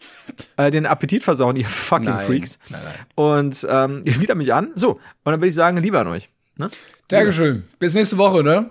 äh, 0.57 0.71
den 0.71 0.87
Appetit 0.87 1.23
versauen, 1.23 1.57
ihr 1.57 1.69
fucking 1.69 2.07
Nein, 2.07 2.27
Freaks. 2.27 2.59
nein, 2.69 2.81
nein. 2.85 2.95
Und 3.15 3.67
ähm, 3.69 4.03
ihr 4.05 4.21
widert 4.21 4.37
mich 4.37 4.53
an. 4.53 4.73
So, 4.75 4.93
und 4.93 5.01
dann 5.25 5.41
würde 5.41 5.47
ich 5.49 5.55
sagen, 5.55 5.77
lieber 5.79 6.01
an 6.01 6.09
euch. 6.09 6.29
Ne? 6.57 6.71
Dankeschön. 7.09 7.65
Bis 7.79 7.95
nächste 7.95 8.19
Woche, 8.19 8.43
ne? 8.43 8.71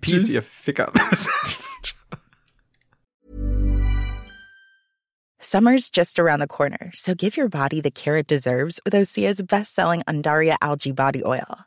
Peace, 0.00 0.28
ihr 0.28 0.42
Ficker. 0.42 0.92
Summer's 5.38 5.90
just 5.90 6.18
around 6.18 6.40
the 6.40 6.46
corner, 6.46 6.90
so 6.94 7.14
give 7.14 7.36
your 7.36 7.50
body 7.50 7.82
the 7.82 7.90
care 7.90 8.16
it 8.16 8.26
deserves 8.26 8.80
with 8.84 8.94
Osea's 8.94 9.42
best-selling 9.42 10.02
Undaria 10.08 10.56
algae 10.62 10.92
body 10.92 11.22
oil. 11.22 11.66